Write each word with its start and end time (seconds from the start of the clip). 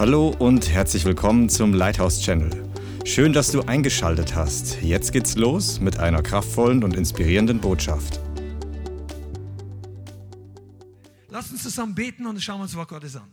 Hallo 0.00 0.34
und 0.38 0.70
herzlich 0.70 1.04
willkommen 1.04 1.50
zum 1.50 1.74
Lighthouse 1.74 2.22
Channel. 2.22 2.72
Schön, 3.04 3.34
dass 3.34 3.52
du 3.52 3.60
eingeschaltet 3.60 4.34
hast. 4.34 4.80
Jetzt 4.80 5.12
geht's 5.12 5.36
los 5.36 5.78
mit 5.78 5.98
einer 5.98 6.22
kraftvollen 6.22 6.82
und 6.82 6.96
inspirierenden 6.96 7.60
Botschaft. 7.60 8.18
Lass 11.28 11.50
uns 11.50 11.62
zusammen 11.64 11.94
beten 11.94 12.24
und 12.24 12.42
schauen 12.42 12.62
uns 12.62 12.74
was 12.74 12.88
Gottes 12.88 13.14
an. 13.14 13.30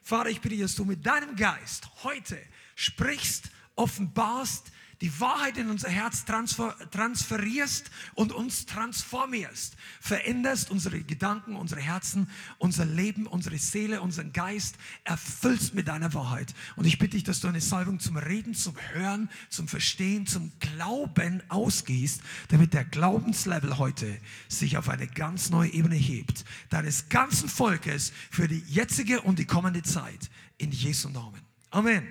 Vater, 0.00 0.30
ich 0.30 0.40
bitte, 0.40 0.58
dass 0.58 0.76
du 0.76 0.84
mit 0.84 1.04
deinem 1.04 1.34
Geist 1.34 1.88
heute 2.04 2.38
sprichst, 2.76 3.50
offenbarst, 3.74 4.70
die 5.00 5.20
Wahrheit 5.20 5.58
in 5.58 5.68
unser 5.68 5.90
Herz 5.90 6.24
transfer 6.24 6.74
transferierst 6.90 7.90
und 8.14 8.32
uns 8.32 8.66
transformierst. 8.66 9.76
Veränderst 10.00 10.70
unsere 10.70 11.00
Gedanken, 11.02 11.56
unsere 11.56 11.80
Herzen, 11.80 12.30
unser 12.58 12.86
Leben, 12.86 13.26
unsere 13.26 13.58
Seele, 13.58 14.00
unseren 14.00 14.32
Geist, 14.32 14.76
erfüllst 15.04 15.74
mit 15.74 15.88
deiner 15.88 16.14
Wahrheit. 16.14 16.54
Und 16.76 16.86
ich 16.86 16.98
bitte 16.98 17.16
dich, 17.16 17.24
dass 17.24 17.40
du 17.40 17.48
eine 17.48 17.60
Salbung 17.60 18.00
zum 18.00 18.16
Reden, 18.16 18.54
zum 18.54 18.74
Hören, 18.92 19.28
zum 19.50 19.68
Verstehen, 19.68 20.26
zum 20.26 20.52
Glauben 20.60 21.42
ausgehst, 21.48 22.22
damit 22.48 22.72
der 22.72 22.84
Glaubenslevel 22.84 23.78
heute 23.78 24.18
sich 24.48 24.78
auf 24.78 24.88
eine 24.88 25.06
ganz 25.06 25.50
neue 25.50 25.72
Ebene 25.72 25.96
hebt. 25.96 26.44
Deines 26.70 27.08
ganzen 27.08 27.48
Volkes 27.48 28.12
für 28.30 28.48
die 28.48 28.62
jetzige 28.66 29.20
und 29.20 29.38
die 29.38 29.46
kommende 29.46 29.82
Zeit. 29.82 30.30
In 30.58 30.72
Jesu 30.72 31.10
Namen. 31.10 31.42
Amen. 31.70 32.08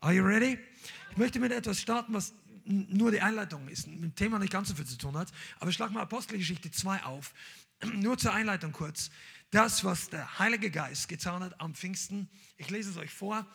Are 0.00 0.12
you 0.12 0.24
ready? 0.24 0.58
Ich 1.10 1.16
möchte 1.16 1.40
mit 1.40 1.52
etwas 1.52 1.80
starten, 1.80 2.12
was 2.14 2.32
nur 2.64 3.10
die 3.10 3.20
Einleitung 3.20 3.66
ist, 3.68 3.86
mit 3.86 4.02
dem 4.02 4.14
Thema 4.14 4.38
nicht 4.38 4.52
ganz 4.52 4.68
so 4.68 4.74
viel 4.74 4.86
zu 4.86 4.96
tun 4.96 5.16
hat. 5.16 5.28
Aber 5.58 5.72
schlag 5.72 5.90
mal 5.90 6.02
Apostelgeschichte 6.02 6.70
2 6.70 7.02
auf. 7.04 7.32
Nur 7.94 8.18
zur 8.18 8.32
Einleitung 8.32 8.72
kurz. 8.72 9.10
Das, 9.50 9.84
was 9.84 10.10
der 10.10 10.38
Heilige 10.38 10.70
Geist 10.70 11.08
getan 11.08 11.42
hat 11.42 11.60
am 11.60 11.74
Pfingsten, 11.74 12.28
ich 12.56 12.70
lese 12.70 12.90
es 12.90 12.96
euch 12.96 13.10
vor, 13.10 13.46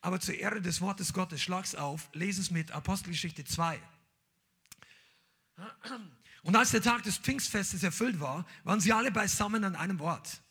aber 0.00 0.18
zur 0.20 0.34
Ehre 0.34 0.60
des 0.60 0.80
Wortes 0.80 1.12
Gottes, 1.12 1.40
schlag 1.40 1.64
es 1.64 1.74
auf, 1.74 2.08
lese 2.12 2.40
es 2.40 2.50
mit 2.50 2.72
Apostelgeschichte 2.72 3.44
2. 3.44 3.80
Und 6.42 6.56
als 6.56 6.72
der 6.72 6.82
Tag 6.82 7.04
des 7.04 7.18
Pfingstfestes 7.18 7.82
erfüllt 7.82 8.20
war, 8.20 8.44
waren 8.64 8.80
sie 8.80 8.92
alle 8.92 9.10
beisammen 9.10 9.64
an 9.64 9.76
einem 9.76 10.00
Ort. 10.00 10.42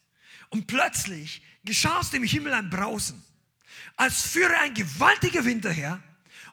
Und 0.49 0.67
plötzlich 0.67 1.43
geschah 1.63 1.99
aus 1.99 2.09
dem 2.09 2.23
Himmel 2.23 2.53
ein 2.53 2.69
Brausen, 2.69 3.21
als 3.95 4.25
führe 4.25 4.57
ein 4.59 4.73
gewaltiger 4.73 5.45
Wind 5.45 5.65
daher 5.65 6.01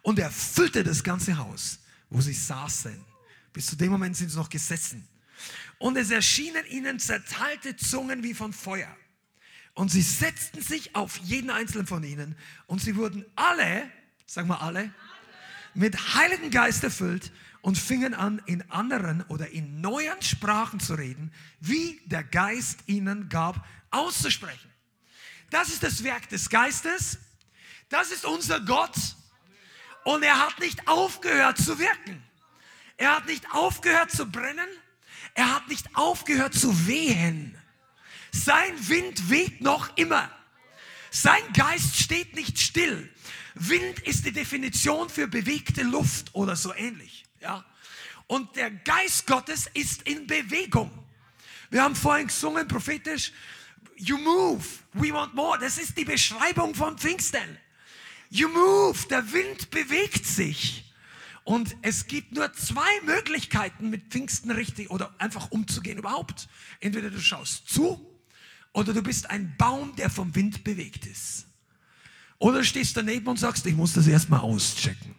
und 0.03 0.19
er 0.19 0.31
füllte 0.31 0.83
das 0.83 1.03
ganze 1.03 1.37
Haus, 1.37 1.81
wo 2.09 2.21
sie 2.21 2.33
saßen. 2.33 3.05
Bis 3.53 3.67
zu 3.67 3.77
dem 3.77 3.91
Moment 3.91 4.17
sind 4.17 4.31
sie 4.31 4.37
noch 4.37 4.49
gesessen. 4.49 5.07
Und 5.79 5.97
es 5.97 6.11
erschienen 6.11 6.65
ihnen 6.67 6.99
zerteilte 6.99 7.77
Zungen 7.77 8.23
wie 8.23 8.35
von 8.35 8.53
Feuer. 8.53 8.95
Und 9.75 9.91
sie 9.91 10.03
setzten 10.03 10.61
sich 10.61 10.95
auf 10.95 11.17
jeden 11.19 11.51
einzelnen 11.51 11.87
von 11.87 12.03
ihnen 12.05 12.37
und 12.67 12.83
sie 12.83 12.97
wurden 12.97 13.25
alle, 13.37 13.91
sagen 14.27 14.49
wir 14.49 14.61
alle, 14.61 14.93
mit 15.75 16.15
Heiligen 16.15 16.51
Geist 16.51 16.85
erfüllt 16.85 17.33
und 17.63 17.79
fingen 17.79 18.15
an, 18.15 18.43
in 18.47 18.69
anderen 18.71 19.23
oder 19.29 19.49
in 19.51 19.81
neuen 19.81 20.21
Sprachen 20.23 20.81
zu 20.81 20.95
reden, 20.95 21.33
wie 21.61 22.01
der 22.07 22.25
Geist 22.25 22.81
ihnen 22.87 23.29
gab, 23.29 23.67
auszusprechen. 23.91 24.71
Das 25.51 25.69
ist 25.69 25.83
das 25.83 26.05
Werk 26.05 26.29
des 26.29 26.49
Geistes. 26.49 27.19
Das 27.89 28.11
ist 28.11 28.25
unser 28.25 28.61
Gott. 28.61 28.97
Und 30.05 30.23
er 30.23 30.39
hat 30.39 30.59
nicht 30.61 30.89
aufgehört 30.89 31.59
zu 31.59 31.79
wirken. 31.79 32.23
Er 32.97 33.17
hat 33.17 33.27
nicht 33.27 33.45
aufgehört 33.53 34.11
zu 34.11 34.31
brennen. 34.31 34.69
Er 35.35 35.55
hat 35.55 35.69
nicht 35.69 35.95
aufgehört 35.95 36.55
zu 36.55 36.87
wehen. 36.87 37.57
Sein 38.33 38.89
Wind 38.89 39.31
weht 39.31 39.61
noch 39.61 39.97
immer. 39.97 40.31
Sein 41.11 41.43
Geist 41.55 41.97
steht 41.97 42.35
nicht 42.35 42.59
still. 42.59 43.13
Wind 43.55 44.01
ist 44.01 44.25
die 44.25 44.33
Definition 44.33 45.09
für 45.09 45.27
bewegte 45.27 45.83
Luft 45.83 46.35
oder 46.35 46.57
so 46.57 46.73
ähnlich. 46.75 47.25
Ja? 47.41 47.65
Und 48.27 48.55
der 48.57 48.71
Geist 48.71 49.27
Gottes 49.27 49.67
ist 49.75 50.03
in 50.03 50.27
Bewegung. 50.27 50.91
Wir 51.71 51.83
haben 51.83 51.97
vorhin 51.97 52.29
gesungen, 52.29 52.67
prophetisch, 52.69 53.33
You 53.97 54.17
move, 54.17 54.65
we 54.95 55.13
want 55.13 55.35
more. 55.35 55.59
Das 55.59 55.77
ist 55.77 55.97
die 55.99 56.07
Beschreibung 56.07 56.75
von 56.75 56.97
Pfingsten. 56.97 57.59
You 58.31 58.49
move, 58.49 58.97
der 59.09 59.33
Wind 59.33 59.71
bewegt 59.71 60.25
sich. 60.25 60.85
Und 61.43 61.77
es 61.83 62.07
gibt 62.07 62.33
nur 62.33 62.53
zwei 62.53 63.01
Möglichkeiten, 63.05 63.91
mit 63.91 64.05
Pfingsten 64.11 64.53
richtig 64.53 64.89
oder 64.91 65.13
einfach 65.19 65.51
umzugehen 65.51 65.99
überhaupt. 65.99 66.49
Entweder 66.79 67.11
du 67.11 67.21
schaust 67.21 67.69
zu 67.69 68.07
oder 68.73 68.93
du 68.93 69.03
bist 69.03 69.29
ein 69.31 69.57
Baum, 69.59 69.97
der 69.97 70.11
vom 70.11 70.33
Wind 70.37 70.63
bewegt 70.63 71.07
ist. 71.07 71.47
Oder 72.39 72.59
du 72.59 72.65
stehst 72.65 72.97
daneben 72.97 73.27
und 73.27 73.39
sagst, 73.39 73.67
ich 73.67 73.75
muss 73.75 73.95
das 73.95 74.07
erstmal 74.07 74.41
auschecken. 74.41 75.17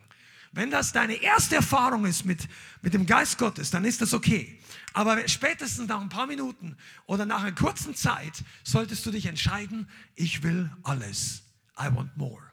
Wenn 0.54 0.72
das 0.72 0.94
deine 0.94 1.16
erste 1.16 1.56
Erfahrung 1.56 2.06
ist 2.06 2.26
mit, 2.26 2.48
mit 2.82 2.94
dem 2.94 3.06
Geist 3.06 3.38
Gottes, 3.38 3.70
dann 3.72 3.84
ist 3.84 4.02
das 4.02 4.14
okay. 4.14 4.58
Aber 4.94 5.28
spätestens 5.28 5.88
nach 5.88 6.00
ein 6.02 6.10
paar 6.10 6.28
Minuten 6.28 6.78
oder 7.08 7.26
nach 7.26 7.42
einer 7.42 7.54
kurzen 7.54 7.94
Zeit 7.94 8.44
solltest 8.64 9.06
du 9.06 9.12
dich 9.12 9.26
entscheiden, 9.26 9.90
ich 10.16 10.44
will 10.44 10.72
alles. 10.84 11.44
I 11.78 11.94
want 11.94 12.16
more. 12.16 12.51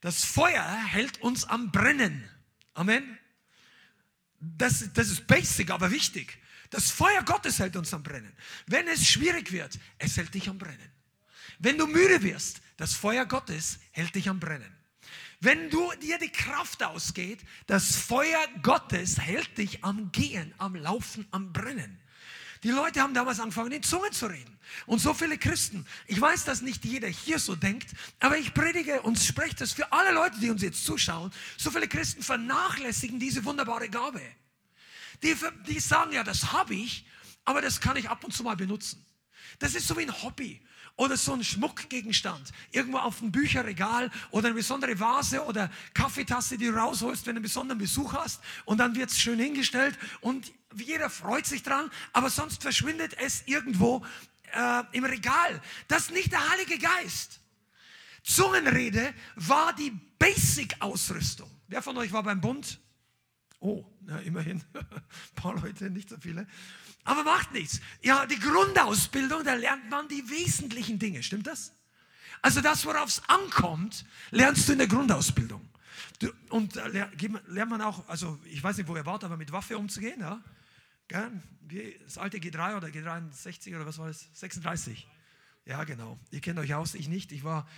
Das 0.00 0.24
Feuer 0.24 0.64
hält 0.84 1.20
uns 1.20 1.44
am 1.44 1.70
Brennen. 1.70 2.28
Amen. 2.74 3.18
Das, 4.40 4.92
das 4.92 5.08
ist 5.08 5.26
basic, 5.26 5.70
aber 5.70 5.90
wichtig. 5.90 6.38
Das 6.70 6.90
Feuer 6.90 7.22
Gottes 7.22 7.58
hält 7.58 7.76
uns 7.76 7.92
am 7.94 8.02
Brennen. 8.02 8.32
Wenn 8.66 8.88
es 8.88 9.06
schwierig 9.06 9.52
wird, 9.52 9.78
es 9.98 10.16
hält 10.16 10.34
dich 10.34 10.48
am 10.48 10.58
Brennen. 10.58 10.90
Wenn 11.58 11.78
du 11.78 11.86
müde 11.86 12.22
wirst, 12.22 12.60
das 12.76 12.94
Feuer 12.94 13.26
Gottes 13.26 13.78
hält 13.92 14.14
dich 14.14 14.28
am 14.28 14.40
Brennen. 14.40 14.74
Wenn 15.40 15.70
du 15.70 15.92
dir 16.00 16.18
die 16.18 16.30
Kraft 16.30 16.82
ausgeht, 16.82 17.40
das 17.66 17.96
Feuer 17.96 18.44
Gottes 18.62 19.20
hält 19.20 19.58
dich 19.58 19.84
am 19.84 20.10
Gehen, 20.12 20.54
am 20.58 20.74
Laufen, 20.74 21.26
am 21.30 21.52
Brennen. 21.52 22.01
Die 22.62 22.70
Leute 22.70 23.00
haben 23.00 23.12
damals 23.12 23.40
angefangen, 23.40 23.72
in 23.72 23.82
Zungen 23.82 24.12
zu 24.12 24.26
reden. 24.26 24.56
Und 24.86 25.00
so 25.00 25.12
viele 25.14 25.36
Christen, 25.36 25.84
ich 26.06 26.20
weiß, 26.20 26.44
dass 26.44 26.62
nicht 26.62 26.84
jeder 26.84 27.08
hier 27.08 27.38
so 27.38 27.56
denkt, 27.56 27.90
aber 28.20 28.38
ich 28.38 28.54
predige 28.54 29.02
und 29.02 29.18
spreche 29.18 29.56
das 29.56 29.72
für 29.72 29.92
alle 29.92 30.12
Leute, 30.12 30.38
die 30.38 30.50
uns 30.50 30.62
jetzt 30.62 30.84
zuschauen. 30.84 31.32
So 31.56 31.70
viele 31.70 31.88
Christen 31.88 32.22
vernachlässigen 32.22 33.18
diese 33.18 33.44
wunderbare 33.44 33.88
Gabe. 33.88 34.22
Die, 35.22 35.36
die 35.66 35.80
sagen, 35.80 36.12
ja, 36.12 36.22
das 36.22 36.52
habe 36.52 36.74
ich, 36.74 37.04
aber 37.44 37.60
das 37.60 37.80
kann 37.80 37.96
ich 37.96 38.08
ab 38.08 38.22
und 38.22 38.32
zu 38.32 38.44
mal 38.44 38.56
benutzen. 38.56 39.04
Das 39.58 39.74
ist 39.74 39.88
so 39.88 39.96
wie 39.96 40.02
ein 40.02 40.22
Hobby 40.22 40.60
oder 40.96 41.16
so 41.16 41.32
ein 41.32 41.42
Schmuckgegenstand 41.42 42.52
irgendwo 42.70 42.98
auf 42.98 43.18
dem 43.18 43.32
Bücherregal 43.32 44.10
oder 44.30 44.48
eine 44.48 44.54
besondere 44.54 44.98
Vase 44.98 45.44
oder 45.44 45.70
Kaffeetasse, 45.94 46.58
die 46.58 46.66
du 46.66 46.74
rausholst, 46.74 47.26
wenn 47.26 47.34
du 47.34 47.38
einen 47.38 47.44
besonderen 47.44 47.78
Besuch 47.78 48.12
hast 48.12 48.40
und 48.64 48.78
dann 48.78 48.94
wird 48.94 49.10
es 49.10 49.18
schön 49.18 49.38
hingestellt 49.38 49.98
und 50.20 50.52
jeder 50.74 51.10
freut 51.10 51.46
sich 51.46 51.62
dran, 51.62 51.90
aber 52.12 52.30
sonst 52.30 52.62
verschwindet 52.62 53.16
es 53.18 53.42
irgendwo 53.46 54.04
äh, 54.52 54.82
im 54.92 55.04
Regal. 55.04 55.60
Das 55.88 56.04
ist 56.04 56.12
nicht 56.12 56.32
der 56.32 56.50
Heilige 56.50 56.78
Geist. 56.78 57.40
Zungenrede 58.22 59.12
war 59.34 59.74
die 59.74 59.90
Basic-Ausrüstung. 60.18 61.50
Wer 61.68 61.82
von 61.82 61.96
euch 61.96 62.12
war 62.12 62.22
beim 62.22 62.40
Bund? 62.40 62.78
Oh, 63.58 63.84
na, 64.00 64.18
immerhin. 64.20 64.62
Ein 64.74 64.84
paar 65.34 65.54
Leute, 65.54 65.90
nicht 65.90 66.08
so 66.08 66.16
viele. 66.20 66.46
Aber 67.04 67.24
macht 67.24 67.52
nichts. 67.52 67.80
Ja, 68.02 68.26
die 68.26 68.38
Grundausbildung, 68.38 69.44
da 69.44 69.54
lernt 69.54 69.90
man 69.90 70.08
die 70.08 70.28
wesentlichen 70.30 70.98
Dinge. 70.98 71.22
Stimmt 71.22 71.46
das? 71.46 71.72
Also 72.42 72.60
das, 72.60 72.84
worauf 72.86 73.08
es 73.08 73.22
ankommt, 73.28 74.04
lernst 74.30 74.68
du 74.68 74.72
in 74.72 74.78
der 74.78 74.88
Grundausbildung. 74.88 75.68
Du, 76.18 76.32
und 76.50 76.76
da 76.76 76.86
lernt 76.86 77.70
man 77.70 77.82
auch, 77.82 78.08
also 78.08 78.38
ich 78.44 78.62
weiß 78.62 78.76
nicht, 78.76 78.88
wo 78.88 78.96
ihr 78.96 79.06
wart, 79.06 79.24
aber 79.24 79.36
mit 79.36 79.52
Waffe 79.52 79.76
umzugehen, 79.76 80.20
ja? 80.20 80.40
Wie 81.62 81.98
das 82.04 82.18
alte 82.18 82.38
G3 82.38 82.76
oder 82.76 82.88
G63 82.88 83.74
oder 83.74 83.86
was 83.86 83.98
war 83.98 84.08
das? 84.08 84.28
36. 84.32 85.06
Ja, 85.66 85.84
genau. 85.84 86.18
Ihr 86.30 86.40
kennt 86.40 86.58
euch 86.58 86.74
aus, 86.74 86.94
ich 86.94 87.08
nicht. 87.08 87.32
Ich 87.32 87.44
war 87.44 87.68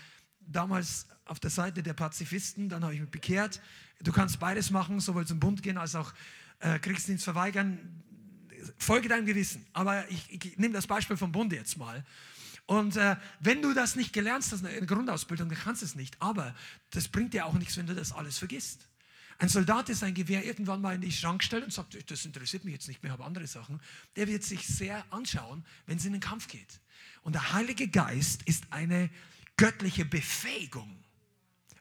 damals 0.41 1.07
auf 1.25 1.41
der 1.41 1.51
Seite 1.51 1.83
der 1.83 1.95
Pazifisten, 1.95 2.69
dann 2.69 2.85
habe 2.85 2.95
ich 2.95 3.01
mich 3.01 3.11
bekehrt. 3.11 3.61
Du 4.01 4.13
kannst 4.13 4.39
beides 4.39 4.71
machen, 4.71 5.01
sowohl 5.01 5.27
zum 5.27 5.41
Bund 5.41 5.63
gehen 5.63 5.79
als 5.79 5.95
auch 5.95 6.13
äh, 6.61 6.79
Kriegsdienst 6.79 7.25
verweigern. 7.25 8.03
Folge 8.79 9.09
deinem 9.09 9.27
Gewissen. 9.27 9.67
Aber 9.73 10.09
ich, 10.11 10.31
ich 10.31 10.59
nehme 10.59 10.75
das 10.75 10.87
Beispiel 10.87 11.17
vom 11.17 11.33
Bund 11.33 11.53
jetzt 11.53 11.77
mal. 11.77 12.05
Und 12.67 12.97
äh, 12.97 13.17
wenn 13.41 13.61
du 13.61 13.75
das 13.75 13.95
nicht 13.95 14.13
gelernt 14.13 14.45
hast 14.51 14.61
in 14.61 14.65
der 14.65 14.87
Grundausbildung, 14.87 15.49
dann 15.49 15.59
kannst 15.59 15.83
du 15.83 15.87
es 15.87 15.95
nicht. 15.95 16.17
Aber 16.21 16.55
das 16.91 17.09
bringt 17.09 17.35
dir 17.35 17.47
auch 17.47 17.53
nichts, 17.55 17.77
wenn 17.77 17.87
du 17.87 17.95
das 17.95 18.13
alles 18.13 18.39
vergisst. 18.39 18.89
Ein 19.39 19.49
Soldat, 19.49 19.89
der 19.89 19.97
sein 19.97 20.15
Gewehr 20.15 20.45
irgendwann 20.45 20.81
mal 20.81 20.95
in 20.95 21.01
die 21.01 21.13
Schrank 21.13 21.43
stellt 21.43 21.65
und 21.65 21.73
sagt, 21.73 22.11
das 22.11 22.25
interessiert 22.25 22.65
mich 22.65 22.73
jetzt 22.73 22.89
nicht 22.89 23.03
mehr, 23.03 23.11
ich 23.11 23.19
habe 23.19 23.25
andere 23.25 23.47
Sachen, 23.47 23.81
der 24.17 24.29
wird 24.29 24.45
sich 24.45 24.67
sehr 24.67 25.05
anschauen, 25.13 25.65
wenn 25.87 25.99
es 25.99 26.05
in 26.05 26.13
den 26.13 26.21
Kampf 26.21 26.47
geht. 26.47 26.81
Und 27.23 27.35
der 27.35 27.53
Heilige 27.53 27.89
Geist 27.89 28.43
ist 28.45 28.65
eine 28.71 29.11
göttliche 29.57 30.05
Befähigung. 30.05 30.97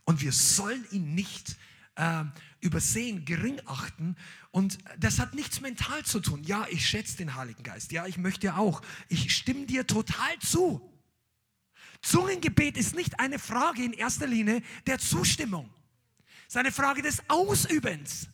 Und 0.06 0.22
wir 0.22 0.32
sollen 0.32 0.86
ihn 0.92 1.14
nicht 1.16 1.56
äh, 1.95 2.24
übersehen, 2.60 3.25
gering 3.25 3.62
achten. 3.66 4.16
Und 4.51 4.78
das 4.98 5.19
hat 5.19 5.34
nichts 5.34 5.62
mental 5.62 6.04
zu 6.04 6.19
tun. 6.19 6.44
Ja, 6.44 6.66
ich 6.69 6.88
schätze 6.88 7.18
den 7.18 7.36
Heiligen 7.36 7.63
Geist. 7.63 7.92
Ja, 7.92 8.06
ich 8.06 8.18
möchte 8.18 8.56
auch. 8.56 8.81
Ich 9.10 9.36
stimme 9.36 9.66
dir 9.66 9.86
total 9.86 10.38
zu. 10.40 10.81
Zungengebet 12.01 12.78
ist 12.78 12.95
nicht 12.95 13.19
eine 13.19 13.40
Frage 13.40 13.84
in 13.84 13.94
erster 13.94 14.28
Linie 14.28 14.62
der 14.86 15.00
Zustimmung. 15.00 15.69
Es 16.42 16.50
ist 16.50 16.57
eine 16.57 16.72
Frage 16.72 17.01
des 17.01 17.22
Ausübens. 17.30 18.28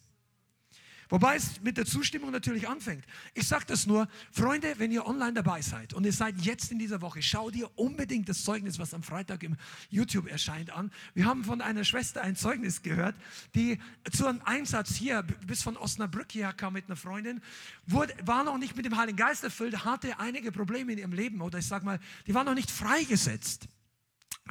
Wobei 1.09 1.37
es 1.37 1.59
mit 1.61 1.77
der 1.77 1.85
Zustimmung 1.85 2.29
natürlich 2.29 2.69
anfängt. 2.69 3.03
Ich 3.33 3.47
sage 3.47 3.65
das 3.67 3.87
nur, 3.87 4.07
Freunde, 4.31 4.75
wenn 4.77 4.91
ihr 4.91 5.07
online 5.07 5.33
dabei 5.33 5.61
seid 5.61 5.93
und 5.95 6.05
ihr 6.05 6.13
seid 6.13 6.39
jetzt 6.41 6.71
in 6.71 6.77
dieser 6.77 7.01
Woche, 7.01 7.23
schau 7.23 7.49
dir 7.49 7.69
unbedingt 7.77 8.29
das 8.29 8.43
Zeugnis, 8.43 8.77
was 8.77 8.93
am 8.93 9.01
Freitag 9.01 9.41
im 9.41 9.57
YouTube 9.89 10.27
erscheint, 10.27 10.69
an. 10.69 10.91
Wir 11.15 11.25
haben 11.25 11.43
von 11.43 11.61
einer 11.61 11.83
Schwester 11.83 12.21
ein 12.21 12.35
Zeugnis 12.35 12.83
gehört, 12.83 13.15
die 13.55 13.79
zu 14.11 14.27
einem 14.27 14.41
Einsatz 14.45 14.95
hier 14.95 15.23
bis 15.47 15.63
von 15.63 15.77
Osnabrück 15.77 16.31
hierher 16.31 16.53
kam 16.53 16.73
mit 16.73 16.85
einer 16.85 16.95
Freundin, 16.95 17.41
wurde, 17.87 18.13
war 18.23 18.43
noch 18.43 18.59
nicht 18.59 18.75
mit 18.75 18.85
dem 18.85 18.95
Heiligen 18.95 19.17
Geist 19.17 19.43
erfüllt, 19.43 19.83
hatte 19.85 20.19
einige 20.19 20.51
Probleme 20.51 20.93
in 20.93 20.99
ihrem 20.99 21.13
Leben 21.13 21.41
oder 21.41 21.57
ich 21.57 21.65
sage 21.65 21.85
mal, 21.85 21.99
die 22.27 22.35
war 22.35 22.43
noch 22.43 22.53
nicht 22.53 22.69
freigesetzt. 22.69 23.67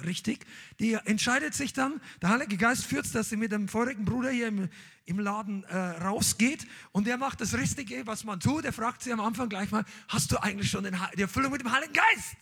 Richtig? 0.04 0.46
Die 0.78 0.94
entscheidet 0.94 1.54
sich 1.54 1.72
dann, 1.72 2.00
der 2.22 2.30
Heilige 2.30 2.56
Geist 2.56 2.84
führt 2.84 3.12
dass 3.14 3.30
sie 3.30 3.36
mit 3.36 3.52
dem 3.52 3.68
vorigen 3.68 4.04
Bruder 4.04 4.30
hier 4.30 4.48
im, 4.48 4.68
im 5.06 5.18
Laden 5.18 5.64
äh, 5.64 5.76
rausgeht 5.76 6.66
und 6.92 7.06
der 7.06 7.16
macht 7.16 7.40
das 7.40 7.54
Richtige, 7.54 8.06
was 8.06 8.24
man 8.24 8.40
tut. 8.40 8.64
Er 8.64 8.72
fragt 8.72 9.02
sie 9.02 9.12
am 9.12 9.20
Anfang 9.20 9.48
gleich 9.48 9.70
mal, 9.70 9.84
hast 10.08 10.32
du 10.32 10.36
eigentlich 10.38 10.70
schon 10.70 10.84
den, 10.84 10.96
die 11.16 11.22
Erfüllung 11.22 11.52
mit 11.52 11.60
dem 11.60 11.72
Heiligen 11.72 11.92
Geist? 11.92 12.36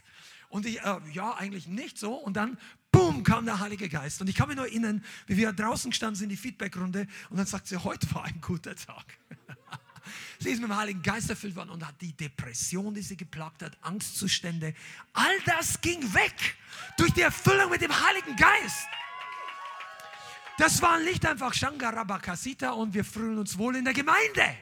Und 0.48 0.66
ich, 0.66 0.80
äh, 0.80 0.96
ja, 1.12 1.34
eigentlich 1.34 1.66
nicht 1.66 1.98
so. 1.98 2.14
Und 2.14 2.36
dann, 2.36 2.58
boom, 2.92 3.22
kam 3.22 3.44
der 3.44 3.60
Heilige 3.60 3.88
Geist. 3.88 4.20
Und 4.20 4.28
ich 4.28 4.34
kann 4.34 4.48
mich 4.48 4.56
nur 4.56 4.66
erinnern, 4.66 5.04
wie 5.26 5.36
wir 5.36 5.52
draußen 5.52 5.92
standen 5.92 6.24
in 6.24 6.28
die 6.28 6.36
Feedbackrunde 6.36 7.06
und 7.30 7.36
dann 7.36 7.46
sagt 7.46 7.66
sie, 7.66 7.76
heute 7.76 8.12
war 8.14 8.24
ein 8.24 8.40
guter 8.40 8.74
Tag. 8.74 9.04
Sie 10.38 10.50
ist 10.50 10.60
mit 10.60 10.70
dem 10.70 10.76
Heiligen 10.76 11.02
Geist 11.02 11.30
erfüllt 11.30 11.56
worden 11.56 11.70
und 11.70 11.86
hat 11.86 12.00
die 12.00 12.12
Depression, 12.12 12.94
die 12.94 13.02
sie 13.02 13.16
geplagt 13.16 13.62
hat, 13.62 13.76
Angstzustände, 13.82 14.74
all 15.12 15.40
das 15.44 15.80
ging 15.80 16.02
weg 16.14 16.56
durch 16.96 17.12
die 17.12 17.22
Erfüllung 17.22 17.70
mit 17.70 17.80
dem 17.80 17.92
Heiligen 17.92 18.36
Geist. 18.36 18.86
Das 20.58 20.80
war 20.80 20.98
nicht 21.00 21.26
einfach 21.26 21.52
Shangarabakasita 21.52 22.70
und 22.70 22.94
wir 22.94 23.04
fühlen 23.04 23.38
uns 23.38 23.58
wohl 23.58 23.76
in 23.76 23.84
der 23.84 23.94
Gemeinde. 23.94 24.56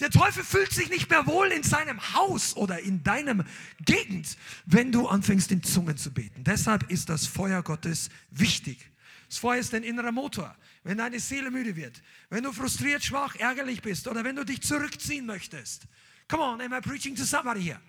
Der 0.00 0.10
Teufel 0.10 0.44
fühlt 0.44 0.72
sich 0.72 0.90
nicht 0.90 1.08
mehr 1.08 1.26
wohl 1.26 1.48
in 1.48 1.62
seinem 1.62 2.00
Haus 2.14 2.54
oder 2.56 2.80
in 2.80 3.02
deinem 3.02 3.44
Gegend, 3.84 4.36
wenn 4.66 4.92
du 4.92 5.08
anfängst 5.08 5.50
in 5.52 5.62
Zungen 5.62 5.96
zu 5.96 6.12
beten. 6.12 6.44
Deshalb 6.44 6.90
ist 6.90 7.08
das 7.08 7.26
Feuer 7.26 7.62
Gottes 7.62 8.10
wichtig. 8.30 8.90
Das 9.28 9.38
Feuer 9.38 9.58
ist 9.58 9.74
ein 9.74 9.82
innerer 9.82 10.12
Motor 10.12 10.54
wenn 10.86 10.98
deine 10.98 11.18
Seele 11.18 11.50
müde 11.50 11.74
wird, 11.74 12.00
wenn 12.30 12.44
du 12.44 12.52
frustriert, 12.52 13.02
schwach, 13.02 13.34
ärgerlich 13.34 13.82
bist 13.82 14.06
oder 14.06 14.22
wenn 14.22 14.36
du 14.36 14.44
dich 14.44 14.62
zurückziehen 14.62 15.26
möchtest. 15.26 15.82
Come 16.28 16.44
on, 16.44 16.60
am 16.60 16.72
I 16.72 16.80
preaching 16.80 17.16
to 17.16 17.24
somebody 17.24 17.60
here? 17.60 17.80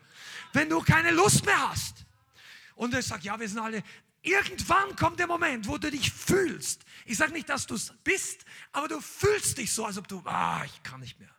Wenn 0.51 0.67
du 0.67 0.81
keine 0.81 1.11
Lust 1.11 1.45
mehr 1.45 1.69
hast 1.69 2.05
und 2.75 2.95
er 2.95 3.03
sagt, 3.03 3.23
ja, 3.23 3.39
wir 3.39 3.47
sind 3.47 3.59
alle, 3.59 3.83
irgendwann 4.23 4.95
kommt 4.95 5.19
der 5.19 5.27
Moment, 5.27 5.67
wo 5.67 5.77
du 5.77 5.91
dich 5.91 6.11
fühlst. 6.11 6.85
Ich 7.05 7.17
sage 7.17 7.33
nicht, 7.33 7.47
dass 7.49 7.67
du 7.67 7.75
es 7.75 7.93
bist, 8.03 8.45
aber 8.71 8.87
du 8.87 8.99
fühlst 8.99 9.59
dich 9.59 9.71
so, 9.71 9.85
als 9.85 9.99
ob 9.99 10.07
du, 10.07 10.23
ah, 10.25 10.63
ich 10.65 10.81
kann 10.81 10.99
nicht 10.99 11.19
mehr. 11.19 11.29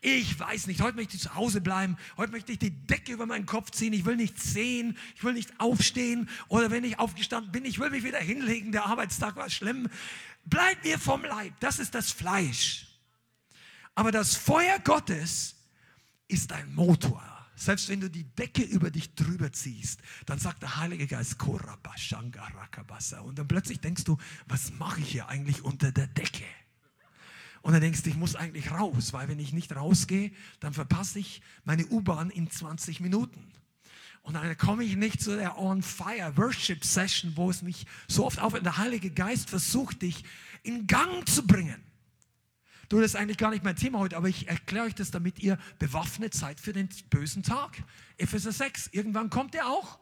Ich 0.00 0.38
weiß 0.38 0.68
nicht, 0.68 0.80
heute 0.80 0.96
möchte 0.96 1.16
ich 1.16 1.22
zu 1.22 1.34
Hause 1.34 1.60
bleiben, 1.60 1.96
heute 2.16 2.30
möchte 2.30 2.52
ich 2.52 2.58
die 2.58 2.70
Decke 2.70 3.12
über 3.12 3.26
meinen 3.26 3.46
Kopf 3.46 3.70
ziehen, 3.70 3.92
ich 3.92 4.04
will 4.04 4.14
nichts 4.14 4.52
sehen, 4.52 4.96
ich 5.16 5.24
will 5.24 5.32
nicht 5.32 5.58
aufstehen 5.58 6.28
oder 6.48 6.70
wenn 6.70 6.84
ich 6.84 6.98
aufgestanden 6.98 7.50
bin, 7.50 7.64
ich 7.64 7.80
will 7.80 7.90
mich 7.90 8.04
wieder 8.04 8.20
hinlegen, 8.20 8.70
der 8.70 8.86
Arbeitstag 8.86 9.34
war 9.34 9.50
schlimm. 9.50 9.88
Bleib 10.48 10.82
mir 10.84 10.98
vom 10.98 11.24
Leib, 11.24 11.54
das 11.60 11.78
ist 11.78 11.94
das 11.94 12.10
Fleisch. 12.10 12.86
Aber 13.94 14.12
das 14.12 14.36
Feuer 14.36 14.78
Gottes 14.78 15.56
ist 16.28 16.52
ein 16.52 16.74
Motor. 16.74 17.22
Selbst 17.56 17.88
wenn 17.88 18.00
du 18.00 18.08
die 18.08 18.22
Decke 18.22 18.62
über 18.62 18.90
dich 18.90 19.14
drüber 19.16 19.52
ziehst, 19.52 20.00
dann 20.26 20.38
sagt 20.38 20.62
der 20.62 20.76
Heilige 20.76 21.08
Geist, 21.08 21.36
und 21.42 22.36
dann 23.38 23.48
plötzlich 23.48 23.80
denkst 23.80 24.04
du, 24.04 24.16
was 24.46 24.72
mache 24.74 25.00
ich 25.00 25.10
hier 25.10 25.28
eigentlich 25.28 25.64
unter 25.64 25.90
der 25.90 26.06
Decke? 26.06 26.44
Und 27.62 27.72
dann 27.72 27.80
denkst 27.80 28.02
du, 28.02 28.10
ich 28.10 28.16
muss 28.16 28.36
eigentlich 28.36 28.70
raus, 28.70 29.12
weil 29.12 29.26
wenn 29.28 29.40
ich 29.40 29.52
nicht 29.52 29.74
rausgehe, 29.74 30.30
dann 30.60 30.72
verpasse 30.72 31.18
ich 31.18 31.42
meine 31.64 31.84
U-Bahn 31.88 32.30
in 32.30 32.48
20 32.48 33.00
Minuten. 33.00 33.52
Und 34.28 34.34
dann 34.34 34.58
komme 34.58 34.84
ich 34.84 34.94
nicht 34.94 35.22
zu 35.22 35.36
der 35.36 35.58
On 35.58 35.82
Fire 35.82 36.36
Worship 36.36 36.84
Session, 36.84 37.32
wo 37.34 37.48
es 37.48 37.62
mich 37.62 37.86
so 38.08 38.26
oft 38.26 38.38
auf 38.42 38.52
der 38.52 38.76
Heilige 38.76 39.10
Geist 39.10 39.48
versucht, 39.48 40.02
dich 40.02 40.22
in 40.62 40.86
Gang 40.86 41.26
zu 41.26 41.46
bringen. 41.46 41.82
Du, 42.90 43.00
das 43.00 43.12
ist 43.12 43.16
eigentlich 43.16 43.38
gar 43.38 43.48
nicht 43.48 43.64
mein 43.64 43.76
Thema 43.76 44.00
heute, 44.00 44.18
aber 44.18 44.28
ich 44.28 44.46
erkläre 44.46 44.84
euch 44.84 44.94
das, 44.94 45.10
damit 45.10 45.38
ihr 45.38 45.56
bewaffnet 45.78 46.34
seid 46.34 46.60
für 46.60 46.74
den 46.74 46.90
bösen 47.08 47.42
Tag. 47.42 47.82
Epheser 48.18 48.52
6, 48.52 48.88
irgendwann 48.88 49.30
kommt 49.30 49.54
er 49.54 49.66
auch. 49.66 49.98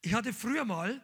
Ich 0.00 0.14
hatte 0.14 0.32
früher 0.32 0.64
mal 0.64 1.00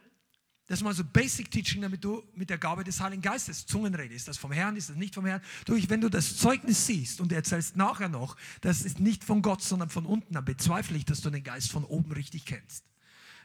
das 0.66 0.78
ist 0.78 0.84
mal 0.84 0.94
so 0.94 1.04
Basic 1.04 1.50
Teaching, 1.50 1.82
damit 1.82 2.02
du 2.02 2.22
mit 2.34 2.48
der 2.48 2.56
Gabe 2.56 2.84
des 2.84 2.98
Heiligen 2.98 3.20
Geistes 3.20 3.66
Zungenrede. 3.66 4.14
Ist 4.14 4.28
das 4.28 4.38
vom 4.38 4.50
Herrn, 4.50 4.76
ist 4.76 4.88
das 4.88 4.96
nicht 4.96 5.14
vom 5.14 5.26
Herrn? 5.26 5.42
Du, 5.66 5.76
wenn 5.88 6.00
du 6.00 6.08
das 6.08 6.38
Zeugnis 6.38 6.86
siehst 6.86 7.20
und 7.20 7.32
erzählst 7.32 7.76
nachher 7.76 8.08
noch, 8.08 8.36
das 8.62 8.82
ist 8.82 8.98
nicht 8.98 9.24
von 9.24 9.42
Gott, 9.42 9.60
sondern 9.60 9.90
von 9.90 10.06
unten, 10.06 10.32
dann 10.32 10.44
bezweifle 10.44 10.96
ich, 10.96 11.04
dass 11.04 11.20
du 11.20 11.28
den 11.28 11.42
Geist 11.42 11.70
von 11.70 11.84
oben 11.84 12.12
richtig 12.12 12.46
kennst. 12.46 12.84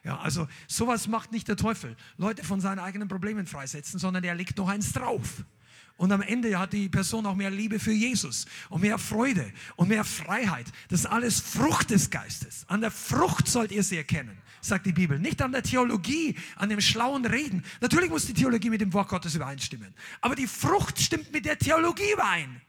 Ja, 0.05 0.17
also 0.19 0.47
sowas 0.67 1.09
macht 1.09 1.33
nicht 1.33 1.49
der 1.49 1.57
Teufel. 1.57 1.97
Leute 2.17 2.45
von 2.45 2.61
seinen 2.61 2.79
eigenen 2.79 3.09
Problemen 3.09 3.45
freisetzen, 3.45 3.99
sondern 3.99 4.23
er 4.23 4.35
legt 4.35 4.57
noch 4.57 4.69
eins 4.69 4.93
drauf. 4.93 5.43
Und 5.99 6.13
am 6.13 6.21
Ende 6.21 6.57
hat 6.57 6.71
die 6.71 6.87
Person 6.87 7.25
auch 7.25 7.35
mehr 7.35 7.51
Liebe 7.51 7.77
für 7.77 7.91
Jesus 7.91 8.45
und 8.69 8.79
mehr 8.79 8.97
Freude 8.97 9.51
und 9.75 9.89
mehr 9.89 10.05
Freiheit. 10.05 10.65
Das 10.87 11.01
ist 11.01 11.05
alles 11.05 11.41
Frucht 11.41 11.89
des 11.89 12.09
Geistes. 12.09 12.63
An 12.69 12.79
der 12.79 12.89
Frucht 12.89 13.49
sollt 13.49 13.73
ihr 13.73 13.83
sie 13.83 13.97
erkennen 13.97 14.37
sagt 14.61 14.85
die 14.85 14.91
Bibel. 14.91 15.17
Nicht 15.19 15.41
an 15.41 15.53
der 15.53 15.63
Theologie, 15.63 16.35
an 16.57 16.67
dem 16.67 16.81
schlauen 16.81 17.25
Reden. 17.25 17.63
Natürlich 17.79 18.09
muss 18.09 18.25
die 18.25 18.33
Theologie 18.33 18.69
mit 18.69 18.81
dem 18.81 18.91
Wort 18.91 19.07
Gottes 19.07 19.33
übereinstimmen. 19.33 19.93
Aber 20.19 20.35
die 20.35 20.47
Frucht 20.47 20.99
stimmt 20.99 21.31
mit 21.31 21.45
der 21.45 21.57
Theologie 21.57 22.11
überein. 22.11 22.61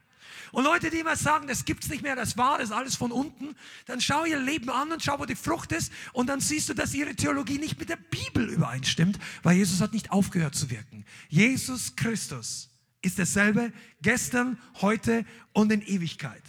Und 0.53 0.63
Leute, 0.63 0.89
die 0.89 0.99
immer 0.99 1.17
sagen, 1.17 1.47
das 1.47 1.65
gibt's 1.65 1.89
nicht 1.89 2.01
mehr, 2.01 2.15
das 2.15 2.37
war, 2.37 2.59
das 2.59 2.69
ist 2.69 2.75
alles 2.75 2.95
von 2.95 3.11
unten, 3.11 3.55
dann 3.87 3.99
schau 3.99 4.23
ihr 4.23 4.39
Leben 4.39 4.69
an 4.69 4.91
und 4.91 5.03
schau, 5.03 5.19
wo 5.19 5.25
die 5.25 5.35
Frucht 5.35 5.73
ist 5.73 5.91
und 6.13 6.27
dann 6.27 6.39
siehst 6.39 6.69
du, 6.69 6.73
dass 6.73 6.93
ihre 6.93 7.13
Theologie 7.13 7.57
nicht 7.57 7.77
mit 7.77 7.89
der 7.89 7.97
Bibel 7.97 8.49
übereinstimmt, 8.49 9.19
weil 9.43 9.57
Jesus 9.57 9.81
hat 9.81 9.93
nicht 9.93 10.11
aufgehört 10.11 10.55
zu 10.55 10.69
wirken. 10.69 11.05
Jesus 11.29 11.95
Christus 11.95 12.70
ist 13.01 13.19
dasselbe 13.19 13.71
gestern, 14.01 14.59
heute 14.81 15.25
und 15.53 15.71
in 15.71 15.81
Ewigkeit. 15.81 16.41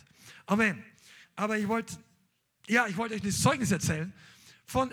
Amen. 0.47 0.83
Aber 1.37 1.59
ich 1.59 1.69
wollte, 1.69 1.97
ja, 2.69 2.87
ich 2.87 2.97
wollte 2.97 3.15
euch 3.15 3.25
ein 3.25 3.31
Zeugnis 3.33 3.71
erzählen 3.71 4.13
von 4.67 4.91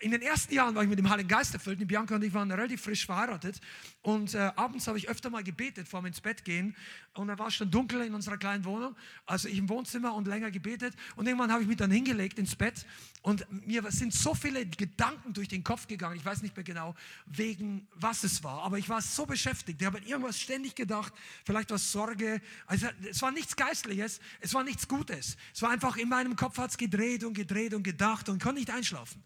in 0.00 0.12
den 0.12 0.22
ersten 0.22 0.54
Jahren 0.54 0.74
war 0.74 0.84
ich 0.84 0.88
mit 0.88 0.98
dem 0.98 1.10
Heiligen 1.10 1.28
Geist 1.28 1.54
erfüllt. 1.54 1.80
Die 1.80 1.84
Bianca 1.84 2.14
und 2.14 2.22
ich 2.22 2.32
waren 2.32 2.50
relativ 2.50 2.82
frisch 2.82 3.04
verheiratet. 3.04 3.60
Und 4.02 4.32
äh, 4.34 4.52
abends 4.54 4.86
habe 4.86 4.96
ich 4.96 5.08
öfter 5.08 5.28
mal 5.28 5.42
gebetet, 5.42 5.88
vor 5.88 6.00
dem 6.00 6.06
ins 6.06 6.20
Bett 6.20 6.44
gehen. 6.44 6.76
Und 7.14 7.28
da 7.28 7.38
war 7.38 7.48
es 7.48 7.54
schon 7.54 7.70
dunkel 7.70 8.02
in 8.02 8.14
unserer 8.14 8.38
kleinen 8.38 8.64
Wohnung. 8.64 8.94
Also 9.26 9.48
ich 9.48 9.58
im 9.58 9.68
Wohnzimmer 9.68 10.14
und 10.14 10.28
länger 10.28 10.52
gebetet. 10.52 10.94
Und 11.16 11.26
irgendwann 11.26 11.50
habe 11.50 11.62
ich 11.62 11.68
mich 11.68 11.78
dann 11.78 11.90
hingelegt 11.90 12.38
ins 12.38 12.54
Bett. 12.54 12.86
Und 13.22 13.44
mir 13.66 13.82
sind 13.90 14.14
so 14.14 14.34
viele 14.34 14.64
Gedanken 14.66 15.32
durch 15.32 15.48
den 15.48 15.64
Kopf 15.64 15.88
gegangen. 15.88 16.16
Ich 16.16 16.24
weiß 16.24 16.42
nicht 16.42 16.56
mehr 16.56 16.64
genau, 16.64 16.94
wegen 17.26 17.88
was 17.94 18.22
es 18.22 18.44
war. 18.44 18.62
Aber 18.62 18.78
ich 18.78 18.88
war 18.88 19.02
so 19.02 19.26
beschäftigt. 19.26 19.80
Ich 19.80 19.86
habe 19.86 19.98
an 19.98 20.04
irgendwas 20.04 20.38
ständig 20.38 20.76
gedacht. 20.76 21.12
Vielleicht 21.44 21.72
was 21.72 21.90
Sorge. 21.90 22.40
Also 22.66 22.86
es 23.10 23.20
war 23.20 23.32
nichts 23.32 23.56
Geistliches. 23.56 24.20
Es 24.38 24.54
war 24.54 24.62
nichts 24.62 24.86
Gutes. 24.86 25.36
Es 25.52 25.60
war 25.62 25.70
einfach 25.70 25.96
in 25.96 26.08
meinem 26.08 26.36
Kopf 26.36 26.56
hat 26.58 26.70
es 26.70 26.76
gedreht 26.76 27.24
und 27.24 27.34
gedreht 27.34 27.74
und 27.74 27.82
gedacht 27.82 28.28
und 28.28 28.40
konnte 28.40 28.60
nicht 28.60 28.70
einschlafen. 28.70 29.24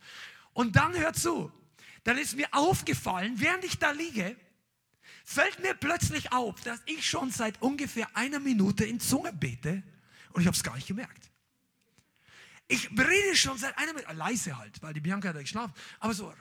Und 0.53 0.77
dann 0.77 0.95
hört 0.95 1.17
zu, 1.17 1.53
dann 2.05 2.19
ist 2.19 2.37
mir 2.37 2.49
aufgefallen, 2.53 3.35
während 3.37 3.65
ich 3.65 3.79
da 3.79 3.91
liege, 3.91 4.37
fällt 5.25 5.61
mir 5.61 5.75
plötzlich 5.75 6.33
auf, 6.33 6.61
dass 6.63 6.81
ich 6.87 7.09
schon 7.09 7.31
seit 7.31 7.61
ungefähr 7.63 8.09
einer 8.17 8.41
Minute 8.41 8.85
in 8.85 9.01
Zunge 9.01 9.33
bete 9.33 9.83
und 10.33 10.41
ich 10.41 10.47
habe 10.47 10.57
es 10.57 10.63
gar 10.63 10.75
nicht 10.75 10.89
gemerkt. 10.89 11.31
Ich 12.69 12.91
rede 12.91 13.37
schon 13.37 13.59
seit 13.59 13.77
einer 13.79 13.93
Minute, 13.93 14.13
leise 14.15 14.57
halt, 14.57 14.81
weil 14.83 14.95
die 14.95 15.01
Bianca 15.01 15.29
hat 15.29 15.39
geschlafen, 15.39 15.75
aber 16.01 16.15
so. 16.15 16.33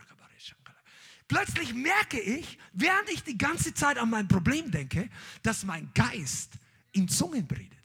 Plötzlich 1.32 1.74
merke 1.74 2.20
ich, 2.20 2.60
während 2.74 3.10
ich 3.10 3.24
die 3.24 3.38
ganze 3.38 3.74
Zeit 3.74 3.98
an 3.98 4.10
mein 4.10 4.28
Problem 4.28 4.70
denke, 4.70 5.10
dass 5.44 5.64
mein 5.64 5.90
Geist 5.94 6.52
in 6.92 7.08
Zungen 7.08 7.48
redet. 7.50 7.81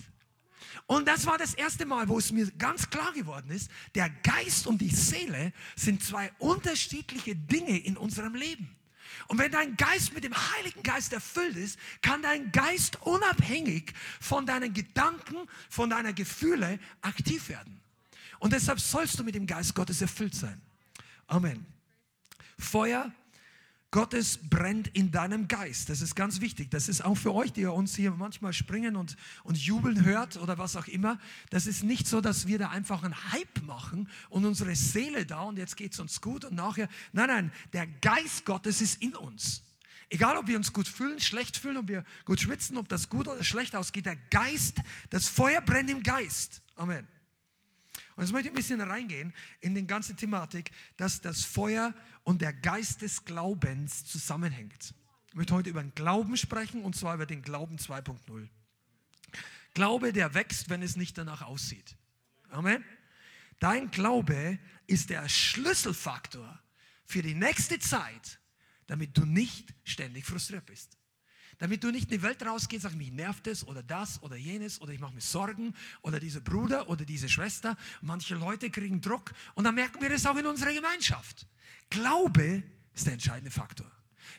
Und 0.87 1.09
das 1.09 1.27
war 1.27 1.37
das 1.37 1.55
erste 1.55 1.85
Mal, 1.85 2.09
wo 2.09 2.19
es 2.19 2.31
mir 2.31 2.49
ganz 2.53 2.89
klar 2.89 3.13
geworden 3.13 3.51
ist, 3.51 3.71
der 3.95 4.09
Geist 4.09 4.67
und 4.67 4.79
die 4.79 4.95
Seele 4.95 5.53
sind 5.75 6.03
zwei 6.03 6.31
unterschiedliche 6.39 7.35
Dinge 7.35 7.79
in 7.79 7.97
unserem 7.97 8.35
Leben. 8.37 8.77
Und 9.29 9.39
wenn 9.39 9.51
dein 9.51 9.77
Geist 9.77 10.15
mit 10.15 10.23
dem 10.23 10.35
Heiligen 10.35 10.83
Geist 10.83 11.13
erfüllt 11.13 11.57
ist, 11.57 11.79
kann 12.03 12.23
dein 12.23 12.53
Geist 12.53 13.03
unabhängig 13.03 13.93
von 14.21 14.47
deinen 14.47 14.73
Gedanken, 14.73 15.37
von 15.69 15.91
deiner 15.91 16.13
Gefühle 16.13 16.79
aktiv 17.03 17.49
werden. 17.49 17.81
Und 18.39 18.53
deshalb 18.53 18.79
sollst 18.79 19.19
du 19.19 19.25
mit 19.25 19.35
dem 19.35 19.47
Geist 19.47 19.75
Gottes 19.75 20.01
erfüllt 20.01 20.35
sein. 20.35 20.61
Amen. 21.27 21.67
Feuer 22.59 23.13
Gottes 23.97 24.39
brennt 24.51 24.89
in 24.89 25.11
deinem 25.11 25.49
Geist. 25.49 25.89
Das 25.89 26.03
ist 26.03 26.15
ganz 26.15 26.43
wichtig. 26.43 26.71
Das 26.71 26.87
ist 26.87 27.03
auch 27.03 27.15
für 27.15 27.33
euch, 27.33 27.55
die 27.55 27.63
ihr 27.63 27.73
uns 27.73 27.97
hier 27.97 28.11
manchmal 28.11 28.53
springen 28.53 28.95
und, 28.95 29.17
und 29.43 29.57
jubeln 29.57 30.05
hört 30.05 30.37
oder 30.37 30.59
was 30.59 30.77
auch 30.77 30.87
immer. 30.87 31.19
Das 31.49 31.67
ist 31.67 31.83
nicht 31.83 32.07
so, 32.07 32.21
dass 32.21 32.47
wir 32.47 32.59
da 32.59 32.69
einfach 32.69 33.05
einen 33.05 33.33
Hype 33.33 33.63
machen 33.63 34.11
und 34.29 34.45
unsere 34.45 34.77
Seele 34.77 35.25
da 35.25 35.45
und 35.45 35.57
jetzt 35.57 35.79
geht 35.79 35.95
es 35.95 35.99
uns 35.99 36.21
gut 36.21 36.45
und 36.45 36.55
nachher. 36.55 36.91
Nein, 37.15 37.29
nein, 37.29 37.53
der 37.73 37.87
Geist 37.87 38.45
Gottes 38.45 38.83
ist 38.83 39.01
in 39.01 39.17
uns. 39.17 39.63
Egal, 40.11 40.37
ob 40.37 40.47
wir 40.47 40.59
uns 40.59 40.75
gut 40.75 40.89
fühlen, 40.89 41.19
schlecht 41.19 41.57
fühlen, 41.57 41.79
ob 41.79 41.89
wir 41.89 42.05
gut 42.27 42.39
schwitzen, 42.39 42.77
ob 42.77 42.91
das 42.91 43.09
gut 43.09 43.29
oder 43.29 43.43
schlecht 43.45 43.75
ausgeht, 43.75 44.05
der 44.05 44.17
Geist, 44.29 44.77
das 45.09 45.27
Feuer 45.27 45.63
brennt 45.63 45.89
im 45.89 46.03
Geist. 46.03 46.61
Amen. 46.75 47.09
Und 48.17 48.23
jetzt 48.23 48.33
möchte 48.33 48.49
ich 48.49 48.53
ein 48.53 48.57
bisschen 48.57 48.81
reingehen 48.81 49.35
in 49.61 49.75
die 49.75 49.87
ganze 49.87 50.17
Thematik, 50.17 50.71
dass 50.97 51.21
das 51.21 51.45
Feuer 51.45 51.95
und 52.25 52.41
der 52.41 52.55
Geist 52.55 53.03
des 53.03 53.25
Glaubens 53.27 54.07
zusammenhängt. 54.07 54.95
Ich 55.29 55.35
möchte 55.35 55.55
heute 55.55 55.69
über 55.69 55.83
den 55.83 55.95
Glauben 55.95 56.37
sprechen 56.39 56.83
und 56.83 56.97
zwar 56.97 57.15
über 57.15 57.27
den 57.27 57.43
Glauben 57.43 57.77
2.0. 57.77 58.49
Glaube, 59.75 60.15
der 60.15 60.33
wächst, 60.33 60.71
wenn 60.71 60.81
es 60.81 60.97
nicht 60.97 61.19
danach 61.19 61.43
aussieht. 61.43 61.95
Amen. 62.49 62.83
Dein 63.61 63.91
Glaube 63.91 64.59
ist 64.87 65.11
der 65.11 65.29
Schlüsselfaktor 65.29 66.59
für 67.05 67.23
die 67.23 67.35
nächste 67.35 67.79
Zeit, 67.79 68.41
damit 68.87 69.17
du 69.19 69.27
nicht 69.27 69.75
ständig 69.85 70.25
frustriert 70.25 70.65
bist. 70.65 70.97
Damit 71.59 71.83
du 71.83 71.91
nicht 71.91 72.11
in 72.11 72.19
die 72.19 72.23
Welt 72.23 72.45
rausgehst, 72.45 72.83
sagst, 72.83 72.97
mich 72.99 73.13
nervt 73.13 73.47
es 73.47 73.67
oder 73.67 73.83
das 73.83 74.23
oder 74.23 74.37
jenes 74.37 74.81
oder 74.81 74.93
ich 74.93 75.01
mache 75.01 75.15
mir 75.15 75.21
Sorgen 75.21 75.75
oder 76.03 76.21
dieser 76.21 76.41
Bruder 76.41 76.89
oder 76.89 77.05
diese 77.05 77.29
Schwester. 77.29 77.77
Manche 78.03 78.35
Leute 78.35 78.71
kriegen 78.71 79.01
Druck 79.01 79.33
und 79.55 79.65
dann 79.65 79.75
merken 79.75 80.01
wir 80.03 80.11
das 80.11 80.27
auch 80.27 80.37
in 80.37 80.47
unserer 80.47 80.73
Gemeinschaft. 80.73 81.47
Glaube 81.89 82.63
ist 82.95 83.07
der 83.07 83.15
entscheidende 83.15 83.51
Faktor. 83.51 83.91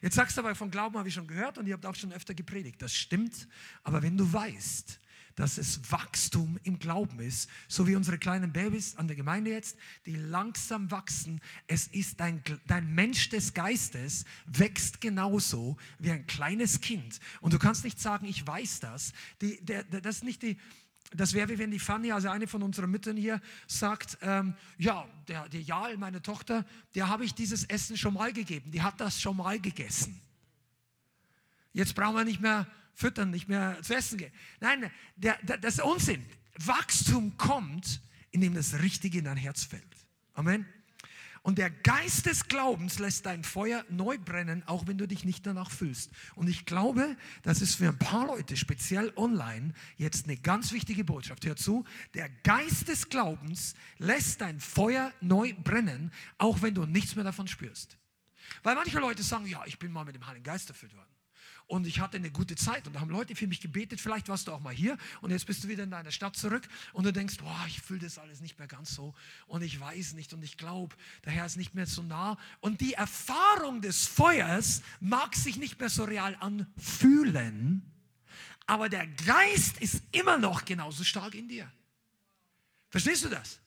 Jetzt 0.01 0.15
sagst 0.15 0.37
du 0.37 0.41
aber, 0.41 0.53
von 0.53 0.69
Glauben 0.69 0.97
habe 0.97 1.07
ich 1.07 1.15
schon 1.15 1.27
gehört 1.27 1.57
und 1.57 1.65
ihr 1.65 1.73
habt 1.73 1.85
auch 1.85 1.95
schon 1.95 2.11
öfter 2.11 2.33
gepredigt. 2.33 2.81
Das 2.81 2.93
stimmt, 2.93 3.47
aber 3.83 4.03
wenn 4.03 4.17
du 4.17 4.31
weißt, 4.31 4.99
dass 5.37 5.59
es 5.59 5.91
Wachstum 5.91 6.59
im 6.63 6.79
Glauben 6.79 7.19
ist, 7.19 7.47
so 7.67 7.87
wie 7.87 7.95
unsere 7.95 8.17
kleinen 8.17 8.51
Babys 8.51 8.95
an 8.97 9.07
der 9.07 9.15
Gemeinde 9.15 9.51
jetzt, 9.51 9.77
die 10.07 10.15
langsam 10.15 10.89
wachsen. 10.89 11.39
Es 11.67 11.87
ist 11.87 12.19
dein, 12.19 12.43
dein 12.65 12.93
Mensch 12.93 13.29
des 13.29 13.53
Geistes, 13.53 14.25
wächst 14.47 14.99
genauso 14.99 15.77
wie 15.99 16.09
ein 16.09 16.25
kleines 16.25 16.81
Kind. 16.81 17.19
Und 17.39 17.53
du 17.53 17.59
kannst 17.59 17.83
nicht 17.83 17.99
sagen, 18.01 18.25
ich 18.25 18.45
weiß 18.45 18.79
das. 18.79 19.13
Die, 19.39 19.63
der, 19.63 19.83
der, 19.83 20.01
das 20.01 20.21
das 21.15 21.33
wäre 21.33 21.49
wie 21.49 21.59
wenn 21.59 21.71
die 21.71 21.79
Fanny, 21.79 22.11
also 22.11 22.29
eine 22.29 22.47
von 22.47 22.63
unseren 22.63 22.89
Müttern 22.89 23.15
hier, 23.15 23.39
sagt, 23.67 24.17
ähm, 24.21 24.55
ja, 24.79 25.07
der, 25.27 25.47
der 25.49 25.61
Jael, 25.61 25.97
meine 25.97 26.21
Tochter, 26.21 26.65
der 26.95 27.09
habe 27.09 27.23
ich 27.23 27.35
dieses 27.35 27.63
Essen 27.63 27.95
schon 27.95 28.15
mal 28.15 28.33
gegeben, 28.33 28.71
die 28.71 28.81
hat 28.81 28.99
das 28.99 29.21
schon 29.21 29.37
mal 29.37 29.59
gegessen. 29.59 30.19
Jetzt 31.73 31.93
brauchen 31.93 32.15
wir 32.15 32.25
nicht 32.25 32.41
mehr 32.41 32.65
füttern, 32.97 33.29
nicht 33.29 33.47
mehr 33.47 33.77
zu 33.83 33.95
essen 33.95 34.17
gehen. 34.17 34.31
Nein, 34.59 34.89
der, 35.15 35.37
der, 35.43 35.57
das 35.57 35.75
ist 35.75 35.83
Unsinn. 35.83 36.25
Wachstum 36.57 37.37
kommt, 37.37 38.01
indem 38.31 38.55
das 38.55 38.79
Richtige 38.79 39.19
in 39.19 39.25
dein 39.25 39.37
Herz 39.37 39.63
fällt. 39.63 39.83
Amen. 40.33 40.65
Und 41.43 41.59
der 41.59 41.69
Geist 41.69 42.25
des 42.25 42.47
Glaubens 42.47 42.97
lässt 42.97 43.27
dein 43.27 43.43
Feuer 43.43 43.85
neu 43.89 44.17
brennen, 44.17 44.63
auch 44.65 44.87
wenn 44.87 44.97
du 44.97 45.07
dich 45.07 45.23
nicht 45.25 45.45
danach 45.45 45.69
fühlst. 45.69 46.09
Und 46.35 46.49
ich 46.49 46.65
glaube, 46.65 47.15
das 47.43 47.61
ist 47.61 47.75
für 47.75 47.87
ein 47.87 47.99
paar 47.99 48.25
Leute, 48.25 48.57
speziell 48.57 49.13
online, 49.15 49.73
jetzt 49.97 50.25
eine 50.25 50.35
ganz 50.35 50.71
wichtige 50.71 51.05
Botschaft. 51.05 51.45
Hör 51.45 51.55
zu, 51.55 51.85
der 52.15 52.29
Geist 52.43 52.87
des 52.87 53.09
Glaubens 53.09 53.75
lässt 53.99 54.41
dein 54.41 54.59
Feuer 54.59 55.13
neu 55.21 55.53
brennen, 55.53 56.11
auch 56.39 56.63
wenn 56.63 56.73
du 56.73 56.85
nichts 56.85 57.15
mehr 57.15 57.23
davon 57.23 57.47
spürst. 57.47 57.95
Weil 58.63 58.75
manche 58.75 58.99
Leute 58.99 59.21
sagen, 59.21 59.45
ja, 59.45 59.63
ich 59.67 59.77
bin 59.77 59.91
mal 59.91 60.03
mit 60.03 60.15
dem 60.15 60.25
Heiligen 60.25 60.43
Geist 60.43 60.67
erfüllt 60.69 60.95
worden 60.95 61.16
und 61.67 61.85
ich 61.85 61.99
hatte 61.99 62.17
eine 62.17 62.31
gute 62.31 62.55
Zeit 62.55 62.87
und 62.87 62.93
da 62.93 63.01
haben 63.01 63.09
Leute 63.09 63.35
für 63.35 63.45
mich 63.45 63.61
gebetet, 63.61 64.01
vielleicht 64.01 64.29
warst 64.29 64.47
du 64.47 64.53
auch 64.53 64.61
mal 64.61 64.73
hier 64.73 64.97
und 65.21 65.31
jetzt 65.31 65.45
bist 65.45 65.63
du 65.63 65.67
wieder 65.67 65.83
in 65.83 65.91
deiner 65.91 66.11
Stadt 66.11 66.35
zurück 66.35 66.67
und 66.93 67.05
du 67.05 67.13
denkst, 67.13 67.37
boah, 67.37 67.65
ich 67.67 67.81
fühle 67.81 67.99
das 67.99 68.17
alles 68.17 68.41
nicht 68.41 68.57
mehr 68.57 68.67
ganz 68.67 68.95
so 68.95 69.13
und 69.47 69.61
ich 69.61 69.79
weiß 69.79 70.13
nicht 70.13 70.33
und 70.33 70.43
ich 70.43 70.57
glaube, 70.57 70.95
der 71.25 71.33
Herr 71.33 71.45
ist 71.45 71.57
nicht 71.57 71.75
mehr 71.75 71.85
so 71.85 72.01
nah 72.01 72.37
und 72.61 72.81
die 72.81 72.93
Erfahrung 72.93 73.81
des 73.81 74.07
Feuers 74.07 74.81
mag 74.99 75.35
sich 75.35 75.57
nicht 75.57 75.79
mehr 75.79 75.89
so 75.89 76.05
real 76.05 76.35
anfühlen, 76.39 77.83
aber 78.65 78.89
der 78.89 79.07
Geist 79.07 79.79
ist 79.79 80.01
immer 80.11 80.37
noch 80.37 80.65
genauso 80.65 81.03
stark 81.03 81.35
in 81.35 81.47
dir. 81.47 81.71
Verstehst 82.89 83.25
du 83.25 83.29
das? 83.29 83.59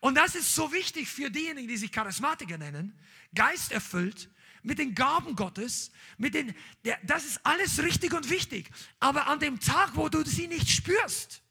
Und 0.00 0.16
das 0.16 0.34
ist 0.34 0.54
so 0.54 0.72
wichtig 0.72 1.08
für 1.08 1.30
diejenigen, 1.30 1.68
die 1.68 1.76
sich 1.76 1.92
Charismatiker 1.92 2.58
nennen, 2.58 2.98
geisterfüllt, 3.34 4.28
mit 4.64 4.78
den 4.78 4.94
Gaben 4.94 5.36
Gottes, 5.36 5.92
mit 6.16 6.34
den, 6.34 6.54
der, 6.84 6.98
das 7.04 7.24
ist 7.24 7.40
alles 7.44 7.82
richtig 7.82 8.14
und 8.14 8.30
wichtig. 8.30 8.70
Aber 8.98 9.28
an 9.28 9.38
dem 9.38 9.60
Tag, 9.60 9.90
wo 9.94 10.08
du 10.08 10.24
sie 10.24 10.48
nicht 10.48 10.68
spürst, 10.68 11.42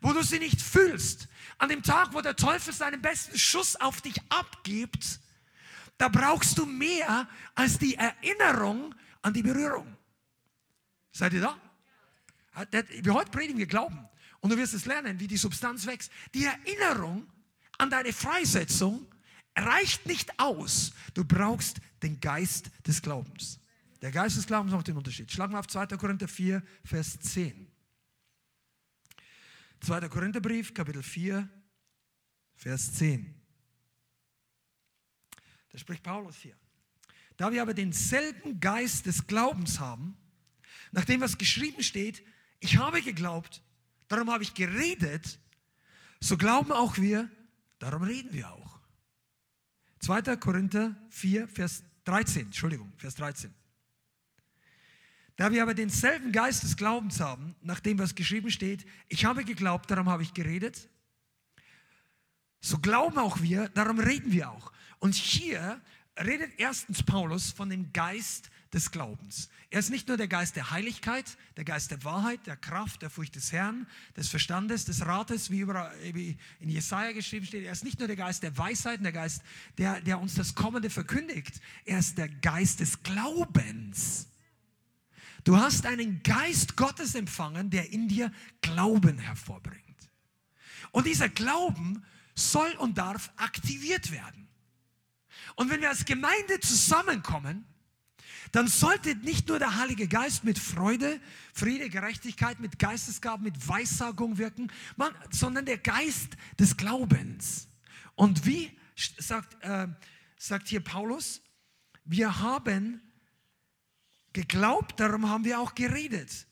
wo 0.00 0.12
du 0.12 0.22
sie 0.22 0.38
nicht 0.38 0.60
fühlst, 0.60 1.28
an 1.58 1.70
dem 1.70 1.82
Tag, 1.82 2.12
wo 2.12 2.20
der 2.20 2.36
Teufel 2.36 2.72
seinen 2.72 3.00
besten 3.00 3.38
Schuss 3.38 3.76
auf 3.76 4.00
dich 4.02 4.16
abgibt, 4.28 5.20
da 5.96 6.08
brauchst 6.08 6.58
du 6.58 6.66
mehr 6.66 7.28
als 7.54 7.78
die 7.78 7.94
Erinnerung 7.94 8.94
an 9.22 9.32
die 9.32 9.42
Berührung. 9.42 9.96
Seid 11.12 11.32
ihr 11.32 11.40
da? 11.40 11.58
Wir 12.70 13.14
heute 13.14 13.30
predigen 13.30 13.58
wir 13.58 13.66
Glauben. 13.66 14.08
Und 14.40 14.50
du 14.50 14.58
wirst 14.58 14.74
es 14.74 14.84
lernen, 14.84 15.20
wie 15.20 15.28
die 15.28 15.36
Substanz 15.36 15.86
wächst. 15.86 16.10
Die 16.34 16.44
Erinnerung 16.44 17.26
an 17.78 17.88
deine 17.88 18.12
Freisetzung 18.12 19.06
reicht 19.56 20.06
nicht 20.06 20.38
aus. 20.38 20.92
Du 21.14 21.24
brauchst 21.24 21.76
den 22.02 22.20
Geist 22.20 22.70
des 22.86 23.00
Glaubens. 23.00 23.58
Der 24.00 24.10
Geist 24.10 24.36
des 24.36 24.46
Glaubens 24.46 24.72
macht 24.72 24.88
den 24.88 24.96
Unterschied. 24.96 25.30
Schlagen 25.30 25.52
wir 25.52 25.60
auf 25.60 25.68
2. 25.68 25.86
Korinther 25.96 26.28
4, 26.28 26.62
Vers 26.84 27.20
10. 27.20 27.68
2. 29.80 30.08
Korintherbrief, 30.08 30.74
Kapitel 30.74 31.02
4, 31.02 31.48
Vers 32.56 32.94
10. 32.94 33.34
Da 35.70 35.78
spricht 35.78 36.02
Paulus 36.02 36.36
hier. 36.36 36.56
Da 37.36 37.50
wir 37.50 37.62
aber 37.62 37.74
denselben 37.74 38.60
Geist 38.60 39.06
des 39.06 39.26
Glaubens 39.26 39.80
haben, 39.80 40.16
nach 40.92 41.04
dem 41.04 41.20
was 41.20 41.38
geschrieben 41.38 41.82
steht, 41.82 42.22
ich 42.60 42.76
habe 42.76 43.02
geglaubt, 43.02 43.62
darum 44.08 44.30
habe 44.30 44.42
ich 44.42 44.54
geredet, 44.54 45.38
so 46.20 46.36
glauben 46.36 46.70
auch 46.70 46.98
wir, 46.98 47.30
darum 47.78 48.02
reden 48.02 48.32
wir 48.32 48.52
auch. 48.52 48.78
2. 50.00 50.36
Korinther 50.36 50.94
4, 51.10 51.48
Vers 51.48 51.82
13, 52.04 52.46
Entschuldigung, 52.46 52.92
Vers 52.96 53.14
13. 53.16 53.54
Da 55.36 55.50
wir 55.50 55.62
aber 55.62 55.74
denselben 55.74 56.30
Geist 56.32 56.62
des 56.62 56.76
Glaubens 56.76 57.20
haben, 57.20 57.56
nach 57.62 57.80
dem 57.80 57.98
was 57.98 58.14
geschrieben 58.14 58.50
steht, 58.50 58.84
ich 59.08 59.24
habe 59.24 59.44
geglaubt, 59.44 59.90
darum 59.90 60.08
habe 60.08 60.22
ich 60.22 60.34
geredet, 60.34 60.88
so 62.60 62.78
glauben 62.78 63.18
auch 63.18 63.40
wir, 63.40 63.68
darum 63.70 63.98
reden 63.98 64.30
wir 64.30 64.50
auch. 64.50 64.72
Und 64.98 65.14
hier 65.14 65.80
redet 66.24 66.52
erstens 66.58 67.02
Paulus 67.02 67.50
von 67.52 67.70
dem 67.70 67.92
Geist 67.92 68.50
des 68.72 68.90
Glaubens. 68.90 69.48
Er 69.70 69.80
ist 69.80 69.90
nicht 69.90 70.08
nur 70.08 70.16
der 70.16 70.28
Geist 70.28 70.56
der 70.56 70.70
Heiligkeit, 70.70 71.36
der 71.56 71.64
Geist 71.64 71.90
der 71.90 72.02
Wahrheit, 72.04 72.46
der 72.46 72.56
Kraft, 72.56 73.02
der 73.02 73.10
Furcht 73.10 73.36
des 73.36 73.52
Herrn, 73.52 73.86
des 74.16 74.28
Verstandes, 74.28 74.84
des 74.84 75.04
Rates, 75.04 75.50
wie, 75.50 76.36
in 76.60 76.68
Jesaja 76.68 77.12
geschrieben 77.12 77.46
steht. 77.46 77.64
Er 77.64 77.72
ist 77.72 77.84
nicht 77.84 77.98
nur 77.98 78.08
der 78.08 78.16
Geist 78.16 78.42
der 78.42 78.56
Weisheit, 78.56 79.02
der 79.02 79.12
Geist, 79.12 79.42
der, 79.78 80.00
der 80.00 80.20
uns 80.20 80.34
das 80.34 80.54
Kommende 80.54 80.90
verkündigt. 80.90 81.60
Er 81.84 81.98
ist 81.98 82.16
der 82.16 82.28
Geist 82.28 82.80
des 82.80 83.02
Glaubens. 83.02 84.28
Du 85.44 85.56
hast 85.56 85.86
einen 85.86 86.22
Geist 86.22 86.76
Gottes 86.76 87.14
empfangen, 87.14 87.68
der 87.70 87.90
in 87.90 88.08
dir 88.08 88.32
Glauben 88.60 89.18
hervorbringt. 89.18 89.82
Und 90.92 91.06
dieser 91.06 91.28
Glauben 91.28 92.04
soll 92.34 92.70
und 92.78 92.96
darf 92.96 93.32
aktiviert 93.36 94.12
werden. 94.12 94.48
Und 95.56 95.70
wenn 95.70 95.80
wir 95.80 95.90
als 95.90 96.04
Gemeinde 96.04 96.60
zusammenkommen, 96.60 97.66
dann 98.52 98.68
sollte 98.68 99.14
nicht 99.16 99.48
nur 99.48 99.58
der 99.58 99.76
Heilige 99.76 100.06
Geist 100.06 100.44
mit 100.44 100.58
Freude, 100.58 101.20
Friede, 101.54 101.88
Gerechtigkeit, 101.88 102.60
mit 102.60 102.78
Geistesgaben, 102.78 103.44
mit 103.44 103.66
Weissagung 103.66 104.36
wirken, 104.36 104.70
sondern 105.30 105.64
der 105.64 105.78
Geist 105.78 106.36
des 106.58 106.76
Glaubens. 106.76 107.68
Und 108.14 108.44
wie 108.44 108.70
sagt, 109.18 109.56
äh, 109.64 109.88
sagt 110.36 110.68
hier 110.68 110.80
Paulus, 110.80 111.40
wir 112.04 112.40
haben 112.40 113.00
geglaubt, 114.34 115.00
darum 115.00 115.28
haben 115.28 115.44
wir 115.44 115.58
auch 115.58 115.74
geredet. 115.74 116.46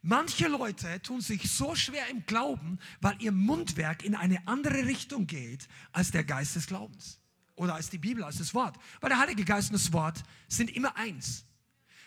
Manche 0.00 0.48
Leute 0.48 1.02
tun 1.02 1.20
sich 1.20 1.50
so 1.50 1.74
schwer 1.74 2.08
im 2.08 2.24
Glauben, 2.24 2.78
weil 3.00 3.20
ihr 3.20 3.32
Mundwerk 3.32 4.02
in 4.02 4.14
eine 4.14 4.46
andere 4.46 4.86
Richtung 4.86 5.26
geht 5.26 5.68
als 5.92 6.10
der 6.10 6.24
Geist 6.24 6.56
des 6.56 6.68
Glaubens 6.68 7.17
oder 7.58 7.74
als 7.74 7.90
die 7.90 7.98
Bibel, 7.98 8.24
als 8.24 8.38
das 8.38 8.54
Wort. 8.54 8.76
Weil 9.00 9.10
der 9.10 9.18
Heilige 9.18 9.44
Geist 9.44 9.70
und 9.70 9.74
das 9.74 9.92
Wort 9.92 10.22
sind 10.48 10.74
immer 10.74 10.96
eins. 10.96 11.44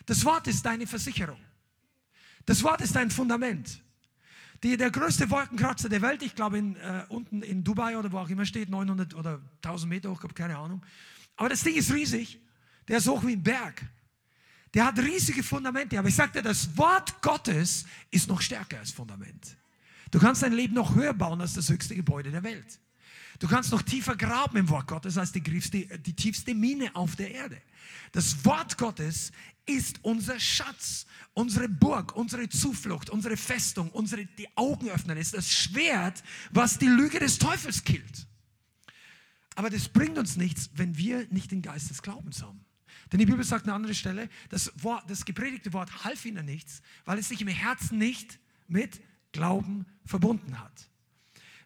Das 0.06 0.26
Wort 0.26 0.48
ist 0.48 0.66
deine 0.66 0.88
Versicherung. 0.88 1.40
Das 2.46 2.64
Wort 2.64 2.82
ist 2.82 2.96
dein 2.96 3.12
Fundament. 3.12 3.82
Die, 4.64 4.78
der 4.78 4.92
größte 4.92 5.30
Wolkenkratzer 5.30 5.90
der 5.90 6.02
Welt, 6.02 6.22
ich 6.22 6.36
glaube 6.36 6.58
in, 6.58 6.76
äh, 6.76 7.06
unten 7.10 7.42
in 7.42 7.64
Dubai 7.64 7.98
oder 7.98 8.12
wo 8.12 8.20
auch 8.20 8.30
immer 8.30 8.46
steht, 8.46 8.70
900 8.70 9.16
oder 9.16 9.42
1000 9.64 9.90
Meter 9.90 10.12
hoch, 10.12 10.22
habe 10.22 10.34
keine 10.34 10.58
Ahnung. 10.58 10.84
Aber 11.36 11.50
das 11.50 11.62
Ding 11.62 11.76
ist 11.76 11.92
riesig. 11.92 12.40
der 12.88 12.98
ist 12.98 13.08
hoch 13.08 13.24
wie 13.26 13.34
ein 13.34 13.44
Berg. 13.44 13.84
Der 14.74 14.86
hat 14.86 15.00
riesige 15.00 15.44
Fundamente. 15.44 15.98
Aber 15.98 16.08
ich 16.08 16.16
sagte, 16.16 16.42
das 16.42 16.76
Wort 16.78 17.22
Gottes 17.22 17.86
ist 18.10 18.28
noch 18.28 18.42
stärker 18.42 18.80
als 18.80 18.92
Fundament. 18.92 19.58
Du 20.12 20.20
kannst 20.20 20.44
dein 20.44 20.54
Leben 20.54 20.76
noch 20.76 20.96
höher 20.96 21.14
bauen 21.14 21.42
als 21.42 21.54
das 21.54 21.70
höchste 21.70 21.96
Gebäude 21.96 22.32
der 22.32 22.44
Welt. 22.44 22.80
Du 23.42 23.48
kannst 23.48 23.72
noch 23.72 23.82
tiefer 23.82 24.16
graben 24.16 24.58
im 24.58 24.70
Wort 24.70 24.86
Gottes 24.86 25.18
als 25.18 25.32
die, 25.32 25.42
tiefste, 25.42 25.98
die 25.98 26.16
tiefste 26.16 26.54
Mine 26.54 26.96
auf 26.96 27.16
der 27.16 27.32
Erde. 27.32 27.60
Das 28.12 28.46
Wort 28.46 28.78
Gottes 28.78 29.32
ist 29.66 29.98
unser 30.04 30.40
Schatz, 30.40 31.08
unsere 31.34 31.68
Burg, 31.68 32.16
unsere 32.16 32.48
Zuflucht, 32.50 33.10
unsere 33.10 33.36
Festung, 33.38 33.90
unsere, 33.90 34.28
die 34.28 34.48
Augen 34.56 34.90
öffnen, 34.90 35.18
ist 35.18 35.34
das 35.34 35.52
Schwert, 35.52 36.22
was 36.52 36.78
die 36.78 36.86
Lüge 36.86 37.18
des 37.18 37.40
Teufels 37.40 37.84
killt. 37.84 38.28
Aber 39.56 39.72
das 39.72 39.90
bringt 39.90 40.20
uns 40.20 40.38
nichts, 40.38 40.70
wenn 40.76 40.96
wir 40.96 41.26
nicht 41.32 41.50
den 41.50 41.64
Geist 41.64 41.90
des 41.90 42.04
Glaubens 42.04 42.44
haben. 42.44 42.64
Denn 43.12 43.18
die 43.18 43.26
Bibel 43.26 43.44
sagt 43.44 43.64
an 43.64 43.70
einer 43.70 43.76
anderen 43.78 43.96
Stelle, 43.96 44.30
das, 44.50 44.72
Wort, 44.84 45.10
das 45.10 45.26
gepredigte 45.26 45.74
Wort 45.74 46.04
half 46.04 46.26
ihnen 46.26 46.46
nichts, 46.46 46.84
weil 47.06 47.18
es 47.18 47.30
sich 47.30 47.42
im 47.42 47.48
Herzen 47.48 47.98
nicht 47.98 48.40
mit 48.68 49.02
Glauben 49.32 49.88
verbunden 50.06 50.60
hat. 50.60 50.91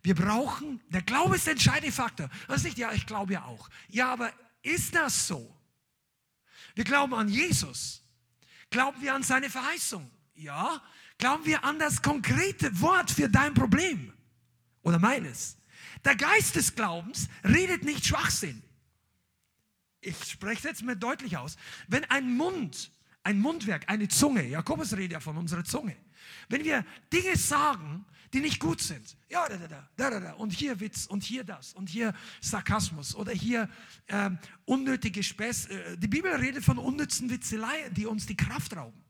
Wir 0.05 0.15
brauchen, 0.15 0.79
der 0.89 1.01
Glaube 1.01 1.35
ist 1.35 1.47
der 1.47 1.53
entscheidende 1.53 1.91
Faktor. 1.91 2.29
Das 2.47 2.57
ist 2.57 2.63
nicht, 2.63 2.77
ja, 2.77 2.91
ich 2.93 3.05
glaube 3.05 3.33
ja 3.33 3.45
auch. 3.45 3.69
Ja, 3.89 4.13
aber 4.13 4.31
ist 4.61 4.93
das 4.93 5.27
so? 5.27 5.55
Wir 6.75 6.83
glauben 6.83 7.13
an 7.13 7.27
Jesus. 7.27 8.03
Glauben 8.69 9.01
wir 9.01 9.15
an 9.15 9.23
seine 9.23 9.49
Verheißung? 9.49 10.09
Ja. 10.35 10.81
Glauben 11.17 11.45
wir 11.45 11.63
an 11.63 11.79
das 11.79 12.01
konkrete 12.01 12.79
Wort 12.81 13.09
für 13.09 13.29
dein 13.29 13.53
Problem 13.53 14.13
oder 14.83 14.99
meines? 14.99 15.57
Der 16.03 16.15
Geist 16.15 16.55
des 16.55 16.75
Glaubens 16.75 17.27
redet 17.43 17.83
nicht 17.83 18.05
Schwachsinn 18.05 18.61
ich 20.05 20.23
spreche 20.23 20.59
es 20.59 20.63
jetzt 20.63 20.83
mal 20.83 20.95
deutlich 20.95 21.37
aus, 21.37 21.57
wenn 21.87 22.03
ein 22.05 22.35
Mund, 22.35 22.91
ein 23.23 23.39
Mundwerk, 23.39 23.89
eine 23.89 24.07
Zunge, 24.07 24.43
Jakobus 24.43 24.93
redet 24.93 25.13
ja 25.13 25.19
von 25.19 25.37
unserer 25.37 25.63
Zunge, 25.63 25.95
wenn 26.49 26.63
wir 26.63 26.85
Dinge 27.11 27.35
sagen, 27.35 28.05
die 28.35 28.41
nicht 28.41 28.59
gut 28.59 28.81
sind, 28.81 29.15
ja, 29.29 29.47
da, 29.47 29.55
da, 29.55 29.67
da, 29.95 30.09
da, 30.09 30.19
da, 30.19 30.33
und 30.33 30.51
hier 30.51 30.77
Witz 30.81 31.05
und 31.05 31.23
hier 31.23 31.45
das 31.45 31.73
und 31.73 31.87
hier 31.87 32.13
Sarkasmus 32.41 33.15
oder 33.15 33.31
hier 33.31 33.69
ähm, 34.09 34.37
unnötige 34.65 35.23
Späße, 35.23 35.69
äh, 35.71 35.97
die 35.97 36.09
Bibel 36.09 36.29
redet 36.35 36.61
von 36.61 36.77
unnützen 36.77 37.29
Witzeleien, 37.29 37.93
die 37.93 38.05
uns 38.05 38.25
die 38.25 38.35
Kraft 38.35 38.75
rauben. 38.75 39.01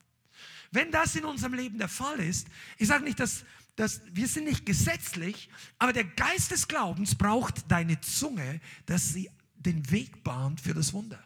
Wenn 0.71 0.91
das 0.91 1.15
in 1.15 1.25
unserem 1.25 1.55
Leben 1.55 1.79
der 1.79 1.87
Fall 1.87 2.19
ist, 2.19 2.47
ich 2.77 2.87
sage 2.87 3.03
nicht, 3.03 3.19
dass, 3.19 3.45
dass 3.75 4.01
wir 4.11 4.27
sind 4.27 4.43
nicht 4.43 4.63
gesetzlich, 4.63 5.49
aber 5.79 5.91
der 5.91 6.03
Geist 6.03 6.51
des 6.51 6.67
Glaubens 6.67 7.15
braucht 7.15 7.71
deine 7.71 7.99
Zunge, 8.01 8.61
dass 8.85 9.09
sie 9.09 9.31
den 9.55 9.89
Weg 9.89 10.23
bahnt 10.23 10.61
für 10.61 10.75
das 10.75 10.93
Wunder. 10.93 11.23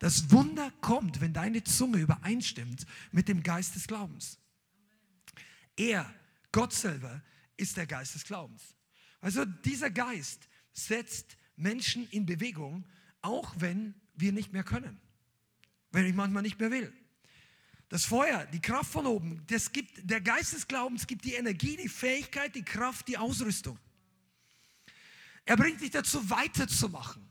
Das 0.00 0.30
Wunder 0.30 0.70
kommt, 0.82 1.22
wenn 1.22 1.32
deine 1.32 1.64
Zunge 1.64 1.96
übereinstimmt 1.96 2.84
mit 3.10 3.26
dem 3.28 3.42
Geist 3.42 3.74
des 3.74 3.86
Glaubens. 3.86 4.38
Er, 5.76 6.12
Gott 6.56 6.72
selber, 6.72 7.22
ist 7.58 7.76
der 7.76 7.86
Geist 7.86 8.14
des 8.14 8.24
Glaubens. 8.24 8.74
Also 9.20 9.44
dieser 9.44 9.90
Geist 9.90 10.48
setzt 10.72 11.36
Menschen 11.54 12.08
in 12.08 12.24
Bewegung, 12.24 12.86
auch 13.20 13.52
wenn 13.58 13.94
wir 14.14 14.32
nicht 14.32 14.54
mehr 14.54 14.64
können. 14.64 14.98
Wenn 15.90 16.06
ich 16.06 16.14
manchmal 16.14 16.42
nicht 16.42 16.58
mehr 16.58 16.70
will. 16.70 16.90
Das 17.90 18.06
Feuer, 18.06 18.46
die 18.46 18.60
Kraft 18.62 18.90
von 18.90 19.06
oben, 19.06 19.44
das 19.48 19.70
gibt, 19.70 20.10
der 20.10 20.22
Geist 20.22 20.54
des 20.54 20.66
Glaubens 20.66 21.06
gibt 21.06 21.26
die 21.26 21.34
Energie, 21.34 21.76
die 21.76 21.90
Fähigkeit, 21.90 22.54
die 22.54 22.64
Kraft, 22.64 23.06
die 23.08 23.18
Ausrüstung. 23.18 23.78
Er 25.44 25.58
bringt 25.58 25.82
dich 25.82 25.90
dazu, 25.90 26.30
weiterzumachen. 26.30 27.28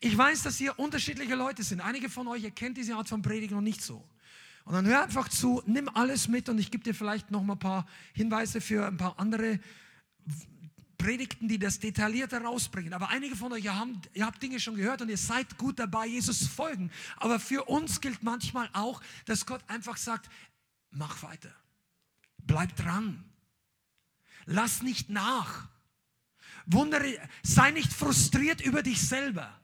Ich 0.00 0.16
weiß, 0.16 0.44
dass 0.44 0.56
hier 0.56 0.78
unterschiedliche 0.78 1.34
Leute 1.34 1.62
sind. 1.62 1.82
Einige 1.82 2.08
von 2.08 2.26
euch 2.26 2.42
erkennt 2.42 2.78
diese 2.78 2.94
Art 2.94 3.10
von 3.10 3.20
Predigen 3.20 3.54
noch 3.54 3.62
nicht 3.62 3.82
so. 3.82 4.09
Und 4.64 4.74
dann 4.74 4.86
hör 4.86 5.02
einfach 5.02 5.28
zu, 5.28 5.62
nimm 5.66 5.88
alles 5.88 6.28
mit 6.28 6.48
und 6.48 6.58
ich 6.58 6.70
gebe 6.70 6.84
dir 6.84 6.94
vielleicht 6.94 7.30
noch 7.30 7.42
mal 7.42 7.54
ein 7.54 7.58
paar 7.58 7.86
Hinweise 8.12 8.60
für 8.60 8.86
ein 8.86 8.96
paar 8.96 9.18
andere 9.18 9.58
Predigten, 11.00 11.48
die 11.48 11.58
das 11.58 11.78
detaillierter 11.78 12.42
rausbringen. 12.42 12.92
Aber 12.92 13.08
einige 13.08 13.34
von 13.34 13.52
euch, 13.52 13.66
habt, 13.68 14.10
ihr 14.12 14.26
habt 14.26 14.42
Dinge 14.42 14.60
schon 14.60 14.76
gehört 14.76 15.00
und 15.00 15.08
ihr 15.08 15.16
seid 15.16 15.56
gut 15.56 15.78
dabei, 15.78 16.06
Jesus 16.06 16.40
zu 16.40 16.48
folgen. 16.48 16.90
Aber 17.16 17.40
für 17.40 17.64
uns 17.64 18.00
gilt 18.00 18.22
manchmal 18.22 18.68
auch, 18.74 19.00
dass 19.24 19.46
Gott 19.46 19.62
einfach 19.66 19.96
sagt, 19.96 20.30
mach 20.90 21.22
weiter. 21.22 21.52
Bleib 22.38 22.76
dran. 22.76 23.24
Lass 24.44 24.82
nicht 24.82 25.08
nach. 25.08 25.68
Wundere, 26.66 27.18
sei 27.42 27.70
nicht 27.70 27.92
frustriert 27.92 28.60
über 28.60 28.82
dich 28.82 29.00
selber. 29.00 29.58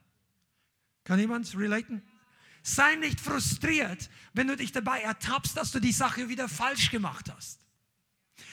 Kann 1.04 1.18
jemand 1.18 1.54
relaten? 1.56 2.02
Sei 2.68 2.96
nicht 2.96 3.20
frustriert, 3.20 4.10
wenn 4.32 4.48
du 4.48 4.56
dich 4.56 4.72
dabei 4.72 5.00
ertappst, 5.00 5.56
dass 5.56 5.70
du 5.70 5.78
die 5.78 5.92
Sache 5.92 6.28
wieder 6.28 6.48
falsch 6.48 6.90
gemacht 6.90 7.32
hast. 7.34 7.60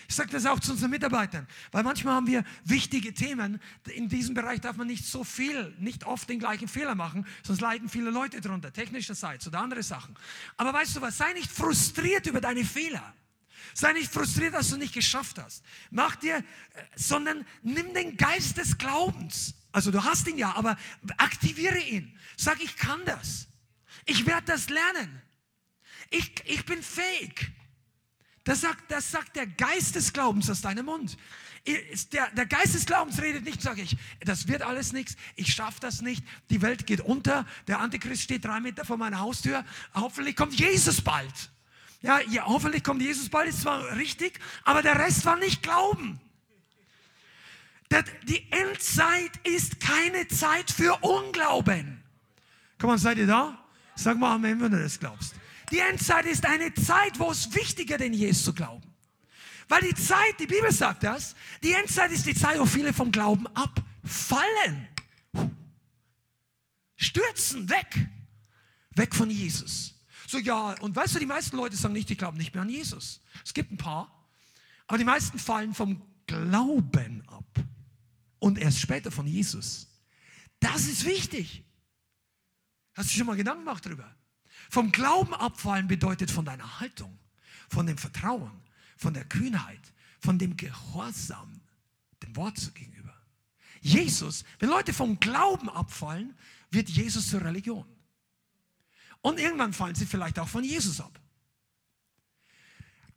Ich 0.08 0.16
sage 0.16 0.30
das 0.30 0.46
auch 0.46 0.60
zu 0.60 0.74
unseren 0.74 0.92
Mitarbeitern, 0.92 1.48
weil 1.72 1.84
manchmal 1.84 2.14
haben 2.14 2.28
wir 2.28 2.44
wichtige 2.64 3.14
Themen. 3.14 3.60
In 3.92 4.10
diesem 4.10 4.36
Bereich 4.36 4.62
darf 4.62 4.78
man 4.78 4.86
nicht 4.86 5.06
so 5.06 5.24
viel, 5.24 5.74
nicht 5.80 6.06
oft 6.06 6.30
den 6.30 6.38
gleichen 6.38 6.68
Fehler 6.68 6.94
machen, 6.94 7.26
sonst 7.42 7.62
leiden 7.62 7.90
viele 7.90 8.12
Leute 8.12 8.40
darunter, 8.40 8.72
technischerseits 8.72 9.48
oder 9.48 9.60
andere 9.60 9.82
Sachen. 9.82 10.16
Aber 10.58 10.74
weißt 10.74 10.96
du 10.96 11.02
was, 11.02 11.18
sei 11.18 11.34
nicht 11.34 11.52
frustriert 11.52 12.28
über 12.28 12.40
deine 12.40 12.66
Fehler. 12.66 13.14
Sei 13.74 13.94
nicht 13.94 14.14
frustriert, 14.14 14.54
dass 14.54 14.70
du 14.70 14.78
nicht 14.78 14.94
geschafft 14.94 15.40
hast. 15.40 15.64
Mach 15.90 16.16
dir, 16.18 16.38
äh, 16.38 16.44
sondern 16.96 17.46
nimm 17.64 17.94
den 17.94 18.16
Geist 18.18 18.58
des 18.58 18.78
Glaubens 18.78 19.56
also 19.74 19.90
du 19.90 20.04
hast 20.04 20.28
ihn 20.28 20.38
ja, 20.38 20.56
aber 20.56 20.78
aktiviere 21.18 21.80
ihn. 21.80 22.18
Sag, 22.38 22.64
ich 22.64 22.78
kann 22.78 23.04
das. 23.06 23.48
Ich 24.06 24.26
werde 24.26 24.46
das 24.46 24.70
lernen. 24.70 25.22
Ich, 26.10 26.32
ich 26.46 26.66
bin 26.66 26.82
fähig. 26.82 27.52
Das 28.44 28.62
sagt, 28.62 28.92
das 28.92 29.10
sagt 29.10 29.36
der 29.36 29.48
Geist 29.48 29.96
des 29.96 30.12
Glaubens 30.12 30.50
aus 30.50 30.62
deinem 30.62 30.86
Mund. 30.86 31.18
Der, 32.12 32.30
der 32.32 32.46
Geist 32.46 32.76
des 32.76 32.86
Glaubens 32.86 33.22
redet 33.22 33.46
nicht, 33.46 33.62
sage 33.62 33.82
ich, 33.82 33.96
das 34.20 34.50
wird 34.50 34.64
alles 34.64 34.92
nichts, 34.92 35.16
ich 35.38 35.54
schaffe 35.54 35.80
das 35.80 36.02
nicht, 36.02 36.22
die 36.50 36.62
Welt 36.62 36.86
geht 36.86 37.00
unter, 37.00 37.48
der 37.68 37.80
Antichrist 37.80 38.22
steht 38.22 38.44
drei 38.44 38.60
Meter 38.60 38.84
vor 38.84 38.98
meiner 38.98 39.20
Haustür, 39.20 39.64
hoffentlich 39.94 40.36
kommt 40.36 40.60
Jesus 40.60 41.00
bald. 41.00 41.52
Ja, 42.02 42.20
ja 42.20 42.46
hoffentlich 42.46 42.84
kommt 42.84 43.02
Jesus 43.02 43.30
bald, 43.30 43.48
ist 43.48 43.62
zwar 43.62 43.96
richtig, 43.96 44.42
aber 44.66 44.82
der 44.82 45.00
Rest 45.00 45.24
war 45.24 45.38
nicht 45.38 45.64
Glauben. 45.64 46.20
Die 48.24 48.52
Endzeit 48.52 49.32
ist 49.46 49.80
keine 49.80 50.28
Zeit 50.28 50.70
für 50.70 50.98
Unglauben. 51.02 52.04
Komm 52.78 52.90
mal, 52.90 52.98
seid 52.98 53.20
ihr 53.20 53.28
da? 53.28 53.63
Sag 53.96 54.18
mal 54.18 54.36
Amen, 54.36 54.60
wenn 54.62 54.72
du 54.72 54.82
das 54.82 55.00
glaubst. 55.00 55.36
Die 55.72 55.80
Endzeit 55.80 56.26
ist 56.26 56.46
eine 56.46 56.74
Zeit, 56.74 57.20
wo 57.20 57.32
es 57.32 57.54
wichtiger 57.54 57.98
denn 57.98 58.14
je 58.14 58.28
ist 58.28 58.44
zu 58.44 58.54
glauben. 58.54 58.84
Weil 59.68 59.82
die 59.82 59.96
Zeit, 59.96 60.40
die 60.40 60.46
Bibel 60.46 60.72
sagt 60.72 61.04
das, 61.04 61.36
die 61.64 61.74
Endzeit 61.74 62.12
ist 62.12 62.26
die 62.26 62.36
Zeit, 62.36 62.60
wo 62.60 62.66
viele 62.66 62.94
vom 62.94 63.12
Glauben 63.12 63.48
abfallen. 63.48 64.88
Stürzen 66.96 67.70
weg. 67.70 68.10
Weg 68.96 69.16
von 69.16 69.30
Jesus. 69.30 69.96
So, 70.28 70.38
ja, 70.38 70.76
und 70.82 70.96
weißt 70.96 71.16
du, 71.16 71.20
die 71.20 71.26
meisten 71.26 71.58
Leute 71.58 71.76
sagen 71.76 71.94
nicht, 71.94 72.10
die 72.10 72.18
glauben 72.18 72.38
nicht 72.38 72.54
mehr 72.54 72.64
an 72.64 72.70
Jesus. 72.70 73.22
Es 73.44 73.54
gibt 73.54 73.72
ein 73.72 73.78
paar, 73.78 74.28
aber 74.88 74.98
die 74.98 75.04
meisten 75.04 75.40
fallen 75.40 75.74
vom 75.74 76.02
Glauben 76.28 77.24
ab 77.28 77.64
und 78.40 78.58
erst 78.58 78.80
später 78.80 79.12
von 79.12 79.28
Jesus. 79.28 79.88
Das 80.60 80.88
ist 80.88 81.06
wichtig. 81.06 81.64
Hast 82.94 83.10
du 83.10 83.18
schon 83.18 83.28
mal 83.28 83.36
Gedanken 83.36 83.66
gemacht 83.66 83.86
darüber? 83.86 84.16
Vom 84.70 84.92
Glauben 84.92 85.34
abfallen 85.34 85.88
bedeutet 85.88 86.32
von 86.32 86.46
deiner 86.46 86.80
Haltung, 86.80 87.18
von 87.70 87.86
dem 87.86 87.98
Vertrauen, 87.98 88.62
von 88.98 89.14
der 89.14 89.26
Kühnheit, 89.26 89.94
von 90.20 90.38
dem 90.40 90.56
Gehorsam 90.58 91.62
dem 92.24 92.36
Wort 92.36 92.74
gegenüber. 92.74 93.14
Jesus, 93.82 94.46
wenn 94.60 94.70
Leute 94.70 94.94
vom 94.94 95.20
Glauben 95.20 95.70
abfallen, 95.70 96.38
wird 96.72 96.90
Jesus 96.90 97.30
zur 97.30 97.42
Religion. 97.42 97.86
Und 99.22 99.40
irgendwann 99.40 99.74
fallen 99.74 99.96
sie 99.96 100.06
vielleicht 100.06 100.40
auch 100.40 100.48
von 100.48 100.64
Jesus 100.64 101.00
ab. 101.00 101.20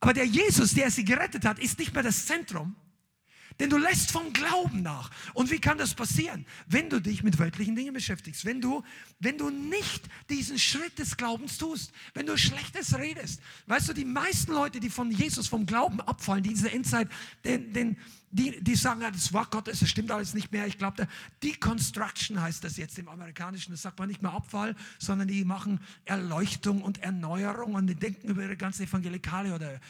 Aber 0.01 0.13
der 0.13 0.27
Jesus, 0.27 0.75
der 0.75 0.91
sie 0.91 1.05
gerettet 1.05 1.45
hat, 1.45 1.59
ist 1.59 1.79
nicht 1.79 1.93
mehr 1.95 2.03
das 2.03 2.27
Zentrum, 2.27 2.77
denn 3.59 3.71
du 3.71 3.79
lässt 3.79 4.11
vom 4.11 4.33
Glauben 4.33 4.83
nach. 4.83 5.11
Und 5.35 5.51
wie 5.51 5.59
kann 5.59 5.79
das 5.79 5.95
passieren? 5.95 6.47
Wenn 6.67 6.91
du 6.91 7.01
dich 7.01 7.23
mit 7.23 7.39
weltlichen 7.39 7.75
Dingen 7.75 7.95
beschäftigst, 7.95 8.45
wenn 8.45 8.61
du, 8.61 8.83
wenn 9.19 9.39
du 9.39 9.51
nicht 9.51 10.03
diesen 10.29 10.59
Schritt 10.59 10.99
des 10.99 11.17
Glaubens 11.17 11.59
tust, 11.59 11.93
wenn 12.15 12.27
du 12.27 12.37
Schlechtes 12.37 12.97
redest. 12.99 13.41
Weißt 13.67 13.89
du, 13.89 13.93
die 13.93 14.05
meisten 14.05 14.53
Leute, 14.53 14.81
die 14.81 14.91
von 14.91 15.11
Jesus, 15.11 15.49
vom 15.49 15.67
Glauben 15.67 16.01
abfallen, 16.01 16.43
diese 16.43 16.71
Endzeit, 16.71 17.09
den, 17.45 17.73
den, 17.73 17.97
die, 18.31 18.63
die 18.63 18.75
sagen, 18.75 19.01
ja, 19.01 19.11
das 19.11 19.33
Wort 19.33 19.51
Gottes, 19.51 19.81
das 19.81 19.89
stimmt 19.89 20.11
alles 20.11 20.35
nicht 20.35 20.53
mehr. 20.53 20.67
Ich 20.67 20.79
glaube, 20.79 21.09
Deconstruction 21.43 22.41
heißt 22.41 22.65
das 22.65 22.77
jetzt 22.77 22.99
im 22.99 23.09
Amerikanischen. 23.09 23.71
Das 23.71 23.83
sagt 23.83 23.99
man 23.99 24.09
nicht 24.09 24.23
mehr 24.23 24.33
Abfall, 24.33 24.75
sondern 24.99 25.29
die 25.29 25.45
machen 25.45 25.81
Erleuchtung 26.05 26.83
und 26.83 27.03
Erneuerung 27.03 27.75
und 27.75 27.87
die 27.87 27.95
denken 27.95 28.29
über 28.29 28.43
ihre 28.43 28.57
ganze 28.57 28.85
evangelikale 28.85 29.55
oder 29.55 29.81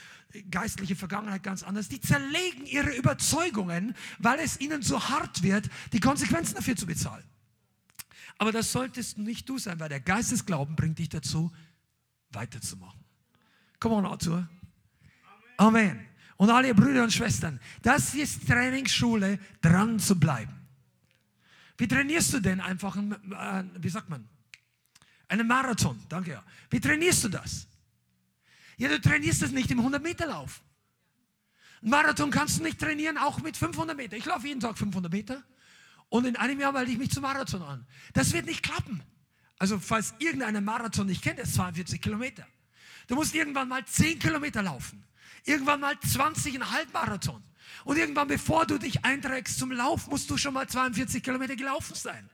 geistliche 0.50 0.96
Vergangenheit 0.96 1.42
ganz 1.42 1.62
anders. 1.62 1.88
Die 1.88 2.00
zerlegen 2.00 2.66
ihre 2.66 2.94
Überzeugungen, 2.94 3.94
weil 4.18 4.38
es 4.40 4.60
ihnen 4.60 4.82
so 4.82 5.08
hart 5.08 5.42
wird, 5.42 5.68
die 5.92 6.00
Konsequenzen 6.00 6.54
dafür 6.54 6.76
zu 6.76 6.86
bezahlen. 6.86 7.24
Aber 8.38 8.52
das 8.52 8.70
solltest 8.70 9.18
nicht 9.18 9.48
du 9.48 9.58
sein, 9.58 9.80
weil 9.80 9.88
der 9.88 10.00
Geistesglauben 10.00 10.76
bringt 10.76 10.98
dich 10.98 11.08
dazu, 11.08 11.50
weiterzumachen. 12.30 13.00
Come 13.80 13.94
on, 13.94 14.06
Arthur. 14.06 14.48
Amen. 15.56 16.05
Und 16.36 16.50
alle 16.50 16.74
Brüder 16.74 17.02
und 17.02 17.12
Schwestern, 17.12 17.60
das 17.82 18.14
ist 18.14 18.46
Trainingsschule, 18.46 19.38
dran 19.62 19.98
zu 19.98 20.18
bleiben. 20.18 20.54
Wie 21.78 21.88
trainierst 21.88 22.32
du 22.32 22.40
denn 22.40 22.60
einfach, 22.60 22.96
ein, 22.96 23.12
äh, 23.12 23.64
wie 23.78 23.88
sagt 23.88 24.08
man, 24.08 24.28
einen 25.28 25.46
Marathon? 25.46 25.98
Danke 26.08 26.32
ja. 26.32 26.44
Wie 26.70 26.80
trainierst 26.80 27.24
du 27.24 27.28
das? 27.28 27.66
Ja, 28.76 28.88
du 28.88 29.00
trainierst 29.00 29.42
das 29.42 29.50
nicht 29.50 29.70
im 29.70 29.80
100-Meter-Lauf. 29.80 30.62
Ein 31.82 31.90
Marathon 31.90 32.30
kannst 32.30 32.58
du 32.58 32.62
nicht 32.62 32.78
trainieren, 32.78 33.18
auch 33.18 33.40
mit 33.40 33.56
500 33.56 33.96
Meter. 33.96 34.16
Ich 34.16 34.24
laufe 34.24 34.46
jeden 34.46 34.60
Tag 34.60 34.76
500 34.76 35.10
Meter 35.10 35.42
und 36.08 36.26
in 36.26 36.36
einem 36.36 36.60
Jahr 36.60 36.72
melde 36.72 36.92
ich 36.92 36.98
mich 36.98 37.10
zum 37.10 37.22
Marathon 37.22 37.62
an. 37.62 37.86
Das 38.12 38.32
wird 38.32 38.46
nicht 38.46 38.62
klappen. 38.62 39.02
Also 39.58 39.78
falls 39.78 40.14
irgendeiner 40.18 40.60
Marathon 40.60 41.06
nicht 41.06 41.22
kennt, 41.22 41.38
ist 41.38 41.54
42 41.54 42.00
Kilometer. 42.00 42.46
Du 43.06 43.14
musst 43.14 43.34
irgendwann 43.34 43.68
mal 43.68 43.84
10 43.84 44.18
Kilometer 44.18 44.62
laufen. 44.62 45.05
Irgendwann 45.46 45.80
mal 45.80 45.94
20,5 45.94 46.58
Marathon. 46.92 47.42
Und 47.84 47.96
irgendwann, 47.96 48.28
bevor 48.28 48.66
du 48.66 48.78
dich 48.78 49.04
einträgst 49.04 49.58
zum 49.58 49.70
Lauf, 49.70 50.08
musst 50.08 50.28
du 50.28 50.36
schon 50.36 50.54
mal 50.54 50.68
42 50.68 51.22
Kilometer 51.22 51.56
gelaufen 51.56 51.94
sein. 51.94 52.28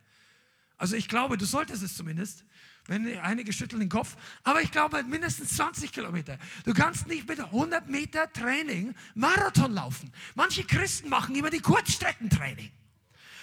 Also 0.79 0.97
ich 0.97 1.09
glaube, 1.09 1.37
du 1.37 1.45
solltest 1.45 1.83
es 1.83 1.95
zumindest. 1.97 2.45
Wenn 2.87 3.17
einige 3.21 3.53
schütteln 3.53 3.79
den 3.79 3.89
Kopf. 3.89 4.17
Aber 4.43 4.63
ich 4.63 4.73
glaube, 4.73 5.03
mindestens 5.05 5.57
20 5.57 5.93
Kilometer. 5.93 6.39
Du 6.65 6.75
kannst 6.75 7.07
nicht 7.07 7.29
mit 7.29 7.39
100 7.39 7.89
Meter 7.89 8.33
Training 8.33 8.95
Marathon 9.15 9.73
laufen. 9.73 10.11
Manche 10.35 10.65
Christen 10.65 11.09
machen 11.09 11.37
immer 11.37 11.51
die 11.51 11.61
Kurzstreckentraining. 11.61 12.73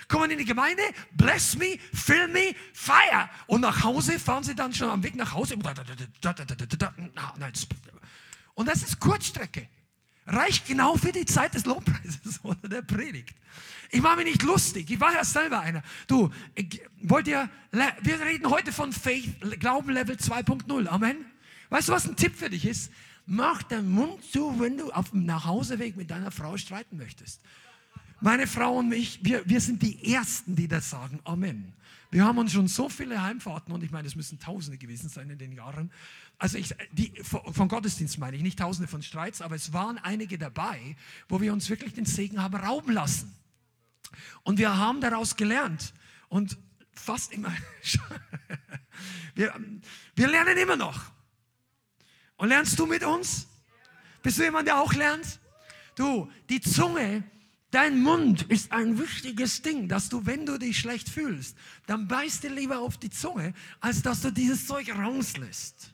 Kommen 0.10 0.32
in 0.32 0.39
die 0.39 0.45
Gemeinde, 0.45 0.82
bless 1.12 1.55
me, 1.55 1.77
fill 1.93 2.27
me, 2.27 2.55
fire. 2.73 3.29
Und 3.45 3.62
nach 3.62 3.84
Hause 3.84 4.19
fahren 4.19 4.43
sie 4.43 4.55
dann 4.55 4.73
schon 4.73 4.89
am 4.89 5.03
Weg 5.03 5.15
nach 5.15 5.32
Hause. 5.34 5.55
Und 8.59 8.67
das 8.67 8.83
ist 8.83 8.99
Kurzstrecke. 8.99 9.69
Reicht 10.27 10.67
genau 10.67 10.97
für 10.97 11.13
die 11.13 11.25
Zeit 11.25 11.53
des 11.53 11.63
Lobpreises 11.63 12.41
oder 12.43 12.67
der 12.67 12.81
Predigt. 12.81 13.33
Ich 13.89 14.01
mache 14.01 14.17
mich 14.17 14.25
nicht 14.25 14.43
lustig. 14.43 14.91
Ich 14.91 14.99
war 14.99 15.13
ja 15.13 15.23
selber 15.23 15.61
einer. 15.61 15.81
Du, 16.07 16.29
wollt 17.03 17.29
ihr, 17.29 17.49
wir 17.71 18.19
reden 18.19 18.49
heute 18.49 18.73
von 18.73 18.91
Faith, 18.91 19.33
Glauben 19.61 19.91
Level 19.91 20.17
2.0. 20.17 20.87
Amen. 20.87 21.25
Weißt 21.69 21.87
du, 21.87 21.93
was 21.93 22.05
ein 22.05 22.17
Tipp 22.17 22.35
für 22.35 22.49
dich 22.49 22.65
ist? 22.65 22.91
Mach 23.25 23.63
den 23.63 23.89
Mund 23.89 24.21
zu, 24.29 24.59
wenn 24.59 24.77
du 24.77 24.91
auf 24.91 25.11
dem 25.11 25.25
Nachhauseweg 25.25 25.95
mit 25.95 26.11
deiner 26.11 26.29
Frau 26.29 26.57
streiten 26.57 26.97
möchtest. 26.97 27.39
Meine 28.19 28.45
Frau 28.45 28.79
und 28.79 28.89
mich, 28.89 29.21
wir, 29.23 29.41
wir 29.45 29.61
sind 29.61 29.81
die 29.81 30.13
Ersten, 30.13 30.57
die 30.57 30.67
das 30.67 30.89
sagen. 30.89 31.21
Amen. 31.23 31.71
Wir 32.11 32.25
haben 32.25 32.39
uns 32.39 32.51
schon 32.51 32.67
so 32.67 32.89
viele 32.89 33.21
Heimfahrten, 33.21 33.73
und 33.73 33.83
ich 33.83 33.91
meine, 33.91 34.07
es 34.07 34.15
müssen 34.15 34.39
Tausende 34.39 34.77
gewesen 34.77 35.09
sein 35.09 35.29
in 35.29 35.37
den 35.37 35.51
Jahren. 35.51 35.91
Also 36.39 36.57
ich, 36.57 36.73
die, 36.91 37.13
von 37.23 37.67
Gottesdienst 37.67 38.17
meine 38.17 38.35
ich, 38.35 38.41
nicht 38.41 38.57
Tausende 38.57 38.87
von 38.87 39.03
Streits, 39.03 39.41
aber 39.41 39.55
es 39.55 39.73
waren 39.73 39.99
einige 39.99 40.37
dabei, 40.37 40.95
wo 41.27 41.39
wir 41.39 41.53
uns 41.53 41.69
wirklich 41.69 41.93
den 41.93 42.05
Segen 42.05 42.41
haben 42.41 42.55
rauben 42.55 42.93
lassen. 42.93 43.35
Und 44.41 44.57
wir 44.57 44.75
haben 44.75 45.01
daraus 45.01 45.35
gelernt. 45.35 45.93
Und 46.29 46.57
fast 46.93 47.31
immer, 47.31 47.53
wir, 49.35 49.53
wir 50.15 50.27
lernen 50.27 50.57
immer 50.57 50.75
noch. 50.75 51.11
Und 52.37 52.49
lernst 52.49 52.79
du 52.79 52.87
mit 52.87 53.03
uns? 53.03 53.47
Bist 54.23 54.39
du 54.39 54.43
jemand, 54.43 54.67
der 54.67 54.79
auch 54.79 54.93
lernt? 54.93 55.39
Du, 55.95 56.31
die 56.49 56.61
Zunge 56.61 57.23
Dein 57.71 58.01
Mund 58.01 58.43
ist 58.43 58.71
ein 58.71 58.97
wichtiges 58.97 59.62
Ding, 59.62 59.88
dass 59.88 60.10
du, 60.10 60.25
wenn 60.25 60.45
du 60.45 60.58
dich 60.58 60.79
schlecht 60.79 61.08
fühlst, 61.08 61.55
dann 61.86 62.08
beißt 62.08 62.43
dir 62.43 62.49
lieber 62.49 62.79
auf 62.79 62.97
die 62.97 63.12
Zunge, 63.12 63.53
als 63.79 64.01
dass 64.01 64.21
du 64.21 64.32
dieses 64.32 64.65
Zeug 64.65 64.89
rauslässt. 64.95 65.93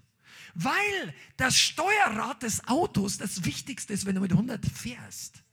Weil 0.54 1.14
das 1.36 1.58
Steuerrad 1.58 2.44
des 2.44 2.66
Autos 2.68 3.18
das 3.18 3.44
Wichtigste 3.44 3.92
ist, 3.92 4.06
wenn 4.06 4.16
du 4.16 4.22
mit 4.22 4.32
100 4.32 4.66
fährst. 4.66 5.44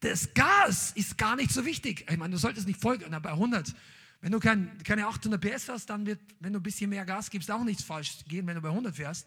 Das 0.00 0.32
Gas 0.32 0.92
ist 0.94 1.18
gar 1.18 1.36
nicht 1.36 1.50
so 1.50 1.66
wichtig. 1.66 2.06
Ich 2.10 2.16
meine, 2.16 2.32
du 2.32 2.38
solltest 2.38 2.66
nicht 2.66 2.80
folgen, 2.80 3.10
bei 3.20 3.30
100. 3.30 3.74
Wenn 4.22 4.32
du 4.32 4.40
kein, 4.40 4.82
keine 4.82 5.06
800 5.06 5.40
PS 5.40 5.68
hast, 5.68 5.90
dann 5.90 6.06
wird, 6.06 6.20
wenn 6.40 6.54
du 6.54 6.58
ein 6.58 6.62
bisschen 6.62 6.88
mehr 6.88 7.04
Gas 7.04 7.28
gibst, 7.28 7.50
auch 7.50 7.62
nichts 7.64 7.82
falsch 7.82 8.24
gehen, 8.26 8.46
wenn 8.46 8.54
du 8.54 8.62
bei 8.62 8.70
100 8.70 8.96
fährst. 8.96 9.26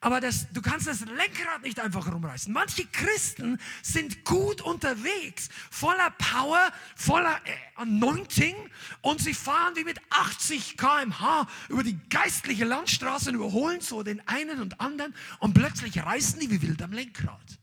Aber 0.00 0.20
das, 0.20 0.46
du 0.52 0.62
kannst 0.62 0.86
das 0.86 1.00
Lenkrad 1.00 1.62
nicht 1.64 1.80
einfach 1.80 2.12
rumreißen. 2.12 2.52
Manche 2.52 2.86
Christen 2.86 3.58
sind 3.82 4.24
gut 4.24 4.60
unterwegs, 4.60 5.48
voller 5.72 6.10
Power, 6.10 6.70
voller 6.94 7.40
äh, 7.44 7.50
Anointing 7.74 8.54
und 9.00 9.20
sie 9.20 9.34
fahren 9.34 9.74
wie 9.74 9.82
mit 9.82 10.00
80 10.10 10.76
km/h 10.76 11.48
über 11.68 11.82
die 11.82 11.98
geistliche 12.10 12.64
Landstraße 12.64 13.30
und 13.30 13.36
überholen 13.36 13.80
so 13.80 14.04
den 14.04 14.26
einen 14.28 14.60
und 14.60 14.80
anderen 14.80 15.14
und 15.40 15.54
plötzlich 15.54 15.98
reißen 15.98 16.38
die 16.38 16.50
wie 16.50 16.62
wild 16.62 16.80
am 16.80 16.92
Lenkrad. 16.92 17.58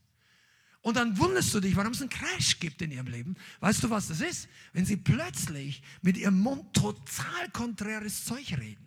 Und 0.82 0.98
dann 0.98 1.17
wunderst 1.17 1.54
du 1.54 1.62
dich, 1.62 1.76
warum 1.78 1.93
es 1.93 2.02
einen 2.02 2.10
Crash 2.10 2.60
gibt 2.60 2.82
in 2.82 2.91
ihrem 2.91 3.08
Leben. 3.08 3.36
Weißt 3.62 3.82
du, 3.82 3.89
was 3.89 4.10
das 4.10 4.19
ist? 4.19 4.50
Wenn 4.74 4.86
sie 4.86 4.98
plötzlich 4.98 5.82
mit 6.02 6.17
ihrem 6.17 6.39
Mund 6.39 6.74
total 6.74 7.50
konträres 7.54 8.26
Zeug 8.26 8.52
reden. 8.60 8.85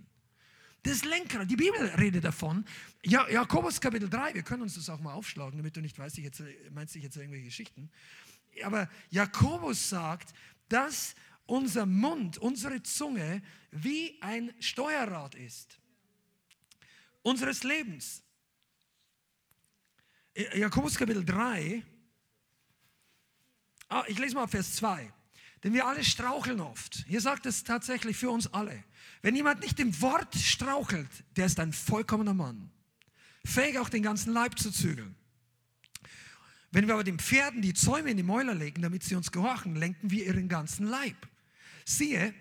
Das 0.82 1.04
Lenkrad, 1.04 1.50
die 1.50 1.56
Bibel 1.56 1.86
redet 1.98 2.24
davon. 2.24 2.64
Ja, 3.04 3.28
Jakobus 3.28 3.80
Kapitel 3.80 4.08
3, 4.08 4.34
wir 4.34 4.42
können 4.42 4.62
uns 4.62 4.74
das 4.74 4.88
auch 4.88 5.00
mal 5.00 5.12
aufschlagen, 5.12 5.58
damit 5.58 5.76
du 5.76 5.80
nicht 5.80 5.98
weißt, 5.98 6.18
ich 6.18 6.24
jetzt, 6.24 6.42
meinst 6.70 6.94
ich 6.96 7.02
jetzt 7.02 7.16
irgendwelche 7.16 7.46
Geschichten. 7.46 7.90
Aber 8.62 8.88
Jakobus 9.10 9.88
sagt, 9.88 10.32
dass 10.68 11.14
unser 11.46 11.86
Mund, 11.86 12.38
unsere 12.38 12.82
Zunge 12.82 13.42
wie 13.70 14.20
ein 14.20 14.52
Steuerrad 14.60 15.34
ist. 15.34 15.78
Unseres 17.22 17.64
Lebens. 17.64 18.22
Jakobus 20.54 20.96
Kapitel 20.96 21.24
3, 21.24 21.82
ah, 23.88 24.04
ich 24.06 24.18
lese 24.18 24.36
mal 24.36 24.46
Vers 24.46 24.76
2. 24.76 25.12
Denn 25.64 25.72
wir 25.72 25.86
alle 25.86 26.04
straucheln 26.04 26.60
oft. 26.60 27.04
Hier 27.08 27.20
sagt 27.20 27.46
es 27.46 27.64
tatsächlich 27.64 28.16
für 28.16 28.30
uns 28.30 28.52
alle. 28.52 28.84
Wenn 29.22 29.36
jemand 29.36 29.60
nicht 29.60 29.80
im 29.80 30.00
Wort 30.00 30.34
strauchelt, 30.34 31.08
der 31.36 31.46
ist 31.46 31.58
ein 31.60 31.72
vollkommener 31.72 32.34
Mann. 32.34 32.70
Fähig 33.44 33.78
auch 33.78 33.88
den 33.88 34.02
ganzen 34.02 34.32
Leib 34.32 34.58
zu 34.58 34.70
zügeln. 34.70 35.14
Wenn 36.70 36.86
wir 36.86 36.94
aber 36.94 37.04
den 37.04 37.18
Pferden 37.18 37.62
die 37.62 37.74
Zäume 37.74 38.10
in 38.10 38.16
die 38.16 38.22
Mäuler 38.22 38.54
legen, 38.54 38.82
damit 38.82 39.02
sie 39.02 39.14
uns 39.14 39.32
gehorchen, 39.32 39.74
lenken 39.74 40.10
wir 40.10 40.26
ihren 40.26 40.48
ganzen 40.48 40.86
Leib. 40.86 41.16
Siehe, 41.84 42.34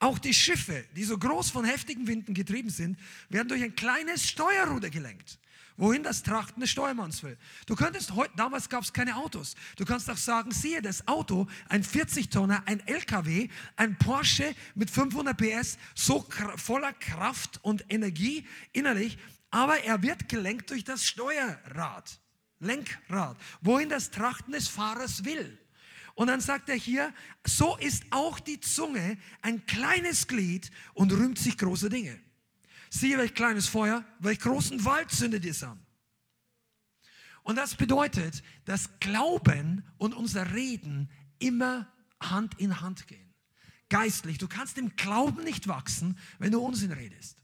auch 0.00 0.18
die 0.18 0.34
Schiffe, 0.34 0.84
die 0.96 1.04
so 1.04 1.16
groß 1.16 1.50
von 1.50 1.64
heftigen 1.64 2.06
Winden 2.06 2.34
getrieben 2.34 2.70
sind, 2.70 2.98
werden 3.28 3.48
durch 3.48 3.62
ein 3.62 3.74
kleines 3.74 4.28
Steuerruder 4.28 4.90
gelenkt 4.90 5.38
wohin 5.78 6.02
das 6.02 6.22
Trachten 6.22 6.60
des 6.60 6.68
Steuermanns 6.68 7.22
will. 7.22 7.38
Du 7.64 7.74
könntest 7.74 8.14
heute, 8.14 8.32
damals 8.36 8.68
gab 8.68 8.82
es 8.82 8.92
keine 8.92 9.16
Autos. 9.16 9.54
Du 9.76 9.86
kannst 9.86 10.10
auch 10.10 10.16
sagen, 10.18 10.50
siehe, 10.50 10.82
das 10.82 11.08
Auto, 11.08 11.46
ein 11.68 11.82
40-Tonner, 11.82 12.64
ein 12.66 12.86
LKW, 12.86 13.48
ein 13.76 13.96
Porsche 13.96 14.54
mit 14.74 14.90
500 14.90 15.36
PS, 15.36 15.78
so 15.94 16.26
voller 16.56 16.92
Kraft 16.92 17.60
und 17.62 17.86
Energie 17.88 18.46
innerlich, 18.72 19.16
aber 19.50 19.82
er 19.84 20.02
wird 20.02 20.28
gelenkt 20.28 20.70
durch 20.70 20.84
das 20.84 21.06
Steuerrad, 21.06 22.20
Lenkrad, 22.58 23.38
wohin 23.62 23.88
das 23.88 24.10
Trachten 24.10 24.52
des 24.52 24.68
Fahrers 24.68 25.24
will. 25.24 25.58
Und 26.16 26.26
dann 26.26 26.40
sagt 26.40 26.68
er 26.68 26.74
hier, 26.74 27.14
so 27.46 27.76
ist 27.76 28.02
auch 28.10 28.40
die 28.40 28.58
Zunge 28.58 29.16
ein 29.40 29.64
kleines 29.66 30.26
Glied 30.26 30.72
und 30.92 31.12
rühmt 31.12 31.38
sich 31.38 31.56
große 31.56 31.88
Dinge. 31.88 32.18
Siehe, 32.90 33.18
welch 33.18 33.34
kleines 33.34 33.68
Feuer, 33.68 34.04
welch 34.18 34.40
großen 34.40 34.84
Wald 34.84 35.10
zündet 35.10 35.44
es 35.44 35.62
an. 35.62 35.84
Und 37.42 37.56
das 37.56 37.76
bedeutet, 37.76 38.42
dass 38.66 39.00
Glauben 39.00 39.82
und 39.96 40.14
unser 40.14 40.52
Reden 40.52 41.10
immer 41.38 41.90
Hand 42.20 42.58
in 42.58 42.80
Hand 42.80 43.06
gehen. 43.06 43.34
Geistlich. 43.88 44.36
Du 44.36 44.48
kannst 44.48 44.76
im 44.76 44.96
Glauben 44.96 45.44
nicht 45.44 45.66
wachsen, 45.66 46.18
wenn 46.38 46.52
du 46.52 46.60
Unsinn 46.60 46.92
redest. 46.92 47.38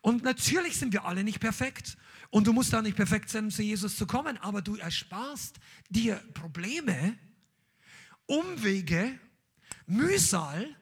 Und 0.00 0.22
natürlich 0.22 0.78
sind 0.78 0.92
wir 0.94 1.04
alle 1.04 1.22
nicht 1.22 1.40
perfekt. 1.40 1.98
Und 2.30 2.46
du 2.46 2.52
musst 2.52 2.72
da 2.72 2.80
nicht 2.80 2.96
perfekt 2.96 3.28
sein, 3.28 3.44
um 3.44 3.50
zu 3.50 3.62
Jesus 3.62 3.96
zu 3.96 4.06
kommen. 4.06 4.38
Aber 4.38 4.62
du 4.62 4.76
ersparst 4.76 5.60
dir 5.90 6.16
Probleme, 6.32 7.18
Umwege, 8.26 9.18
Mühsal, 9.86 10.76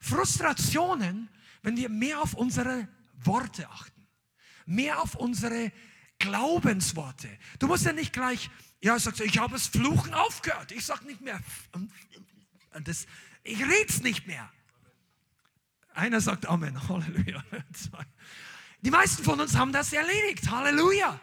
Frustrationen, 0.00 1.28
wenn 1.62 1.76
wir 1.76 1.88
mehr 1.88 2.20
auf 2.20 2.34
unsere 2.34 2.88
Worte 3.24 3.68
achten. 3.68 4.06
Mehr 4.66 5.00
auf 5.02 5.14
unsere 5.14 5.72
Glaubensworte. 6.18 7.28
Du 7.58 7.66
musst 7.66 7.84
ja 7.84 7.92
nicht 7.92 8.12
gleich, 8.12 8.50
ja, 8.82 8.98
sagst 8.98 9.20
du, 9.20 9.24
ich 9.24 9.38
habe 9.38 9.52
das 9.52 9.66
Fluchen 9.66 10.14
aufgehört. 10.14 10.72
Ich 10.72 10.84
sage 10.84 11.06
nicht 11.06 11.20
mehr, 11.20 11.40
das, 12.84 13.06
ich 13.42 13.60
rede 13.60 13.86
es 13.88 14.02
nicht 14.02 14.26
mehr. 14.26 14.50
Einer 15.94 16.20
sagt 16.20 16.46
Amen, 16.46 16.76
Halleluja. 16.88 17.42
Die 18.82 18.90
meisten 18.90 19.24
von 19.24 19.40
uns 19.40 19.56
haben 19.56 19.72
das 19.72 19.92
erledigt, 19.92 20.50
Halleluja. 20.50 21.18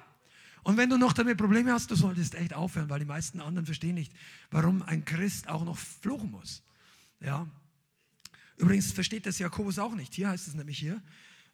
Und 0.63 0.77
wenn 0.77 0.89
du 0.89 0.97
noch 0.97 1.13
damit 1.13 1.38
Probleme 1.38 1.73
hast, 1.73 1.91
du 1.91 1.95
solltest 1.95 2.36
echt 2.36 2.53
aufhören, 2.53 2.89
weil 2.89 2.99
die 2.99 3.06
meisten 3.06 3.41
anderen 3.41 3.65
verstehen 3.65 3.95
nicht, 3.95 4.13
warum 4.49 4.82
ein 4.82 5.03
Christ 5.03 5.49
auch 5.49 5.65
noch 5.65 5.77
fluchen 5.77 6.32
muss. 6.32 6.63
Ja. 7.19 7.47
Übrigens 8.58 8.91
versteht 8.91 9.25
das 9.25 9.39
Jakobus 9.39 9.77
auch 9.77 9.93
nicht. 9.93 10.13
Hier 10.13 10.29
heißt 10.29 10.47
es 10.47 10.53
nämlich 10.53 10.79
hier, 10.79 11.01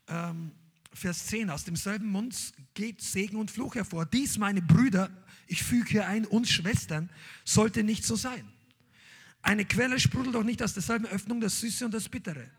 ähm, 0.10 0.52
Vers 0.94 1.28
10, 1.28 1.50
aus 1.50 1.64
demselben 1.64 2.08
Mund 2.08 2.54
geht 2.74 3.02
Segen 3.02 3.38
und 3.38 3.52
Fluch 3.52 3.76
hervor. 3.76 4.06
Dies, 4.06 4.38
meine 4.38 4.62
Brüder, 4.62 5.10
ich 5.48 5.64
füge 5.64 5.90
hier 5.90 6.08
ein, 6.08 6.26
uns 6.26 6.50
Schwestern, 6.50 7.10
sollte 7.46 7.84
nicht 7.84 8.04
so 8.04 8.16
sein. 8.16 8.52
Eine 9.42 9.66
Quelle 9.66 10.00
sprudelt 10.00 10.36
doch 10.36 10.44
nicht 10.44 10.62
aus 10.62 10.74
derselben 10.74 11.06
Öffnung 11.06 11.40
das 11.40 11.60
Süße 11.60 11.86
und 11.86 11.94
das 11.94 12.10
Bittere. 12.10 12.50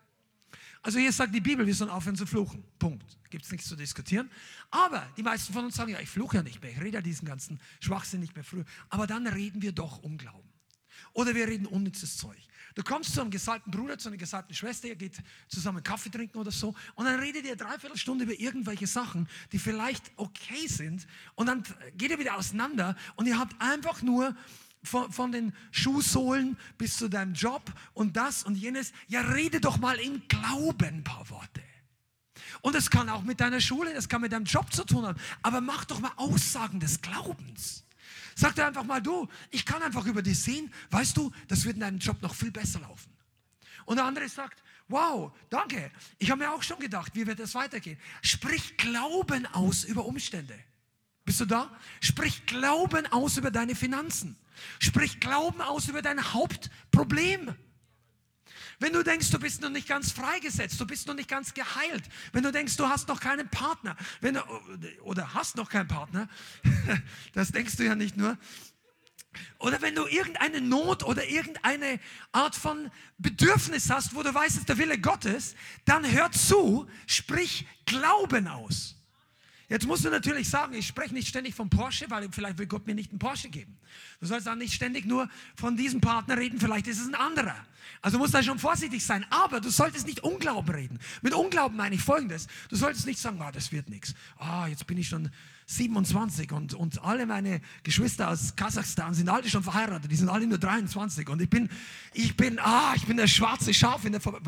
Also 0.83 0.99
hier 0.99 1.13
sagt 1.13 1.35
die 1.35 1.41
Bibel, 1.41 1.67
wir 1.67 1.75
sollen 1.75 1.91
aufhören 1.91 2.17
zu 2.17 2.25
fluchen. 2.25 2.65
Punkt. 2.79 3.05
Gibt 3.29 3.45
es 3.45 3.53
nichts 3.53 3.69
zu 3.69 3.77
diskutieren. 3.77 4.31
Aber 4.71 5.07
die 5.17 5.23
meisten 5.23 5.53
von 5.53 5.67
uns 5.67 5.77
sagen, 5.77 5.93
ja, 5.93 6.01
ich 6.01 6.09
fluche 6.09 6.39
ja 6.39 6.43
nicht 6.43 6.63
mehr. 6.63 6.73
Ich 6.73 6.81
rede 6.81 6.97
ja 6.97 7.03
diesen 7.03 7.29
ganzen 7.29 7.61
Schwachsinn 7.81 8.21
nicht 8.21 8.35
mehr 8.35 8.45
früher. 8.45 8.65
Aber 8.89 9.07
dann 9.07 9.27
reden 9.27 9.61
wir 9.61 9.73
doch 9.73 10.03
um 10.03 10.17
Glauben. 10.17 10.49
Oder 11.13 11.35
wir 11.35 11.47
reden 11.47 11.67
unnützes 11.67 12.17
Zeug. 12.17 12.39
Du 12.75 12.83
kommst 12.83 13.15
zu 13.15 13.21
einem 13.21 13.31
gesalbten 13.31 13.71
Bruder, 13.71 13.99
zu 13.99 14.09
einer 14.09 14.17
gesalbten 14.17 14.55
Schwester, 14.55 14.89
ihr 14.89 14.97
geht 14.97 15.17
zusammen 15.49 15.83
Kaffee 15.83 16.11
trinken 16.11 16.39
oder 16.39 16.51
so 16.51 16.75
und 16.95 17.05
dann 17.05 17.19
redet 17.19 17.45
ihr 17.45 17.57
dreiviertel 17.57 17.97
Stunde 17.97 18.25
über 18.25 18.39
irgendwelche 18.39 18.87
Sachen, 18.87 19.29
die 19.53 19.59
vielleicht 19.59 20.11
okay 20.17 20.67
sind 20.67 21.07
und 21.35 21.47
dann 21.47 21.63
geht 21.97 22.11
ihr 22.11 22.19
wieder 22.19 22.37
auseinander 22.37 22.97
und 23.17 23.27
ihr 23.27 23.39
habt 23.39 23.61
einfach 23.61 24.03
nur 24.03 24.37
von, 24.83 25.13
von 25.13 25.33
den 25.33 25.53
Schuhsohlen 25.71 26.57
bis 26.79 26.97
zu 26.97 27.09
deinem 27.09 27.35
Job 27.35 27.63
und 27.93 28.17
das 28.17 28.45
und 28.45 28.55
jenes. 28.55 28.93
Ja, 29.09 29.21
rede 29.21 29.61
doch 29.61 29.79
mal 29.79 29.99
im 29.99 30.23
Glauben 30.29 30.87
ein 30.87 31.05
paar 31.05 31.29
Worte. 31.31 31.63
Und 32.63 32.75
es 32.75 32.91
kann 32.91 33.09
auch 33.09 33.23
mit 33.23 33.41
deiner 33.41 33.61
Schule, 33.61 33.95
das 33.95 34.09
kann 34.09 34.21
mit 34.21 34.33
deinem 34.33 34.45
Job 34.45 34.73
zu 34.73 34.85
tun 34.85 35.07
haben, 35.07 35.21
aber 35.43 35.61
mach 35.61 35.85
doch 35.85 36.01
mal 36.01 36.13
Aussagen 36.17 36.81
des 36.81 37.01
Glaubens. 37.01 37.85
Sag 38.35 38.55
dir 38.55 38.66
einfach 38.66 38.85
mal, 38.85 39.01
du, 39.01 39.29
ich 39.51 39.64
kann 39.64 39.83
einfach 39.83 40.07
über 40.07 40.23
dich 40.23 40.38
sehen, 40.38 40.73
weißt 40.90 41.16
du, 41.16 41.33
das 41.49 41.64
wird 41.64 41.75
in 41.75 41.81
deinem 41.81 41.99
Job 41.99 42.21
noch 42.23 42.35
viel 42.35 42.51
besser 42.51 42.81
laufen. 42.81 43.12
Und 43.87 43.97
der 43.97 44.05
andere 44.05 44.29
sagt, 44.29 44.62
wow, 44.88 45.33
danke, 45.49 45.90
ich 46.19 46.31
habe 46.31 46.43
mir 46.43 46.53
auch 46.53 46.62
schon 46.62 46.79
gedacht, 46.79 47.14
wie 47.14 47.27
wird 47.27 47.38
das 47.38 47.55
weitergehen? 47.55 47.99
Sprich 48.23 48.77
Glauben 48.77 49.47
aus 49.47 49.85
über 49.85 50.05
Umstände. 50.05 50.59
Bist 51.25 51.40
du 51.40 51.45
da? 51.45 51.71
Sprich 52.01 52.47
Glauben 52.47 53.07
aus 53.07 53.37
über 53.37 53.51
deine 53.51 53.75
Finanzen. 53.75 54.37
Sprich 54.79 55.21
Glauben 55.21 55.61
aus 55.61 55.88
über 55.88 56.03
dein 56.03 56.33
Hauptproblem. 56.33 57.55
Wenn 58.81 58.95
du 58.95 59.03
denkst, 59.03 59.31
du 59.31 59.38
bist 59.38 59.61
noch 59.61 59.69
nicht 59.69 59.87
ganz 59.87 60.11
freigesetzt, 60.11 60.81
du 60.81 60.87
bist 60.87 61.07
noch 61.07 61.14
nicht 61.14 61.29
ganz 61.29 61.53
geheilt, 61.53 62.03
wenn 62.33 62.43
du 62.43 62.51
denkst, 62.51 62.77
du 62.79 62.88
hast 62.88 63.09
noch 63.09 63.21
keinen 63.21 63.49
Partner, 63.49 63.95
wenn 64.23 64.35
du, 64.35 64.40
oder 65.03 65.35
hast 65.35 65.57
noch 65.57 65.69
keinen 65.69 65.87
Partner, 65.87 66.29
das 67.35 67.53
denkst 67.53 67.77
du 67.77 67.85
ja 67.85 67.95
nicht 67.95 68.16
nur, 68.16 68.38
oder 69.59 69.83
wenn 69.83 69.95
du 69.95 70.07
irgendeine 70.07 70.62
Not 70.62 71.05
oder 71.05 71.29
irgendeine 71.29 72.01
Art 72.33 72.57
von 72.57 72.90
Bedürfnis 73.19 73.90
hast, 73.90 74.14
wo 74.14 74.23
du 74.23 74.35
weißt, 74.35 74.55
es 74.55 74.61
ist 74.61 74.69
der 74.69 74.79
Wille 74.79 74.99
Gottes, 74.99 75.55
dann 75.85 76.11
hör 76.11 76.33
zu, 76.33 76.88
sprich 77.07 77.69
Glauben 77.85 78.49
aus. 78.49 78.97
Jetzt 79.71 79.87
musst 79.87 80.05
du 80.05 80.11
natürlich 80.11 80.51
sagen, 80.51 80.75
ich 80.75 80.89
spreche 80.89 81.15
nicht 81.15 81.29
ständig 81.29 81.55
von 81.55 81.71
Porsche, 81.71 82.07
weil 82.09 82.29
vielleicht 82.33 82.59
will 82.59 82.67
Gott 82.67 82.89
mir 82.89 82.95
nicht 82.97 83.11
einen 83.11 83.21
Porsche 83.21 83.49
geben. 83.49 83.79
Du 84.19 84.27
sollst 84.27 84.49
auch 84.49 84.57
nicht 84.57 84.75
ständig 84.75 85.07
nur 85.07 85.29
von 85.55 85.77
diesem 85.77 86.01
Partner 86.01 86.37
reden, 86.37 86.59
vielleicht 86.59 86.89
ist 86.89 87.01
es 87.01 87.07
ein 87.07 87.15
anderer. 87.15 87.55
Also 88.03 88.19
musst 88.19 88.35
da 88.35 88.43
schon 88.43 88.59
vorsichtig 88.59 89.07
sein. 89.07 89.25
Aber 89.31 89.61
du 89.61 89.71
solltest 89.71 90.09
nicht 90.09 90.25
Unglauben 90.25 90.75
reden. 90.75 90.99
Mit 91.23 91.35
Unglauben 91.35 91.77
meine 91.77 91.95
ich 91.95 92.03
Folgendes. 92.03 92.49
Du 92.69 92.75
solltest 92.75 93.07
nicht 93.07 93.21
sagen, 93.21 93.41
ah, 93.43 93.53
das 93.53 93.71
wird 93.71 93.89
nichts. 93.89 94.15
Ah, 94.39 94.67
jetzt 94.67 94.89
bin 94.89 94.99
ich 94.99 95.07
schon 95.07 95.31
27 95.67 96.51
und, 96.51 96.75
und 96.75 97.05
alle 97.05 97.25
meine 97.25 97.61
Geschwister 97.85 98.29
aus 98.29 98.57
Kasachstan 98.57 99.15
sind 99.15 99.29
alle 99.29 99.49
schon 99.49 99.63
verheiratet. 99.63 100.11
Die 100.11 100.17
sind 100.17 100.31
alle 100.31 100.49
nur 100.49 100.59
23 100.59 101.29
und 101.29 101.41
ich 101.41 101.49
bin, 101.49 101.71
ich 102.13 102.37
bin, 102.37 102.59
ah, 102.59 102.93
ich 102.97 103.07
bin 103.07 103.17
der 103.17 103.29
schwarze 103.29 103.73
Schaf 103.73 104.05
in 104.05 104.13
der 104.13 104.21
Ver 104.21 104.41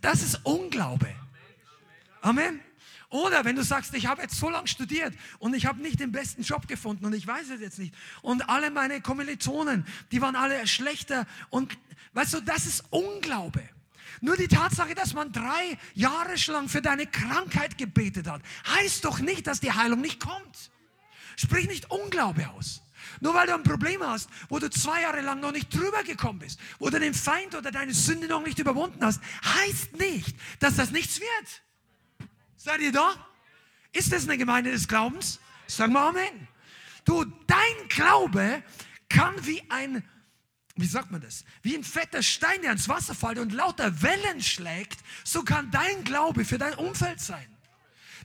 Das 0.00 0.20
ist 0.24 0.40
Unglaube. 0.42 1.14
Amen. 2.22 2.58
Oder 3.10 3.44
wenn 3.44 3.56
du 3.56 3.62
sagst, 3.62 3.94
ich 3.94 4.06
habe 4.06 4.22
jetzt 4.22 4.36
so 4.36 4.48
lange 4.50 4.66
studiert 4.66 5.14
und 5.38 5.54
ich 5.54 5.66
habe 5.66 5.80
nicht 5.80 6.00
den 6.00 6.12
besten 6.12 6.42
Job 6.42 6.66
gefunden 6.66 7.04
und 7.04 7.12
ich 7.12 7.26
weiß 7.26 7.50
es 7.50 7.60
jetzt 7.60 7.78
nicht. 7.78 7.94
Und 8.22 8.48
alle 8.48 8.70
meine 8.70 9.00
Kommilitonen, 9.00 9.86
die 10.10 10.20
waren 10.20 10.36
alle 10.36 10.66
schlechter. 10.66 11.26
Und 11.50 11.76
weißt 12.14 12.34
du, 12.34 12.40
das 12.40 12.66
ist 12.66 12.84
Unglaube. 12.90 13.62
Nur 14.20 14.36
die 14.36 14.48
Tatsache, 14.48 14.94
dass 14.94 15.12
man 15.12 15.32
drei 15.32 15.78
Jahre 15.94 16.34
lang 16.46 16.68
für 16.68 16.80
deine 16.80 17.06
Krankheit 17.06 17.76
gebetet 17.76 18.28
hat, 18.28 18.42
heißt 18.74 19.04
doch 19.04 19.18
nicht, 19.18 19.46
dass 19.46 19.60
die 19.60 19.72
Heilung 19.72 20.00
nicht 20.00 20.20
kommt. 20.20 20.70
Sprich 21.36 21.66
nicht 21.68 21.90
Unglaube 21.90 22.48
aus. 22.50 22.82
Nur 23.20 23.34
weil 23.34 23.46
du 23.46 23.54
ein 23.54 23.62
Problem 23.62 24.02
hast, 24.02 24.28
wo 24.48 24.58
du 24.58 24.70
zwei 24.70 25.02
Jahre 25.02 25.20
lang 25.20 25.40
noch 25.40 25.52
nicht 25.52 25.72
drüber 25.74 26.02
gekommen 26.04 26.38
bist, 26.38 26.58
wo 26.78 26.90
du 26.90 26.98
den 26.98 27.14
Feind 27.14 27.54
oder 27.54 27.70
deine 27.70 27.92
Sünde 27.92 28.28
noch 28.28 28.42
nicht 28.42 28.58
überwunden 28.58 29.04
hast, 29.04 29.20
heißt 29.44 29.98
nicht, 29.98 30.36
dass 30.58 30.76
das 30.76 30.90
nichts 30.90 31.20
wird. 31.20 31.63
Seid 32.64 32.80
ihr 32.80 32.92
da? 32.92 33.14
Ist 33.92 34.10
das 34.10 34.24
eine 34.24 34.38
Gemeinde 34.38 34.70
des 34.70 34.88
Glaubens? 34.88 35.38
Sagen 35.66 35.92
wir 35.92 36.00
Amen. 36.00 36.48
Du, 37.04 37.22
dein 37.46 37.88
Glaube 37.90 38.62
kann 39.10 39.34
wie 39.44 39.62
ein, 39.70 40.02
wie 40.74 40.86
sagt 40.86 41.10
man 41.10 41.20
das? 41.20 41.44
Wie 41.60 41.76
ein 41.76 41.84
fetter 41.84 42.22
Stein, 42.22 42.62
der 42.62 42.72
ins 42.72 42.88
Wasser 42.88 43.14
fällt 43.14 43.38
und 43.38 43.52
lauter 43.52 44.00
Wellen 44.00 44.40
schlägt, 44.40 45.00
so 45.24 45.42
kann 45.42 45.70
dein 45.72 46.04
Glaube 46.04 46.46
für 46.46 46.56
dein 46.56 46.72
Umfeld 46.76 47.20
sein. 47.20 47.46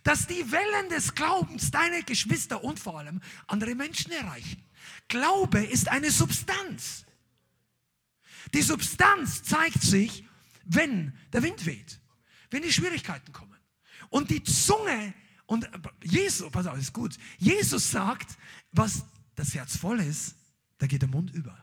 Dass 0.04 0.26
die 0.26 0.50
Wellen 0.54 0.88
des 0.88 1.16
Glaubens 1.16 1.70
deine 1.70 2.04
Geschwister 2.04 2.64
und 2.64 2.80
vor 2.80 2.98
allem 2.98 3.20
andere 3.48 3.76
Menschen 3.76 4.14
erreichen. 4.14 4.64
Glaube 5.10 5.66
ist 5.66 5.90
eine 5.90 6.12
Substanz. 6.12 7.04
Die 8.54 8.62
Substanz 8.62 9.44
zeigt 9.44 9.82
sich, 9.82 10.24
wenn 10.64 11.14
der 11.34 11.44
Wind 11.44 11.66
weht, 11.66 12.00
wenn 12.52 12.62
die 12.62 12.72
Schwierigkeiten 12.72 13.34
kommen. 13.34 13.59
Und 14.10 14.30
die 14.30 14.44
Zunge, 14.44 15.14
und 15.46 15.70
Jesus, 16.04 16.50
pass 16.52 16.68
auf, 16.68 16.78
ist 16.78 16.94
gut. 16.94 17.16
Jesus 17.38 17.92
sagt, 17.92 18.38
was 18.72 19.04
das 19.36 19.54
Herz 19.54 19.78
voll 19.78 20.00
ist, 20.00 20.36
da 20.78 20.88
geht 20.88 21.02
der 21.02 21.10
Mund 21.10 21.34
über. 21.34 21.58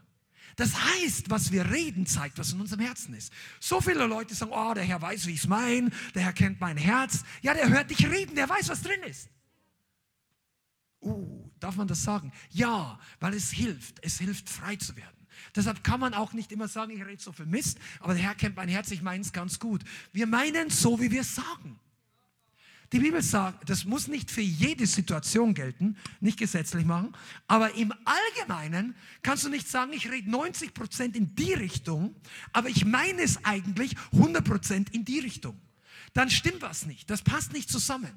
Das 0.57 0.75
heißt, 0.75 1.29
was 1.29 1.53
wir 1.53 1.71
reden, 1.71 2.07
zeigt, 2.07 2.39
was 2.39 2.53
in 2.53 2.61
unserem 2.61 2.81
Herzen 2.81 3.15
ist. 3.15 3.31
So 3.61 3.81
viele 3.81 4.07
Leute 4.07 4.35
sagen, 4.35 4.53
oh, 4.55 4.73
der 4.73 4.85
Herr 4.85 5.03
weiß, 5.03 5.27
wie 5.27 5.33
ich 5.33 5.41
es 5.41 5.47
meine, 5.47 5.91
der 6.15 6.23
Herr 6.23 6.33
kennt 6.33 6.61
mein 6.61 6.79
Herz. 6.79 7.25
Ja, 7.43 7.53
der 7.53 7.69
hört 7.69 7.91
dich 7.91 8.07
reden, 8.09 8.35
der 8.35 8.49
weiß, 8.49 8.71
was 8.71 8.81
drin 8.81 9.03
ist. 9.03 9.29
Uh, 11.03 11.51
darf 11.61 11.77
man 11.77 11.87
das 11.87 12.03
sagen? 12.03 12.33
Ja, 12.51 12.99
weil 13.21 13.35
es 13.35 13.51
hilft. 13.51 14.03
Es 14.03 14.19
hilft, 14.19 14.49
frei 14.49 14.77
zu 14.77 14.97
werden. 14.97 15.27
Deshalb 15.55 15.85
kann 15.85 16.01
man 16.01 16.15
auch 16.15 16.33
nicht 16.33 16.51
immer 16.53 16.69
sagen, 16.69 16.93
ich 16.93 17.05
rede 17.05 17.23
so 17.23 17.33
viel 17.33 17.45
Mist, 17.45 17.79
aber 18.01 18.15
der 18.15 18.23
Herr 18.23 18.35
kennt 18.35 18.57
mein 18.57 18.69
Herz, 18.69 18.91
ich 18.91 19.03
meine 19.03 19.21
es 19.21 19.33
ganz 19.33 19.59
gut. 19.59 19.83
Wir 20.13 20.27
meinen 20.27 20.71
so, 20.71 20.99
wie 21.01 21.11
wir 21.11 21.21
es 21.21 21.35
sagen. 21.35 21.79
Die 22.93 23.01
Bibel 23.01 23.21
sagt, 23.21 23.69
das 23.69 23.85
muss 23.85 24.07
nicht 24.07 24.31
für 24.31 24.43
jede 24.43 24.87
Situation 24.87 25.55
gelten, 25.55 25.97
nicht 26.21 26.39
gesetzlich 26.39 26.85
machen, 26.85 27.13
aber 27.49 27.75
im 27.75 27.93
Allgemeinen 28.05 28.95
kannst 29.23 29.45
du 29.45 29.49
nicht 29.49 29.69
sagen, 29.69 29.93
ich 29.93 30.11
rede 30.11 30.31
90 30.31 30.73
Prozent 30.73 31.17
in 31.17 31.35
die 31.35 31.53
Richtung, 31.53 32.15
aber 32.53 32.69
ich 32.69 32.85
meine 32.85 33.23
es 33.23 33.45
eigentlich 33.45 33.97
100 34.13 34.45
Prozent 34.45 34.95
in 34.95 35.05
die 35.05 35.19
Richtung. 35.19 35.61
Dann 36.13 36.31
stimmt 36.31 36.63
was 36.63 36.87
nicht. 36.87 37.11
Das 37.11 37.23
passt 37.23 37.53
nicht 37.53 37.69
zusammen. 37.71 38.13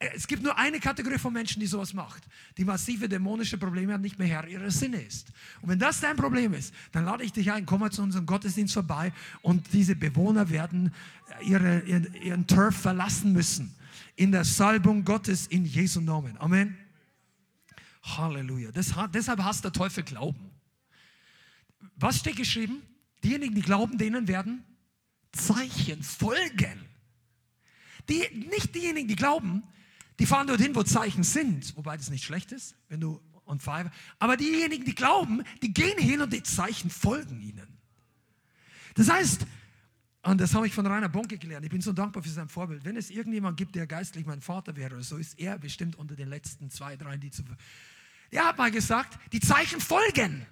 Äh, 0.00 0.08
es 0.16 0.26
gibt 0.26 0.42
nur 0.42 0.58
eine 0.58 0.80
Kategorie 0.80 1.18
von 1.18 1.32
Menschen, 1.32 1.60
die 1.60 1.66
sowas 1.66 1.94
macht, 1.94 2.24
die 2.56 2.64
massive 2.64 3.08
dämonische 3.08 3.58
Probleme 3.58 3.92
hat, 3.92 4.00
nicht 4.00 4.18
mehr 4.18 4.26
Herr 4.26 4.48
ihrer 4.48 4.70
Sinne 4.70 5.00
ist. 5.00 5.28
Und 5.60 5.68
wenn 5.68 5.78
das 5.78 6.00
dein 6.00 6.16
Problem 6.16 6.52
ist, 6.54 6.74
dann 6.90 7.04
lade 7.04 7.22
ich 7.22 7.32
dich 7.32 7.52
ein, 7.52 7.66
komm 7.66 7.80
mal 7.80 7.92
zu 7.92 8.02
unserem 8.02 8.26
Gottesdienst 8.26 8.74
vorbei 8.74 9.12
und 9.42 9.72
diese 9.72 9.94
Bewohner 9.94 10.50
werden 10.50 10.92
ihre, 11.42 11.80
ihren, 11.80 12.12
ihren 12.14 12.46
Turf 12.46 12.76
verlassen 12.76 13.32
müssen. 13.32 13.72
In 14.16 14.32
der 14.32 14.44
Salbung 14.44 15.04
Gottes 15.04 15.46
in 15.46 15.64
Jesu 15.64 16.00
Namen. 16.00 16.36
Amen. 16.38 16.76
Halleluja. 18.02 18.72
Das, 18.72 18.92
deshalb 19.12 19.42
hasst 19.42 19.64
der 19.64 19.72
Teufel 19.72 20.02
Glauben. 20.02 20.50
Was 21.96 22.18
steht 22.18 22.36
geschrieben? 22.36 22.82
Diejenigen, 23.22 23.54
die 23.54 23.62
glauben, 23.62 23.98
denen 23.98 24.26
werden 24.26 24.64
Zeichen 25.32 26.02
folgen. 26.02 26.86
Die, 28.08 28.22
nicht 28.50 28.74
diejenigen, 28.74 29.06
die 29.06 29.16
glauben, 29.16 29.62
die 30.20 30.26
fahren 30.26 30.46
dorthin, 30.46 30.74
wo 30.74 30.82
Zeichen 30.82 31.24
sind, 31.24 31.74
wobei 31.76 31.96
das 31.96 32.10
nicht 32.10 32.24
schlecht 32.24 32.52
ist, 32.52 32.76
wenn 32.88 33.00
du 33.00 33.20
on 33.46 33.58
fire. 33.58 33.90
Aber 34.18 34.36
diejenigen, 34.36 34.84
die 34.84 34.94
glauben, 34.94 35.42
die 35.62 35.72
gehen 35.72 35.98
hin 35.98 36.20
und 36.20 36.30
die 36.30 36.42
Zeichen 36.42 36.90
folgen 36.90 37.40
ihnen. 37.40 37.78
Das 38.94 39.08
heißt, 39.08 39.46
und 40.22 40.38
das 40.38 40.54
habe 40.54 40.66
ich 40.66 40.74
von 40.74 40.86
Rainer 40.86 41.08
Bonke 41.08 41.38
gelernt. 41.38 41.64
Ich 41.64 41.70
bin 41.70 41.80
so 41.80 41.94
dankbar 41.94 42.22
für 42.22 42.28
sein 42.28 42.50
Vorbild. 42.50 42.84
Wenn 42.84 42.96
es 42.96 43.08
irgendjemand 43.08 43.56
gibt, 43.56 43.74
der 43.74 43.86
geistlich 43.86 44.26
mein 44.26 44.42
Vater 44.42 44.76
wäre, 44.76 45.02
so 45.02 45.16
ist 45.16 45.38
er 45.40 45.58
bestimmt 45.58 45.96
unter 45.96 46.14
den 46.14 46.28
letzten 46.28 46.70
zwei, 46.70 46.96
drei, 46.96 47.16
die 47.16 47.30
zu. 47.30 47.42
Er 48.30 48.44
hat 48.44 48.58
mal 48.58 48.70
gesagt, 48.70 49.18
die 49.32 49.40
Zeichen 49.40 49.80
folgen. 49.80 50.46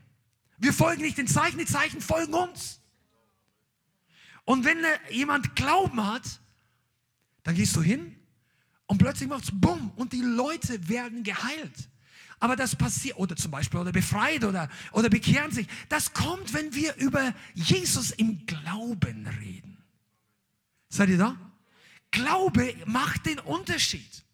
Wir 0.57 0.73
folgen 0.73 1.03
nicht 1.03 1.19
den 1.19 1.29
Zeichen, 1.29 1.59
die 1.59 1.67
Zeichen 1.67 2.01
folgen 2.01 2.33
uns. 2.33 2.81
Und 4.47 4.65
wenn 4.65 4.79
jemand 5.11 5.55
Glauben 5.55 6.07
hat, 6.07 6.41
dann 7.43 7.55
gehst 7.55 7.77
du 7.77 7.83
hin 7.83 8.18
und 8.89 8.99
plötzlich 8.99 9.29
macht 9.29 9.45
es 9.45 9.51
bumm 9.53 9.93
und 9.97 10.13
die 10.13 10.23
Leute 10.23 10.89
werden 10.89 11.23
geheilt. 11.23 11.89
Aber 12.41 12.57
das 12.57 12.75
passiert, 12.75 13.19
oder 13.19 13.37
zum 13.37 13.51
Beispiel, 13.51 13.81
oder 13.81 13.93
befreit 13.93 14.45
oder, 14.45 14.69
oder 14.93 15.09
bekehren 15.09 15.51
sich. 15.51 15.67
Das 15.89 16.13
kommt, 16.13 16.55
wenn 16.55 16.75
wir 16.75 16.97
über 16.97 17.35
Jesus 17.55 18.11
im 18.13 18.47
Glauben 18.47 19.27
reden. 19.41 19.77
Seid 20.89 21.11
ihr 21.11 21.19
da? 21.19 21.37
Glaube 22.11 22.75
macht 22.87 23.27
den 23.27 23.39
Unterschied. 23.41 24.25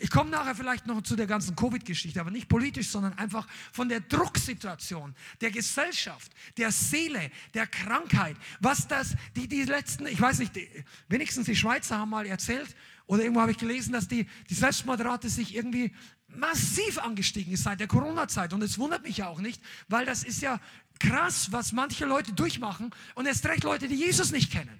Ich 0.00 0.10
komme 0.10 0.30
nachher 0.30 0.54
vielleicht 0.54 0.86
noch 0.86 1.02
zu 1.02 1.16
der 1.16 1.26
ganzen 1.26 1.56
Covid-Geschichte, 1.56 2.20
aber 2.20 2.30
nicht 2.30 2.48
politisch, 2.48 2.88
sondern 2.88 3.14
einfach 3.14 3.48
von 3.72 3.88
der 3.88 3.98
Drucksituation, 3.98 5.12
der 5.40 5.50
Gesellschaft, 5.50 6.30
der 6.56 6.70
Seele, 6.70 7.32
der 7.52 7.66
Krankheit. 7.66 8.36
Was 8.60 8.86
das, 8.86 9.16
die, 9.34 9.48
die 9.48 9.64
letzten, 9.64 10.06
ich 10.06 10.20
weiß 10.20 10.38
nicht, 10.38 10.54
die, 10.54 10.68
wenigstens 11.08 11.46
die 11.46 11.56
Schweizer 11.56 11.98
haben 11.98 12.10
mal 12.10 12.26
erzählt, 12.26 12.76
oder 13.08 13.22
irgendwo 13.22 13.40
habe 13.40 13.50
ich 13.50 13.58
gelesen, 13.58 13.92
dass 13.92 14.06
die, 14.06 14.28
die 14.48 14.54
Selbstmordrate 14.54 15.28
sich 15.28 15.56
irgendwie 15.56 15.92
massiv 16.28 16.98
angestiegen 16.98 17.54
ist 17.54 17.64
seit 17.64 17.80
der 17.80 17.88
Corona-Zeit. 17.88 18.52
Und 18.52 18.62
es 18.62 18.78
wundert 18.78 19.02
mich 19.02 19.16
ja 19.16 19.28
auch 19.28 19.40
nicht, 19.40 19.60
weil 19.88 20.06
das 20.06 20.22
ist 20.22 20.42
ja 20.42 20.60
krass, 21.00 21.50
was 21.50 21.72
manche 21.72 22.04
Leute 22.04 22.32
durchmachen 22.32 22.90
und 23.14 23.26
erst 23.26 23.46
recht 23.46 23.64
Leute, 23.64 23.88
die 23.88 23.96
Jesus 23.96 24.30
nicht 24.30 24.52
kennen 24.52 24.78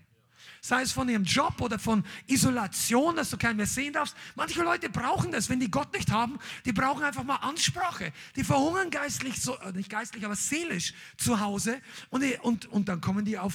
sei 0.60 0.82
es 0.82 0.90
von 0.90 1.08
ihrem 1.08 1.22
Job 1.22 1.60
oder 1.60 1.78
von 1.78 2.04
Isolation, 2.26 3.14
dass 3.14 3.30
du 3.30 3.36
keinen 3.36 3.56
mehr 3.56 3.66
sehen 3.66 3.92
darfst. 3.92 4.16
Manche 4.34 4.60
Leute 4.62 4.90
brauchen 4.90 5.30
das, 5.30 5.48
wenn 5.48 5.60
die 5.60 5.70
Gott 5.70 5.92
nicht 5.92 6.10
haben, 6.10 6.36
die 6.64 6.72
brauchen 6.72 7.04
einfach 7.04 7.22
mal 7.22 7.36
Ansprache. 7.36 8.12
Die 8.34 8.42
verhungern 8.42 8.90
geistlich, 8.90 9.40
so, 9.40 9.56
äh, 9.58 9.72
nicht 9.72 9.88
geistlich, 9.88 10.24
aber 10.24 10.34
seelisch 10.34 10.94
zu 11.16 11.38
Hause 11.40 11.80
und, 12.10 12.24
und, 12.42 12.66
und 12.66 12.88
dann 12.88 13.00
kommen 13.00 13.24
die 13.24 13.38
auf 13.38 13.54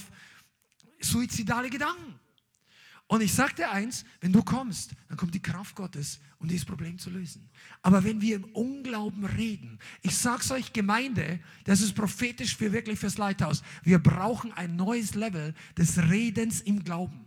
suizidale 1.00 1.68
Gedanken. 1.68 2.18
Und 3.06 3.20
ich 3.20 3.34
dir 3.58 3.70
eins, 3.70 4.04
wenn 4.20 4.32
du 4.32 4.42
kommst, 4.42 4.92
dann 5.08 5.16
kommt 5.18 5.34
die 5.34 5.42
Kraft 5.42 5.76
Gottes, 5.76 6.20
um 6.38 6.48
dieses 6.48 6.64
Problem 6.64 6.98
zu 6.98 7.10
lösen. 7.10 7.48
Aber 7.82 8.02
wenn 8.02 8.20
wir 8.20 8.36
im 8.36 8.44
Unglauben 8.44 9.24
reden, 9.26 9.78
ich 10.02 10.16
sage 10.16 10.40
es 10.40 10.50
euch 10.50 10.72
Gemeinde, 10.72 11.38
das 11.64 11.82
ist 11.82 11.94
prophetisch 11.94 12.56
für 12.56 12.72
wirklich 12.72 12.98
fürs 12.98 13.18
Leithaus, 13.18 13.62
wir 13.82 13.98
brauchen 13.98 14.52
ein 14.52 14.76
neues 14.76 15.14
Level 15.14 15.54
des 15.76 15.98
Redens 15.98 16.62
im 16.62 16.82
Glauben 16.82 17.26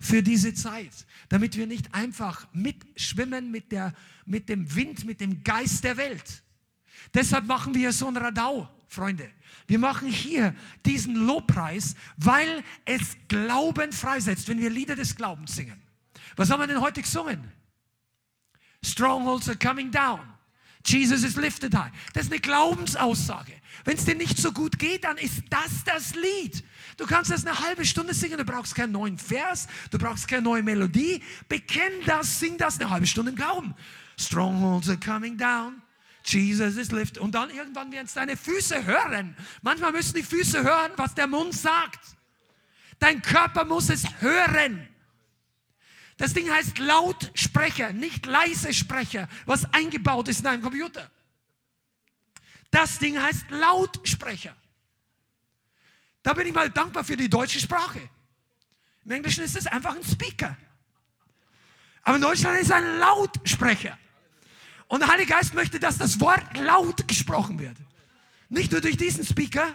für 0.00 0.22
diese 0.22 0.54
Zeit, 0.54 1.06
damit 1.28 1.56
wir 1.56 1.66
nicht 1.66 1.92
einfach 1.92 2.46
mitschwimmen 2.52 3.50
mit, 3.50 3.72
der, 3.72 3.94
mit 4.26 4.48
dem 4.48 4.74
Wind, 4.74 5.04
mit 5.04 5.20
dem 5.20 5.42
Geist 5.42 5.82
der 5.84 5.96
Welt. 5.96 6.42
Deshalb 7.14 7.46
machen 7.46 7.74
wir 7.74 7.92
so 7.92 8.08
ein 8.08 8.16
Radau, 8.16 8.68
Freunde. 8.88 9.30
Wir 9.66 9.78
machen 9.78 10.08
hier 10.08 10.54
diesen 10.84 11.16
Lobpreis, 11.16 11.94
weil 12.16 12.62
es 12.84 13.16
Glauben 13.28 13.92
freisetzt, 13.92 14.48
wenn 14.48 14.60
wir 14.60 14.70
Lieder 14.70 14.94
des 14.94 15.16
Glaubens 15.16 15.56
singen. 15.56 15.80
Was 16.36 16.50
haben 16.50 16.60
wir 16.60 16.66
denn 16.66 16.80
heute 16.80 17.02
gesungen? 17.02 17.50
Strongholds 18.84 19.48
are 19.48 19.58
coming 19.58 19.90
down. 19.90 20.20
Jesus 20.84 21.24
is 21.24 21.36
lifted 21.36 21.74
high. 21.74 21.90
Das 22.14 22.26
ist 22.26 22.32
eine 22.32 22.40
Glaubensaussage. 22.40 23.52
Wenn 23.84 23.96
es 23.96 24.04
dir 24.04 24.14
nicht 24.14 24.38
so 24.38 24.52
gut 24.52 24.78
geht, 24.78 25.04
dann 25.04 25.16
ist 25.18 25.42
das 25.50 25.82
das 25.84 26.14
Lied. 26.14 26.62
Du 26.96 27.06
kannst 27.06 27.30
das 27.30 27.44
eine 27.44 27.58
halbe 27.58 27.84
Stunde 27.84 28.14
singen, 28.14 28.38
du 28.38 28.44
brauchst 28.44 28.74
keinen 28.74 28.92
neuen 28.92 29.18
Vers, 29.18 29.66
du 29.90 29.98
brauchst 29.98 30.28
keine 30.28 30.42
neue 30.42 30.62
Melodie. 30.62 31.22
Bekenn 31.48 31.92
das, 32.06 32.38
sing 32.38 32.56
das 32.56 32.80
eine 32.80 32.88
halbe 32.88 33.06
Stunde 33.06 33.30
im 33.30 33.36
Glauben. 33.36 33.74
Strongholds 34.18 34.88
are 34.88 34.98
coming 34.98 35.36
down. 35.36 35.82
Jesus 36.26 36.76
is 36.76 36.90
lifted. 36.90 37.18
Und 37.18 37.34
dann 37.34 37.50
irgendwann 37.50 37.92
werden 37.92 38.06
es 38.06 38.14
deine 38.14 38.36
Füße 38.36 38.84
hören. 38.84 39.36
Manchmal 39.62 39.92
müssen 39.92 40.14
die 40.14 40.22
Füße 40.22 40.62
hören, 40.62 40.92
was 40.96 41.14
der 41.14 41.26
Mund 41.26 41.54
sagt. 41.54 42.00
Dein 42.98 43.22
Körper 43.22 43.64
muss 43.64 43.90
es 43.90 44.04
hören. 44.20 44.88
Das 46.16 46.32
Ding 46.32 46.50
heißt 46.50 46.78
Lautsprecher, 46.78 47.92
nicht 47.92 48.24
leise 48.24 48.72
Sprecher, 48.72 49.28
was 49.44 49.72
eingebaut 49.74 50.28
ist 50.28 50.40
in 50.40 50.46
einem 50.46 50.62
Computer. 50.62 51.10
Das 52.70 52.98
Ding 52.98 53.20
heißt 53.20 53.50
Lautsprecher. 53.50 54.56
Da 56.22 56.32
bin 56.32 56.46
ich 56.46 56.54
mal 56.54 56.70
dankbar 56.70 57.04
für 57.04 57.16
die 57.16 57.28
deutsche 57.28 57.60
Sprache. 57.60 58.00
Im 59.04 59.10
Englischen 59.12 59.44
ist 59.44 59.56
es 59.56 59.66
einfach 59.66 59.94
ein 59.94 60.02
Speaker. 60.02 60.56
Aber 62.02 62.16
in 62.16 62.22
Deutschland 62.22 62.58
ist 62.58 62.66
es 62.66 62.72
ein 62.72 62.98
Lautsprecher. 62.98 63.98
Und 64.88 65.00
der 65.00 65.08
Heilige 65.08 65.32
Geist 65.32 65.54
möchte, 65.54 65.80
dass 65.80 65.98
das 65.98 66.20
Wort 66.20 66.56
laut 66.58 67.08
gesprochen 67.08 67.58
wird. 67.58 67.76
Nicht 68.48 68.72
nur 68.72 68.80
durch 68.80 68.96
diesen 68.96 69.24
Speaker, 69.24 69.74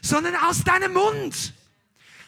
sondern 0.00 0.34
aus 0.36 0.64
deinem 0.64 0.92
Mund. 0.92 1.54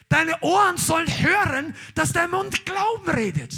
Deine 0.08 0.38
Ohren 0.42 0.76
sollen 0.76 1.08
hören, 1.08 1.74
dass 1.94 2.12
dein 2.12 2.30
Mund 2.30 2.64
Glauben 2.66 3.10
redet. 3.10 3.54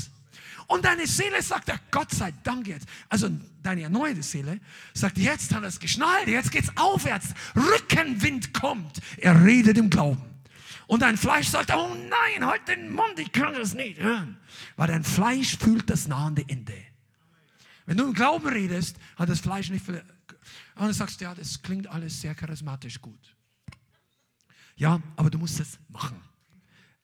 Und 0.66 0.84
deine 0.84 1.06
Seele 1.06 1.42
sagt, 1.42 1.70
Gott 1.90 2.10
sei 2.10 2.32
Dank 2.42 2.66
jetzt. 2.66 2.86
Also 3.08 3.28
deine 3.62 3.82
erneuerte 3.82 4.22
Seele 4.22 4.60
sagt, 4.94 5.18
jetzt 5.18 5.52
hat 5.54 5.62
er 5.62 5.68
es 5.68 5.78
geschnallt, 5.78 6.26
jetzt 6.26 6.52
geht's 6.52 6.70
aufwärts. 6.76 7.28
Rückenwind 7.54 8.54
kommt. 8.54 9.00
Er 9.18 9.44
redet 9.44 9.76
im 9.76 9.90
Glauben. 9.90 10.22
Und 10.86 11.02
dein 11.02 11.16
Fleisch 11.16 11.48
sagt, 11.48 11.74
oh 11.74 11.94
nein, 11.94 12.46
halt 12.46 12.66
den 12.68 12.92
Mund, 12.94 13.18
ich 13.18 13.32
kann 13.32 13.54
das 13.54 13.74
nicht 13.74 14.00
hören. 14.00 14.38
Weil 14.76 14.88
dein 14.88 15.04
Fleisch 15.04 15.58
fühlt 15.58 15.88
das 15.90 16.08
nahende 16.08 16.44
Ende. 16.46 16.74
Wenn 17.86 17.96
du 17.96 18.04
im 18.04 18.14
Glauben 18.14 18.46
redest, 18.48 18.96
hat 19.16 19.28
das 19.28 19.40
Fleisch 19.40 19.70
nicht 19.70 19.84
viel. 19.84 20.02
Und 20.76 20.86
du 20.86 20.92
sagst, 20.92 21.20
ja, 21.20 21.34
das 21.34 21.62
klingt 21.62 21.86
alles 21.86 22.20
sehr 22.20 22.34
charismatisch 22.34 23.00
gut. 23.00 23.36
Ja, 24.76 25.00
aber 25.16 25.30
du 25.30 25.38
musst 25.38 25.60
es 25.60 25.78
machen. 25.88 26.20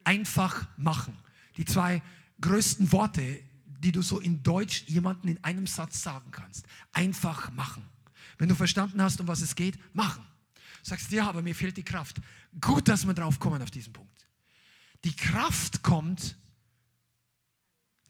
Einfach 0.04 0.66
machen. 0.76 1.16
Die 1.56 1.64
zwei 1.64 2.02
größten 2.40 2.90
Worte, 2.92 3.40
die 3.66 3.92
du 3.92 4.02
so 4.02 4.18
in 4.20 4.42
Deutsch 4.42 4.84
jemanden 4.86 5.28
in 5.28 5.44
einem 5.44 5.66
Satz 5.66 6.02
sagen 6.02 6.30
kannst. 6.30 6.66
Einfach 6.92 7.50
machen. 7.52 7.84
Wenn 8.38 8.48
du 8.48 8.54
verstanden 8.54 9.02
hast, 9.02 9.20
um 9.20 9.28
was 9.28 9.42
es 9.42 9.54
geht, 9.54 9.78
machen. 9.94 10.24
Sagst, 10.82 11.10
ja, 11.12 11.28
aber 11.28 11.42
mir 11.42 11.54
fehlt 11.54 11.76
die 11.76 11.82
Kraft. 11.82 12.20
Gut, 12.60 12.88
dass 12.88 13.06
wir 13.06 13.14
drauf 13.14 13.38
kommen 13.38 13.62
auf 13.62 13.70
diesen 13.70 13.92
Punkt. 13.92 14.26
Die 15.04 15.14
Kraft 15.14 15.82
kommt 15.82 16.36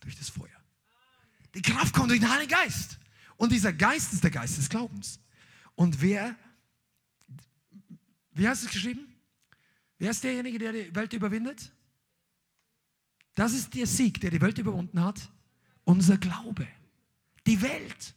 durch 0.00 0.16
das 0.16 0.28
Feuer. 0.28 0.59
Die 1.54 1.62
Kraft 1.62 1.94
kommt 1.94 2.10
durch 2.10 2.20
den 2.20 2.30
Heiligen 2.30 2.50
Geist. 2.50 2.98
Und 3.36 3.52
dieser 3.52 3.72
Geist 3.72 4.12
ist 4.12 4.22
der 4.22 4.30
Geist 4.30 4.58
des 4.58 4.68
Glaubens. 4.68 5.18
Und 5.74 6.00
wer, 6.02 6.36
wie 8.32 8.42
du 8.42 8.50
es 8.50 8.66
geschrieben? 8.66 9.06
Wer 9.98 10.10
ist 10.10 10.22
derjenige, 10.22 10.58
der 10.58 10.72
die 10.72 10.94
Welt 10.94 11.12
überwindet? 11.12 11.72
Das 13.34 13.52
ist 13.52 13.74
der 13.74 13.86
Sieg, 13.86 14.20
der 14.20 14.30
die 14.30 14.40
Welt 14.40 14.58
überwunden 14.58 15.02
hat. 15.02 15.30
Unser 15.84 16.18
Glaube. 16.18 16.66
Die 17.46 17.60
Welt. 17.62 18.14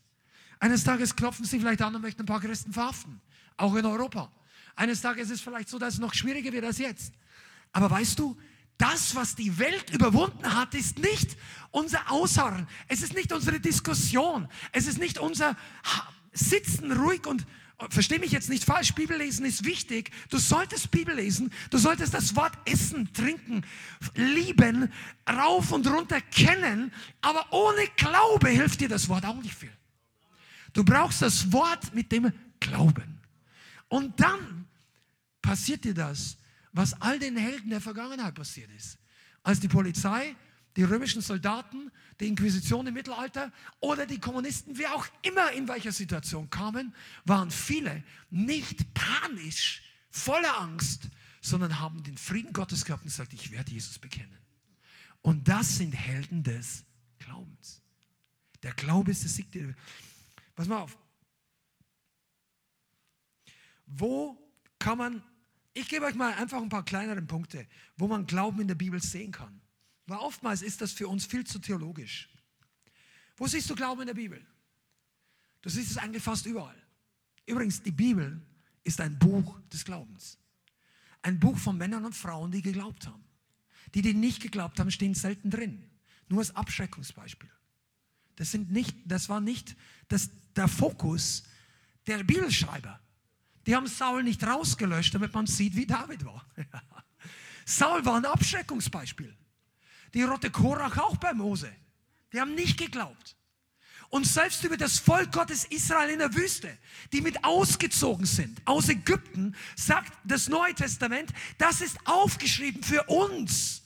Eines 0.60 0.84
Tages 0.84 1.16
klopfen 1.16 1.46
sie 1.46 1.60
vielleicht 1.60 1.82
an 1.82 1.96
und 1.96 2.02
möchten 2.02 2.24
ein 2.24 2.26
paar 2.26 2.42
Christen 2.42 2.74
verhaften. 2.74 3.22
Auch 3.58 3.76
in 3.76 3.86
Europa. 3.86 4.32
Eines 4.76 5.02
Tages 5.02 5.26
ist 5.26 5.36
es 5.36 5.42
vielleicht 5.42 5.70
so, 5.70 5.80
dass 5.80 5.96
es 5.96 6.00
noch 6.00 6.14
schwieriger 6.14 6.52
wird 6.52 6.66
als 6.66 6.78
jetzt. 6.78 7.14
Aber 7.72 7.90
weißt 7.90 8.18
du, 8.20 8.38
das, 8.78 9.16
was 9.16 9.36
die 9.36 9.58
Welt 9.60 9.90
überwunden 9.92 10.54
hat, 10.54 10.74
ist 10.74 11.00
nicht 11.00 11.38
unser 11.72 12.12
Ausharren. 12.12 12.68
Es 12.88 13.02
ist 13.02 13.14
nicht 13.14 13.32
unsere 13.32 13.60
Diskussion. 13.60 14.48
Es 14.72 14.88
ist 14.88 14.98
nicht 14.98 15.20
unser 15.20 15.56
Sitzen 16.34 16.92
ruhig 16.92 17.26
und 17.28 17.46
Versteh 17.90 18.20
mich 18.20 18.32
jetzt 18.32 18.50
nicht 18.50 18.64
falsch, 18.64 18.94
Bibellesen 18.94 19.46
ist 19.46 19.66
wichtig. 19.66 20.12
Du 20.30 20.38
solltest 20.38 20.92
Bibel 20.92 21.16
lesen, 21.16 21.52
du 21.70 21.78
solltest 21.78 22.14
das 22.14 22.36
Wort 22.36 22.54
essen, 22.66 23.12
trinken, 23.14 23.66
lieben, 24.16 24.92
rauf 25.30 25.72
und 25.72 25.88
runter 25.88 26.22
kennen, 26.22 26.94
aber 27.22 27.46
ohne 27.52 27.88
Glaube 27.98 28.50
hilft 28.50 28.80
dir 28.80 28.90
das 28.90 29.10
Wort 29.10 29.26
auch 29.26 29.42
nicht 29.42 29.56
viel. 29.56 29.72
Du 30.72 30.84
brauchst 30.84 31.22
das 31.22 31.52
Wort 31.52 31.94
mit 31.94 32.12
dem 32.12 32.32
Glauben. 32.60 33.20
Und 33.90 34.20
dann 34.20 34.66
passiert 35.42 35.84
dir 35.84 35.94
das, 35.94 36.38
was 36.74 37.00
all 37.02 37.20
den 37.20 37.38
Helden 37.38 37.70
der 37.70 37.82
Vergangenheit 37.82 38.36
passiert 38.36 38.70
ist. 38.72 38.98
Als 39.44 39.60
die 39.60 39.68
Polizei, 39.68 40.36
die 40.76 40.84
römischen 40.84 41.22
Soldaten, 41.22 41.92
die 42.20 42.28
Inquisition 42.28 42.88
im 42.88 42.96
Mittelalter 42.96 43.52
oder 43.80 44.06
die 44.06 44.20
Kommunisten, 44.20 44.78
wie 44.78 44.88
auch 44.88 45.06
immer 45.22 45.52
in 45.52 45.68
welcher 45.68 45.92
Situation 45.92 46.50
kamen, 46.50 46.94
waren 47.26 47.52
viele 47.52 48.04
nicht 48.32 48.94
panisch, 48.94 49.84
voller 50.10 50.60
Angst, 50.60 51.10
sondern 51.42 51.80
haben 51.80 52.02
den 52.04 52.18
Frieden 52.18 52.54
Gottes 52.54 52.86
gehabt 52.86 53.04
und 53.04 53.10
gesagt, 53.10 53.34
ich 53.34 53.52
werde 53.52 53.72
Jesus 53.72 54.00
bekennen. 54.00 54.38
Und 55.22 55.48
das 55.48 55.78
sind 55.78 55.94
Helden 55.94 56.44
des 56.44 56.84
Glaubens. 57.20 57.82
Der 58.64 58.74
Glaube 58.74 59.12
ist 59.12 59.24
das 59.24 59.36
Sieg. 59.36 59.48
Pass 60.56 60.68
mal 60.68 60.80
auf. 60.80 60.98
Wo 63.86 64.38
kann 64.80 64.98
man 64.98 65.24
ich 65.74 65.88
gebe 65.90 66.06
euch 66.06 66.16
mal 66.16 66.34
einfach 66.34 66.62
ein 66.62 66.70
paar 66.70 66.86
kleinere 66.86 67.22
Punkte, 67.22 67.68
wo 67.98 68.08
man 68.08 68.26
Glauben 68.26 68.62
in 68.62 68.68
der 68.68 68.76
Bibel 68.76 69.02
sehen 69.02 69.32
kann. 69.32 69.62
Weil 70.06 70.18
oftmals 70.18 70.62
ist 70.62 70.82
das 70.82 70.92
für 70.92 71.08
uns 71.08 71.26
viel 71.26 71.46
zu 71.46 71.60
theologisch. 71.60 72.30
Wo 73.38 73.48
siehst 73.48 73.70
du 73.70 73.76
Glauben 73.76 74.02
in 74.02 74.08
der 74.08 74.14
Bibel? 74.14 74.46
Du 75.62 75.70
siehst 75.70 75.92
es 75.92 75.98
eigentlich 75.98 76.24
fast 76.24 76.46
überall. 76.46 76.76
Übrigens, 77.46 77.82
die 77.82 77.92
Bibel 77.92 78.42
ist 78.84 79.02
ein 79.02 79.18
Buch 79.18 79.60
des 79.72 79.84
Glaubens. 79.86 80.38
Ein 81.22 81.40
Buch 81.40 81.58
von 81.58 81.78
Männern 81.78 82.06
und 82.06 82.14
Frauen, 82.14 82.52
die 82.52 82.62
geglaubt 82.62 83.08
haben. 83.08 83.24
Die, 83.96 84.02
die 84.02 84.14
nicht 84.14 84.42
geglaubt 84.42 84.80
haben, 84.80 84.92
stehen 84.92 85.14
selten 85.14 85.50
drin. 85.50 85.90
Nur 86.28 86.40
als 86.40 86.56
Abschreckungsbeispiel. 86.56 87.50
Das, 88.36 88.52
sind 88.52 88.72
nicht, 88.72 88.96
das 89.06 89.30
war 89.30 89.40
nicht 89.40 89.76
das, 90.08 90.30
der 90.56 90.68
Fokus 90.68 91.44
der 92.08 92.24
Bibelschreiber. 92.24 93.00
Die 93.66 93.76
haben 93.76 93.88
Saul 93.88 94.24
nicht 94.24 94.44
rausgelöscht, 94.46 95.16
damit 95.16 95.34
man 95.34 95.48
sieht, 95.48 95.76
wie 95.76 95.86
David 95.86 96.26
war. 96.26 96.46
Saul 97.66 98.06
war 98.06 98.16
ein 98.16 98.26
Abschreckungsbeispiel. 98.26 99.36
Die 100.14 100.24
Rotte 100.24 100.52
Korach 100.52 100.98
auch 100.98 101.18
bei 101.18 101.34
Mose. 101.34 101.74
Die 102.32 102.42
haben 102.42 102.56
nicht 102.56 102.78
geglaubt. 102.78 103.36
Und 104.10 104.28
selbst 104.28 104.64
über 104.64 104.78
das 104.78 105.00
Volk 105.00 105.32
Gottes 105.32 105.66
Israel 105.66 106.12
in 106.12 106.20
der 106.20 106.36
Wüste, 106.36 106.78
die 107.12 107.22
mit 107.22 107.44
ausgezogen 107.44 108.28
sind 108.28 108.62
aus 108.66 108.90
Ägypten, 108.90 109.56
sagt 109.76 110.14
das 110.24 110.50
Neue 110.50 110.76
Testament, 110.76 111.34
das 111.58 111.82
ist 111.82 111.98
aufgeschrieben 112.06 112.84
für 112.84 113.02
uns 113.06 113.82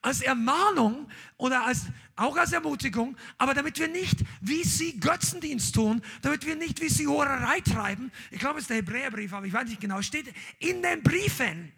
als 0.00 0.22
Ermahnung 0.22 1.10
oder 1.36 1.66
als, 1.66 1.82
auch 2.18 2.36
als 2.36 2.52
Ermutigung, 2.52 3.16
aber 3.38 3.54
damit 3.54 3.78
wir 3.78 3.88
nicht 3.88 4.24
wie 4.40 4.64
sie 4.64 4.98
Götzendienst 4.98 5.74
tun, 5.74 6.02
damit 6.22 6.44
wir 6.44 6.56
nicht 6.56 6.80
wie 6.80 6.88
sie 6.88 7.06
Horerei 7.06 7.60
treiben. 7.60 8.10
Ich 8.30 8.40
glaube, 8.40 8.58
es 8.58 8.64
ist 8.64 8.70
der 8.70 8.78
Hebräerbrief, 8.78 9.32
aber 9.32 9.46
ich 9.46 9.52
weiß 9.52 9.68
nicht 9.68 9.80
genau, 9.80 10.02
steht 10.02 10.32
in 10.58 10.82
den 10.82 11.02
Briefen. 11.02 11.72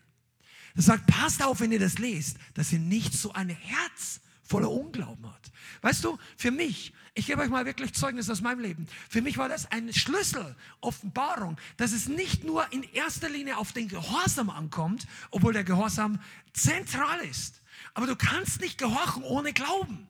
Er 0.75 0.83
sagt, 0.83 1.07
passt 1.07 1.43
auf, 1.43 1.61
wenn 1.61 1.73
ihr 1.73 1.79
das 1.79 1.99
lest, 1.99 2.39
dass 2.55 2.73
ihr 2.73 2.79
nicht 2.79 3.13
so 3.13 3.33
ein 3.33 3.49
Herz 3.49 4.21
voller 4.43 4.71
Unglauben 4.71 5.27
habt. 5.27 5.51
Weißt 5.83 6.05
du, 6.05 6.19
für 6.37 6.51
mich, 6.51 6.93
ich 7.15 7.27
gebe 7.27 7.43
euch 7.43 7.51
mal 7.51 7.67
wirklich 7.67 7.93
Zeugnis 7.95 8.31
aus 8.31 8.41
meinem 8.41 8.61
Leben. 8.61 8.87
Für 9.09 9.23
mich 9.23 9.37
war 9.39 9.49
das 9.49 9.71
eine 9.71 9.93
Schlüssel, 9.93 10.57
Offenbarung, 10.81 11.57
dass 11.77 11.93
es 11.93 12.09
nicht 12.09 12.45
nur 12.45 12.73
in 12.73 12.83
erster 12.83 13.29
Linie 13.29 13.59
auf 13.59 13.73
den 13.73 13.89
Gehorsam 13.89 14.51
ankommt, 14.51 15.07
obwohl 15.31 15.53
der 15.53 15.65
Gehorsam 15.65 16.21
zentral 16.53 17.21
ist. 17.21 17.61
Aber 17.95 18.07
du 18.07 18.17
kannst 18.17 18.61
nicht 18.61 18.79
gehorchen 18.79 19.23
ohne 19.23 19.53
Glauben. 19.53 20.10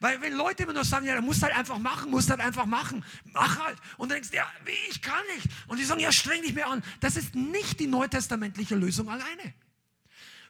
Weil 0.00 0.20
wenn 0.20 0.34
Leute 0.34 0.64
immer 0.64 0.72
nur 0.72 0.84
sagen, 0.84 1.06
ja, 1.06 1.14
du 1.16 1.22
musst 1.22 1.42
halt 1.42 1.54
einfach 1.54 1.78
machen, 1.78 2.10
musst 2.10 2.30
halt 2.30 2.40
einfach 2.40 2.66
machen, 2.66 3.04
mach 3.32 3.58
halt. 3.64 3.78
Und 3.96 4.10
du 4.10 4.14
denkst, 4.14 4.30
ja, 4.32 4.46
wie, 4.64 4.90
ich 4.90 5.00
kann 5.00 5.24
nicht. 5.34 5.48
Und 5.68 5.78
die 5.78 5.84
sagen, 5.84 6.00
ja, 6.00 6.12
streng 6.12 6.42
dich 6.42 6.54
mehr 6.54 6.68
an. 6.68 6.82
Das 7.00 7.16
ist 7.16 7.34
nicht 7.34 7.80
die 7.80 7.86
neutestamentliche 7.86 8.74
Lösung 8.74 9.08
alleine. 9.08 9.54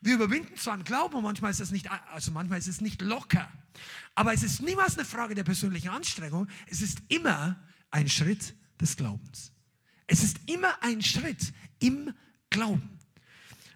Wir 0.00 0.14
überwinden 0.14 0.56
zwar 0.56 0.74
einen 0.74 0.84
Glauben 0.84 1.14
und 1.14 1.22
manchmal 1.22 1.50
ist 1.50 1.60
es 1.60 1.70
nicht, 1.70 1.90
also 2.12 2.30
manchmal 2.30 2.58
ist 2.58 2.68
es 2.68 2.80
nicht 2.80 3.02
locker. 3.02 3.50
Aber 4.14 4.32
es 4.32 4.42
ist 4.42 4.62
niemals 4.62 4.96
eine 4.96 5.04
Frage 5.04 5.34
der 5.34 5.44
persönlichen 5.44 5.88
Anstrengung. 5.88 6.48
Es 6.68 6.82
ist 6.82 6.98
immer 7.08 7.56
ein 7.90 8.08
Schritt 8.08 8.54
des 8.80 8.96
Glaubens. 8.96 9.52
Es 10.06 10.22
ist 10.22 10.38
immer 10.46 10.82
ein 10.82 11.02
Schritt 11.02 11.52
im 11.80 12.12
Glauben. 12.50 12.98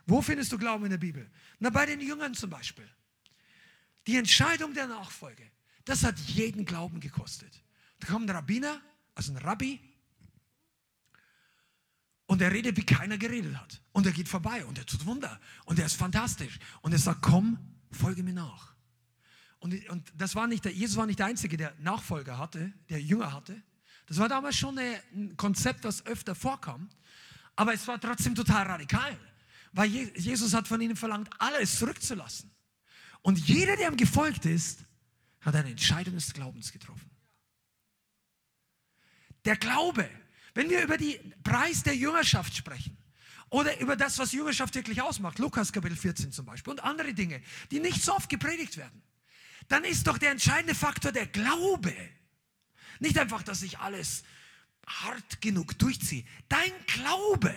Wo 0.07 0.23
findest 0.23 0.53
du 0.53 0.59
Glauben 0.59 0.85
in 0.85 0.91
der 0.91 0.99
Bibel? 0.99 1.31
Na, 1.59 1.71
bei 1.71 1.87
den 1.87 2.01
Jüngern 2.01 2.35
zum 2.35 2.51
Beispiel. 2.51 2.89
Die 4.07 4.17
Entscheidung 4.17 4.75
der 4.75 4.87
Nachfolge, 4.87 5.51
das 5.91 6.05
hat 6.05 6.19
jeden 6.21 6.65
Glauben 6.65 7.01
gekostet. 7.01 7.63
Da 7.99 8.07
kommt 8.07 8.29
ein 8.31 8.37
Rabbiner, 8.37 8.81
also 9.15 9.33
ein 9.33 9.39
Rabbi, 9.39 9.81
und 12.27 12.41
er 12.41 12.53
redet, 12.53 12.77
wie 12.77 12.87
keiner 12.87 13.19
geredet 13.19 13.57
hat. 13.57 13.83
Und 13.91 14.07
er 14.07 14.13
geht 14.13 14.29
vorbei 14.29 14.65
und 14.65 14.79
er 14.79 14.87
tut 14.87 15.05
Wunder. 15.05 15.41
Und 15.65 15.81
er 15.81 15.87
ist 15.87 15.97
fantastisch. 15.97 16.61
Und 16.81 16.93
er 16.93 17.01
sagt, 17.01 17.23
komm, 17.23 17.59
folge 17.91 18.23
mir 18.23 18.35
nach. 18.35 18.73
Und, 19.59 19.89
und 19.91 20.13
das 20.17 20.37
war 20.37 20.47
nicht 20.47 20.65
der, 20.65 20.73
Jesus 20.73 20.97
war 20.97 21.07
nicht 21.07 21.19
der 21.19 21.27
Einzige, 21.27 21.57
der 21.57 21.75
Nachfolger 21.81 22.39
hatte, 22.39 22.73
der 22.89 23.03
Jünger 23.03 23.33
hatte. 23.33 23.61
Das 24.07 24.19
war 24.19 24.29
damals 24.29 24.55
schon 24.55 24.79
ein 24.79 25.37
Konzept, 25.37 25.85
das 25.85 26.07
öfter 26.07 26.37
vorkam. 26.37 26.89
Aber 27.57 27.75
es 27.75 27.87
war 27.89 28.01
trotzdem 28.01 28.37
total 28.37 28.65
radikal. 28.65 29.19
Weil 29.73 29.89
Jesus 29.89 30.55
hat 30.55 30.69
von 30.69 30.81
ihnen 30.81 30.95
verlangt, 30.95 31.29
alles 31.41 31.81
zurückzulassen. 31.81 32.49
Und 33.23 33.41
jeder, 33.41 33.77
der 33.77 33.89
ihm 33.89 33.97
gefolgt 33.97 34.47
ist, 34.47 34.85
hat 35.41 35.55
eine 35.55 35.71
Entscheidung 35.71 36.15
des 36.15 36.33
Glaubens 36.33 36.73
getroffen. 36.73 37.11
Der 39.45 39.57
Glaube, 39.57 40.09
wenn 40.55 40.69
wir 40.69 40.83
über 40.83 40.99
den 40.99 41.35
Preis 41.43 41.83
der 41.83 41.97
Jüngerschaft 41.97 42.55
sprechen 42.55 42.97
oder 43.49 43.79
über 43.81 43.97
das, 43.97 44.19
was 44.19 44.33
Jüngerschaft 44.33 44.75
wirklich 44.75 45.01
ausmacht, 45.01 45.39
Lukas 45.39 45.73
Kapitel 45.73 45.97
14 45.97 46.33
zum 46.33 46.47
Beispiel 46.47 46.73
und 46.73 46.85
andere 46.85 47.15
Dinge, 47.15 47.43
die 47.71 47.81
nicht 47.81 48.03
so 48.03 48.15
oft 48.15 48.29
gepredigt 48.29 48.77
werden, 48.77 49.03
dann 49.69 49.85
ist 49.85 50.07
doch 50.07 50.19
der 50.19 50.33
entscheidende 50.33 50.75
Faktor 50.75 51.13
der 51.13 51.27
Glaube. 51.27 51.95
Nicht 52.99 53.19
einfach, 53.19 53.43
dass 53.43 53.63
ich 53.63 53.79
alles 53.79 54.25
hart 54.87 55.41
genug 55.41 55.79
durchziehe. 55.79 56.25
Dein 56.49 56.73
Glaube 56.87 57.55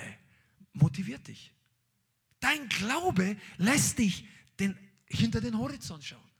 motiviert 0.73 1.27
dich. 1.27 1.53
Dein 2.39 2.69
Glaube 2.69 3.35
lässt 3.57 3.99
dich 3.99 4.27
den, 4.59 4.77
hinter 5.07 5.41
den 5.41 5.57
Horizont 5.57 6.03
schauen. 6.03 6.32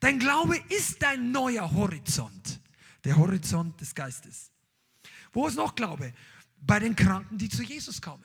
Dein 0.00 0.18
Glaube 0.18 0.56
ist 0.68 1.02
dein 1.02 1.32
neuer 1.32 1.70
Horizont, 1.72 2.60
der 3.04 3.16
Horizont 3.16 3.80
des 3.80 3.94
Geistes. 3.94 4.50
Wo 5.32 5.46
ist 5.46 5.56
noch 5.56 5.74
Glaube? 5.74 6.12
Bei 6.60 6.78
den 6.78 6.94
Kranken, 6.94 7.38
die 7.38 7.48
zu 7.48 7.62
Jesus 7.62 8.00
kamen. 8.00 8.24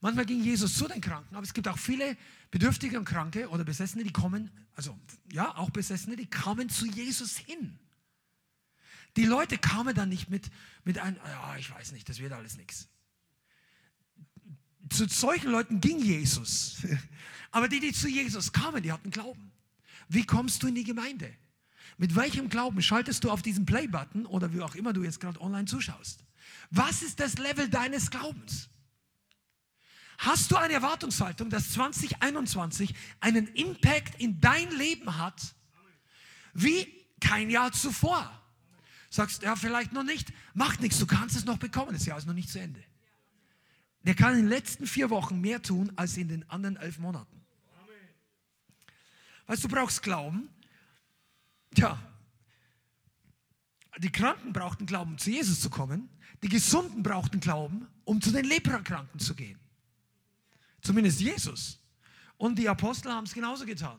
Manchmal 0.00 0.26
ging 0.26 0.42
Jesus 0.42 0.76
zu 0.76 0.88
den 0.88 1.00
Kranken, 1.00 1.36
aber 1.36 1.44
es 1.44 1.54
gibt 1.54 1.68
auch 1.68 1.78
viele 1.78 2.16
Bedürftige 2.50 2.98
und 2.98 3.04
Kranke 3.04 3.48
oder 3.48 3.62
Besessene, 3.64 4.02
die 4.02 4.12
kommen, 4.12 4.50
also 4.74 4.98
ja, 5.30 5.56
auch 5.56 5.70
Besessene, 5.70 6.16
die 6.16 6.26
kamen 6.26 6.68
zu 6.68 6.86
Jesus 6.86 7.36
hin. 7.36 7.78
Die 9.16 9.24
Leute 9.24 9.58
kamen 9.58 9.94
dann 9.94 10.08
nicht 10.08 10.28
mit, 10.28 10.50
mit 10.84 10.98
einem, 10.98 11.16
ja, 11.16 11.56
ich 11.56 11.70
weiß 11.70 11.92
nicht, 11.92 12.08
das 12.08 12.18
wird 12.18 12.32
alles 12.32 12.56
nichts. 12.56 12.88
Zu 14.90 15.06
solchen 15.06 15.50
Leuten 15.50 15.80
ging 15.80 16.00
Jesus. 16.00 16.78
Aber 17.52 17.68
die, 17.68 17.78
die 17.78 17.92
zu 17.92 18.08
Jesus 18.08 18.52
kamen, 18.52 18.82
die 18.82 18.90
hatten 18.90 19.10
Glauben. 19.10 19.51
Wie 20.12 20.26
kommst 20.26 20.62
du 20.62 20.66
in 20.66 20.74
die 20.74 20.84
Gemeinde? 20.84 21.32
Mit 21.96 22.14
welchem 22.14 22.50
Glauben 22.50 22.82
schaltest 22.82 23.24
du 23.24 23.30
auf 23.30 23.40
diesen 23.40 23.64
Play-Button 23.64 24.26
oder 24.26 24.52
wie 24.52 24.60
auch 24.60 24.74
immer 24.74 24.92
du 24.92 25.02
jetzt 25.02 25.20
gerade 25.20 25.40
online 25.40 25.64
zuschaust? 25.64 26.24
Was 26.70 27.02
ist 27.02 27.18
das 27.18 27.38
Level 27.38 27.68
deines 27.68 28.10
Glaubens? 28.10 28.68
Hast 30.18 30.50
du 30.50 30.56
eine 30.56 30.74
Erwartungshaltung, 30.74 31.48
dass 31.48 31.72
2021 31.72 32.94
einen 33.20 33.46
Impact 33.54 34.20
in 34.20 34.38
dein 34.40 34.70
Leben 34.70 35.16
hat, 35.16 35.54
wie 36.52 36.86
kein 37.18 37.48
Jahr 37.48 37.72
zuvor? 37.72 38.30
Sagst, 39.08 39.42
ja, 39.42 39.56
vielleicht 39.56 39.92
noch 39.92 40.04
nicht. 40.04 40.32
Macht 40.52 40.80
nichts, 40.80 40.98
du 40.98 41.06
kannst 41.06 41.36
es 41.36 41.46
noch 41.46 41.58
bekommen. 41.58 41.92
Das 41.92 42.04
Jahr 42.04 42.18
ist 42.18 42.26
noch 42.26 42.34
nicht 42.34 42.50
zu 42.50 42.60
Ende. 42.60 42.82
Der 44.02 44.14
kann 44.14 44.34
in 44.34 44.40
den 44.40 44.48
letzten 44.48 44.86
vier 44.86 45.08
Wochen 45.08 45.40
mehr 45.40 45.62
tun 45.62 45.90
als 45.96 46.16
in 46.16 46.28
den 46.28 46.48
anderen 46.50 46.76
elf 46.76 46.98
Monaten. 46.98 47.41
Weißt 49.52 49.64
du, 49.64 49.68
brauchst 49.68 50.02
Glauben, 50.02 50.48
Tja, 51.74 51.98
die 53.98 54.10
Kranken 54.10 54.54
brauchten 54.54 54.86
Glauben, 54.86 55.10
um 55.12 55.18
zu 55.18 55.30
Jesus 55.30 55.60
zu 55.60 55.68
kommen. 55.68 56.08
Die 56.42 56.48
Gesunden 56.48 57.02
brauchten 57.02 57.38
Glauben, 57.38 57.86
um 58.04 58.22
zu 58.22 58.32
den 58.32 58.46
Leprakranken 58.46 59.20
zu 59.20 59.34
gehen. 59.34 59.60
Zumindest 60.80 61.20
Jesus. 61.20 61.78
Und 62.38 62.58
die 62.58 62.66
Apostel 62.66 63.12
haben 63.12 63.24
es 63.24 63.34
genauso 63.34 63.66
getan. 63.66 63.98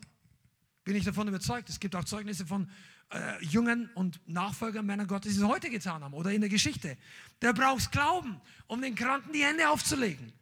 Bin 0.85 0.95
ich 0.95 1.05
davon 1.05 1.27
überzeugt. 1.27 1.69
Es 1.69 1.79
gibt 1.79 1.95
auch 1.95 2.05
Zeugnisse 2.05 2.47
von 2.47 2.67
äh, 3.11 3.45
Jüngern 3.45 3.91
und 3.93 4.27
Nachfolgern 4.27 4.87
Männer 4.87 5.05
Gottes, 5.05 5.35
die 5.35 5.39
es 5.39 5.45
heute 5.45 5.69
getan 5.69 6.03
haben 6.03 6.15
oder 6.15 6.31
in 6.31 6.41
der 6.41 6.49
Geschichte. 6.49 6.97
Der 7.43 7.53
braucht 7.53 7.91
Glauben, 7.91 8.41
um 8.65 8.81
den 8.81 8.95
Kranken 8.95 9.31
die 9.33 9.43
Hände 9.43 9.69
aufzulegen. 9.69 10.33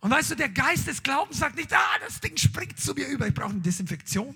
Und 0.00 0.10
weißt 0.10 0.32
du, 0.32 0.34
der 0.34 0.48
Geist 0.48 0.88
des 0.88 1.04
Glaubens 1.04 1.38
sagt 1.38 1.54
nicht, 1.54 1.72
ah, 1.72 1.98
das 2.00 2.20
Ding 2.20 2.36
springt 2.36 2.80
zu 2.80 2.94
mir 2.94 3.06
über, 3.06 3.28
ich 3.28 3.34
brauche 3.34 3.50
eine 3.50 3.60
Desinfektion. 3.60 4.34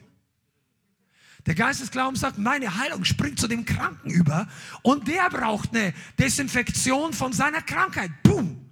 Der 1.47 1.55
Geist 1.55 1.81
des 1.81 1.91
Glaubens 1.91 2.21
sagt, 2.21 2.39
meine 2.39 2.77
Heilung 2.77 3.05
springt 3.05 3.41
zu 3.41 3.49
dem 3.49 3.65
Kranken 3.65 4.11
über 4.11 4.49
und 4.83 5.09
der 5.09 5.31
braucht 5.31 5.75
eine 5.75 5.95
Desinfektion 6.19 7.13
von 7.13 7.33
seiner 7.33 7.63
Krankheit. 7.63 8.11
Boom. 8.23 8.71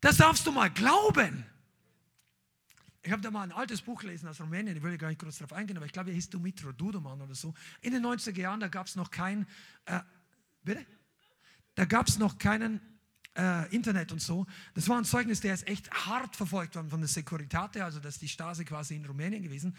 Das 0.00 0.18
darfst 0.18 0.46
du 0.46 0.52
mal 0.52 0.70
glauben. 0.70 1.46
Ich 3.02 3.12
habe 3.12 3.22
da 3.22 3.30
mal 3.30 3.42
ein 3.42 3.52
altes 3.52 3.82
Buch 3.82 4.00
gelesen 4.00 4.28
aus 4.28 4.40
Rumänien, 4.40 4.76
ich 4.76 4.82
will 4.82 4.96
gar 4.96 5.08
nicht 5.08 5.20
kurz 5.20 5.38
darauf 5.38 5.52
eingehen, 5.52 5.76
aber 5.76 5.86
ich 5.86 5.92
glaube, 5.92 6.10
er 6.10 6.14
hieß 6.14 6.30
Dumitro 6.30 6.72
Duduman 6.72 7.20
oder 7.20 7.34
so. 7.34 7.52
In 7.82 7.92
den 7.92 8.04
90er 8.04 8.38
Jahren, 8.38 8.60
da 8.60 8.68
gab 8.68 8.86
es 8.86 8.96
noch 8.96 9.10
kein, 9.10 9.46
äh, 9.84 10.00
bitte? 10.62 10.86
Da 11.74 11.84
gab 11.84 12.08
es 12.08 12.18
noch 12.18 12.38
keinen 12.38 12.80
äh, 13.36 13.74
Internet 13.74 14.12
und 14.12 14.20
so. 14.20 14.46
Das 14.74 14.88
war 14.88 14.98
ein 14.98 15.04
Zeugnis, 15.04 15.40
der 15.40 15.54
ist 15.54 15.66
echt 15.66 15.90
hart 15.90 16.36
verfolgt 16.36 16.76
worden 16.76 16.90
von 16.90 17.00
der 17.00 17.08
Securitate, 17.08 17.84
also 17.84 18.00
das 18.00 18.14
ist 18.14 18.22
die 18.22 18.28
Stasi 18.28 18.64
quasi 18.64 18.94
in 18.96 19.04
Rumänien 19.04 19.42
gewesen. 19.42 19.76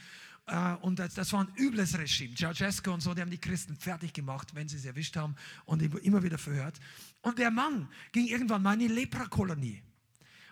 Äh, 0.47 0.73
und 0.81 0.99
das, 0.99 1.13
das, 1.13 1.31
war 1.33 1.41
ein 1.41 1.51
übles 1.57 1.97
Regime. 1.97 2.35
Ceausescu 2.35 2.91
und 2.91 3.01
so, 3.01 3.13
die 3.13 3.21
haben 3.21 3.31
die 3.31 3.37
Christen 3.37 3.75
fertig 3.75 4.13
gemacht, 4.13 4.53
wenn 4.53 4.67
sie 4.67 4.77
sie 4.77 4.87
erwischt 4.87 5.15
haben 5.15 5.35
und 5.65 5.81
immer 5.81 6.23
wieder 6.23 6.37
verhört. 6.37 6.79
Und 7.21 7.39
der 7.39 7.51
Mann 7.51 7.87
ging 8.11 8.27
irgendwann 8.27 8.61
mal 8.61 8.73
in 8.73 8.79
die 8.79 8.87
Leprakolonie, 8.87 9.81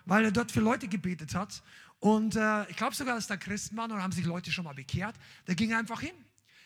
weil 0.04 0.24
er 0.24 0.32
dort 0.32 0.50
für 0.50 0.60
Leute 0.60 0.88
gebetet 0.88 1.34
hat. 1.34 1.62
Und 2.00 2.36
äh, 2.36 2.68
ich 2.68 2.76
glaube 2.76 2.94
sogar, 2.94 3.14
dass 3.14 3.26
da 3.26 3.36
Christen 3.36 3.76
waren 3.76 3.92
und 3.92 4.02
haben 4.02 4.12
sich 4.12 4.24
Leute 4.24 4.50
schon 4.50 4.64
mal 4.64 4.74
bekehrt. 4.74 5.16
Der 5.46 5.54
ging 5.54 5.72
einfach 5.72 6.00
hin, 6.00 6.14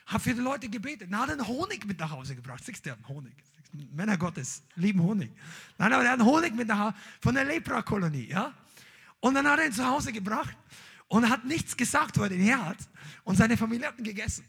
hat 0.07 0.23
für 0.23 0.35
die 0.35 0.41
Leute 0.41 0.69
gebetet, 0.69 1.13
hat 1.13 1.31
einen 1.31 1.47
Honig 1.47 1.87
mit 1.87 1.99
nach 2.01 2.11
Hause 2.11 2.35
gebracht. 2.35 2.65
Siehst 2.65 2.87
du, 2.87 2.97
Honig. 3.09 3.35
Männer 3.73 4.17
Gottes 4.17 4.63
lieben 4.77 5.03
Honig. 5.03 5.31
Nein, 5.79 5.93
aber 5.93 6.05
er 6.05 6.13
hat 6.13 6.21
Honig 6.21 6.55
mit 6.55 6.69
nach 6.69 6.79
Hause 6.79 6.95
von 7.21 7.35
der 7.35 7.45
Lepra-Kolonie. 7.45 8.29
Ja? 8.29 8.53
Und 9.21 9.35
dann 9.35 9.47
hat 9.47 9.59
er 9.59 9.67
ihn 9.67 9.73
zu 9.73 9.87
Hause 9.87 10.13
gebracht 10.13 10.57
und 11.09 11.29
hat 11.29 11.45
nichts 11.45 11.77
gesagt, 11.77 12.19
wo 12.19 12.23
er 12.23 12.29
den 12.29 12.41
her 12.41 12.65
hat. 12.65 12.79
Und 13.25 13.37
seine 13.37 13.57
Familie 13.57 13.89
hat 13.89 13.99
ihn 13.99 14.05
gegessen. 14.05 14.45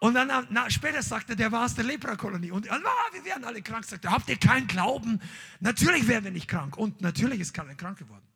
Und 0.00 0.14
dann 0.14 0.46
na, 0.50 0.70
später 0.70 1.02
sagte 1.02 1.32
er, 1.32 1.36
der 1.36 1.50
war 1.50 1.64
aus 1.64 1.74
der 1.74 1.84
Lepra-Kolonie. 1.84 2.52
Und 2.52 2.70
ah, 2.70 2.78
wir 3.12 3.24
werden 3.24 3.44
alle 3.44 3.62
krank. 3.62 3.84
Sagte, 3.84 4.10
habt 4.10 4.28
ihr 4.28 4.36
keinen 4.36 4.68
Glauben? 4.68 5.20
Natürlich 5.58 6.06
werden 6.06 6.24
wir 6.24 6.30
nicht 6.30 6.46
krank. 6.46 6.76
Und 6.76 7.00
natürlich 7.00 7.40
ist 7.40 7.52
keiner 7.52 7.74
krank 7.74 7.98
geworden. 7.98 8.26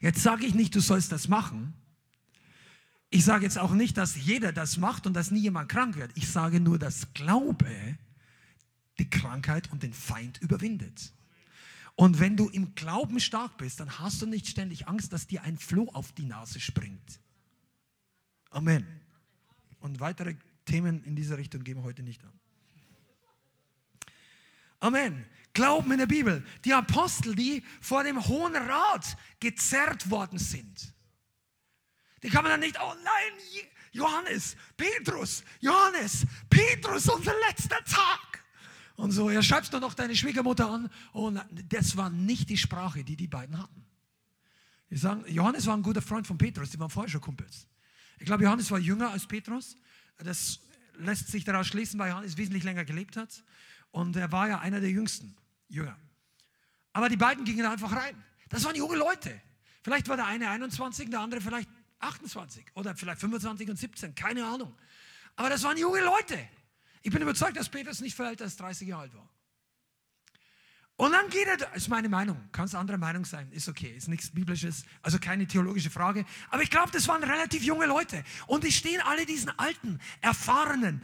Jetzt 0.00 0.22
sage 0.22 0.44
ich 0.44 0.54
nicht, 0.54 0.74
du 0.74 0.80
sollst 0.80 1.12
das 1.12 1.28
machen, 1.28 1.74
Ich 3.08 3.24
sage 3.24 3.44
jetzt 3.44 3.58
auch 3.58 3.70
nicht, 3.70 3.96
dass 3.96 4.16
jeder 4.16 4.52
das 4.52 4.76
macht 4.76 5.06
und 5.06 5.14
dass 5.14 5.30
nie 5.30 5.40
jemand 5.40 5.68
krank 5.70 5.96
wird. 5.96 6.10
Ich 6.14 6.28
sage 6.28 6.60
nur, 6.60 6.78
dass 6.78 7.12
Glaube 7.14 7.96
die 8.98 9.08
Krankheit 9.08 9.70
und 9.72 9.82
den 9.82 9.92
Feind 9.92 10.40
überwindet. 10.40 11.12
Und 11.96 12.18
wenn 12.18 12.36
du 12.36 12.48
im 12.48 12.74
Glauben 12.74 13.20
stark 13.20 13.56
bist, 13.56 13.80
dann 13.80 13.98
hast 13.98 14.20
du 14.20 14.26
nicht 14.26 14.48
ständig 14.48 14.88
Angst, 14.88 15.12
dass 15.12 15.26
dir 15.26 15.42
ein 15.42 15.58
Floh 15.58 15.88
auf 15.92 16.12
die 16.12 16.24
Nase 16.24 16.58
springt. 16.58 17.20
Amen. 18.50 18.86
Und 19.80 20.00
weitere 20.00 20.36
Themen 20.64 21.04
in 21.04 21.14
dieser 21.14 21.38
Richtung 21.38 21.62
gehen 21.62 21.76
wir 21.76 21.84
heute 21.84 22.02
nicht 22.02 22.24
an. 22.24 22.32
Amen. 24.80 25.24
Glauben 25.52 25.92
in 25.92 25.98
der 25.98 26.06
Bibel. 26.06 26.44
Die 26.64 26.74
Apostel, 26.74 27.34
die 27.36 27.62
vor 27.80 28.02
dem 28.02 28.26
Hohen 28.26 28.56
Rat 28.56 29.16
gezerrt 29.38 30.10
worden 30.10 30.38
sind. 30.38 30.92
Die 32.22 32.28
kann 32.28 32.42
man 32.42 32.52
dann 32.52 32.60
nicht, 32.60 32.78
oh 32.80 32.94
nein, 33.04 33.68
Johannes, 33.92 34.56
Petrus, 34.76 35.44
Johannes, 35.60 36.26
Petrus, 36.50 37.08
unser 37.08 37.34
letzter 37.48 37.82
Tag. 37.84 38.43
Und 38.96 39.10
so, 39.10 39.30
ja, 39.30 39.42
schreibst 39.42 39.72
du 39.72 39.80
noch 39.80 39.94
deine 39.94 40.14
Schwiegermutter 40.14 40.70
an. 40.70 40.90
Und 41.12 41.40
das 41.68 41.96
war 41.96 42.10
nicht 42.10 42.48
die 42.48 42.56
Sprache, 42.56 43.04
die 43.04 43.16
die 43.16 43.26
beiden 43.26 43.58
hatten. 43.58 43.84
Die 44.90 44.96
sagen, 44.96 45.24
Johannes 45.26 45.66
war 45.66 45.76
ein 45.76 45.82
guter 45.82 46.02
Freund 46.02 46.26
von 46.26 46.38
Petrus, 46.38 46.70
die 46.70 46.78
waren 46.78 46.90
vorher 46.90 47.10
schon 47.10 47.20
Kumpels. 47.20 47.66
Ich 48.18 48.26
glaube, 48.26 48.44
Johannes 48.44 48.70
war 48.70 48.78
jünger 48.78 49.10
als 49.10 49.26
Petrus. 49.26 49.76
Das 50.18 50.60
lässt 50.98 51.28
sich 51.28 51.44
daraus 51.44 51.66
schließen, 51.66 51.98
weil 51.98 52.10
Johannes 52.10 52.36
wesentlich 52.36 52.62
länger 52.62 52.84
gelebt 52.84 53.16
hat. 53.16 53.42
Und 53.90 54.14
er 54.16 54.30
war 54.30 54.48
ja 54.48 54.60
einer 54.60 54.80
der 54.80 54.90
jüngsten 54.90 55.36
Jünger. 55.68 55.96
Aber 56.92 57.08
die 57.08 57.16
beiden 57.16 57.44
gingen 57.44 57.66
einfach 57.66 57.92
rein. 57.92 58.14
Das 58.48 58.64
waren 58.64 58.76
junge 58.76 58.96
Leute. 58.96 59.40
Vielleicht 59.82 60.08
war 60.08 60.16
der 60.16 60.26
eine 60.26 60.48
21, 60.48 61.10
der 61.10 61.20
andere 61.20 61.40
vielleicht 61.40 61.68
28 61.98 62.64
oder 62.74 62.94
vielleicht 62.94 63.20
25 63.20 63.68
und 63.68 63.76
17, 63.76 64.14
keine 64.14 64.46
Ahnung. 64.46 64.74
Aber 65.36 65.48
das 65.50 65.62
waren 65.64 65.76
junge 65.76 66.00
Leute. 66.00 66.38
Ich 67.04 67.12
bin 67.12 67.20
überzeugt, 67.20 67.58
dass 67.58 67.68
Petrus 67.68 68.00
nicht 68.00 68.18
älter 68.18 68.44
als 68.44 68.56
30 68.56 68.88
Jahre 68.88 69.02
alt 69.02 69.14
war. 69.14 69.28
Und 70.96 71.12
dann 71.12 71.28
geht 71.28 71.46
er, 71.46 71.74
ist 71.74 71.88
meine 71.88 72.08
Meinung, 72.08 72.40
kann 72.50 72.64
es 72.64 72.74
andere 72.74 72.96
Meinung 72.96 73.26
sein, 73.26 73.50
ist 73.52 73.68
okay, 73.68 73.94
ist 73.94 74.08
nichts 74.08 74.30
Biblisches, 74.30 74.84
also 75.02 75.18
keine 75.18 75.46
theologische 75.46 75.90
Frage. 75.90 76.24
Aber 76.50 76.62
ich 76.62 76.70
glaube, 76.70 76.92
das 76.92 77.06
waren 77.06 77.22
relativ 77.22 77.62
junge 77.62 77.84
Leute. 77.84 78.24
Und 78.46 78.64
die 78.64 78.72
stehen 78.72 79.02
alle 79.02 79.26
diesen 79.26 79.50
alten, 79.58 80.00
erfahrenen, 80.22 81.02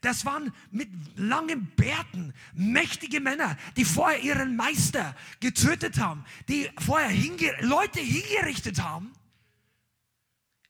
das 0.00 0.24
waren 0.24 0.52
mit 0.72 0.88
langen 1.16 1.66
Bärten, 1.76 2.34
mächtige 2.54 3.20
Männer, 3.20 3.56
die 3.76 3.84
vorher 3.84 4.20
ihren 4.20 4.56
Meister 4.56 5.14
getötet 5.38 6.00
haben, 6.00 6.24
die 6.48 6.68
vorher 6.80 7.10
hinge 7.10 7.54
Leute 7.60 8.00
hingerichtet 8.00 8.82
haben, 8.82 9.12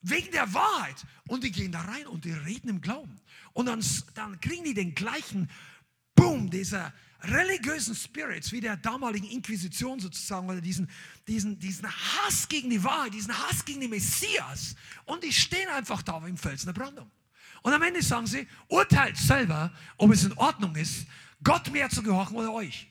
wegen 0.02 0.30
der 0.32 0.52
Wahrheit. 0.52 1.06
Und 1.26 1.42
die 1.42 1.52
gehen 1.52 1.72
da 1.72 1.80
rein 1.80 2.06
und 2.06 2.24
die 2.24 2.32
reden 2.32 2.68
im 2.68 2.80
Glauben. 2.80 3.18
Und 3.58 3.66
dann, 3.66 3.84
dann 4.14 4.40
kriegen 4.40 4.62
die 4.62 4.72
den 4.72 4.94
gleichen 4.94 5.50
Boom 6.14 6.48
dieser 6.48 6.94
religiösen 7.22 7.96
Spirits, 7.96 8.52
wie 8.52 8.60
der 8.60 8.76
damaligen 8.76 9.28
Inquisition 9.28 9.98
sozusagen, 9.98 10.48
oder 10.48 10.60
diesen, 10.60 10.88
diesen, 11.26 11.58
diesen 11.58 11.88
Hass 11.88 12.48
gegen 12.48 12.70
die 12.70 12.84
Wahrheit, 12.84 13.14
diesen 13.14 13.36
Hass 13.36 13.64
gegen 13.64 13.80
den 13.80 13.90
Messias. 13.90 14.76
Und 15.06 15.24
die 15.24 15.32
stehen 15.32 15.68
einfach 15.70 16.02
da 16.02 16.24
im 16.24 16.36
Felsen 16.36 16.66
der 16.66 16.72
Brandung. 16.72 17.10
Und 17.62 17.72
am 17.72 17.82
Ende 17.82 18.00
sagen 18.00 18.28
sie, 18.28 18.46
urteilt 18.68 19.16
selber, 19.16 19.72
ob 19.96 20.12
es 20.12 20.22
in 20.22 20.34
Ordnung 20.34 20.76
ist, 20.76 21.08
Gott 21.42 21.68
mehr 21.72 21.90
zu 21.90 22.04
gehorchen 22.04 22.36
oder 22.36 22.52
euch. 22.52 22.86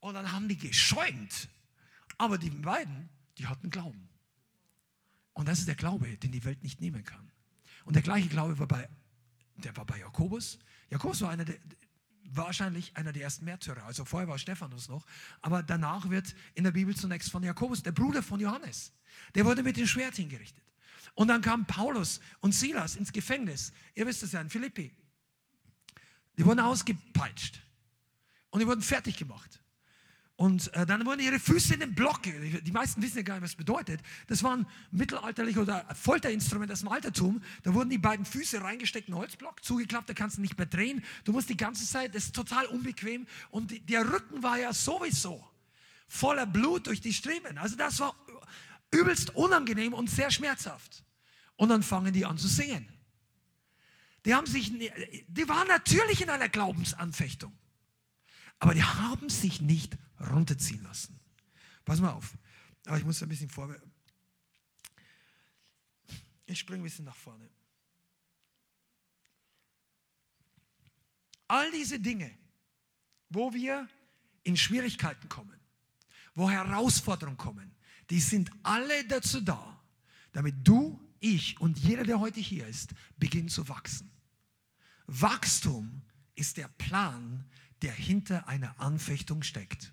Und 0.00 0.12
dann 0.12 0.30
haben 0.30 0.46
die 0.46 0.58
geschäumt. 0.58 1.48
Aber 2.18 2.36
die 2.36 2.50
beiden, 2.50 3.08
die 3.38 3.46
hatten 3.46 3.70
Glauben. 3.70 4.10
Und 5.32 5.48
das 5.48 5.60
ist 5.60 5.68
der 5.68 5.74
Glaube, 5.74 6.18
den 6.18 6.32
die 6.32 6.44
Welt 6.44 6.62
nicht 6.62 6.82
nehmen 6.82 7.02
kann. 7.02 7.29
Und 7.90 7.94
der 7.94 8.02
gleiche 8.02 8.28
Glaube 8.28 8.56
war 8.56 8.68
bei, 8.68 8.88
der 9.56 9.76
war 9.76 9.84
bei 9.84 9.98
Jakobus. 9.98 10.60
Jakobus 10.90 11.22
war 11.22 11.30
einer 11.30 11.44
der, 11.44 11.56
wahrscheinlich 12.22 12.96
einer 12.96 13.12
der 13.12 13.24
ersten 13.24 13.44
Märtyrer. 13.44 13.82
Also 13.82 14.04
vorher 14.04 14.28
war 14.28 14.38
Stephanus 14.38 14.88
noch, 14.88 15.04
aber 15.42 15.64
danach 15.64 16.08
wird 16.08 16.36
in 16.54 16.62
der 16.62 16.70
Bibel 16.70 16.94
zunächst 16.94 17.32
von 17.32 17.42
Jakobus, 17.42 17.82
der 17.82 17.90
Bruder 17.90 18.22
von 18.22 18.38
Johannes, 18.38 18.92
der 19.34 19.44
wurde 19.44 19.64
mit 19.64 19.76
dem 19.76 19.88
Schwert 19.88 20.14
hingerichtet. 20.14 20.62
Und 21.14 21.26
dann 21.26 21.42
kamen 21.42 21.64
Paulus 21.64 22.20
und 22.38 22.54
Silas 22.54 22.94
ins 22.94 23.12
Gefängnis. 23.12 23.72
Ihr 23.96 24.06
wisst 24.06 24.22
es 24.22 24.30
ja, 24.30 24.40
in 24.40 24.50
Philippi. 24.50 24.94
Die 26.38 26.44
wurden 26.44 26.60
ausgepeitscht 26.60 27.60
und 28.50 28.60
die 28.60 28.68
wurden 28.68 28.82
fertig 28.82 29.16
gemacht. 29.16 29.59
Und 30.40 30.72
äh, 30.72 30.86
dann 30.86 31.04
wurden 31.04 31.20
ihre 31.20 31.38
Füße 31.38 31.74
in 31.74 31.80
den 31.80 31.94
Block. 31.94 32.22
Die 32.22 32.72
meisten 32.72 33.02
wissen 33.02 33.18
ja 33.18 33.22
gar 33.22 33.34
nicht, 33.34 33.42
was 33.42 33.50
das 33.50 33.58
bedeutet. 33.58 34.00
Das 34.26 34.42
waren 34.42 34.66
mittelalterliche 34.90 35.60
oder 35.60 35.84
Folterinstrumente 35.94 36.72
aus 36.72 36.78
dem 36.78 36.88
Altertum. 36.88 37.42
Da 37.62 37.74
wurden 37.74 37.90
die 37.90 37.98
beiden 37.98 38.24
Füße 38.24 38.62
reingesteckt 38.62 39.08
in 39.08 39.16
Holzblock, 39.16 39.62
zugeklappt, 39.62 40.08
da 40.08 40.14
kannst 40.14 40.38
du 40.38 40.40
nicht 40.40 40.56
mehr 40.56 40.64
drehen. 40.64 41.04
Du 41.24 41.32
musst 41.32 41.50
die 41.50 41.58
ganze 41.58 41.86
Zeit, 41.86 42.14
das 42.14 42.24
ist 42.24 42.34
total 42.34 42.64
unbequem. 42.68 43.26
Und 43.50 43.70
die, 43.70 43.80
der 43.80 44.10
Rücken 44.10 44.42
war 44.42 44.58
ja 44.58 44.72
sowieso 44.72 45.46
voller 46.08 46.46
Blut 46.46 46.86
durch 46.86 47.02
die 47.02 47.12
Striemen. 47.12 47.58
Also 47.58 47.76
das 47.76 48.00
war 48.00 48.14
übelst 48.92 49.36
unangenehm 49.36 49.92
und 49.92 50.08
sehr 50.08 50.30
schmerzhaft. 50.30 51.04
Und 51.56 51.68
dann 51.68 51.82
fangen 51.82 52.14
die 52.14 52.24
an 52.24 52.38
zu 52.38 52.48
singen. 52.48 52.88
Die 54.24 54.34
haben 54.34 54.46
sich, 54.46 54.72
die 54.72 55.48
waren 55.50 55.68
natürlich 55.68 56.22
in 56.22 56.30
einer 56.30 56.48
Glaubensanfechtung. 56.48 57.52
Aber 58.58 58.72
die 58.72 58.84
haben 58.84 59.28
sich 59.28 59.60
nicht 59.60 59.98
runterziehen 60.20 60.82
lassen. 60.82 61.18
Pass 61.84 62.00
mal 62.00 62.12
auf. 62.12 62.36
Aber 62.86 62.98
ich 62.98 63.04
muss 63.04 63.22
ein 63.22 63.28
bisschen 63.28 63.48
vor. 63.48 63.74
Ich 66.46 66.58
springe 66.58 66.82
ein 66.82 66.84
bisschen 66.84 67.04
nach 67.04 67.16
vorne. 67.16 67.48
All 71.48 71.70
diese 71.72 71.98
Dinge, 71.98 72.30
wo 73.28 73.52
wir 73.52 73.88
in 74.44 74.56
Schwierigkeiten 74.56 75.28
kommen, 75.28 75.58
wo 76.34 76.48
Herausforderungen 76.48 77.36
kommen, 77.36 77.74
die 78.08 78.20
sind 78.20 78.50
alle 78.62 79.04
dazu 79.06 79.40
da, 79.40 79.82
damit 80.32 80.56
du, 80.66 81.00
ich 81.18 81.60
und 81.60 81.78
jeder, 81.78 82.04
der 82.04 82.20
heute 82.20 82.40
hier 82.40 82.66
ist, 82.66 82.94
beginnt 83.18 83.50
zu 83.50 83.68
wachsen. 83.68 84.10
Wachstum 85.06 86.02
ist 86.34 86.56
der 86.56 86.68
Plan, 86.68 87.44
der 87.82 87.92
hinter 87.92 88.48
einer 88.48 88.78
Anfechtung 88.80 89.42
steckt. 89.42 89.92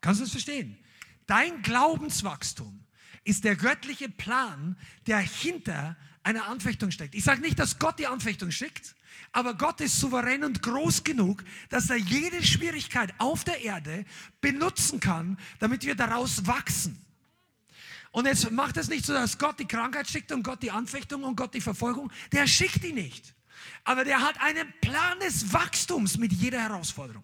Kannst 0.00 0.20
du 0.20 0.24
das 0.24 0.32
verstehen? 0.32 0.78
Dein 1.26 1.62
Glaubenswachstum 1.62 2.84
ist 3.24 3.44
der 3.44 3.56
göttliche 3.56 4.08
Plan, 4.08 4.76
der 5.06 5.18
hinter 5.18 5.96
einer 6.22 6.46
Anfechtung 6.46 6.90
steckt. 6.90 7.14
Ich 7.14 7.24
sage 7.24 7.40
nicht, 7.40 7.58
dass 7.58 7.78
Gott 7.78 7.98
die 7.98 8.06
Anfechtung 8.06 8.50
schickt, 8.50 8.94
aber 9.32 9.54
Gott 9.54 9.80
ist 9.80 9.98
souverän 9.98 10.44
und 10.44 10.62
groß 10.62 11.04
genug, 11.04 11.44
dass 11.68 11.90
er 11.90 11.96
jede 11.96 12.42
Schwierigkeit 12.42 13.12
auf 13.18 13.44
der 13.44 13.62
Erde 13.62 14.04
benutzen 14.40 15.00
kann, 15.00 15.38
damit 15.58 15.84
wir 15.84 15.94
daraus 15.94 16.46
wachsen. 16.46 16.98
Und 18.10 18.26
jetzt 18.26 18.50
macht 18.50 18.76
es 18.78 18.88
nicht 18.88 19.04
so, 19.04 19.12
dass 19.12 19.38
Gott 19.38 19.60
die 19.60 19.66
Krankheit 19.66 20.08
schickt 20.08 20.32
und 20.32 20.42
Gott 20.42 20.62
die 20.62 20.70
Anfechtung 20.70 21.24
und 21.24 21.36
Gott 21.36 21.54
die 21.54 21.60
Verfolgung. 21.60 22.10
Der 22.32 22.46
schickt 22.46 22.82
die 22.82 22.92
nicht. 22.92 23.34
Aber 23.84 24.04
der 24.04 24.20
hat 24.20 24.40
einen 24.40 24.72
Plan 24.80 25.18
des 25.20 25.52
Wachstums 25.52 26.16
mit 26.16 26.32
jeder 26.32 26.60
Herausforderung. 26.60 27.22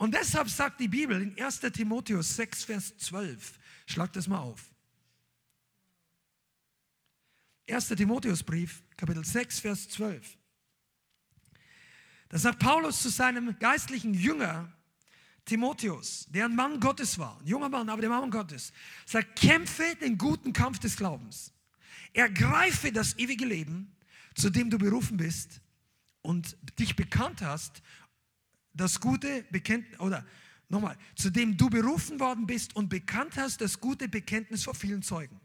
Und 0.00 0.14
deshalb 0.14 0.48
sagt 0.48 0.80
die 0.80 0.88
Bibel 0.88 1.20
in 1.20 1.38
1 1.38 1.60
Timotheus 1.74 2.34
6, 2.36 2.64
Vers 2.64 2.96
12, 2.96 3.58
schlag 3.84 4.10
das 4.14 4.26
mal 4.28 4.38
auf. 4.38 4.72
1. 7.68 7.88
Timotheusbrief, 7.88 8.82
Kapitel 8.96 9.22
6, 9.22 9.60
Vers 9.60 9.90
12. 9.90 10.38
Da 12.30 12.38
sagt 12.38 12.60
Paulus 12.60 13.02
zu 13.02 13.10
seinem 13.10 13.58
geistlichen 13.58 14.14
Jünger 14.14 14.72
Timotheus, 15.44 16.26
der 16.30 16.46
ein 16.46 16.56
Mann 16.56 16.80
Gottes 16.80 17.18
war, 17.18 17.38
ein 17.38 17.46
junger 17.46 17.68
Mann, 17.68 17.90
aber 17.90 18.00
der 18.00 18.08
Mann 18.08 18.30
Gottes, 18.30 18.72
sagt, 19.04 19.38
kämpfe 19.38 19.96
den 19.96 20.16
guten 20.16 20.54
Kampf 20.54 20.78
des 20.78 20.96
Glaubens. 20.96 21.52
Ergreife 22.14 22.90
das 22.90 23.18
ewige 23.18 23.44
Leben, 23.44 23.94
zu 24.34 24.48
dem 24.48 24.70
du 24.70 24.78
berufen 24.78 25.18
bist 25.18 25.60
und 26.22 26.56
dich 26.78 26.96
bekannt 26.96 27.42
hast 27.42 27.82
das 28.72 29.00
gute 29.00 29.44
Bekenntnis, 29.50 29.98
oder 30.00 30.24
nochmal, 30.68 30.96
zu 31.16 31.30
dem 31.30 31.56
du 31.56 31.68
berufen 31.68 32.20
worden 32.20 32.46
bist 32.46 32.74
und 32.76 32.88
bekannt 32.88 33.36
hast, 33.36 33.60
das 33.60 33.80
gute 33.80 34.08
Bekenntnis 34.08 34.64
vor 34.64 34.74
vielen 34.74 35.02
Zeugen. 35.02 35.40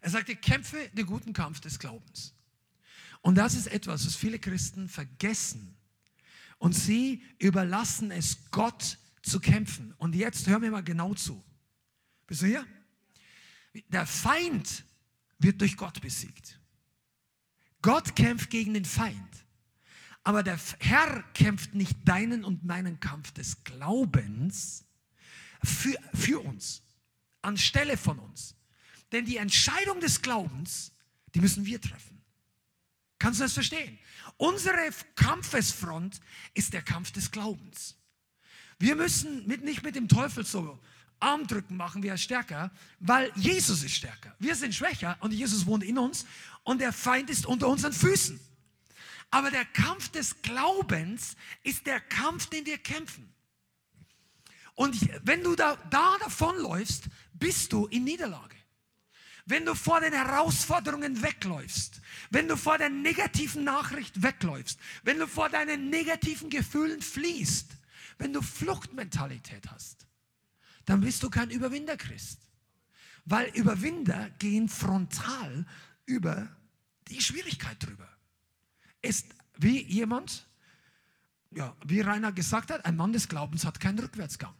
Er 0.00 0.10
sagte, 0.10 0.34
kämpfe 0.34 0.88
den 0.90 1.06
guten 1.06 1.32
Kampf 1.32 1.60
des 1.60 1.78
Glaubens. 1.78 2.34
Und 3.22 3.34
das 3.34 3.54
ist 3.54 3.66
etwas, 3.66 4.06
was 4.06 4.16
viele 4.16 4.38
Christen 4.38 4.88
vergessen. 4.88 5.76
Und 6.58 6.74
sie 6.74 7.22
überlassen 7.38 8.10
es 8.10 8.50
Gott 8.50 8.98
zu 9.22 9.40
kämpfen. 9.40 9.94
Und 9.98 10.14
jetzt 10.14 10.46
hör 10.46 10.58
mir 10.58 10.70
mal 10.70 10.82
genau 10.82 11.14
zu. 11.14 11.42
Bist 12.26 12.42
du 12.42 12.46
hier? 12.46 12.66
Der 13.88 14.06
Feind 14.06 14.84
wird 15.38 15.60
durch 15.60 15.76
Gott 15.76 16.00
besiegt. 16.00 16.58
Gott 17.82 18.16
kämpft 18.16 18.50
gegen 18.50 18.74
den 18.74 18.84
Feind. 18.84 19.44
Aber 20.22 20.42
der 20.42 20.58
Herr 20.80 21.22
kämpft 21.34 21.74
nicht 21.74 21.96
deinen 22.04 22.44
und 22.44 22.64
meinen 22.64 23.00
Kampf 23.00 23.32
des 23.32 23.64
Glaubens 23.64 24.84
für, 25.64 25.96
für 26.14 26.40
uns, 26.40 26.82
anstelle 27.42 27.96
von 27.96 28.18
uns. 28.18 28.54
Denn 29.12 29.24
die 29.24 29.38
Entscheidung 29.38 30.00
des 30.00 30.22
Glaubens, 30.22 30.92
die 31.34 31.40
müssen 31.40 31.64
wir 31.64 31.80
treffen. 31.80 32.20
Kannst 33.18 33.40
du 33.40 33.44
das 33.44 33.54
verstehen? 33.54 33.98
Unsere 34.36 34.90
Kampfesfront 35.14 36.20
ist 36.54 36.72
der 36.72 36.82
Kampf 36.82 37.12
des 37.12 37.30
Glaubens. 37.30 37.96
Wir 38.78 38.96
müssen 38.96 39.46
mit, 39.46 39.62
nicht 39.62 39.82
mit 39.82 39.94
dem 39.94 40.08
Teufel 40.08 40.44
so 40.44 40.78
Armdrücken 41.18 41.76
machen, 41.76 42.02
wir 42.02 42.16
stärker, 42.16 42.70
weil 42.98 43.30
Jesus 43.36 43.82
ist 43.82 43.94
stärker. 43.94 44.34
Wir 44.38 44.54
sind 44.54 44.74
schwächer 44.74 45.18
und 45.20 45.32
Jesus 45.32 45.66
wohnt 45.66 45.84
in 45.84 45.98
uns 45.98 46.24
und 46.64 46.80
der 46.80 46.92
Feind 46.92 47.28
ist 47.28 47.44
unter 47.44 47.68
unseren 47.68 47.92
Füßen. 47.92 48.40
Aber 49.30 49.50
der 49.50 49.64
Kampf 49.64 50.08
des 50.08 50.42
Glaubens 50.42 51.36
ist 51.62 51.86
der 51.86 52.00
Kampf, 52.00 52.46
den 52.46 52.66
wir 52.66 52.78
kämpfen. 52.78 53.32
Und 54.74 54.96
wenn 55.24 55.44
du 55.44 55.54
da, 55.54 55.76
da 55.90 56.16
davonläufst, 56.18 57.04
bist 57.34 57.72
du 57.72 57.86
in 57.86 58.04
Niederlage. 58.04 58.56
Wenn 59.46 59.64
du 59.64 59.74
vor 59.74 60.00
den 60.00 60.12
Herausforderungen 60.12 61.22
wegläufst, 61.22 62.00
wenn 62.30 62.48
du 62.48 62.56
vor 62.56 62.78
der 62.78 62.88
negativen 62.88 63.64
Nachricht 63.64 64.22
wegläufst, 64.22 64.78
wenn 65.02 65.18
du 65.18 65.26
vor 65.26 65.48
deinen 65.48 65.90
negativen 65.90 66.50
Gefühlen 66.50 67.02
fliehst, 67.02 67.72
wenn 68.18 68.32
du 68.32 68.42
Fluchtmentalität 68.42 69.70
hast, 69.70 70.06
dann 70.84 71.00
bist 71.00 71.22
du 71.22 71.30
kein 71.30 71.50
Überwinderchrist. 71.50 72.40
Weil 73.24 73.48
Überwinder 73.50 74.30
gehen 74.38 74.68
frontal 74.68 75.66
über 76.06 76.48
die 77.08 77.20
Schwierigkeit 77.20 77.84
drüber. 77.84 78.08
Ist 79.02 79.26
wie 79.56 79.82
jemand, 79.82 80.46
ja, 81.50 81.76
wie 81.84 82.00
Rainer 82.00 82.32
gesagt 82.32 82.70
hat, 82.70 82.84
ein 82.84 82.96
Mann 82.96 83.12
des 83.12 83.28
Glaubens 83.28 83.64
hat 83.64 83.80
keinen 83.80 83.98
Rückwärtsgang. 83.98 84.54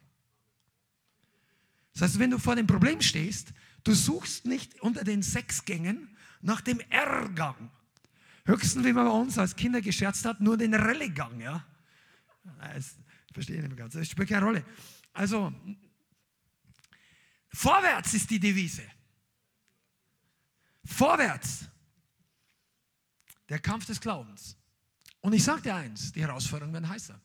Das 1.93 2.03
heißt, 2.03 2.19
wenn 2.19 2.31
du 2.31 2.39
vor 2.39 2.57
dem 2.57 2.67
Problem 2.67 3.01
stehst, 3.01 3.53
du 3.85 3.95
suchst 3.95 4.47
nicht 4.47 4.81
unter 4.81 5.05
den 5.05 5.23
sechs 5.23 5.65
Gängen 5.65 6.17
nach 6.41 6.61
dem 6.61 6.81
R-Gang. 6.81 7.71
Höchstens, 8.45 8.85
wie 8.85 8.93
man 8.93 9.07
bei 9.07 9.13
uns 9.13 9.39
als 9.39 9.55
Kinder 9.55 9.81
gescherzt 9.81 10.25
hat, 10.25 10.41
nur 10.41 10.57
den 10.57 10.75
Rallye-Gang. 10.75 11.41
Ja? 11.41 11.65
Das 12.59 12.97
verstehe 13.33 13.57
ich 13.57 13.63
nicht 13.63 13.71
mehr 13.71 13.79
ganz. 13.79 13.95
Das 13.95 14.09
spielt 14.09 14.29
keine 14.29 14.45
Rolle. 14.45 14.65
Also, 15.13 15.53
vorwärts 17.53 18.15
ist 18.15 18.31
die 18.31 18.41
Devise. 18.41 18.83
Vorwärts. 20.85 21.67
Der 23.51 23.59
Kampf 23.59 23.85
des 23.85 24.01
Glaubens. 24.01 24.57
Und 25.21 25.35
ich 25.35 25.45
sage 25.45 25.63
dir 25.63 25.75
eins, 25.75 26.13
die 26.13 26.23
Herausforderungen 26.23 26.73
werden 26.73 26.89
heißer. 26.89 27.21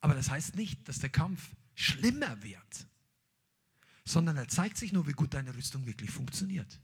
Aber 0.00 0.14
das 0.14 0.30
heißt 0.30 0.56
nicht, 0.56 0.86
dass 0.88 0.98
der 0.98 1.10
Kampf 1.10 1.50
schlimmer 1.74 2.42
wird, 2.42 2.86
sondern 4.04 4.36
er 4.36 4.48
zeigt 4.48 4.76
sich 4.76 4.92
nur, 4.92 5.06
wie 5.06 5.12
gut 5.12 5.32
deine 5.32 5.54
Rüstung 5.54 5.86
wirklich 5.86 6.10
funktioniert. 6.10 6.80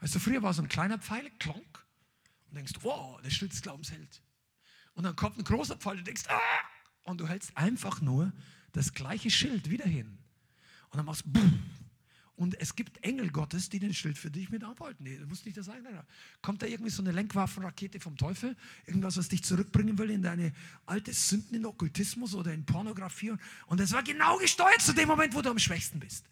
Weißt 0.00 0.14
du, 0.14 0.18
früher 0.18 0.42
war 0.42 0.54
so 0.54 0.62
ein 0.62 0.68
kleiner 0.68 0.98
Pfeil, 0.98 1.30
klonk, 1.38 1.86
und 2.48 2.54
denkst, 2.54 2.74
wow, 2.82 3.20
der 3.22 3.30
Schild 3.30 3.52
des 3.52 3.62
Glaubens 3.62 3.90
hält. 3.90 4.22
Und 4.94 5.04
dann 5.04 5.16
kommt 5.16 5.38
ein 5.38 5.44
großer 5.44 5.76
Pfeil, 5.76 5.96
du 5.96 6.04
denkst, 6.04 6.24
ah, 6.28 6.40
und 7.02 7.18
du 7.18 7.28
hältst 7.28 7.56
einfach 7.56 8.00
nur 8.00 8.32
das 8.72 8.92
gleiche 8.92 9.30
Schild 9.30 9.70
wieder 9.70 9.86
hin. 9.86 10.18
Und 10.90 10.98
dann 10.98 11.06
machst 11.06 11.24
du, 11.26 11.40
und 12.36 12.60
es 12.60 12.76
gibt 12.76 13.02
Engel 13.02 13.30
Gottes, 13.30 13.70
die 13.70 13.78
den 13.78 13.94
Schild 13.94 14.18
für 14.18 14.30
dich 14.30 14.50
mit 14.50 14.62
abhalten. 14.62 15.04
Nee, 15.04 15.16
du 15.16 15.26
musst 15.26 15.46
nicht 15.46 15.56
das 15.56 15.66
sagen. 15.66 15.86
Kommt 16.42 16.60
da 16.60 16.66
irgendwie 16.66 16.90
so 16.90 17.02
eine 17.02 17.10
Lenkwaffenrakete 17.12 17.98
vom 17.98 18.16
Teufel? 18.16 18.54
Irgendwas, 18.84 19.16
was 19.16 19.28
dich 19.28 19.42
zurückbringen 19.42 19.96
will 19.96 20.10
in 20.10 20.22
deine 20.22 20.52
alte 20.84 21.14
Sünden, 21.14 21.56
in 21.56 21.64
Okkultismus 21.64 22.34
oder 22.34 22.52
in 22.52 22.66
Pornografie? 22.66 23.32
Und 23.66 23.80
das 23.80 23.92
war 23.92 24.02
genau 24.02 24.36
gesteuert 24.36 24.82
zu 24.82 24.92
dem 24.92 25.08
Moment, 25.08 25.34
wo 25.34 25.40
du 25.40 25.50
am 25.50 25.58
schwächsten 25.58 25.98
bist. 25.98 26.26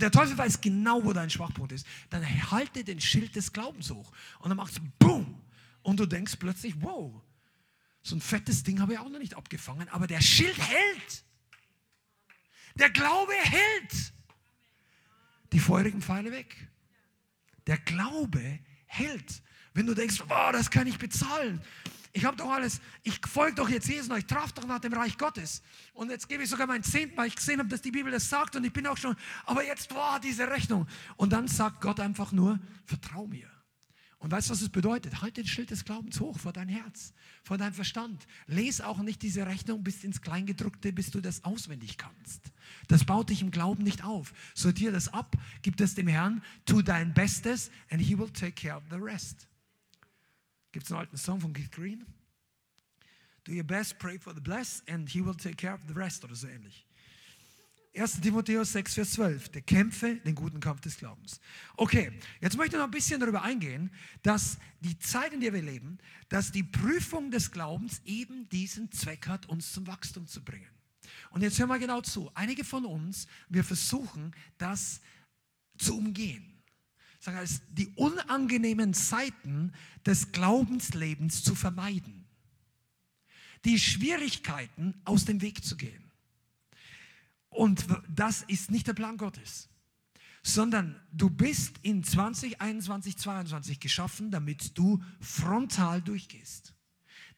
Der 0.00 0.10
Teufel 0.10 0.36
weiß 0.36 0.60
genau, 0.60 1.04
wo 1.04 1.12
dein 1.12 1.30
Schwachpunkt 1.30 1.70
ist. 1.70 1.86
Dann 2.10 2.24
halte 2.50 2.82
den 2.82 3.00
Schild 3.00 3.36
des 3.36 3.52
Glaubens 3.52 3.90
hoch. 3.90 4.10
Und 4.40 4.48
dann 4.48 4.56
machst 4.56 4.78
du 4.78 4.82
BOOM! 4.98 5.40
Und 5.82 6.00
du 6.00 6.06
denkst 6.06 6.36
plötzlich, 6.38 6.74
wow, 6.80 7.22
so 8.02 8.16
ein 8.16 8.20
fettes 8.20 8.64
Ding 8.64 8.80
habe 8.80 8.94
ich 8.94 8.98
auch 8.98 9.08
noch 9.08 9.18
nicht 9.18 9.34
abgefangen, 9.34 9.88
aber 9.90 10.06
der 10.06 10.20
Schild 10.20 10.58
hält. 10.58 11.24
Der 12.74 12.90
Glaube 12.90 13.32
hält 13.34 14.13
die 15.54 15.60
feurigen 15.60 16.02
Pfeile 16.02 16.32
weg. 16.32 16.68
Der 17.66 17.78
Glaube 17.78 18.58
hält. 18.86 19.42
Wenn 19.72 19.86
du 19.86 19.94
denkst, 19.94 20.22
oh, 20.28 20.52
das 20.52 20.70
kann 20.70 20.86
ich 20.86 20.98
bezahlen. 20.98 21.62
Ich 22.12 22.24
habe 22.24 22.36
doch 22.36 22.50
alles, 22.50 22.80
ich 23.02 23.18
folge 23.26 23.56
doch 23.56 23.68
jetzt 23.68 23.88
Jesus 23.88 24.16
ich 24.16 24.26
traf 24.26 24.52
doch 24.52 24.66
nach 24.66 24.78
dem 24.80 24.92
Reich 24.92 25.16
Gottes. 25.16 25.62
Und 25.94 26.10
jetzt 26.10 26.28
gebe 26.28 26.42
ich 26.44 26.50
sogar 26.50 26.66
mein 26.66 26.82
Zehnten, 26.82 27.16
weil 27.16 27.28
ich 27.28 27.36
gesehen 27.36 27.58
habe, 27.58 27.68
dass 27.68 27.82
die 27.82 27.90
Bibel 27.90 28.12
das 28.12 28.28
sagt 28.28 28.54
und 28.54 28.64
ich 28.64 28.72
bin 28.72 28.86
auch 28.86 28.96
schon, 28.96 29.16
aber 29.46 29.64
jetzt, 29.64 29.88
boah, 29.88 30.20
diese 30.22 30.48
Rechnung. 30.48 30.86
Und 31.16 31.32
dann 31.32 31.48
sagt 31.48 31.80
Gott 31.80 31.98
einfach 31.98 32.30
nur, 32.30 32.60
vertrau 32.84 33.26
mir. 33.26 33.48
Und 34.24 34.30
weißt 34.30 34.48
du, 34.48 34.52
was 34.52 34.62
es 34.62 34.70
bedeutet? 34.70 35.20
Halt 35.20 35.36
den 35.36 35.46
Schild 35.46 35.70
des 35.70 35.84
Glaubens 35.84 36.18
hoch 36.18 36.38
vor 36.38 36.54
dein 36.54 36.66
Herz, 36.66 37.12
vor 37.42 37.58
dein 37.58 37.74
Verstand. 37.74 38.26
Lies 38.46 38.80
auch 38.80 39.02
nicht 39.02 39.20
diese 39.20 39.44
Rechnung 39.46 39.84
bis 39.84 40.02
ins 40.02 40.22
Kleingedruckte, 40.22 40.94
bis 40.94 41.10
du 41.10 41.20
das 41.20 41.44
auswendig 41.44 41.98
kannst. 41.98 42.40
Das 42.88 43.04
baut 43.04 43.28
dich 43.28 43.42
im 43.42 43.50
Glauben 43.50 43.82
nicht 43.82 44.02
auf. 44.02 44.32
Sortier 44.54 44.92
das 44.92 45.08
ab, 45.12 45.36
gib 45.60 45.76
das 45.76 45.94
dem 45.94 46.08
Herrn, 46.08 46.42
tu 46.64 46.80
dein 46.80 47.12
Bestes 47.12 47.70
and 47.90 48.00
he 48.00 48.16
will 48.18 48.30
take 48.30 48.52
care 48.52 48.78
of 48.78 48.84
the 48.88 48.96
rest. 48.96 49.46
Gibt 50.72 50.86
es 50.86 50.92
einen 50.92 51.00
alten 51.00 51.18
Song 51.18 51.42
von 51.42 51.52
Keith 51.52 51.70
Green? 51.70 52.06
Do 53.44 53.52
your 53.52 53.62
best, 53.62 53.98
pray 53.98 54.18
for 54.18 54.34
the 54.34 54.40
blessed 54.40 54.88
and 54.88 55.06
he 55.06 55.22
will 55.22 55.34
take 55.34 55.56
care 55.56 55.74
of 55.74 55.82
the 55.86 55.92
rest 55.92 56.24
oder 56.24 56.34
so 56.34 56.46
ähnlich. 56.46 56.86
1. 57.96 58.20
Timotheus 58.20 58.72
6, 58.72 58.94
Vers 58.94 59.12
12. 59.12 59.48
Der 59.50 59.62
kämpfe 59.62 60.16
den 60.16 60.34
guten 60.34 60.58
Kampf 60.58 60.80
des 60.80 60.96
Glaubens. 60.96 61.40
Okay, 61.76 62.10
jetzt 62.40 62.56
möchte 62.56 62.74
ich 62.74 62.78
noch 62.80 62.88
ein 62.88 62.90
bisschen 62.90 63.20
darüber 63.20 63.42
eingehen, 63.42 63.90
dass 64.22 64.58
die 64.80 64.98
Zeit, 64.98 65.32
in 65.32 65.40
der 65.40 65.52
wir 65.52 65.62
leben, 65.62 65.98
dass 66.28 66.50
die 66.50 66.64
Prüfung 66.64 67.30
des 67.30 67.52
Glaubens 67.52 68.02
eben 68.04 68.48
diesen 68.48 68.90
Zweck 68.90 69.28
hat, 69.28 69.48
uns 69.48 69.72
zum 69.72 69.86
Wachstum 69.86 70.26
zu 70.26 70.42
bringen. 70.42 70.68
Und 71.30 71.42
jetzt 71.42 71.58
hören 71.58 71.68
wir 71.68 71.78
genau 71.78 72.00
zu. 72.00 72.32
Einige 72.34 72.64
von 72.64 72.84
uns, 72.84 73.28
wir 73.48 73.62
versuchen, 73.62 74.34
das 74.58 75.00
zu 75.78 75.96
umgehen. 75.96 76.62
Sagen 77.20 77.36
heißt, 77.38 77.62
die 77.70 77.88
unangenehmen 77.94 78.92
Zeiten 78.92 79.72
des 80.04 80.32
Glaubenslebens 80.32 81.44
zu 81.44 81.54
vermeiden. 81.54 82.24
Die 83.64 83.78
Schwierigkeiten 83.78 85.00
aus 85.04 85.24
dem 85.24 85.40
Weg 85.40 85.64
zu 85.64 85.76
gehen. 85.76 86.03
Und 87.54 87.86
das 88.08 88.42
ist 88.42 88.72
nicht 88.72 88.88
der 88.88 88.94
Plan 88.94 89.16
Gottes, 89.16 89.68
sondern 90.42 91.00
du 91.12 91.30
bist 91.30 91.78
in 91.82 92.02
2021, 92.02 93.16
2022 93.16 93.78
geschaffen, 93.78 94.32
damit 94.32 94.76
du 94.76 95.00
frontal 95.20 96.02
durchgehst. 96.02 96.74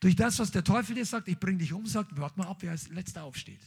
Durch 0.01 0.17
das, 0.17 0.39
was 0.39 0.51
der 0.51 0.65
Teufel 0.65 0.95
dir 0.95 1.05
sagt, 1.05 1.29
ich 1.29 1.39
bringe 1.39 1.59
dich 1.59 1.75
um, 1.75 1.85
sagt, 1.85 2.19
warte 2.19 2.39
mal 2.39 2.49
ab, 2.49 2.59
wer 2.61 2.71
als 2.71 2.89
letzter 2.89 3.25
aufsteht. 3.25 3.61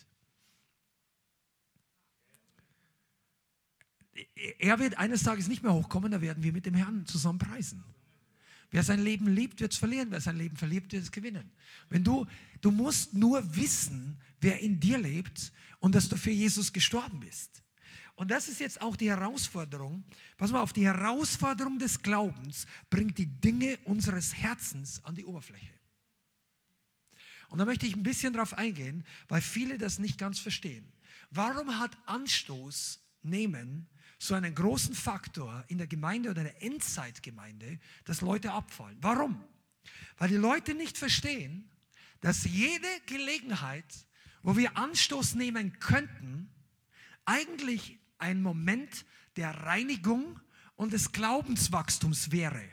Er 4.57 4.79
wird 4.79 4.97
eines 4.97 5.21
Tages 5.21 5.47
nicht 5.47 5.61
mehr 5.61 5.73
hochkommen, 5.73 6.11
da 6.11 6.19
werden 6.19 6.41
wir 6.41 6.51
mit 6.51 6.65
dem 6.65 6.73
Herrn 6.73 7.05
zusammen 7.05 7.37
preisen. 7.37 7.83
Wer 8.71 8.83
sein 8.83 9.03
Leben 9.03 9.27
liebt, 9.27 9.59
wird 9.59 9.73
es 9.73 9.79
verlieren. 9.79 10.11
Wer 10.11 10.21
sein 10.21 10.37
Leben 10.37 10.55
verliert, 10.55 10.91
wird 10.91 11.03
es 11.03 11.11
gewinnen. 11.11 11.51
Wenn 11.89 12.03
du, 12.03 12.27
du 12.61 12.71
musst 12.71 13.13
nur 13.13 13.55
wissen, 13.55 14.17
wer 14.41 14.59
in 14.59 14.79
dir 14.79 14.97
lebt 14.97 15.51
und 15.79 15.95
dass 15.95 16.09
du 16.09 16.17
für 16.17 16.31
Jesus 16.31 16.71
gestorben 16.71 17.19
bist. 17.19 17.63
Und 18.15 18.31
das 18.31 18.49
ist 18.49 18.59
jetzt 18.59 18.81
auch 18.81 18.97
die 18.97 19.09
Herausforderung. 19.09 20.03
Pass 20.37 20.51
mal 20.51 20.61
auf, 20.61 20.73
die 20.73 20.85
Herausforderung 20.85 21.79
des 21.79 22.01
Glaubens 22.01 22.67
bringt 22.89 23.17
die 23.17 23.27
Dinge 23.27 23.79
unseres 23.85 24.35
Herzens 24.35 25.03
an 25.05 25.15
die 25.15 25.25
Oberfläche. 25.25 25.73
Und 27.47 27.57
da 27.57 27.65
möchte 27.65 27.87
ich 27.87 27.95
ein 27.95 28.03
bisschen 28.03 28.33
drauf 28.33 28.53
eingehen, 28.53 29.05
weil 29.27 29.41
viele 29.41 29.77
das 29.77 29.99
nicht 29.99 30.17
ganz 30.17 30.37
verstehen. 30.37 30.91
Warum 31.31 31.79
hat 31.79 31.97
Anstoß 32.05 32.99
nehmen 33.23 33.87
so 34.19 34.35
einen 34.35 34.53
großen 34.53 34.93
Faktor 34.93 35.63
in 35.69 35.77
der 35.77 35.87
Gemeinde 35.87 36.29
oder 36.29 36.43
der 36.43 36.61
Endzeitgemeinde, 36.61 37.79
dass 38.03 38.19
Leute 38.21 38.51
abfallen? 38.51 38.97
Warum? 39.01 39.41
Weil 40.17 40.29
die 40.29 40.35
Leute 40.35 40.75
nicht 40.75 40.97
verstehen, 40.97 41.69
dass 42.19 42.43
jede 42.43 42.87
Gelegenheit, 43.05 43.85
wo 44.43 44.57
wir 44.57 44.77
Anstoß 44.77 45.35
nehmen 45.35 45.79
könnten, 45.79 46.53
eigentlich 47.23 47.97
ein 48.17 48.41
Moment 48.41 49.05
der 49.37 49.51
Reinigung 49.51 50.39
und 50.75 50.91
des 50.91 51.13
Glaubenswachstums 51.13 52.31
wäre. 52.31 52.67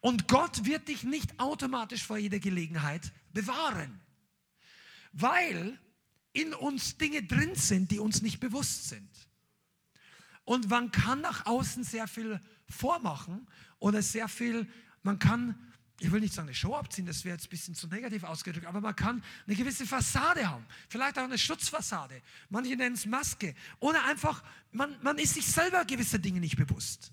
Und 0.00 0.26
Gott 0.26 0.64
wird 0.64 0.88
dich 0.88 1.04
nicht 1.04 1.38
automatisch 1.38 2.04
vor 2.04 2.18
jeder 2.18 2.40
Gelegenheit 2.40 3.12
bewahren, 3.32 4.00
weil 5.12 5.78
in 6.32 6.52
uns 6.52 6.98
Dinge 6.98 7.22
drin 7.22 7.54
sind, 7.54 7.92
die 7.92 8.00
uns 8.00 8.22
nicht 8.22 8.40
bewusst 8.40 8.88
sind. 8.88 9.27
Und 10.48 10.70
man 10.70 10.90
kann 10.90 11.20
nach 11.20 11.44
außen 11.44 11.84
sehr 11.84 12.08
viel 12.08 12.40
vormachen 12.70 13.46
oder 13.80 14.00
sehr 14.00 14.28
viel, 14.28 14.66
man 15.02 15.18
kann 15.18 15.58
ich 16.00 16.10
will 16.10 16.20
nicht 16.20 16.32
sagen, 16.32 16.48
eine 16.48 16.54
Show 16.54 16.74
abziehen, 16.74 17.04
das 17.04 17.24
wäre 17.24 17.34
jetzt 17.34 17.48
ein 17.48 17.50
bisschen 17.50 17.74
zu 17.74 17.86
negativ 17.88 18.22
ausgedrückt, 18.22 18.66
aber 18.66 18.80
man 18.80 18.94
kann 18.96 19.22
eine 19.46 19.56
gewisse 19.56 19.84
Fassade 19.84 20.48
haben. 20.48 20.64
Vielleicht 20.88 21.18
auch 21.18 21.24
eine 21.24 21.36
Schutzfassade. 21.36 22.22
Manche 22.48 22.76
nennen 22.76 22.94
es 22.94 23.04
Maske. 23.04 23.54
Oder 23.80 24.04
einfach, 24.04 24.42
man, 24.70 24.96
man 25.02 25.18
ist 25.18 25.34
sich 25.34 25.44
selber 25.44 25.84
gewisser 25.84 26.18
Dinge 26.18 26.40
nicht 26.40 26.56
bewusst. 26.56 27.12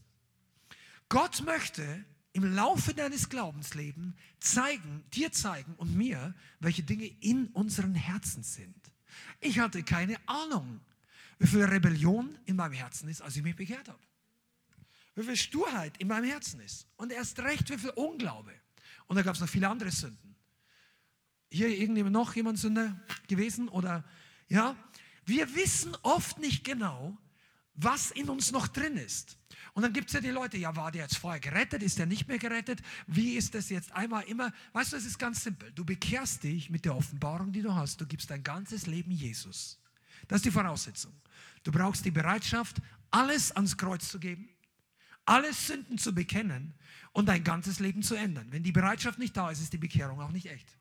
Gott 1.09 1.43
möchte 1.43 2.05
im 2.31 2.53
Laufe 2.53 2.93
deines 2.93 3.27
Glaubenslebens 3.27 4.13
zeigen, 4.39 5.03
dir 5.13 5.31
zeigen 5.31 5.73
und 5.77 5.95
mir, 5.95 6.35
welche 6.59 6.83
Dinge 6.83 7.07
in 7.07 7.47
unseren 7.47 7.95
Herzen 7.95 8.43
sind. 8.43 8.79
Ich 9.41 9.57
hatte 9.57 9.81
keine 9.81 10.15
Ahnung, 10.27 10.79
wie 11.39 11.47
viel 11.47 11.63
Rebellion 11.63 12.37
in 12.45 12.55
meinem 12.55 12.73
Herzen 12.73 13.09
ist, 13.09 13.21
als 13.21 13.35
ich 13.35 13.43
mich 13.43 13.55
bekehrt 13.55 13.87
habe. 13.87 13.99
Wie 15.15 15.23
viel 15.23 15.37
Sturheit 15.37 15.97
in 15.97 16.07
meinem 16.07 16.25
Herzen 16.25 16.59
ist. 16.59 16.87
Und 16.97 17.11
erst 17.11 17.39
recht, 17.39 17.69
wie 17.69 17.77
viel 17.77 17.91
Unglaube. 17.91 18.51
Und 19.07 19.15
da 19.15 19.21
gab 19.21 19.35
es 19.35 19.41
noch 19.41 19.49
viele 19.49 19.69
andere 19.69 19.91
Sünden. 19.91 20.35
Hier 21.49 21.69
irgendjemand 21.69 22.13
noch 22.13 22.35
jemand 22.35 22.59
Sünder 22.59 22.99
gewesen 23.27 23.69
oder 23.69 24.03
ja? 24.47 24.75
Wir 25.25 25.55
wissen 25.55 25.95
oft 26.03 26.37
nicht 26.37 26.63
genau, 26.63 27.17
was 27.73 28.11
in 28.11 28.29
uns 28.29 28.51
noch 28.51 28.67
drin 28.67 28.97
ist. 28.97 29.37
Und 29.73 29.81
dann 29.81 29.91
gibt 29.91 30.07
es 30.07 30.13
ja 30.13 30.21
die 30.21 30.29
Leute, 30.29 30.57
ja, 30.57 30.75
war 30.75 30.91
der 30.91 31.03
jetzt 31.03 31.17
vorher 31.17 31.39
gerettet, 31.39 31.83
ist 31.83 31.97
der 31.97 32.05
nicht 32.05 32.27
mehr 32.27 32.37
gerettet? 32.37 32.81
Wie 33.07 33.33
ist 33.33 33.55
das 33.55 33.69
jetzt 33.69 33.91
einmal 33.91 34.23
immer? 34.23 34.53
Weißt 34.73 34.93
du, 34.93 34.97
es 34.97 35.05
ist 35.05 35.17
ganz 35.17 35.43
simpel. 35.43 35.71
Du 35.71 35.83
bekehrst 35.83 36.43
dich 36.43 36.69
mit 36.69 36.85
der 36.85 36.95
Offenbarung, 36.95 37.51
die 37.51 37.61
du 37.61 37.73
hast. 37.73 37.99
Du 37.99 38.05
gibst 38.05 38.29
dein 38.29 38.43
ganzes 38.43 38.85
Leben 38.85 39.11
Jesus. 39.11 39.79
Das 40.27 40.37
ist 40.37 40.45
die 40.45 40.51
Voraussetzung. 40.51 41.13
Du 41.65 41.71
brauchst 41.71 42.05
die 42.05 42.11
Bereitschaft, 42.11 42.77
alles 43.09 43.51
ans 43.51 43.75
Kreuz 43.75 44.07
zu 44.07 44.19
geben, 44.19 44.47
alle 45.25 45.51
Sünden 45.51 45.97
zu 45.97 46.13
bekennen 46.13 46.75
und 47.11 47.27
dein 47.27 47.43
ganzes 47.43 47.79
Leben 47.79 48.03
zu 48.03 48.13
ändern. 48.13 48.47
Wenn 48.51 48.61
die 48.61 48.71
Bereitschaft 48.71 49.17
nicht 49.17 49.35
da 49.35 49.49
ist, 49.49 49.61
ist 49.61 49.73
die 49.73 49.79
Bekehrung 49.79 50.21
auch 50.21 50.31
nicht 50.31 50.45
echt. 50.45 50.77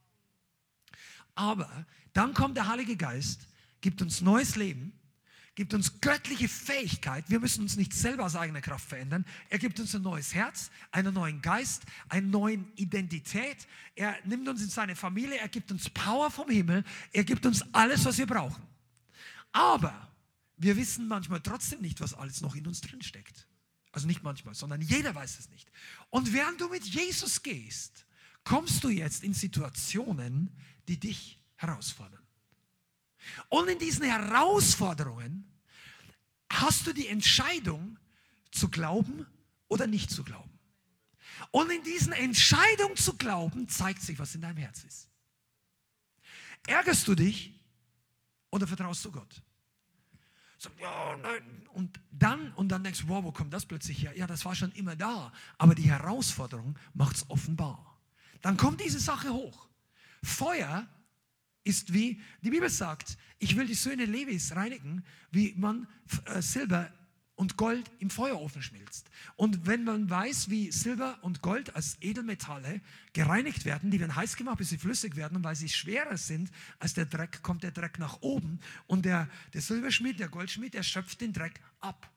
Aber 1.35 1.87
dann 2.13 2.35
kommt 2.35 2.59
der 2.59 2.69
Heilige 2.69 2.97
Geist, 2.97 3.49
gibt 3.81 4.03
uns 4.03 4.21
neues 4.21 4.57
Leben, 4.57 4.93
gibt 5.55 5.73
uns 5.73 6.03
göttliche 6.03 6.49
Fähigkeit. 6.49 7.25
Wir 7.29 7.41
müssen 7.41 7.63
uns 7.63 7.77
nicht 7.77 7.95
selber 7.95 8.27
aus 8.27 8.37
eigener 8.37 8.61
Kraft 8.61 8.87
verändern. 8.87 9.25
Er 9.49 9.59
gibt 9.59 9.81
uns 9.81 9.95
ein 9.95 10.03
neues 10.03 10.35
Herz, 10.35 10.71
einen 10.91 11.15
neuen 11.15 11.41
Geist, 11.41 11.85
eine 12.11 12.27
neue 12.27 12.63
Identität. 12.77 13.67
Er 13.95 14.17
nimmt 14.27 14.47
uns 14.49 14.61
in 14.61 14.69
seine 14.69 14.97
Familie, 14.97 15.39
er 15.39 15.49
gibt 15.49 15.73
uns 15.73 15.89
Power 15.89 16.31
vom 16.31 16.51
Himmel, 16.51 16.85
er 17.11 17.25
gibt 17.25 17.47
uns 17.47 17.65
alles, 17.73 18.05
was 18.05 18.19
wir 18.19 18.27
brauchen. 18.27 18.63
Aber 19.51 20.14
wir 20.57 20.77
wissen 20.77 21.09
manchmal 21.09 21.41
trotzdem 21.41 21.81
nicht, 21.81 22.01
was 22.01 22.15
alles 22.15 22.41
noch 22.41 22.55
in 22.55 22.67
uns 22.67 22.81
drin 22.81 23.03
steckt. 23.03 23.49
Also 23.93 24.07
nicht 24.07 24.23
manchmal, 24.23 24.55
sondern 24.55 24.81
jeder 24.81 25.15
weiß 25.15 25.39
es 25.39 25.49
nicht. 25.51 25.71
Und 26.11 26.33
während 26.33 26.61
du 26.61 26.69
mit 26.69 26.85
Jesus 26.85 27.43
gehst, 27.43 28.07
kommst 28.43 28.83
du 28.85 28.89
jetzt 28.89 29.23
in 29.23 29.35
Situationen, 29.35 30.51
die 30.89 30.99
dich 30.99 31.41
herausfordern. 31.57 32.23
Und 33.49 33.69
in 33.69 33.79
diesen 33.79 34.05
Herausforderungen 34.05 35.51
hast 36.51 36.87
du 36.87 36.93
die 36.93 37.09
Entscheidung 37.09 37.99
zu 38.51 38.69
glauben 38.69 39.27
oder 39.69 39.87
nicht 39.87 40.11
zu 40.11 40.25
glauben. 40.25 40.59
Und 41.51 41.71
in 41.71 41.83
diesen 41.83 42.13
Entscheidungen 42.13 42.97
zu 42.97 43.17
glauben, 43.17 43.69
zeigt 43.69 44.03
sich, 44.03 44.19
was 44.19 44.35
in 44.35 44.43
deinem 44.43 44.59
Herz 44.59 44.85
ist. 44.85 45.09
Ärgerst 46.67 47.07
du 47.09 47.15
dich 47.15 47.55
oder 48.51 48.67
vertraust 48.67 49.05
du 49.05 49.13
Gott? 49.13 49.43
So, 50.59 50.71
ja, 50.81 51.17
nein. 51.17 51.67
Und 51.73 52.01
dann, 52.11 52.53
und 52.53 52.69
dann 52.69 52.85
denkst 52.85 53.03
du, 53.03 53.09
wow, 53.09 53.25
wo 53.25 53.33
kommt 53.33 53.53
das 53.53 53.67
plötzlich 53.67 54.03
her? 54.03 54.17
Ja, 54.17 54.27
das 54.27 54.45
war 54.45 54.55
schon 54.55 54.73
immer 54.73 54.97
da. 54.97 55.33
Aber 55.59 55.75
die 55.75 55.91
Herausforderung 55.91 56.79
macht 56.95 57.17
es 57.17 57.31
offenbar. 57.31 58.01
Dann 58.43 58.57
kommt 58.57 58.81
diese 58.81 59.01
Sache 59.01 59.33
hoch. 59.33 59.69
Feuer 60.23 60.87
ist 61.65 61.93
wie, 61.93 62.21
die 62.43 62.51
Bibel 62.51 62.69
sagt, 62.69 63.17
ich 63.39 63.57
will 63.57 63.67
die 63.67 63.75
Söhne 63.75 64.05
Levis 64.05 64.55
reinigen, 64.55 65.05
wie 65.31 65.55
man 65.57 65.89
äh, 66.27 66.43
Silber 66.43 66.93
und 67.37 67.57
Gold 67.57 67.91
im 67.99 68.11
Feuerofen 68.11 68.63
schmilzt. 68.63 69.11
Und 69.37 69.67
wenn 69.67 69.85
man 69.85 70.09
weiß, 70.09 70.51
wie 70.51 70.71
Silber 70.71 71.19
und 71.23 71.43
Gold 71.43 71.75
als 71.75 71.97
Edelmetalle 72.01 72.81
gereinigt 73.13 73.65
werden, 73.65 73.91
die 73.91 74.01
werden 74.01 74.15
heiß 74.15 74.37
gemacht, 74.37 74.59
bis 74.59 74.69
sie 74.69 74.79
flüssig 74.79 75.17
werden, 75.17 75.37
und 75.37 75.45
weil 75.45 75.57
sie 75.57 75.69
schwerer 75.69 76.17
sind 76.17 76.51
als 76.79 76.95
der 76.95 77.07
Dreck, 77.07 77.43
kommt 77.43 77.63
der 77.63 77.73
Dreck 77.73 77.99
nach 77.99 78.21
oben 78.21 78.61
und 78.87 79.05
der, 79.05 79.29
der 79.53 79.61
Silberschmied, 79.61 80.21
der 80.21 80.29
Goldschmied, 80.29 80.75
der 80.75 80.83
schöpft 80.83 81.21
den 81.21 81.33
Dreck 81.33 81.61
ab. 81.81 82.11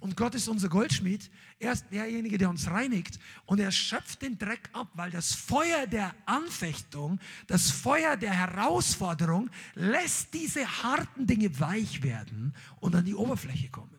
Und 0.00 0.16
Gott 0.16 0.34
ist 0.34 0.48
unser 0.48 0.68
Goldschmied. 0.68 1.30
Er 1.58 1.72
ist 1.72 1.86
derjenige, 1.90 2.36
der 2.36 2.50
uns 2.50 2.68
reinigt. 2.68 3.18
Und 3.46 3.60
er 3.60 3.70
schöpft 3.70 4.22
den 4.22 4.36
Dreck 4.36 4.68
ab, 4.72 4.88
weil 4.94 5.10
das 5.10 5.32
Feuer 5.32 5.86
der 5.86 6.14
Anfechtung, 6.26 7.20
das 7.46 7.70
Feuer 7.70 8.16
der 8.16 8.32
Herausforderung 8.32 9.50
lässt 9.74 10.34
diese 10.34 10.66
harten 10.82 11.26
Dinge 11.26 11.58
weich 11.60 12.02
werden 12.02 12.54
und 12.80 12.94
an 12.94 13.04
die 13.04 13.14
Oberfläche 13.14 13.70
kommen. 13.70 13.93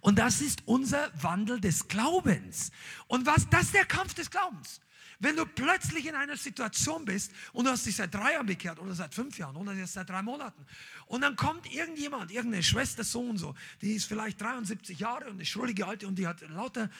Und 0.00 0.18
das 0.18 0.40
ist 0.40 0.62
unser 0.66 1.10
Wandel 1.20 1.60
des 1.60 1.88
Glaubens. 1.88 2.70
Und 3.06 3.26
was, 3.26 3.48
das 3.50 3.64
ist 3.64 3.74
der 3.74 3.84
Kampf 3.84 4.14
des 4.14 4.30
Glaubens. 4.30 4.80
Wenn 5.18 5.36
du 5.36 5.46
plötzlich 5.46 6.06
in 6.06 6.14
einer 6.14 6.36
Situation 6.36 7.04
bist 7.04 7.32
und 7.52 7.64
du 7.64 7.70
hast 7.70 7.86
dich 7.86 7.96
seit 7.96 8.14
drei 8.14 8.32
Jahren 8.32 8.46
bekehrt 8.46 8.78
oder 8.78 8.94
seit 8.94 9.14
fünf 9.14 9.38
Jahren 9.38 9.56
oder 9.56 9.72
jetzt 9.72 9.94
seit 9.94 10.08
drei 10.08 10.22
Monaten 10.22 10.66
und 11.06 11.22
dann 11.22 11.36
kommt 11.36 11.72
irgendjemand, 11.72 12.30
irgendeine 12.30 12.62
Schwester 12.62 13.04
so 13.04 13.20
und 13.20 13.38
so, 13.38 13.54
die 13.80 13.94
ist 13.94 14.06
vielleicht 14.06 14.40
73 14.40 14.98
Jahre 14.98 15.26
und 15.26 15.34
eine 15.34 15.46
schrullige 15.46 15.86
Alte 15.86 16.06
und 16.06 16.18
die 16.18 16.26
hat 16.26 16.42
lauter 16.48 16.90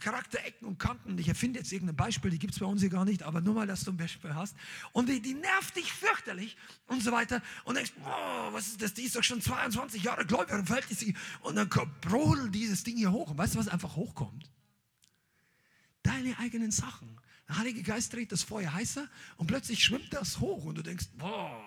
Charakterecken 0.00 0.66
und 0.66 0.78
Kanten. 0.78 1.18
Ich 1.18 1.28
erfinde 1.28 1.58
jetzt 1.58 1.72
irgendein 1.72 1.96
Beispiel, 1.96 2.30
die 2.30 2.38
gibt 2.38 2.54
es 2.54 2.60
bei 2.60 2.66
uns 2.66 2.80
hier 2.80 2.90
gar 2.90 3.04
nicht, 3.04 3.22
aber 3.22 3.40
nur 3.40 3.54
mal, 3.54 3.66
dass 3.66 3.84
du 3.84 3.92
ein 3.92 3.96
Beispiel 3.96 4.34
hast. 4.34 4.56
Und 4.92 5.08
die, 5.08 5.20
die 5.20 5.34
nervt 5.34 5.76
dich 5.76 5.92
fürchterlich 5.92 6.56
und 6.86 7.02
so 7.02 7.12
weiter. 7.12 7.42
Und 7.64 7.76
denkst, 7.76 7.92
oh, 8.02 8.52
was 8.52 8.68
ist 8.68 8.82
das? 8.82 8.94
Die 8.94 9.02
ist 9.02 9.16
doch 9.16 9.22
schon 9.22 9.42
22 9.42 10.02
Jahre 10.02 10.24
gläubig 10.24 10.54
und 10.54 10.66
fällt 10.66 10.88
sie. 10.88 11.14
Und 11.42 11.56
dann 11.56 11.68
brodelt 12.00 12.54
dieses 12.54 12.82
Ding 12.82 12.96
hier 12.96 13.12
hoch. 13.12 13.30
Und 13.30 13.38
weißt 13.38 13.54
du, 13.54 13.58
was 13.58 13.68
einfach 13.68 13.94
hochkommt? 13.96 14.50
Deine 16.02 16.38
eigenen 16.38 16.70
Sachen. 16.70 17.20
Der 17.50 17.58
Heilige 17.58 17.82
Geist 17.82 18.12
dreht 18.12 18.30
das 18.30 18.44
Feuer 18.44 18.72
heißer 18.72 19.08
und 19.36 19.48
plötzlich 19.48 19.82
schwimmt 19.82 20.12
das 20.12 20.38
hoch 20.38 20.66
und 20.66 20.76
du 20.76 20.82
denkst, 20.82 21.06
boah. 21.18 21.60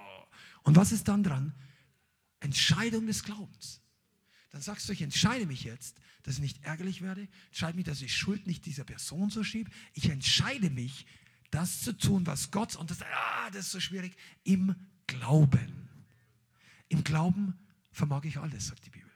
Und 0.63 0.77
was 0.77 0.93
ist 0.93 1.09
dann 1.09 1.23
dran? 1.23 1.53
Entscheidung 2.39 3.05
des 3.05 3.21
Glaubens. 3.25 3.81
Dann 4.51 4.61
sagst 4.61 4.87
du, 4.87 4.93
ich 4.93 5.01
entscheide 5.01 5.45
mich 5.45 5.65
jetzt, 5.65 5.97
dass 6.23 6.35
ich 6.35 6.41
nicht 6.41 6.63
ärgerlich 6.63 7.01
werde, 7.01 7.27
entscheide 7.47 7.75
mich, 7.75 7.85
dass 7.85 8.01
ich 8.01 8.15
Schuld 8.15 8.47
nicht 8.47 8.65
dieser 8.65 8.85
Person 8.85 9.29
so 9.29 9.43
schiebe. 9.43 9.69
Ich 9.93 10.09
entscheide 10.09 10.69
mich, 10.69 11.05
das 11.51 11.81
zu 11.81 11.91
tun, 11.97 12.25
was 12.25 12.49
Gott, 12.49 12.77
und 12.77 12.89
das, 12.89 13.01
ah, 13.01 13.49
das 13.51 13.65
ist 13.65 13.71
so 13.73 13.81
schwierig, 13.81 14.15
im 14.45 14.75
Glauben. 15.05 15.89
Im 16.87 17.03
Glauben 17.03 17.59
vermag 17.91 18.23
ich 18.23 18.37
alles, 18.37 18.67
sagt 18.67 18.85
die 18.85 18.89
Bibel. 18.89 19.11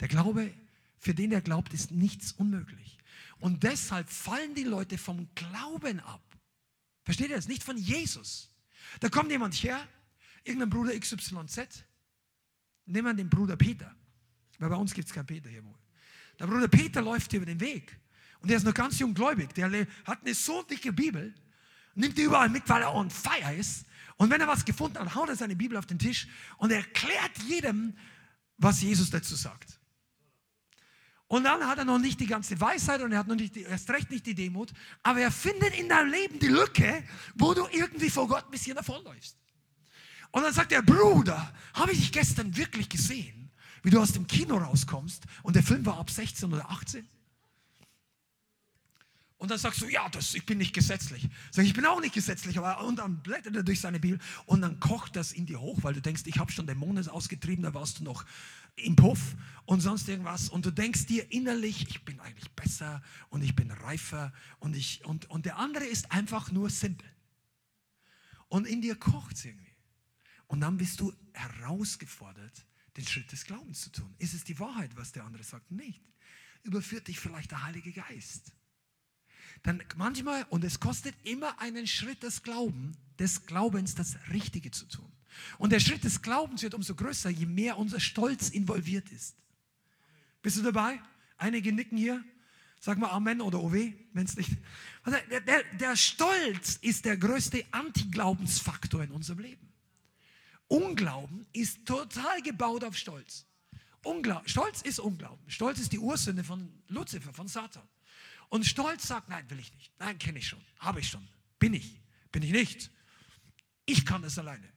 Der 0.00 0.08
Glaube, 0.08 0.54
für 0.96 1.12
den 1.12 1.28
der 1.28 1.42
glaubt, 1.42 1.74
ist 1.74 1.90
nichts 1.90 2.32
unmöglich. 2.32 2.97
Und 3.40 3.62
deshalb 3.62 4.08
fallen 4.10 4.54
die 4.54 4.64
Leute 4.64 4.98
vom 4.98 5.28
Glauben 5.34 6.00
ab. 6.00 6.22
Versteht 7.04 7.30
ihr 7.30 7.36
das? 7.36 7.48
Nicht 7.48 7.62
von 7.62 7.76
Jesus. 7.76 8.50
Da 9.00 9.08
kommt 9.08 9.30
jemand 9.30 9.54
her, 9.54 9.86
irgendein 10.44 10.70
Bruder 10.70 10.98
XYZ, 10.98 11.84
nehmen 12.86 13.06
wir 13.06 13.14
den 13.14 13.30
Bruder 13.30 13.56
Peter, 13.56 13.94
weil 14.58 14.68
bei 14.68 14.76
uns 14.76 14.92
gibt 14.94 15.08
es 15.08 15.14
keinen 15.14 15.26
Peter 15.26 15.48
hier 15.48 15.64
wohl. 15.64 15.78
Der 16.38 16.46
Bruder 16.46 16.68
Peter 16.68 17.02
läuft 17.02 17.30
hier 17.30 17.38
über 17.38 17.46
den 17.46 17.60
Weg 17.60 17.98
und 18.40 18.48
der 18.48 18.56
ist 18.56 18.64
noch 18.64 18.74
ganz 18.74 18.98
jung 18.98 19.14
gläubig. 19.14 19.54
Der 19.54 19.70
hat 20.04 20.20
eine 20.22 20.34
so 20.34 20.62
dicke 20.62 20.92
Bibel, 20.92 21.34
nimmt 21.94 22.16
die 22.16 22.22
überall 22.22 22.48
mit, 22.48 22.68
weil 22.68 22.82
er 22.82 22.94
on 22.94 23.10
fire 23.10 23.54
ist. 23.54 23.86
Und 24.16 24.30
wenn 24.30 24.40
er 24.40 24.48
was 24.48 24.64
gefunden 24.64 24.98
hat, 24.98 25.14
haut 25.14 25.28
er 25.28 25.36
seine 25.36 25.56
Bibel 25.56 25.76
auf 25.76 25.86
den 25.86 25.98
Tisch 25.98 26.26
und 26.56 26.70
erklärt 26.70 27.38
jedem, 27.46 27.96
was 28.56 28.80
Jesus 28.82 29.10
dazu 29.10 29.34
sagt. 29.34 29.77
Und 31.28 31.44
dann 31.44 31.66
hat 31.66 31.78
er 31.78 31.84
noch 31.84 31.98
nicht 31.98 32.18
die 32.20 32.26
ganze 32.26 32.58
Weisheit 32.58 33.02
und 33.02 33.12
er 33.12 33.18
hat 33.18 33.28
noch 33.28 33.34
nicht 33.36 33.54
die, 33.54 33.62
erst 33.62 33.90
recht 33.90 34.10
nicht 34.10 34.24
die 34.24 34.34
Demut, 34.34 34.72
aber 35.02 35.20
er 35.20 35.30
findet 35.30 35.78
in 35.78 35.88
deinem 35.88 36.10
Leben 36.10 36.38
die 36.38 36.48
Lücke, 36.48 37.04
wo 37.34 37.52
du 37.52 37.66
irgendwie 37.70 38.08
vor 38.08 38.26
Gott 38.26 38.46
ein 38.46 38.50
bisschen 38.50 38.74
davonläufst. 38.74 39.36
Und 40.30 40.42
dann 40.42 40.54
sagt 40.54 40.72
er, 40.72 40.82
Bruder, 40.82 41.52
habe 41.74 41.92
ich 41.92 41.98
dich 41.98 42.12
gestern 42.12 42.56
wirklich 42.56 42.88
gesehen, 42.88 43.50
wie 43.82 43.90
du 43.90 44.00
aus 44.00 44.12
dem 44.12 44.26
Kino 44.26 44.56
rauskommst 44.56 45.24
und 45.42 45.54
der 45.54 45.62
Film 45.62 45.84
war 45.84 45.98
ab 45.98 46.10
16 46.10 46.52
oder 46.52 46.68
18? 46.70 47.06
Und 49.38 49.52
dann 49.52 49.58
sagst 49.58 49.80
du, 49.80 49.88
ja, 49.88 50.08
das, 50.08 50.34
ich 50.34 50.44
bin 50.44 50.58
nicht 50.58 50.74
gesetzlich. 50.74 51.28
Sag 51.52 51.62
ich, 51.62 51.70
ich 51.70 51.74
bin 51.74 51.86
auch 51.86 52.00
nicht 52.00 52.12
gesetzlich, 52.12 52.58
aber 52.58 52.84
und 52.84 52.96
dann 52.96 53.22
blättert 53.22 53.54
er 53.54 53.62
durch 53.62 53.80
seine 53.80 54.00
Bibel 54.00 54.18
und 54.46 54.60
dann 54.60 54.80
kocht 54.80 55.14
das 55.14 55.32
in 55.32 55.46
dir 55.46 55.60
hoch, 55.60 55.78
weil 55.82 55.94
du 55.94 56.02
denkst, 56.02 56.22
ich 56.26 56.38
habe 56.38 56.50
schon 56.50 56.66
Dämonen 56.66 57.08
ausgetrieben, 57.08 57.62
da 57.62 57.72
warst 57.72 58.00
du 58.00 58.04
noch 58.04 58.24
im 58.74 58.96
Puff 58.96 59.36
und 59.64 59.80
sonst 59.80 60.08
irgendwas 60.08 60.48
und 60.48 60.66
du 60.66 60.72
denkst 60.72 61.06
dir 61.06 61.30
innerlich, 61.30 61.88
ich 61.88 62.04
bin 62.04 62.18
eigentlich 62.18 62.50
besser 62.50 63.00
und 63.28 63.42
ich 63.42 63.54
bin 63.54 63.70
reifer 63.70 64.32
und 64.58 64.74
ich 64.74 65.04
und, 65.04 65.30
und 65.30 65.46
der 65.46 65.56
andere 65.58 65.84
ist 65.84 66.10
einfach 66.10 66.50
nur 66.50 66.68
simpel. 66.68 67.08
Und 68.48 68.66
in 68.66 68.82
dir 68.82 68.96
kocht 68.96 69.36
es 69.36 69.44
irgendwie. 69.44 69.76
Und 70.48 70.60
dann 70.60 70.78
bist 70.78 70.98
du 71.00 71.12
herausgefordert, 71.32 72.66
den 72.96 73.06
Schritt 73.06 73.30
des 73.30 73.44
Glaubens 73.44 73.82
zu 73.82 73.92
tun. 73.92 74.14
Ist 74.18 74.34
es 74.34 74.42
die 74.42 74.58
Wahrheit, 74.58 74.96
was 74.96 75.12
der 75.12 75.24
andere 75.24 75.44
sagt? 75.44 75.70
Nicht. 75.70 76.02
Überführt 76.64 77.06
dich 77.06 77.20
vielleicht 77.20 77.50
der 77.52 77.62
Heilige 77.62 77.92
Geist. 77.92 78.52
Dann 79.62 79.82
manchmal, 79.96 80.44
und 80.50 80.64
es 80.64 80.80
kostet 80.80 81.14
immer 81.24 81.60
einen 81.60 81.86
Schritt 81.86 82.22
des 82.22 82.42
Glaubens, 82.42 82.96
des 83.18 83.46
Glaubens, 83.46 83.94
das 83.94 84.16
Richtige 84.32 84.70
zu 84.70 84.86
tun. 84.86 85.10
Und 85.58 85.70
der 85.70 85.80
Schritt 85.80 86.04
des 86.04 86.22
Glaubens 86.22 86.62
wird 86.62 86.74
umso 86.74 86.94
größer, 86.94 87.30
je 87.30 87.46
mehr 87.46 87.78
unser 87.78 88.00
Stolz 88.00 88.48
involviert 88.48 89.10
ist. 89.10 89.36
Bist 90.42 90.56
du 90.56 90.62
dabei? 90.62 91.00
Einige 91.36 91.72
nicken 91.72 91.98
hier. 91.98 92.24
Sag 92.80 92.98
mal 92.98 93.10
Amen 93.10 93.40
oder 93.40 93.60
OW, 93.60 93.74
wenn 94.12 94.24
es 94.24 94.36
nicht. 94.36 94.50
Also 95.02 95.18
der, 95.30 95.40
der, 95.40 95.64
der 95.80 95.96
Stolz 95.96 96.76
ist 96.80 97.04
der 97.04 97.16
größte 97.16 97.64
Antiglaubensfaktor 97.72 99.02
in 99.02 99.10
unserem 99.10 99.40
Leben. 99.40 99.72
Unglauben 100.68 101.46
ist 101.52 101.86
total 101.86 102.40
gebaut 102.42 102.84
auf 102.84 102.96
Stolz. 102.96 103.46
Unglaub, 104.04 104.48
Stolz 104.48 104.82
ist 104.82 105.00
Unglauben. 105.00 105.42
Stolz 105.50 105.80
ist 105.80 105.92
die 105.92 105.98
Ursünde 105.98 106.44
von 106.44 106.68
Luzifer, 106.88 107.32
von 107.32 107.48
Satan. 107.48 107.82
Und 108.48 108.64
Stolz 108.64 109.06
sagt, 109.06 109.28
nein, 109.28 109.48
will 109.50 109.58
ich 109.58 109.72
nicht. 109.74 109.92
Nein, 109.98 110.18
kenne 110.18 110.38
ich 110.38 110.48
schon. 110.48 110.60
Habe 110.78 111.00
ich 111.00 111.08
schon. 111.08 111.26
Bin 111.58 111.74
ich. 111.74 112.00
Bin 112.32 112.42
ich 112.42 112.52
nicht. 112.52 112.90
Ich 113.84 114.04
kann 114.04 114.22
das 114.22 114.38
alleine. 114.38 114.68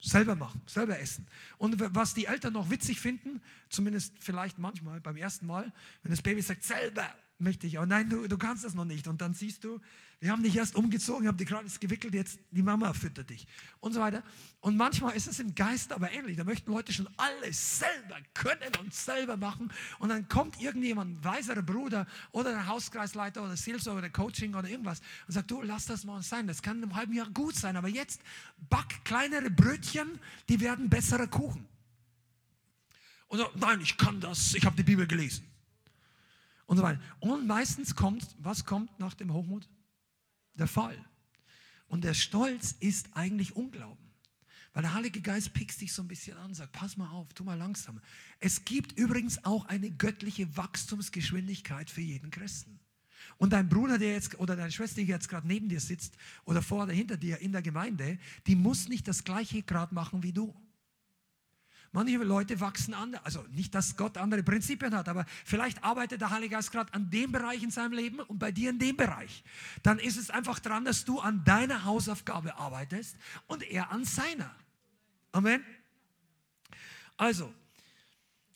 Selber 0.00 0.36
machen, 0.36 0.62
selber 0.66 0.98
essen. 0.98 1.26
Und 1.56 1.80
was 1.94 2.14
die 2.14 2.26
Eltern 2.26 2.52
noch 2.52 2.70
witzig 2.70 3.00
finden, 3.00 3.42
zumindest 3.68 4.14
vielleicht 4.20 4.58
manchmal 4.58 5.00
beim 5.00 5.16
ersten 5.16 5.46
Mal, 5.46 5.72
wenn 6.02 6.12
das 6.12 6.22
Baby 6.22 6.40
sagt, 6.40 6.62
selber 6.62 7.12
möchte 7.38 7.66
ich. 7.66 7.78
Aber 7.78 7.86
nein, 7.86 8.08
du, 8.08 8.26
du 8.26 8.36
kannst 8.36 8.64
das 8.64 8.74
noch 8.74 8.84
nicht. 8.84 9.06
Und 9.08 9.20
dann 9.20 9.34
siehst 9.34 9.64
du, 9.64 9.80
wir 10.20 10.32
haben 10.32 10.42
dich 10.42 10.56
erst 10.56 10.74
umgezogen, 10.74 11.28
haben 11.28 11.36
dich 11.36 11.46
gerade 11.46 11.68
gewickelt, 11.78 12.12
jetzt 12.12 12.40
die 12.50 12.62
Mama 12.62 12.92
füttert 12.92 13.30
dich 13.30 13.46
und 13.80 13.92
so 13.92 14.00
weiter. 14.00 14.24
Und 14.60 14.76
manchmal 14.76 15.14
ist 15.14 15.28
es 15.28 15.38
im 15.38 15.54
Geist 15.54 15.92
aber 15.92 16.10
ähnlich. 16.10 16.36
Da 16.36 16.44
möchten 16.44 16.72
Leute 16.72 16.92
schon 16.92 17.08
alles 17.16 17.78
selber 17.78 18.16
können 18.34 18.72
und 18.80 18.92
selber 18.92 19.36
machen. 19.36 19.70
Und 20.00 20.08
dann 20.08 20.28
kommt 20.28 20.60
irgendjemand, 20.60 21.20
ein 21.20 21.24
weiserer 21.24 21.62
Bruder 21.62 22.06
oder 22.32 22.50
der 22.50 22.66
Hauskreisleiter 22.66 23.44
oder 23.44 23.56
Seelsorger 23.56 23.98
oder 23.98 24.10
Coaching 24.10 24.54
oder 24.56 24.68
irgendwas 24.68 25.00
und 25.28 25.34
sagt, 25.34 25.50
du 25.50 25.62
lass 25.62 25.86
das 25.86 26.04
mal 26.04 26.22
sein. 26.22 26.48
Das 26.48 26.62
kann 26.62 26.82
einem 26.82 26.96
halben 26.96 27.12
Jahr 27.12 27.30
gut 27.30 27.54
sein. 27.54 27.76
Aber 27.76 27.88
jetzt 27.88 28.20
back 28.68 29.04
kleinere 29.04 29.50
Brötchen, 29.50 30.18
die 30.48 30.58
werden 30.58 30.90
bessere 30.90 31.28
Kuchen. 31.28 31.66
Und 33.28 33.38
so, 33.38 33.48
nein, 33.54 33.80
ich 33.80 33.96
kann 33.96 34.20
das, 34.20 34.54
ich 34.54 34.64
habe 34.64 34.74
die 34.74 34.82
Bibel 34.82 35.06
gelesen. 35.06 35.44
Und 36.68 36.76
so 36.76 36.84
weiter. 36.84 37.00
Und 37.18 37.48
meistens 37.48 37.96
kommt, 37.96 38.24
was 38.38 38.64
kommt 38.64 39.00
nach 39.00 39.14
dem 39.14 39.32
Hochmut? 39.32 39.68
der 40.58 40.68
Fall. 40.68 40.98
Und 41.86 42.04
der 42.04 42.14
Stolz 42.14 42.74
ist 42.80 43.08
eigentlich 43.14 43.56
Unglauben. 43.56 44.06
Weil 44.74 44.82
der 44.82 44.94
Heilige 44.94 45.22
Geist 45.22 45.54
pickst 45.54 45.80
dich 45.80 45.92
so 45.92 46.02
ein 46.02 46.08
bisschen 46.08 46.36
an, 46.36 46.52
sagt, 46.54 46.72
pass 46.72 46.96
mal 46.96 47.08
auf, 47.08 47.32
tu 47.32 47.42
mal 47.42 47.56
langsam. 47.56 48.00
Es 48.38 48.64
gibt 48.64 48.98
übrigens 48.98 49.44
auch 49.44 49.64
eine 49.66 49.90
göttliche 49.90 50.56
Wachstumsgeschwindigkeit 50.56 51.88
für 51.88 52.02
jeden 52.02 52.30
Christen. 52.30 52.78
Und 53.38 53.52
dein 53.52 53.68
Bruder, 53.68 53.98
der 53.98 54.12
jetzt, 54.12 54.38
oder 54.38 54.54
deine 54.54 54.70
Schwester, 54.70 55.00
die 55.00 55.06
jetzt 55.06 55.28
gerade 55.28 55.48
neben 55.48 55.68
dir 55.68 55.80
sitzt, 55.80 56.16
oder 56.44 56.62
vor 56.62 56.84
oder 56.84 56.92
hinter 56.92 57.16
dir 57.16 57.38
in 57.38 57.52
der 57.52 57.62
Gemeinde, 57.62 58.18
die 58.46 58.54
muss 58.54 58.88
nicht 58.88 59.08
das 59.08 59.24
gleiche 59.24 59.62
Grad 59.62 59.92
machen 59.92 60.22
wie 60.22 60.32
du. 60.32 60.54
Manche 61.92 62.16
Leute 62.18 62.60
wachsen 62.60 62.92
anders. 62.92 63.24
Also 63.24 63.42
nicht, 63.50 63.74
dass 63.74 63.96
Gott 63.96 64.18
andere 64.18 64.42
Prinzipien 64.42 64.94
hat, 64.94 65.08
aber 65.08 65.24
vielleicht 65.44 65.82
arbeitet 65.82 66.20
der 66.20 66.30
Heilige 66.30 66.54
Geist 66.54 66.70
gerade 66.70 66.92
an 66.92 67.10
dem 67.10 67.32
Bereich 67.32 67.62
in 67.62 67.70
seinem 67.70 67.92
Leben 67.92 68.20
und 68.20 68.38
bei 68.38 68.52
dir 68.52 68.70
in 68.70 68.78
dem 68.78 68.96
Bereich. 68.96 69.42
Dann 69.82 69.98
ist 69.98 70.16
es 70.18 70.30
einfach 70.30 70.58
dran, 70.58 70.84
dass 70.84 71.04
du 71.04 71.18
an 71.18 71.44
deiner 71.44 71.84
Hausaufgabe 71.84 72.56
arbeitest 72.56 73.16
und 73.46 73.62
er 73.62 73.90
an 73.90 74.04
seiner. 74.04 74.54
Amen. 75.32 75.64
Also, 77.16 77.52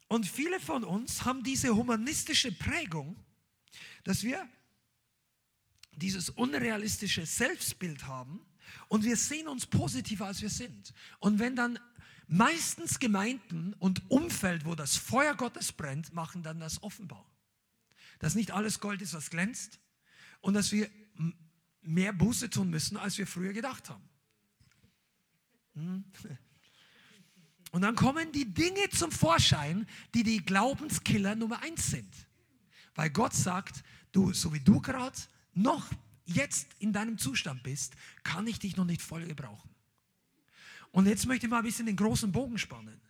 und 0.09 0.27
viele 0.27 0.61
von 0.61 0.85
uns 0.85 1.25
haben 1.25 1.43
diese 1.43 1.75
humanistische 1.75 2.53
Prägung, 2.53 3.17
dass 4.05 4.23
wir 4.23 4.47
dieses 5.97 6.29
unrealistische 6.29 7.25
Selbstbild 7.25 8.07
haben 8.07 8.41
und 8.89 9.05
wir 9.05 9.17
sehen 9.17 9.49
uns 9.49 9.67
positiver, 9.67 10.27
als 10.27 10.43
wir 10.43 10.51
sind. 10.51 10.93
Und 11.19 11.39
wenn 11.39 11.57
dann 11.57 11.79
Meistens 12.35 12.99
Gemeinden 12.99 13.75
und 13.75 14.11
Umfeld, 14.11 14.65
wo 14.65 14.75
das 14.75 14.97
Feuer 14.97 15.35
Gottes 15.35 15.71
brennt, 15.71 16.15
machen 16.15 16.43
dann 16.43 16.61
das 16.61 16.83
offenbar. 16.83 17.31
Dass 18.21 18.35
nicht 18.35 18.53
alles 18.53 18.81
Gold 18.81 19.03
ist, 19.03 19.13
was 19.13 19.29
glänzt 19.29 19.79
und 20.41 20.55
dass 20.55 20.73
wir 20.73 20.89
mehr 21.83 22.15
Buße 22.15 22.49
tun 22.49 22.71
müssen, 22.71 22.97
als 22.97 23.19
wir 23.19 23.27
früher 23.27 23.53
gedacht 23.53 23.91
haben. 23.91 24.09
Hm? 25.75 26.05
Und 27.73 27.83
dann 27.83 27.97
kommen 27.97 28.33
die 28.33 28.53
Dinge 28.53 28.89
zum 28.91 29.11
Vorschein, 29.11 29.87
die 30.15 30.23
die 30.23 30.45
Glaubenskiller 30.45 31.35
Nummer 31.35 31.63
eins 31.63 31.91
sind. 31.91 32.15
Weil 32.95 33.09
Gott 33.09 33.33
sagt, 33.33 33.83
du, 34.13 34.35
so 34.35 34.53
wie 34.53 34.61
du 34.61 34.81
gerade 34.81 35.19
noch 35.55 35.87
jetzt 36.27 36.69
in 36.79 36.93
deinem 36.93 37.17
Zustand 37.17 37.63
bist, 37.63 37.95
kann 38.25 38.47
ich 38.47 38.59
dich 38.59 38.77
noch 38.77 38.85
nicht 38.85 39.01
voll 39.01 39.27
gebrauchen. 39.27 39.72
Und 40.93 41.07
jetzt 41.07 41.27
möchte 41.27 41.47
ich 41.47 41.51
mal 41.51 41.59
ein 41.59 41.65
bisschen 41.65 41.87
den 41.87 41.97
großen 41.97 42.31
Bogen 42.31 42.59
spannen. 42.59 43.01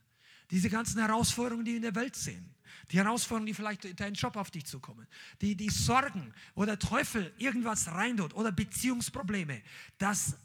Diese 0.51 0.71
ganzen 0.71 1.01
Herausforderungen, 1.01 1.65
die 1.65 1.73
wir 1.73 1.77
in 1.77 1.83
der 1.83 1.95
Welt 1.95 2.17
sehen. 2.17 2.55
Die 2.91 2.99
Herausforderungen, 2.99 3.47
die 3.47 3.55
vielleicht 3.55 3.85
in 3.85 3.97
deinen 3.97 4.15
Job 4.15 4.37
auf 4.37 4.51
dich 4.51 4.65
zukommen. 4.65 5.07
Die, 5.41 5.57
die 5.57 5.71
Sorgen, 5.71 6.33
wo 6.55 6.65
der 6.65 6.79
Teufel 6.79 7.33
irgendwas 7.39 7.89
reintut 7.89 8.35
oder 8.35 8.53
Beziehungsprobleme. 8.53 9.63
Das 9.99 10.37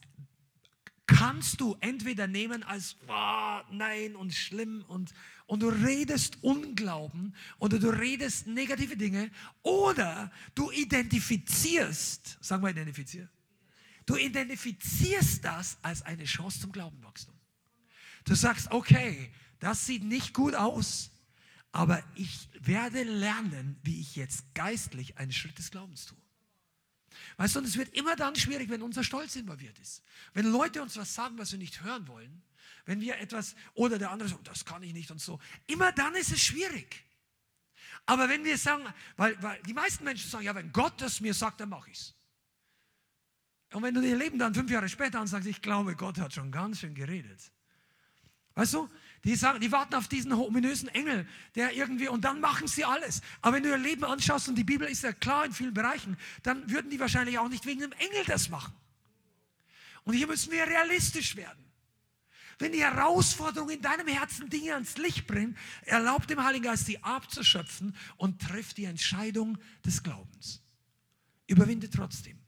kannst 1.06 1.62
du 1.62 1.78
entweder 1.80 2.28
nehmen 2.28 2.64
als 2.64 2.98
oh, 3.08 3.60
nein 3.72 4.16
und 4.16 4.34
schlimm 4.34 4.84
und, 4.88 5.14
und 5.46 5.62
du 5.62 5.70
redest 5.70 6.44
Unglauben 6.44 7.34
oder 7.60 7.80
du 7.80 7.90
redest 7.90 8.46
negative 8.48 8.98
Dinge 8.98 9.32
oder 9.64 10.32
du 10.54 10.70
identifizierst, 10.72 12.38
sagen 12.42 12.62
wir 12.62 12.70
identifizieren, 12.70 13.30
Du 14.08 14.16
identifizierst 14.16 15.44
das 15.44 15.78
als 15.84 16.02
eine 16.02 16.24
Chance 16.24 16.62
zum 16.62 16.72
Glaubenwachstum. 16.72 17.36
Du 18.24 18.36
sagst, 18.36 18.72
okay, 18.72 19.32
das 19.60 19.86
sieht 19.86 20.04
nicht 20.04 20.34
gut 20.34 20.56
aus, 20.56 21.12
aber 21.74 22.02
ich 22.16 22.50
werde 22.60 23.04
lernen, 23.04 23.78
wie 23.84 24.00
ich 24.00 24.16
jetzt 24.16 24.46
geistlich 24.56 25.18
einen 25.18 25.34
Schritt 25.34 25.58
des 25.60 25.72
Glaubens 25.72 26.06
tue. 26.06 26.18
Weißt 27.36 27.56
du, 27.56 27.60
und 27.60 27.66
es 27.66 27.78
wird 27.78 27.94
immer 27.96 28.16
dann 28.16 28.36
schwierig, 28.36 28.70
wenn 28.70 28.82
unser 28.82 29.04
Stolz 29.04 29.36
involviert 29.36 29.78
ist. 29.80 30.02
Wenn 30.34 30.46
Leute 30.46 30.82
uns 30.82 30.96
was 30.96 31.14
sagen, 31.14 31.38
was 31.38 31.52
wir 31.52 31.60
nicht 31.60 31.82
hören 31.84 32.08
wollen, 32.08 32.44
wenn 32.86 33.02
wir 33.02 33.18
etwas, 33.18 33.56
oder 33.74 33.98
der 33.98 34.12
andere 34.12 34.30
sagt, 34.30 34.48
das 34.48 34.64
kann 34.64 34.84
ich 34.84 34.94
nicht 34.94 35.12
und 35.12 35.20
so, 35.20 35.40
immer 35.66 35.92
dann 35.92 36.16
ist 36.16 36.32
es 36.32 36.40
schwierig. 36.42 37.04
Aber 38.06 38.30
wenn 38.30 38.46
wir 38.46 38.58
sagen, 38.58 38.86
weil, 39.18 39.42
weil 39.44 39.62
die 39.64 39.74
meisten 39.74 40.06
Menschen 40.06 40.30
sagen, 40.30 40.46
ja, 40.46 40.56
wenn 40.56 40.72
Gott 40.72 41.02
das 41.02 41.20
mir 41.20 41.34
sagt, 41.34 41.60
dann 41.60 41.70
mache 41.70 41.90
ich 41.90 41.98
es. 41.98 42.17
Und 43.74 43.84
wenn 43.84 43.94
du 43.94 44.02
ihr 44.02 44.16
Leben 44.16 44.40
dann 44.40 44.54
fünf 44.54 44.72
Jahre 44.72 44.88
später 44.88 45.20
ansagst, 45.20 45.48
ich 45.48 45.62
glaube, 45.62 45.96
Gott 45.96 46.20
hat 46.20 46.34
schon 46.34 46.52
ganz 46.52 46.80
schön 46.80 46.96
geredet. 46.96 47.52
Weißt 48.56 48.74
du, 48.74 48.90
die, 49.24 49.36
sagen, 49.36 49.60
die 49.60 49.72
warten 49.72 49.94
auf 49.96 50.08
diesen 50.08 50.32
ominösen 50.34 50.90
Engel, 50.90 51.28
der 51.56 51.74
irgendwie, 51.74 52.08
und 52.08 52.24
dann 52.24 52.40
machen 52.40 52.68
sie 52.68 52.86
alles. 52.86 53.22
Aber 53.42 53.58
wenn 53.58 53.64
du 53.64 53.70
ihr 53.70 53.78
Leben 53.78 54.04
anschaust, 54.04 54.50
und 54.50 54.56
die 54.56 54.64
Bibel 54.64 54.88
ist 54.88 55.04
ja 55.04 55.14
klar 55.14 55.46
in 55.46 55.54
vielen 55.54 55.74
Bereichen, 55.74 56.18
dann 56.44 56.70
würden 56.70 56.90
die 56.90 57.00
wahrscheinlich 57.00 57.38
auch 57.38 57.50
nicht 57.50 57.66
wegen 57.66 57.82
dem 57.82 57.92
Engel 57.92 58.24
das 58.26 58.50
machen. 58.50 58.74
Und 60.06 60.14
hier 60.14 60.28
müssen 60.28 60.52
wir 60.52 60.66
realistisch 60.66 61.36
werden. 61.36 61.64
Wenn 62.60 62.72
die 62.72 62.82
Herausforderung 62.82 63.70
in 63.70 63.82
deinem 63.82 64.08
Herzen 64.08 64.50
Dinge 64.50 64.74
ans 64.74 64.98
Licht 64.98 65.28
bringt, 65.28 65.56
erlaubt 65.84 66.30
dem 66.30 66.44
Heiligen 66.44 66.64
Geist, 66.64 66.88
sie 66.88 67.04
abzuschöpfen 67.04 67.96
und 68.16 68.42
trifft 68.42 68.78
die 68.78 68.86
Entscheidung 68.86 69.60
des 69.86 70.02
Glaubens. 70.02 70.64
Überwinde 71.46 71.90
trotzdem. 71.90 72.40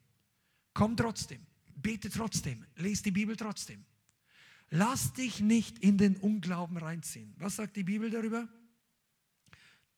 Komm 0.79 0.95
trotzdem, 0.95 1.45
bete 1.75 2.09
trotzdem, 2.09 2.65
lese 2.77 3.03
die 3.03 3.11
Bibel 3.11 3.35
trotzdem. 3.35 3.85
Lass 4.69 5.11
dich 5.11 5.41
nicht 5.41 5.77
in 5.79 5.97
den 5.97 6.15
Unglauben 6.15 6.77
reinziehen. 6.77 7.35
Was 7.37 7.57
sagt 7.57 7.75
die 7.75 7.83
Bibel 7.83 8.09
darüber? 8.09 8.47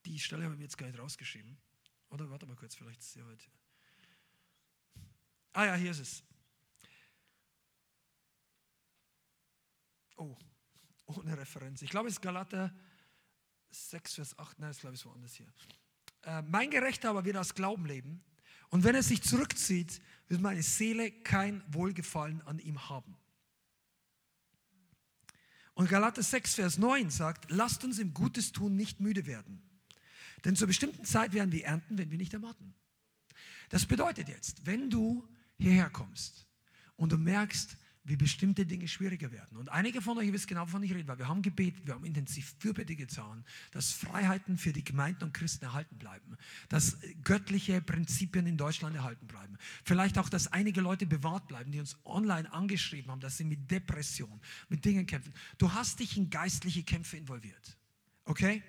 Die 0.06 0.18
Stelle 0.18 0.46
haben 0.46 0.58
wir 0.58 0.64
jetzt 0.64 0.80
gar 0.80 0.88
nicht 0.88 0.98
rausgeschrieben. 0.98 1.56
Oder 2.10 2.28
warte 2.32 2.48
mal 2.48 2.56
kurz, 2.56 2.74
vielleicht 2.74 3.00
ist 3.02 3.14
sie 3.14 3.22
heute. 3.22 3.46
Ah 5.54 5.66
ja, 5.66 5.76
hier 5.76 5.92
ist 5.92 6.00
es. 6.00 6.24
Oh, 10.16 10.36
ohne 11.06 11.38
Referenz. 11.38 11.84
Ich 11.84 11.92
glaube, 11.92 12.08
es 12.08 12.16
ist 12.16 12.22
Galater 12.22 12.74
6, 13.70 14.16
Vers 14.16 14.40
8. 14.40 14.58
Nein, 14.58 14.72
das 14.72 14.80
glaube 14.80 14.96
ich 14.96 15.06
woanders 15.06 15.36
hier. 15.36 15.54
Äh, 16.24 16.42
mein 16.42 16.72
Gerechter 16.72 17.12
aber 17.12 17.24
wird 17.24 17.38
aus 17.38 17.54
Glauben 17.54 17.86
leben. 17.86 18.24
Und 18.70 18.84
wenn 18.84 18.96
er 18.96 19.04
sich 19.04 19.22
zurückzieht, 19.22 20.02
wird 20.32 20.42
meine 20.42 20.64
Seele 20.64 21.12
kein 21.12 21.62
Wohlgefallen 21.68 22.42
an 22.44 22.58
ihm 22.58 22.90
haben. 22.90 23.18
Und 25.74 25.90
Galater 25.90 26.24
6, 26.24 26.56
Vers 26.56 26.78
9 26.78 27.10
sagt, 27.10 27.52
lasst 27.52 27.84
uns 27.84 28.00
im 28.00 28.14
Gutes 28.14 28.54
tun 28.54 28.78
nicht 28.78 29.02
müde 29.02 29.26
werden. 29.26 29.62
Denn 30.46 30.56
zur 30.56 30.68
bestimmten 30.68 31.04
Zeit 31.04 31.34
werden 31.34 31.52
wir 31.52 31.66
ernten, 31.66 31.98
wenn 31.98 32.12
wir 32.12 32.18
nicht 32.18 32.34
ermatten. 32.34 32.74
Das 33.70 33.86
bedeutet 33.86 34.30
jetzt, 34.30 34.66
wenn 34.66 34.90
du 34.90 35.28
hierher 35.58 35.90
kommst 35.90 36.48
und 36.96 37.12
du 37.12 37.18
merkst, 37.18 37.76
wie 38.04 38.16
bestimmte 38.16 38.66
Dinge 38.66 38.88
schwieriger 38.88 39.32
werden. 39.32 39.58
Und 39.58 39.70
einige 39.70 40.02
von 40.02 40.18
euch 40.18 40.34
wissen 40.34 40.48
genau, 40.48 40.62
wovon 40.64 40.82
ich 40.82 40.94
rede, 40.94 41.08
weil 41.08 41.20
wir 41.20 41.28
haben 41.28 41.42
gebetet, 41.42 41.86
wir 41.86 41.94
haben 41.94 42.06
intensiv 42.06 42.56
Fürbitte 42.58 42.96
getan, 42.96 43.46
dass 43.72 43.92
Freiheiten 43.92 44.58
für 44.58 44.74
die 44.74 44.84
Gemeinden 44.84 45.26
und 45.26 45.34
Christen 45.34 45.66
erhalten 45.66 45.98
bleiben, 45.98 46.36
dass 46.70 46.98
göttliche 47.24 47.80
Prinzipien 47.82 48.48
in 48.48 48.58
Deutschland 48.58 48.96
erhalten 48.96 49.28
bleiben. 49.28 49.56
Vielleicht 49.84 50.18
auch, 50.18 50.30
dass 50.30 50.48
einige 50.48 50.82
Leute 50.82 51.06
bewahrt 51.06 51.48
bleiben, 51.48 51.72
die 51.72 51.80
uns 51.80 51.96
online 52.04 52.52
angeschrieben 52.52 53.12
haben, 53.12 53.22
dass 53.22 53.38
sie 53.38 53.44
mit 53.44 53.70
Depression, 53.70 54.42
mit 54.70 54.84
Dingen 54.84 55.06
kämpfen. 55.06 55.34
Du 55.60 55.72
hast 55.72 56.00
dich 56.00 56.18
in 56.18 56.30
geistliche 56.30 56.84
Kämpfe 56.84 57.18
involviert. 57.18 57.78
Okay? 58.26 58.64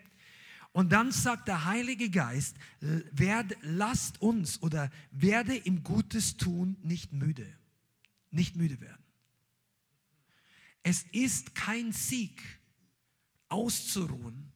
Und 0.73 0.93
dann 0.93 1.11
sagt 1.11 1.49
der 1.49 1.65
Heilige 1.65 2.11
Geist, 2.11 2.57
werd, 2.81 3.57
lasst 3.63 4.21
uns 4.21 4.61
oder 4.63 4.91
werde 5.11 5.57
im 5.57 5.83
Gutes 5.83 6.37
tun 6.37 6.77
nicht 6.83 7.13
müde. 7.13 7.47
Nicht 8.31 8.57
müde 8.57 8.81
werden. 8.81 9.02
Es 10.83 11.05
ist 11.13 11.55
kein 11.55 11.93
Sieg, 11.93 12.43
auszuruhen, 13.53 14.51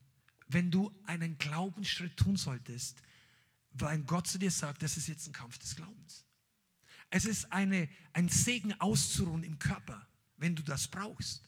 wenn 0.48 0.70
du 0.70 0.90
einen 1.04 1.36
Glaubensschritt 1.38 2.16
tun 2.16 2.36
solltest, 2.36 3.02
weil 3.72 4.02
Gott 4.02 4.26
zu 4.26 4.38
dir 4.38 4.50
sagt, 4.50 4.82
das 4.82 4.96
ist 4.96 5.06
jetzt 5.06 5.26
ein 5.28 5.32
Kampf 5.32 5.58
des 5.58 5.76
Glaubens. 5.76 6.24
Es 7.10 7.26
ist 7.26 7.52
eine, 7.52 7.88
ein 8.14 8.28
Segen 8.28 8.72
auszuruhen 8.80 9.44
im 9.44 9.58
Körper, 9.58 10.08
wenn 10.38 10.56
du 10.56 10.62
das 10.62 10.88
brauchst. 10.88 11.42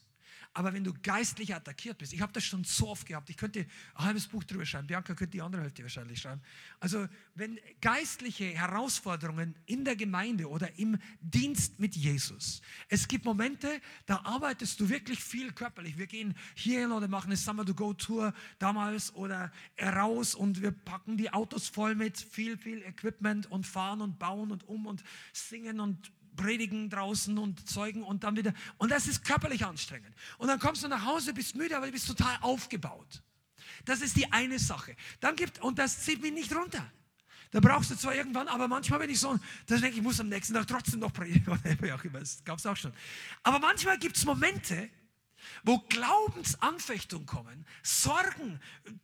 Aber 0.59 0.73
wenn 0.73 0.83
du 0.83 0.93
geistlich 1.03 1.55
attackiert 1.55 1.99
bist, 1.99 2.11
ich 2.11 2.19
habe 2.19 2.33
das 2.33 2.43
schon 2.43 2.65
so 2.65 2.89
oft 2.89 3.07
gehabt, 3.07 3.29
ich 3.29 3.37
könnte 3.37 3.61
ein 3.95 4.03
halbes 4.03 4.27
Buch 4.27 4.43
drüber 4.43 4.65
schreiben, 4.65 4.87
Bianca 4.87 5.15
könnte 5.15 5.31
die 5.31 5.41
andere 5.41 5.61
Hälfte 5.61 5.83
wahrscheinlich 5.83 6.19
schreiben. 6.19 6.41
Also 6.81 7.07
wenn 7.33 7.57
geistliche 7.79 8.43
Herausforderungen 8.43 9.55
in 9.67 9.85
der 9.85 9.95
Gemeinde 9.95 10.49
oder 10.49 10.77
im 10.77 10.97
Dienst 11.21 11.79
mit 11.79 11.95
Jesus, 11.95 12.61
es 12.89 13.07
gibt 13.07 13.23
Momente, 13.23 13.79
da 14.05 14.17
arbeitest 14.25 14.81
du 14.81 14.89
wirklich 14.89 15.23
viel 15.23 15.53
körperlich. 15.53 15.97
Wir 15.97 16.07
gehen 16.07 16.35
hierhin 16.55 16.91
oder 16.91 17.07
machen 17.07 17.27
eine 17.27 17.37
Summer-to-Go-Tour 17.37 18.33
damals 18.57 19.15
oder 19.15 19.53
raus 19.81 20.35
und 20.35 20.61
wir 20.61 20.71
packen 20.71 21.15
die 21.15 21.31
Autos 21.31 21.69
voll 21.69 21.95
mit 21.95 22.17
viel, 22.17 22.57
viel 22.57 22.81
Equipment 22.81 23.49
und 23.49 23.65
fahren 23.65 24.01
und 24.01 24.19
bauen 24.19 24.51
und 24.51 24.67
um 24.67 24.87
und 24.87 25.05
singen 25.31 25.79
und 25.79 26.11
predigen 26.39 26.89
draußen 26.89 27.37
und 27.37 27.69
zeugen 27.69 28.03
und 28.03 28.23
dann 28.23 28.37
wieder. 28.37 28.53
Und 28.77 28.91
das 28.91 29.07
ist 29.07 29.25
körperlich 29.25 29.65
anstrengend. 29.65 30.15
Und 30.37 30.47
dann 30.47 30.59
kommst 30.59 30.83
du 30.83 30.87
nach 30.87 31.05
Hause, 31.05 31.33
bist 31.33 31.55
müde, 31.55 31.75
aber 31.75 31.87
du 31.87 31.91
bist 31.91 32.07
total 32.07 32.37
aufgebaut. 32.41 33.21
Das 33.85 34.01
ist 34.01 34.15
die 34.15 34.31
eine 34.31 34.57
Sache. 34.57 34.95
Dann 35.19 35.35
gibt, 35.35 35.59
und 35.59 35.77
das 35.77 36.01
zieht 36.01 36.21
mich 36.21 36.31
nicht 36.31 36.55
runter. 36.55 36.89
Da 37.51 37.59
brauchst 37.59 37.91
du 37.91 37.95
zwar 37.95 38.15
irgendwann, 38.15 38.47
aber 38.47 38.67
manchmal 38.67 38.99
bin 38.99 39.09
ich 39.09 39.19
so, 39.19 39.37
da 39.65 39.75
denke 39.75 39.89
ich, 39.89 39.97
ich 39.97 40.03
muss 40.03 40.19
am 40.19 40.29
nächsten 40.29 40.53
Tag 40.53 40.67
trotzdem 40.67 40.99
noch 40.99 41.11
predigen. 41.11 41.45
Gab 42.45 42.59
es 42.59 42.65
auch 42.65 42.77
schon. 42.77 42.93
Aber 43.43 43.59
manchmal 43.59 43.97
gibt 43.97 44.15
es 44.17 44.23
Momente, 44.23 44.89
wo 45.63 45.79
Glaubensanfechtungen 45.79 47.25
kommen, 47.25 47.65
Sorgen 47.83 48.59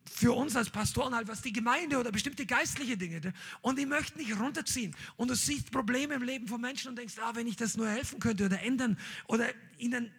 für 0.05 0.33
uns 0.33 0.55
als 0.55 0.69
Pastoren, 0.69 1.15
halt, 1.15 1.27
was 1.27 1.41
die 1.41 1.53
Gemeinde 1.53 1.97
oder 1.97 2.11
bestimmte 2.11 2.45
geistliche 2.45 2.97
Dinge, 2.97 3.33
und 3.61 3.77
die 3.77 3.85
möchten 3.85 4.19
dich 4.19 4.37
runterziehen. 4.37 4.95
Und 5.15 5.29
du 5.29 5.35
siehst 5.35 5.71
Probleme 5.71 6.15
im 6.15 6.23
Leben 6.23 6.47
von 6.47 6.61
Menschen 6.61 6.89
und 6.89 6.97
denkst, 6.97 7.15
ah, 7.19 7.35
wenn 7.35 7.47
ich 7.47 7.55
das 7.55 7.77
nur 7.77 7.89
helfen 7.89 8.19
könnte 8.19 8.45
oder 8.45 8.61
ändern 8.61 8.97
oder 9.27 9.47
ihnen. 9.77 10.11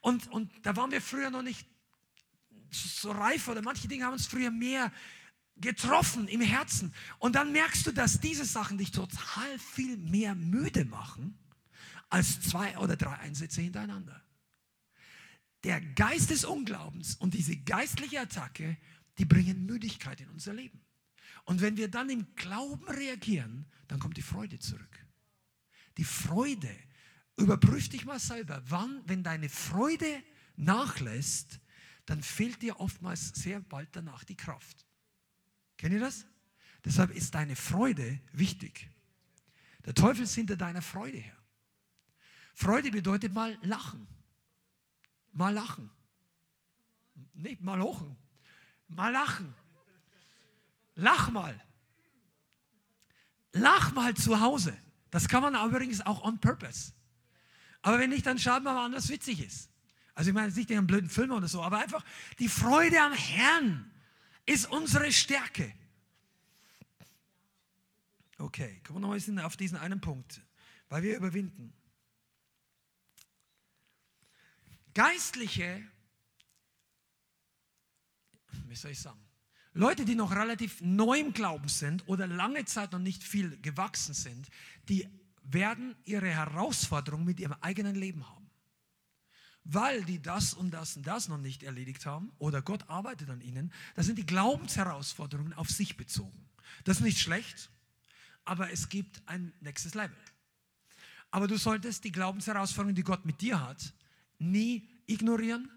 Und, 0.00 0.30
und 0.30 0.50
da 0.62 0.76
waren 0.76 0.90
wir 0.90 1.00
früher 1.00 1.30
noch 1.30 1.42
nicht 1.42 1.66
so 2.70 3.10
reif 3.10 3.48
oder 3.48 3.62
manche 3.62 3.88
Dinge 3.88 4.04
haben 4.04 4.12
uns 4.12 4.26
früher 4.26 4.50
mehr 4.50 4.92
getroffen 5.56 6.28
im 6.28 6.40
Herzen. 6.40 6.94
Und 7.18 7.34
dann 7.34 7.52
merkst 7.52 7.86
du, 7.86 7.92
dass 7.92 8.20
diese 8.20 8.44
Sachen 8.44 8.78
dich 8.78 8.92
total 8.92 9.58
viel 9.58 9.96
mehr 9.96 10.34
müde 10.34 10.84
machen 10.84 11.38
als 12.10 12.40
zwei 12.40 12.78
oder 12.78 12.96
drei 12.96 13.14
Einsätze 13.18 13.60
hintereinander 13.60 14.22
der 15.64 15.80
Geist 15.80 16.30
des 16.30 16.44
Unglaubens 16.44 17.16
und 17.16 17.34
diese 17.34 17.56
geistliche 17.56 18.20
Attacke, 18.20 18.76
die 19.18 19.24
bringen 19.24 19.66
Müdigkeit 19.66 20.20
in 20.20 20.28
unser 20.30 20.54
Leben. 20.54 20.80
Und 21.44 21.60
wenn 21.60 21.76
wir 21.76 21.88
dann 21.88 22.10
im 22.10 22.34
Glauben 22.34 22.86
reagieren, 22.88 23.66
dann 23.88 23.98
kommt 23.98 24.16
die 24.16 24.22
Freude 24.22 24.58
zurück. 24.58 25.06
Die 25.96 26.04
Freude, 26.04 26.70
überprüf 27.36 27.88
dich 27.88 28.04
mal 28.04 28.20
selber, 28.20 28.62
wann, 28.66 29.02
wenn 29.06 29.22
deine 29.22 29.48
Freude 29.48 30.22
nachlässt, 30.56 31.60
dann 32.06 32.22
fehlt 32.22 32.62
dir 32.62 32.80
oftmals 32.80 33.28
sehr 33.34 33.60
bald 33.60 33.88
danach 33.92 34.24
die 34.24 34.36
Kraft. 34.36 34.86
Kennt 35.76 35.94
ihr 35.94 36.00
das? 36.00 36.26
Deshalb 36.84 37.10
ist 37.10 37.34
deine 37.34 37.56
Freude 37.56 38.20
wichtig. 38.32 38.88
Der 39.84 39.94
Teufel 39.94 40.24
ist 40.24 40.34
hinter 40.34 40.56
deiner 40.56 40.82
Freude 40.82 41.18
her. 41.18 41.36
Freude 42.54 42.90
bedeutet 42.90 43.32
mal 43.32 43.58
lachen. 43.62 44.06
Mal 45.38 45.54
lachen. 45.54 45.88
Nicht 47.34 47.62
mal 47.62 47.80
hochen. 47.80 48.16
Mal 48.88 49.12
lachen. 49.12 49.54
Lach 50.96 51.30
mal. 51.30 51.54
Lach 53.52 53.92
mal 53.92 54.14
zu 54.14 54.40
Hause. 54.40 54.76
Das 55.10 55.28
kann 55.28 55.42
man 55.42 55.54
übrigens 55.54 56.04
auch 56.04 56.24
on 56.24 56.40
purpose. 56.40 56.92
Aber 57.82 58.00
wenn 58.00 58.10
nicht, 58.10 58.26
dann 58.26 58.40
schaut 58.40 58.64
mal 58.64 58.84
an, 58.84 58.92
was 58.92 59.10
witzig 59.10 59.40
ist. 59.40 59.70
Also 60.16 60.30
ich 60.30 60.34
meine 60.34 60.52
nicht 60.52 60.70
den 60.70 60.88
blöden 60.88 61.08
Film 61.08 61.30
oder 61.30 61.46
so, 61.46 61.62
aber 61.62 61.78
einfach 61.78 62.04
die 62.40 62.48
Freude 62.48 63.00
am 63.00 63.12
Herrn 63.12 63.88
ist 64.44 64.68
unsere 64.68 65.12
Stärke. 65.12 65.72
Okay, 68.38 68.80
kommen 68.84 69.04
wir 69.04 69.16
noch 69.16 69.28
mal 69.28 69.44
auf 69.44 69.56
diesen 69.56 69.78
einen 69.78 70.00
Punkt, 70.00 70.40
weil 70.88 71.04
wir 71.04 71.16
überwinden. 71.16 71.72
Geistliche, 74.98 75.80
wie 78.66 78.74
soll 78.74 78.90
ich 78.90 79.00
sagen, 79.00 79.20
Leute, 79.72 80.04
die 80.04 80.16
noch 80.16 80.32
relativ 80.32 80.80
neu 80.80 81.20
im 81.20 81.32
Glauben 81.32 81.68
sind 81.68 82.08
oder 82.08 82.26
lange 82.26 82.64
Zeit 82.64 82.90
noch 82.90 82.98
nicht 82.98 83.22
viel 83.22 83.60
gewachsen 83.62 84.12
sind, 84.12 84.48
die 84.88 85.08
werden 85.44 85.94
ihre 86.04 86.26
Herausforderung 86.26 87.24
mit 87.24 87.38
ihrem 87.38 87.54
eigenen 87.60 87.94
Leben 87.94 88.28
haben. 88.28 88.50
Weil 89.62 90.02
die 90.02 90.20
das 90.20 90.52
und 90.52 90.72
das 90.72 90.96
und 90.96 91.06
das 91.06 91.28
noch 91.28 91.38
nicht 91.38 91.62
erledigt 91.62 92.04
haben 92.04 92.32
oder 92.38 92.60
Gott 92.60 92.90
arbeitet 92.90 93.30
an 93.30 93.40
ihnen, 93.40 93.72
das 93.94 94.06
sind 94.06 94.18
die 94.18 94.26
Glaubensherausforderungen 94.26 95.52
auf 95.52 95.70
sich 95.70 95.96
bezogen. 95.96 96.50
Das 96.82 96.96
ist 96.96 97.04
nicht 97.04 97.20
schlecht, 97.20 97.70
aber 98.44 98.72
es 98.72 98.88
gibt 98.88 99.22
ein 99.26 99.52
nächstes 99.60 99.94
Level. 99.94 100.18
Aber 101.30 101.46
du 101.46 101.56
solltest 101.56 102.02
die 102.02 102.10
Glaubensherausforderungen, 102.10 102.96
die 102.96 103.04
Gott 103.04 103.24
mit 103.24 103.40
dir 103.40 103.60
hat, 103.60 103.94
nie 104.38 104.88
ignorieren 105.06 105.70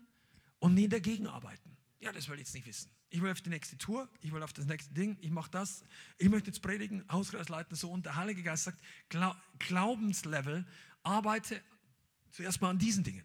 und 0.59 0.74
nie 0.74 0.88
dagegen 0.88 1.28
arbeiten. 1.28 1.78
Ja, 1.99 2.12
das 2.12 2.28
will 2.28 2.36
ich 2.36 2.41
jetzt 2.41 2.53
nicht 2.53 2.66
wissen. 2.66 2.91
Ich 3.09 3.22
will 3.22 3.32
auf 3.32 3.41
die 3.41 3.49
nächste 3.49 3.78
Tour, 3.78 4.09
ich 4.22 4.32
will 4.32 4.41
auf 4.41 4.53
das 4.53 4.66
nächste 4.66 4.93
Ding, 4.93 5.18
ich 5.20 5.32
mache 5.32 5.51
das, 5.51 5.84
ich 6.18 6.30
möchte 6.30 6.47
jetzt 6.47 6.62
predigen, 6.62 7.03
Hauskreis 7.12 7.49
leiten, 7.49 7.76
so. 7.76 7.91
Und 7.91 8.05
der 8.05 8.16
Heilige 8.16 8.41
Geist 8.41 8.64
sagt, 8.64 8.82
Glaubenslevel, 9.59 10.66
arbeite 11.03 11.62
zuerst 12.32 12.62
mal 12.62 12.70
an 12.70 12.80
diesen 12.80 13.03
Dingen. 13.03 13.24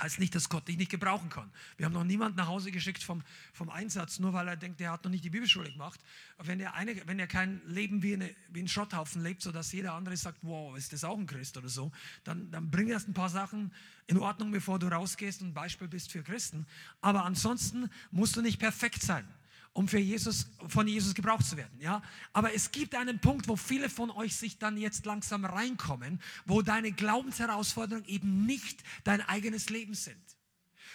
Heißt 0.00 0.18
nicht, 0.18 0.34
dass 0.34 0.48
Gott 0.48 0.66
dich 0.66 0.76
nicht 0.76 0.90
gebrauchen 0.90 1.30
kann. 1.30 1.52
Wir 1.76 1.86
haben 1.86 1.92
noch 1.92 2.02
niemanden 2.02 2.36
nach 2.36 2.48
Hause 2.48 2.72
geschickt 2.72 3.02
vom, 3.02 3.22
vom 3.52 3.70
Einsatz, 3.70 4.18
nur 4.18 4.32
weil 4.32 4.48
er 4.48 4.56
denkt, 4.56 4.80
er 4.80 4.90
hat 4.90 5.04
noch 5.04 5.10
nicht 5.10 5.24
die 5.24 5.30
Bibelschule 5.30 5.70
gemacht. 5.70 6.00
Wenn 6.38 6.58
er, 6.58 6.74
eine, 6.74 7.06
wenn 7.06 7.20
er 7.20 7.28
kein 7.28 7.60
Leben 7.64 8.02
wie, 8.02 8.14
eine, 8.14 8.34
wie 8.50 8.60
ein 8.60 8.68
Schrotthaufen 8.68 9.22
lebt, 9.22 9.42
sodass 9.42 9.70
jeder 9.70 9.94
andere 9.94 10.16
sagt, 10.16 10.38
wow, 10.42 10.76
ist 10.76 10.92
das 10.92 11.04
auch 11.04 11.16
ein 11.16 11.26
Christ 11.26 11.56
oder 11.56 11.68
so, 11.68 11.92
dann, 12.24 12.50
dann 12.50 12.70
bring 12.70 12.88
erst 12.88 13.08
ein 13.08 13.14
paar 13.14 13.28
Sachen 13.28 13.72
in 14.08 14.18
Ordnung, 14.18 14.50
bevor 14.50 14.80
du 14.80 14.88
rausgehst 14.88 15.42
und 15.42 15.48
ein 15.48 15.54
Beispiel 15.54 15.86
bist 15.86 16.10
für 16.10 16.24
Christen. 16.24 16.66
Aber 17.00 17.24
ansonsten 17.24 17.88
musst 18.10 18.34
du 18.34 18.42
nicht 18.42 18.58
perfekt 18.58 19.00
sein 19.00 19.26
um 19.74 19.88
für 19.88 19.98
Jesus, 19.98 20.46
von 20.68 20.86
Jesus 20.86 21.14
gebraucht 21.14 21.44
zu 21.44 21.56
werden. 21.56 21.78
Ja? 21.80 22.00
Aber 22.32 22.54
es 22.54 22.70
gibt 22.70 22.94
einen 22.94 23.18
Punkt, 23.18 23.48
wo 23.48 23.56
viele 23.56 23.90
von 23.90 24.10
euch 24.10 24.36
sich 24.36 24.58
dann 24.58 24.78
jetzt 24.78 25.04
langsam 25.04 25.44
reinkommen, 25.44 26.20
wo 26.46 26.62
deine 26.62 26.92
Glaubensherausforderungen 26.92 28.08
eben 28.08 28.46
nicht 28.46 28.82
dein 29.02 29.20
eigenes 29.20 29.68
Leben 29.70 29.94
sind, 29.94 30.16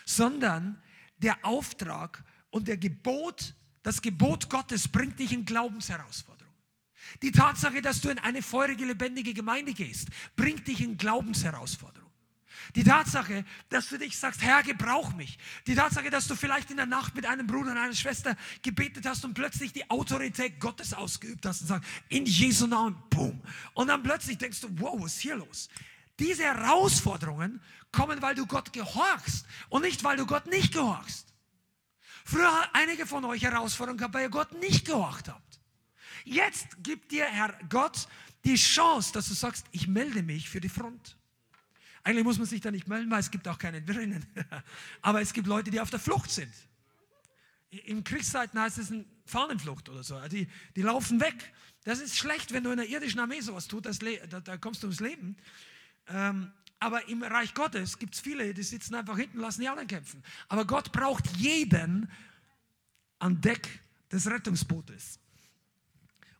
sondern 0.05 0.81
der 1.17 1.37
Auftrag 1.43 2.23
und 2.49 2.69
der 2.69 2.77
Gebot, 2.77 3.53
das 3.83 4.01
Gebot 4.01 4.49
Gottes 4.49 4.87
bringt 4.87 5.19
dich 5.19 5.33
in 5.33 5.43
Glaubensherausforderungen. 5.43 6.39
Die 7.21 7.31
Tatsache, 7.31 7.81
dass 7.81 7.99
du 7.99 8.09
in 8.09 8.19
eine 8.19 8.41
feurige, 8.41 8.85
lebendige 8.85 9.33
Gemeinde 9.33 9.73
gehst, 9.73 10.07
bringt 10.37 10.65
dich 10.67 10.79
in 10.79 10.95
Glaubensherausforderungen. 10.95 11.98
Die 12.75 12.83
Tatsache, 12.83 13.45
dass 13.69 13.89
du 13.89 13.97
dich 13.97 14.17
sagst, 14.17 14.41
Herr, 14.41 14.61
gebrauch 14.63 15.13
mich. 15.13 15.37
Die 15.65 15.75
Tatsache, 15.75 16.09
dass 16.09 16.27
du 16.27 16.35
vielleicht 16.35 16.69
in 16.69 16.77
der 16.77 16.85
Nacht 16.85 17.15
mit 17.15 17.25
einem 17.25 17.47
Bruder 17.47 17.71
und 17.71 17.77
einer 17.77 17.95
Schwester 17.95 18.35
gebetet 18.61 19.05
hast 19.05 19.25
und 19.25 19.33
plötzlich 19.33 19.73
die 19.73 19.89
Autorität 19.89 20.59
Gottes 20.59 20.93
ausgeübt 20.93 21.45
hast 21.45 21.61
und 21.61 21.67
sagst, 21.67 21.89
in 22.09 22.25
Jesu 22.25 22.67
Namen, 22.67 22.95
boom. 23.09 23.41
Und 23.73 23.87
dann 23.87 24.03
plötzlich 24.03 24.37
denkst 24.37 24.61
du, 24.61 24.67
wow, 24.79 25.01
was 25.01 25.15
ist 25.15 25.21
hier 25.21 25.35
los? 25.35 25.69
Diese 26.19 26.43
Herausforderungen 26.43 27.61
kommen, 27.91 28.21
weil 28.21 28.35
du 28.35 28.45
Gott 28.45 28.71
gehorchst 28.73 29.45
und 29.69 29.81
nicht, 29.81 30.03
weil 30.03 30.17
du 30.17 30.25
Gott 30.25 30.45
nicht 30.47 30.73
gehorchst. 30.73 31.33
Früher 32.25 32.51
hat 32.51 32.69
einige 32.73 33.07
von 33.07 33.25
euch 33.25 33.41
Herausforderungen 33.41 33.97
gehabt, 33.97 34.13
weil 34.13 34.23
ihr 34.23 34.29
Gott 34.29 34.53
nicht 34.59 34.85
gehorcht 34.85 35.29
habt. 35.29 35.59
Jetzt 36.25 36.83
gibt 36.83 37.11
dir 37.11 37.25
Herr 37.25 37.57
Gott 37.69 38.07
die 38.45 38.55
Chance, 38.55 39.11
dass 39.13 39.29
du 39.29 39.33
sagst, 39.33 39.65
ich 39.71 39.87
melde 39.87 40.21
mich 40.21 40.49
für 40.49 40.61
die 40.61 40.69
Front. 40.69 41.17
Eigentlich 42.03 42.23
muss 42.23 42.37
man 42.37 42.47
sich 42.47 42.61
da 42.61 42.71
nicht 42.71 42.87
melden, 42.87 43.11
weil 43.11 43.19
es 43.19 43.31
gibt 43.31 43.47
auch 43.47 43.57
keine 43.57 43.81
drinnen. 43.81 44.25
Aber 45.01 45.21
es 45.21 45.33
gibt 45.33 45.47
Leute, 45.47 45.71
die 45.71 45.79
auf 45.79 45.89
der 45.89 45.99
Flucht 45.99 46.31
sind. 46.31 46.53
In 47.69 48.03
Kriegszeiten 48.03 48.59
heißt 48.59 48.77
es 48.79 48.91
eine 48.91 49.05
Fahnenflucht 49.25 49.89
oder 49.89 50.03
so. 50.03 50.19
Die, 50.27 50.47
die 50.75 50.81
laufen 50.81 51.19
weg. 51.19 51.53
Das 51.83 51.99
ist 51.99 52.17
schlecht, 52.17 52.51
wenn 52.51 52.63
du 52.63 52.71
in 52.71 52.77
der 52.77 52.89
irdischen 52.89 53.19
Armee 53.19 53.41
sowas 53.41 53.67
tust, 53.67 53.85
das, 53.85 53.99
da, 53.99 54.39
da 54.39 54.57
kommst 54.57 54.83
du 54.83 54.87
ums 54.87 54.99
Leben. 54.99 55.37
Ähm, 56.07 56.51
aber 56.79 57.07
im 57.09 57.23
Reich 57.23 57.53
Gottes 57.53 57.99
gibt 57.99 58.15
es 58.15 58.21
viele, 58.21 58.53
die 58.53 58.63
sitzen 58.63 58.95
einfach 58.95 59.17
hinten, 59.17 59.39
lassen 59.39 59.61
die 59.61 59.67
anderen 59.67 59.87
kämpfen. 59.87 60.23
Aber 60.47 60.65
Gott 60.65 60.91
braucht 60.91 61.27
jeden 61.37 62.09
an 63.19 63.41
Deck 63.41 63.81
des 64.11 64.27
Rettungsbootes. 64.27 65.19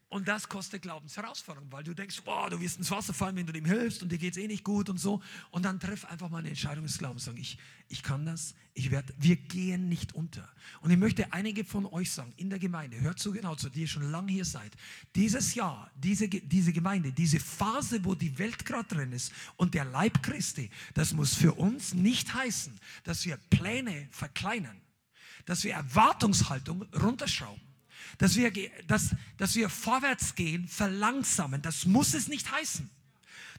Und 0.10 0.28
das 0.28 0.50
kostet 0.50 0.82
Glaubensherausforderung, 0.82 1.72
weil 1.72 1.84
du 1.84 1.94
denkst, 1.94 2.24
wow, 2.26 2.50
du 2.50 2.60
wirst 2.60 2.80
ins 2.80 2.90
Wasser 2.90 3.14
fallen, 3.14 3.36
wenn 3.36 3.46
du 3.46 3.54
dem 3.54 3.66
hilfst 3.66 4.02
und 4.02 4.12
dir 4.12 4.18
geht 4.18 4.36
es 4.36 4.38
eh 4.38 4.48
nicht 4.48 4.64
gut 4.64 4.90
und 4.90 4.98
so. 4.98 5.22
Und 5.52 5.66
dann 5.66 5.80
triff 5.80 6.04
einfach 6.06 6.30
mal 6.30 6.40
eine 6.40 6.50
Entscheidung 6.50 6.84
des 6.84 6.98
Glaubens. 6.98 7.26
Sag 7.26 7.38
ich, 7.38 7.60
ich 7.90 8.02
kann 8.02 8.26
das, 8.26 8.56
ich 8.74 8.90
werde, 8.90 9.14
wir 9.20 9.36
gehen 9.36 9.88
nicht 9.88 10.16
unter. 10.16 10.50
Und 10.82 10.90
ich 10.90 10.98
möchte 10.98 11.32
einige 11.32 11.64
von 11.64 11.86
euch 11.86 12.12
sagen, 12.12 12.34
in 12.38 12.50
der 12.50 12.58
Gemeinde, 12.58 13.00
hört 13.00 13.20
so 13.20 13.32
genau 13.32 13.54
zu, 13.54 13.70
die 13.70 13.82
ihr 13.82 13.88
schon 13.88 14.10
lange 14.10 14.32
hier 14.32 14.46
seid. 14.46 14.72
Dieses 15.14 15.54
Jahr, 15.54 15.92
diese, 15.96 16.28
diese 16.28 16.74
Gemeinde, 16.74 17.12
diese 17.12 17.40
Phase, 17.40 18.04
wo 18.04 18.16
die 18.16 18.36
Welt 18.40 18.66
gerade 18.66 18.88
drin 18.88 19.12
ist 19.12 19.32
und 19.58 19.76
der 19.76 19.86
Leib 19.86 20.24
Christi, 20.24 20.72
das 20.96 21.14
muss 21.14 21.36
für 21.36 21.54
uns 21.54 21.94
nicht 21.94 22.34
heißen, 22.34 22.80
dass 23.04 23.28
wir 23.28 23.38
Pläne 23.52 24.08
verkleinern, 24.10 24.82
dass 25.46 25.64
wir 25.64 25.74
Erwartungshaltung 25.74 26.82
runterschrauben 26.96 27.69
dass 28.18 28.36
wir, 28.36 28.52
dass, 28.88 29.16
dass 29.38 29.56
wir 29.56 29.70
vorwärts 29.70 30.36
gehen, 30.36 30.68
verlangsamen. 30.68 31.62
Das 31.62 31.86
muss 31.86 32.14
es 32.14 32.28
nicht 32.28 32.52
heißen. 32.52 32.90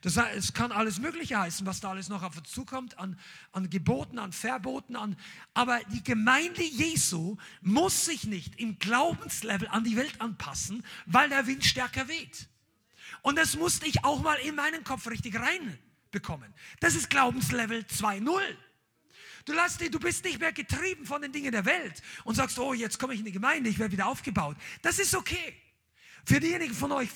Das, 0.03 0.17
es 0.17 0.55
kann 0.55 0.73
alles 0.73 0.99
Mögliche 0.99 1.39
heißen, 1.39 1.67
was 1.67 1.81
da 1.81 1.91
alles 1.91 2.09
noch 2.09 2.23
auf 2.23 2.37
uns 2.37 2.51
zukommt, 2.51 2.99
an, 2.99 3.19
an 3.53 3.69
Geboten, 3.69 4.19
an 4.19 4.33
Verboten, 4.33 4.97
an, 4.97 5.17
aber 5.53 5.79
die 5.93 6.03
Gemeinde 6.03 6.63
Jesu 6.63 7.37
muss 7.61 8.07
sich 8.07 8.25
nicht 8.25 8.59
im 8.59 8.79
Glaubenslevel 8.79 9.69
an 9.69 9.85
die 9.85 9.97
Welt 9.97 10.21
anpassen, 10.21 10.85
weil 11.05 11.29
der 11.29 11.47
Wind 11.47 11.65
stärker 11.67 12.09
weht. 12.09 12.49
Und 13.23 13.37
das 13.37 13.57
musste 13.57 13.87
ich 13.87 14.03
auch 14.05 14.23
mal 14.23 14.37
in 14.37 14.55
meinen 14.55 14.85
Kopf 14.85 15.07
richtig 15.09 15.37
reinbekommen. 15.39 16.53
Das 16.81 16.95
ist 16.95 17.11
Glaubenslevel 17.11 17.81
2.0. 17.83 18.41
Du, 19.45 19.53
lässt 19.53 19.81
du 19.81 19.99
bist 19.99 20.25
nicht 20.25 20.39
mehr 20.39 20.53
getrieben 20.53 21.07
von 21.07 21.23
den 21.23 21.33
Dingen 21.33 21.53
der 21.53 21.65
Welt 21.65 22.03
und 22.25 22.35
sagst, 22.35 22.59
oh, 22.59 22.75
jetzt 22.75 22.99
komme 22.99 23.15
ich 23.15 23.21
in 23.21 23.27
die 23.27 23.33
Gemeinde, 23.33 23.71
ich 23.71 23.79
werde 23.79 23.93
wieder 23.93 24.07
aufgebaut. 24.07 24.57
Das 24.83 24.99
ist 24.99 25.15
okay. 25.15 25.57
Für 26.25 26.39
diejenigen 26.39 26.75
von 26.75 26.93
euch, 26.93 27.09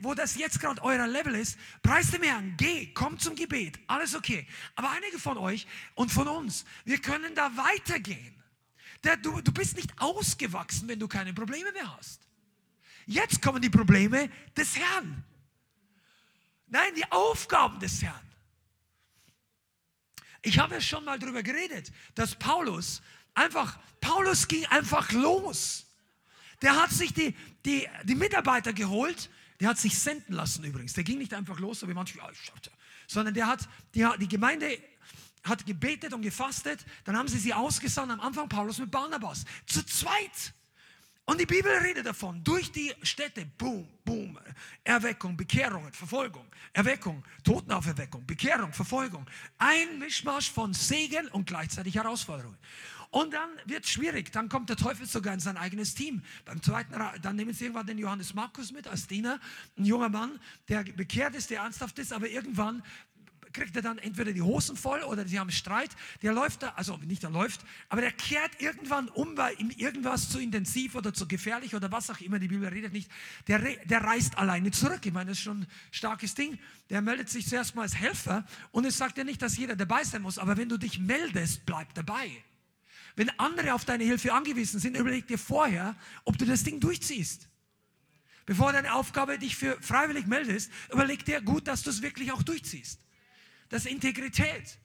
wo 0.00 0.14
das 0.14 0.36
jetzt 0.36 0.60
gerade 0.60 0.82
euer 0.82 1.06
Level 1.06 1.34
ist, 1.34 1.56
preist 1.82 2.12
dem 2.12 2.22
Herrn, 2.22 2.54
geh, 2.56 2.92
komm 2.92 3.18
zum 3.18 3.36
Gebet, 3.36 3.78
alles 3.86 4.14
okay. 4.14 4.46
Aber 4.74 4.90
einige 4.90 5.18
von 5.18 5.38
euch 5.38 5.66
und 5.94 6.10
von 6.10 6.26
uns, 6.26 6.64
wir 6.84 7.00
können 7.00 7.34
da 7.34 7.56
weitergehen. 7.56 8.34
Du, 9.22 9.40
du 9.40 9.52
bist 9.52 9.76
nicht 9.76 9.92
ausgewachsen, 10.00 10.88
wenn 10.88 10.98
du 10.98 11.06
keine 11.06 11.32
Probleme 11.32 11.70
mehr 11.72 11.96
hast. 11.96 12.20
Jetzt 13.06 13.40
kommen 13.40 13.62
die 13.62 13.70
Probleme 13.70 14.28
des 14.56 14.76
Herrn. 14.76 15.24
Nein, 16.66 16.94
die 16.96 17.10
Aufgaben 17.10 17.78
des 17.80 18.02
Herrn. 18.02 18.27
Ich 20.48 20.58
habe 20.58 20.76
ja 20.76 20.80
schon 20.80 21.04
mal 21.04 21.18
darüber 21.18 21.42
geredet, 21.42 21.92
dass 22.14 22.34
Paulus 22.34 23.02
einfach, 23.34 23.78
Paulus 24.00 24.48
ging 24.48 24.64
einfach 24.66 25.12
los. 25.12 25.84
Der 26.62 26.74
hat 26.80 26.90
sich 26.90 27.12
die, 27.12 27.36
die, 27.66 27.86
die 28.04 28.14
Mitarbeiter 28.14 28.72
geholt, 28.72 29.28
der 29.60 29.68
hat 29.68 29.78
sich 29.78 29.98
senden 29.98 30.34
lassen 30.34 30.64
übrigens. 30.64 30.94
Der 30.94 31.04
ging 31.04 31.18
nicht 31.18 31.34
einfach 31.34 31.58
los, 31.58 31.80
so 31.80 31.88
wie 31.88 31.92
manche, 31.92 32.16
ja, 32.16 32.30
ich 32.30 32.40
schaffte. 32.40 32.70
Sondern 33.06 33.34
der 33.34 33.46
hat, 33.46 33.68
die, 33.94 34.06
die 34.20 34.28
Gemeinde 34.28 34.78
hat 35.44 35.66
gebetet 35.66 36.14
und 36.14 36.22
gefastet, 36.22 36.82
dann 37.04 37.14
haben 37.16 37.28
sie 37.28 37.38
sie 37.38 37.52
ausgesandt, 37.52 38.10
am 38.10 38.20
Anfang 38.20 38.48
Paulus 38.48 38.78
mit 38.78 38.90
Barnabas. 38.90 39.44
Zu 39.66 39.84
zweit. 39.84 40.54
Und 41.28 41.38
die 41.38 41.44
Bibel 41.44 41.70
redet 41.70 42.06
davon, 42.06 42.42
durch 42.42 42.72
die 42.72 42.90
Städte, 43.02 43.44
boom, 43.58 43.86
boom, 44.02 44.38
Erweckung, 44.82 45.36
Bekehrung, 45.36 45.92
Verfolgung, 45.92 46.46
Erweckung, 46.72 47.22
Totenauferweckung, 47.44 48.24
Bekehrung, 48.24 48.72
Verfolgung. 48.72 49.26
Ein 49.58 49.98
Mischmasch 49.98 50.50
von 50.50 50.72
Segen 50.72 51.28
und 51.28 51.46
gleichzeitig 51.46 51.96
Herausforderungen. 51.96 52.56
Und 53.10 53.34
dann 53.34 53.50
wird 53.66 53.84
es 53.84 53.90
schwierig, 53.90 54.32
dann 54.32 54.48
kommt 54.48 54.70
der 54.70 54.76
Teufel 54.76 55.04
sogar 55.04 55.34
in 55.34 55.40
sein 55.40 55.58
eigenes 55.58 55.94
Team. 55.94 56.22
Beim 56.46 56.62
zweiten, 56.62 56.94
dann 57.20 57.36
nehmen 57.36 57.52
sie 57.52 57.64
irgendwann 57.64 57.86
den 57.86 57.98
Johannes 57.98 58.32
Markus 58.32 58.72
mit 58.72 58.86
als 58.86 59.06
Diener, 59.06 59.38
ein 59.76 59.84
junger 59.84 60.08
Mann, 60.08 60.40
der 60.68 60.82
bekehrt 60.82 61.34
ist, 61.34 61.50
der 61.50 61.60
ernsthaft 61.60 61.98
ist, 61.98 62.12
aber 62.12 62.28
irgendwann 62.28 62.82
kriegt 63.58 63.76
er 63.76 63.82
dann 63.82 63.98
entweder 63.98 64.32
die 64.32 64.42
Hosen 64.42 64.76
voll 64.76 65.02
oder 65.02 65.26
sie 65.26 65.38
haben 65.38 65.50
Streit. 65.50 65.90
Der 66.22 66.32
läuft 66.32 66.62
da, 66.62 66.70
also 66.76 66.96
nicht 66.98 67.22
der 67.22 67.30
läuft, 67.30 67.60
aber 67.88 68.00
der 68.00 68.12
kehrt 68.12 68.60
irgendwann 68.60 69.08
um, 69.08 69.36
weil 69.36 69.58
ihm 69.60 69.70
irgendwas 69.70 70.30
zu 70.30 70.38
intensiv 70.38 70.94
oder 70.94 71.12
zu 71.12 71.26
gefährlich 71.26 71.74
oder 71.74 71.90
was 71.92 72.10
auch 72.10 72.20
immer, 72.20 72.38
die 72.38 72.48
Bibel 72.48 72.68
redet 72.68 72.92
nicht, 72.92 73.10
der, 73.46 73.58
der 73.58 74.02
reist 74.02 74.38
alleine 74.38 74.70
zurück. 74.70 75.04
Ich 75.04 75.12
meine, 75.12 75.30
das 75.30 75.38
ist 75.38 75.44
schon 75.44 75.62
ein 75.62 75.66
starkes 75.90 76.34
Ding. 76.34 76.58
Der 76.90 77.02
meldet 77.02 77.28
sich 77.28 77.46
zuerst 77.46 77.74
mal 77.74 77.82
als 77.82 77.96
Helfer 77.96 78.46
und 78.70 78.86
es 78.86 78.96
sagt 78.96 79.18
ja 79.18 79.24
nicht, 79.24 79.42
dass 79.42 79.56
jeder 79.56 79.76
dabei 79.76 80.04
sein 80.04 80.22
muss, 80.22 80.38
aber 80.38 80.56
wenn 80.56 80.68
du 80.68 80.78
dich 80.78 80.98
meldest, 80.98 81.66
bleib 81.66 81.92
dabei. 81.94 82.30
Wenn 83.16 83.30
andere 83.38 83.74
auf 83.74 83.84
deine 83.84 84.04
Hilfe 84.04 84.32
angewiesen 84.32 84.78
sind, 84.78 84.96
überleg 84.96 85.26
dir 85.26 85.38
vorher, 85.38 85.96
ob 86.24 86.38
du 86.38 86.46
das 86.46 86.62
Ding 86.62 86.78
durchziehst. 86.78 87.48
Bevor 88.46 88.72
deine 88.72 88.94
Aufgabe 88.94 89.38
dich 89.38 89.56
für 89.56 89.76
freiwillig 89.82 90.26
meldest, 90.26 90.70
überleg 90.92 91.24
dir 91.24 91.40
gut, 91.42 91.66
dass 91.66 91.82
du 91.82 91.90
es 91.90 92.00
wirklich 92.00 92.32
auch 92.32 92.42
durchziehst. 92.42 93.00
Das 93.68 93.84
ist 93.84 93.90
Integrität. 93.90 94.78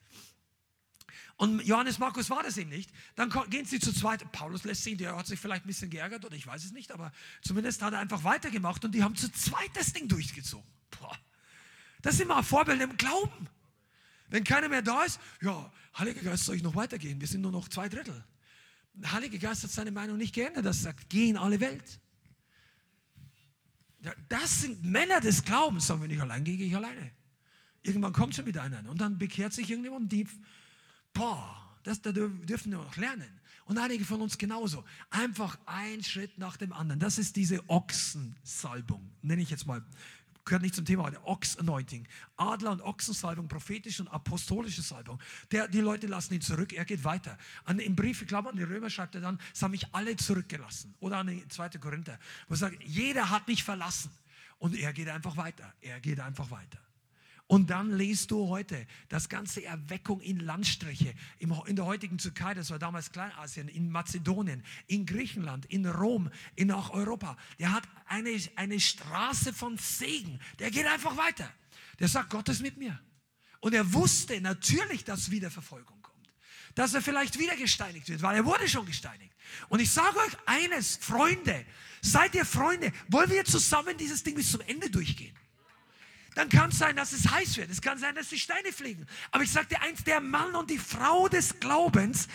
Und 1.36 1.60
Johannes 1.64 1.98
Markus 1.98 2.30
war 2.30 2.42
das 2.42 2.56
eben 2.58 2.70
nicht. 2.70 2.90
Dann 3.16 3.30
gehen 3.50 3.64
sie 3.64 3.80
zu 3.80 3.92
zweit. 3.92 4.30
Paulus 4.30 4.64
lässt 4.64 4.84
sehen, 4.84 4.98
der 4.98 5.16
hat 5.16 5.26
sich 5.26 5.40
vielleicht 5.40 5.64
ein 5.64 5.68
bisschen 5.68 5.90
geärgert 5.90 6.24
oder 6.24 6.36
ich 6.36 6.46
weiß 6.46 6.64
es 6.64 6.72
nicht, 6.72 6.92
aber 6.92 7.12
zumindest 7.42 7.82
hat 7.82 7.92
er 7.92 7.98
einfach 7.98 8.22
weitergemacht 8.22 8.84
und 8.84 8.92
die 8.92 9.02
haben 9.02 9.16
zu 9.16 9.30
zweit 9.32 9.70
das 9.74 9.92
Ding 9.92 10.06
durchgezogen. 10.06 10.66
Boah. 10.90 11.18
Das 12.02 12.18
sind 12.18 12.28
mal 12.28 12.42
Vorbilder 12.42 12.84
im 12.84 12.96
Glauben. 12.96 13.48
Wenn 14.28 14.44
keiner 14.44 14.68
mehr 14.68 14.82
da 14.82 15.04
ist, 15.04 15.18
ja, 15.40 15.72
Heiliger 15.98 16.22
Geist, 16.22 16.44
soll 16.44 16.56
ich 16.56 16.62
noch 16.62 16.74
weitergehen? 16.74 17.20
Wir 17.20 17.28
sind 17.28 17.40
nur 17.40 17.52
noch 17.52 17.68
zwei 17.68 17.88
Drittel. 17.88 18.24
Der 18.94 19.12
Heilige 19.12 19.38
Geist 19.38 19.64
hat 19.64 19.70
seine 19.70 19.90
Meinung 19.90 20.16
nicht 20.16 20.34
geändert. 20.34 20.64
Er 20.64 20.72
sagt, 20.72 21.08
geh 21.08 21.28
in 21.28 21.36
alle 21.36 21.60
Welt. 21.60 22.00
Das 24.28 24.62
sind 24.62 24.84
Männer 24.84 25.20
des 25.20 25.44
Glaubens. 25.44 25.86
Sagen, 25.86 26.02
wenn 26.02 26.10
ich 26.10 26.20
allein 26.20 26.44
gehe, 26.44 26.56
gehe 26.56 26.66
ich 26.66 26.76
alleine. 26.76 27.12
Irgendwann 27.84 28.12
kommt 28.12 28.34
schon 28.34 28.46
wieder 28.46 28.62
einer 28.62 28.88
und 28.88 29.00
dann 29.00 29.18
bekehrt 29.18 29.52
sich 29.52 29.70
irgendjemand 29.70 30.10
die, 30.10 30.26
boah, 31.12 31.76
das 31.84 32.00
da 32.02 32.10
dürfen 32.10 32.72
wir 32.72 32.78
noch 32.78 32.96
lernen. 32.96 33.28
Und 33.66 33.78
einige 33.78 34.04
von 34.04 34.20
uns 34.20 34.36
genauso. 34.36 34.84
Einfach 35.10 35.58
ein 35.66 36.02
Schritt 36.02 36.36
nach 36.38 36.56
dem 36.56 36.72
anderen. 36.72 36.98
Das 36.98 37.18
ist 37.18 37.36
diese 37.36 37.62
Ochsensalbung, 37.68 39.10
nenne 39.22 39.42
ich 39.42 39.50
jetzt 39.50 39.66
mal. 39.66 39.82
Gehört 40.44 40.62
nicht 40.62 40.74
zum 40.74 40.84
Thema 40.84 41.04
heute. 41.04 41.24
Ox-Anointing. 41.24 42.06
Adler- 42.36 42.72
und 42.72 42.82
Ochsensalbung, 42.82 43.48
prophetische 43.48 44.02
und 44.02 44.08
apostolische 44.08 44.82
Salbung. 44.82 45.18
Der, 45.50 45.68
die 45.68 45.80
Leute 45.80 46.06
lassen 46.06 46.34
ihn 46.34 46.42
zurück, 46.42 46.74
er 46.74 46.84
geht 46.84 47.04
weiter. 47.04 47.38
An, 47.64 47.78
Im 47.78 47.96
Brief, 47.96 48.20
ich 48.20 48.28
glaube 48.28 48.50
an 48.50 48.56
die 48.56 48.62
Römer 48.62 48.90
schreibt 48.90 49.14
er 49.14 49.22
dann, 49.22 49.38
es 49.54 49.62
haben 49.62 49.70
mich 49.70 49.94
alle 49.94 50.16
zurückgelassen. 50.16 50.94
Oder 51.00 51.18
an 51.18 51.28
die 51.28 51.48
2. 51.48 51.70
Korinther, 51.78 52.18
wo 52.48 52.54
er 52.54 52.58
sagt, 52.58 52.82
jeder 52.82 53.30
hat 53.30 53.48
mich 53.48 53.64
verlassen. 53.64 54.10
Und 54.58 54.76
er 54.76 54.92
geht 54.92 55.08
einfach 55.08 55.36
weiter. 55.38 55.72
Er 55.80 56.00
geht 56.00 56.20
einfach 56.20 56.50
weiter. 56.50 56.83
Und 57.54 57.70
dann 57.70 57.96
liest 57.96 58.32
du 58.32 58.48
heute 58.48 58.84
das 59.08 59.28
ganze 59.28 59.64
Erweckung 59.64 60.20
in 60.20 60.40
Landstriche, 60.40 61.14
in 61.38 61.76
der 61.76 61.84
heutigen 61.84 62.18
Türkei, 62.18 62.52
das 62.52 62.70
war 62.70 62.80
damals 62.80 63.12
Kleinasien, 63.12 63.68
in 63.68 63.92
Mazedonien, 63.92 64.64
in 64.88 65.06
Griechenland, 65.06 65.64
in 65.66 65.86
Rom, 65.86 66.32
in 66.56 66.72
auch 66.72 66.90
Europa. 66.90 67.36
Der 67.60 67.70
hat 67.70 67.84
eine, 68.06 68.36
eine 68.56 68.80
Straße 68.80 69.52
von 69.52 69.78
Segen. 69.78 70.40
Der 70.58 70.72
geht 70.72 70.84
einfach 70.86 71.16
weiter. 71.16 71.48
Der 72.00 72.08
sagt, 72.08 72.30
Gott 72.30 72.48
ist 72.48 72.60
mit 72.60 72.76
mir. 72.76 72.98
Und 73.60 73.72
er 73.72 73.92
wusste 73.92 74.40
natürlich, 74.40 75.04
dass 75.04 75.30
wieder 75.30 75.48
Verfolgung 75.48 76.02
kommt. 76.02 76.28
Dass 76.74 76.92
er 76.92 77.02
vielleicht 77.02 77.38
wieder 77.38 77.54
gesteinigt 77.54 78.08
wird, 78.08 78.20
weil 78.20 78.34
er 78.34 78.44
wurde 78.44 78.68
schon 78.68 78.84
gesteinigt. 78.84 79.32
Und 79.68 79.78
ich 79.78 79.92
sage 79.92 80.18
euch 80.18 80.36
eines, 80.46 80.96
Freunde, 80.96 81.64
seid 82.02 82.34
ihr 82.34 82.46
Freunde, 82.46 82.92
wollen 83.06 83.30
wir 83.30 83.44
zusammen 83.44 83.96
dieses 83.96 84.24
Ding 84.24 84.34
bis 84.34 84.50
zum 84.50 84.60
Ende 84.62 84.90
durchgehen? 84.90 85.38
Dann 86.34 86.48
kann 86.48 86.70
es 86.70 86.78
sein, 86.78 86.96
dass 86.96 87.12
es 87.12 87.30
heiß 87.30 87.56
wird. 87.56 87.70
Es 87.70 87.80
kann 87.80 87.98
sein, 87.98 88.14
dass 88.14 88.28
die 88.28 88.38
Steine 88.38 88.72
fliegen. 88.72 89.06
Aber 89.30 89.44
ich 89.44 89.52
dir 89.52 89.80
eins, 89.82 90.02
der 90.04 90.20
Mann 90.20 90.54
und 90.54 90.70
die 90.70 90.78
Frau 90.78 91.28
des 91.28 91.60
Glaubens 91.60 92.28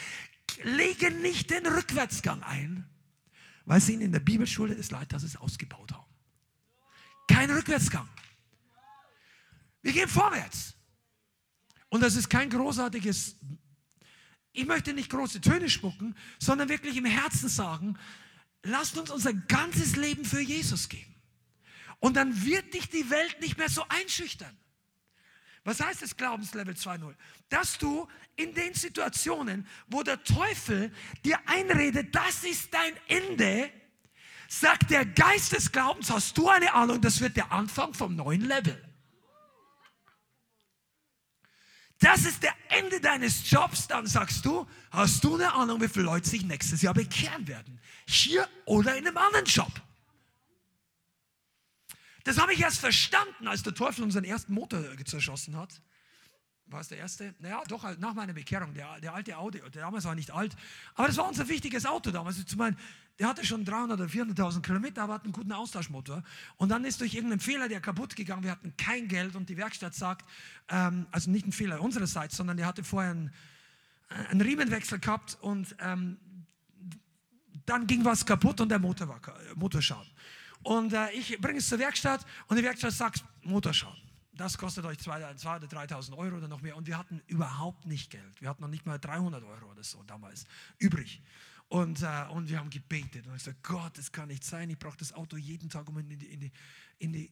legen 0.64 1.22
nicht 1.22 1.50
den 1.50 1.66
Rückwärtsgang 1.66 2.42
ein, 2.44 2.90
weil 3.66 3.82
sie 3.82 3.94
ihn 3.94 4.02
in 4.02 4.12
der 4.12 4.20
Bibelschule 4.20 4.76
des 4.76 4.92
Leiters 4.92 5.36
ausgebaut 5.36 5.92
haben. 5.92 6.10
Kein 7.28 7.52
Rückwärtsgang. 7.52 8.08
Wir 9.82 9.94
gehen 9.94 10.10
vorwärts. 10.10 10.74
Und 11.90 12.02
das 12.02 12.16
ist 12.16 12.30
kein 12.30 12.50
großartiges, 12.50 13.36
ich 14.54 14.66
möchte 14.66 14.94
nicht 14.94 15.10
große 15.10 15.42
Töne 15.42 15.70
spucken, 15.70 16.16
sondern 16.40 16.70
wirklich 16.70 16.98
im 16.98 17.06
Herzen 17.06 17.50
sagen, 17.50 17.98
lasst 18.64 18.98
uns 18.98 19.10
unser 19.10 19.34
ganzes 19.34 19.96
Leben 19.96 20.26
für 20.26 20.42
Jesus 20.42 20.90
geben. 20.90 21.16
Und 22.00 22.16
dann 22.16 22.46
wird 22.46 22.74
dich 22.74 22.90
die 22.90 23.10
Welt 23.10 23.40
nicht 23.42 23.58
mehr 23.58 23.70
so 23.70 23.84
einschüchtern. 23.90 24.58
Was 25.64 25.82
heißt 25.82 26.02
das 26.02 26.16
Glaubenslevel 26.16 26.74
2.0? 26.74 27.14
Dass 27.50 27.78
du 27.78 28.08
in 28.36 28.54
den 28.54 28.74
Situationen, 28.74 29.68
wo 29.88 30.04
der 30.04 30.24
Teufel 30.24 30.92
dir 31.26 31.38
einredet, 31.46 32.16
das 32.16 32.44
ist 32.44 32.74
dein 32.74 32.94
Ende, 33.08 33.70
sagt 34.48 34.90
der 34.90 35.06
Geist 35.06 35.52
des 35.52 35.72
Glaubens, 35.72 36.10
hast 36.10 36.38
du 36.38 36.50
eine 36.50 36.74
Ahnung, 36.74 37.02
das 37.02 37.20
wird 37.20 37.36
der 37.36 37.52
Anfang 37.52 37.94
vom 37.94 38.16
neuen 38.16 38.42
Level. 38.42 38.84
Das 42.00 42.24
ist 42.24 42.42
der 42.44 42.56
Ende 42.70 43.02
deines 43.02 43.52
Jobs, 43.52 43.88
dann 43.88 44.08
sagst 44.08 44.46
du, 44.46 44.66
hast 44.90 45.22
du 45.22 45.36
eine 45.36 45.54
Ahnung, 45.54 45.82
wie 45.82 45.90
viele 45.90 46.06
Leute 46.06 46.30
sich 46.30 46.44
nächstes 46.44 46.82
Jahr 46.82 46.94
bekehren 46.94 47.46
werden? 47.46 47.82
Hier 48.08 48.48
oder 48.66 48.96
in 48.96 49.06
einem 49.06 49.18
anderen 49.18 49.46
Job. 49.46 49.72
Das 52.30 52.38
habe 52.38 52.54
ich 52.54 52.60
erst 52.60 52.78
verstanden, 52.78 53.48
als 53.48 53.64
der 53.64 53.74
Teufel 53.74 54.04
unseren 54.04 54.24
ersten 54.24 54.54
Motor 54.54 54.84
zerschossen 55.04 55.58
hat. 55.58 55.82
War 56.68 56.80
es 56.80 56.88
der 56.88 57.00
erste? 57.00 57.34
Naja, 57.40 57.64
doch, 57.68 57.84
nach 57.98 58.14
meiner 58.14 58.34
Bekehrung. 58.34 58.72
Der, 58.76 59.00
der 59.00 59.16
alte 59.16 59.36
Audi, 59.36 59.60
der 59.74 59.82
damals 59.82 60.06
war 60.06 60.14
nicht 60.14 60.30
alt, 60.30 60.56
aber 60.94 61.08
das 61.08 61.18
war 61.18 61.28
unser 61.28 61.50
wichtiges 61.50 61.88
Auto 61.88 62.12
damals. 62.12 62.38
Ich 62.38 62.56
meine, 62.56 62.78
der 63.18 63.30
hatte 63.30 63.44
schon 63.44 63.66
300.000 63.66 63.94
oder 63.94 64.06
400.000 64.06 64.62
Kilometer, 64.62 65.02
aber 65.02 65.16
hat 65.16 65.24
einen 65.24 65.34
guten 65.34 65.52
Austauschmotor. 65.52 66.22
Und 66.58 66.70
dann 66.70 66.86
ist 66.86 67.02
durch 67.02 67.16
irgendeinen 67.16 67.40
Fehler 67.40 67.68
der 67.68 67.82
kaputt 67.82 68.16
gegangen. 68.16 68.44
Wir 68.44 68.52
hatten 68.52 68.78
kein 68.78 69.08
Geld 69.08 69.36
und 69.36 69.50
die 69.50 69.58
Werkstatt 69.58 69.96
sagt, 69.96 70.30
ähm, 70.70 71.08
also 71.10 71.32
nicht 71.32 71.48
ein 71.48 71.52
Fehler 71.52 71.82
unsererseits, 71.82 72.38
sondern 72.38 72.58
der 72.58 72.68
hatte 72.68 72.84
vorher 72.84 73.10
einen, 73.10 73.34
äh, 74.12 74.28
einen 74.30 74.42
Riemenwechsel 74.42 75.00
gehabt 75.00 75.36
und 75.42 75.76
ähm, 75.80 76.20
dann 77.66 77.88
ging 77.88 78.06
was 78.06 78.24
kaputt 78.24 78.62
und 78.62 78.70
der 78.70 78.78
Motor 78.78 79.08
war 79.08 79.20
Motorschaden. 79.56 80.12
Und 80.64 80.94
äh, 80.94 81.12
ich 81.12 81.40
bringe 81.40 81.60
es 81.60 81.68
zur 81.68 81.80
Werkstatt 81.80 82.26
und 82.48 82.58
die 82.58 82.64
Werkstatt 82.64 82.94
sagt, 82.94 83.24
Motorschaden. 83.44 84.10
Das 84.34 84.58
kostet 84.58 84.86
euch 84.86 84.98
2.000 84.98 85.58
oder 85.58 85.68
3.000 85.68 86.18
Euro 86.18 86.38
oder 86.38 86.48
noch 86.48 86.62
mehr. 86.62 86.78
Und 86.78 86.88
wir 86.88 86.98
hatten 86.98 87.22
überhaupt 87.28 87.86
nicht 87.86 88.10
Geld. 88.10 88.42
Wir 88.42 88.50
hatten 88.50 88.62
noch 88.62 88.70
nicht 88.70 88.86
mal 88.86 88.98
300 88.98 89.44
Euro 89.44 89.72
oder 89.72 89.84
so 89.84 90.02
damals 90.04 90.46
übrig. 90.78 91.22
Und, 91.68 92.02
äh, 92.02 92.26
und 92.32 92.50
wir 92.50 92.58
haben 92.58 92.70
gebetet 92.70 93.28
und 93.28 93.36
ich 93.36 93.44
gesagt, 93.44 93.64
Gott, 93.64 93.98
das 93.98 94.12
kann 94.12 94.30
nicht 94.30 94.44
sein. 94.44 94.70
Ich 94.70 94.80
brauche 94.80 94.98
das 94.98 95.14
Auto 95.14 95.38
jeden 95.38 95.70
Tag, 95.70 95.88
um 95.88 96.00
in 96.00 96.08
die, 96.08 96.26
in, 96.26 96.40
die, 96.40 96.52
in, 97.00 97.14
die, 97.14 97.32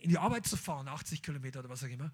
in 0.00 0.10
die 0.10 0.18
Arbeit 0.18 0.46
zu 0.46 0.56
fahren, 0.56 0.88
80 0.88 1.22
Kilometer 1.22 1.60
oder 1.60 1.68
was 1.68 1.84
auch 1.84 1.88
immer. 1.88 2.10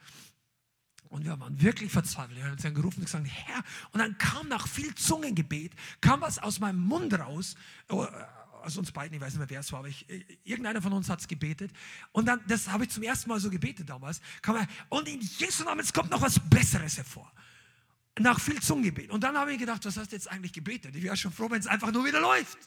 Und 1.11 1.25
wir 1.25 1.39
waren 1.39 1.61
wirklich 1.61 1.93
verzweifelt. 1.93 2.37
Wir 2.37 2.45
haben 2.45 2.53
uns 2.53 2.63
dann 2.63 2.75
gerufen 2.75 3.01
und 3.01 3.05
gesagt, 3.05 3.29
Herr, 3.29 3.63
und 3.93 4.01
dann 4.01 4.19
kam 4.19 4.49
nach 4.49 4.67
viel 4.67 4.95
Zungengebet, 4.95 5.73
kam 6.01 6.23
was 6.23 6.39
aus 6.39 6.59
meinem 6.59 6.81
Mund 6.81 7.17
raus, 7.17 7.55
oh, 7.89 8.07
aus 8.65 8.77
uns 8.77 8.93
beiden, 8.93 9.15
ich 9.15 9.21
weiß 9.21 9.35
nicht 9.35 9.39
mehr, 9.39 9.51
wer 9.51 9.61
es 9.61 9.71
war, 9.73 9.81
aber 9.81 9.89
ich, 9.89 10.07
irgendeiner 10.45 10.83
von 10.83 10.93
uns 10.93 11.09
hat 11.09 11.21
es 11.21 11.29
gebetet. 11.29 11.71
Und 12.13 12.27
dann, 12.27 12.41
das 12.49 12.69
habe 12.69 12.85
ich 12.85 12.91
zum 12.91 13.03
ersten 13.03 13.29
Mal 13.29 13.41
so 13.41 13.51
gebetet 13.51 13.89
damals. 13.89 14.21
Er, 14.47 14.67
und 14.89 15.09
in 15.09 15.21
Jesu 15.21 15.65
Namen, 15.65 15.81
es 15.81 15.93
kommt 15.93 16.11
noch 16.11 16.21
was 16.23 16.39
Besseres 16.39 16.97
hervor 16.97 17.31
nach 18.19 18.41
viel 18.41 18.61
Zungengebet. 18.61 19.11
Und 19.11 19.23
dann 19.25 19.37
habe 19.37 19.53
ich 19.53 19.59
gedacht, 19.59 19.85
was 19.85 19.97
hast 19.97 20.13
du 20.13 20.17
jetzt 20.17 20.31
eigentlich 20.31 20.53
gebetet? 20.53 20.95
Ich 20.95 21.03
wäre 21.03 21.17
schon 21.17 21.33
froh, 21.33 21.51
wenn 21.51 21.61
es 21.61 21.67
einfach 21.67 21.93
nur 21.93 22.05
wieder 22.05 22.21
läuft. 22.21 22.59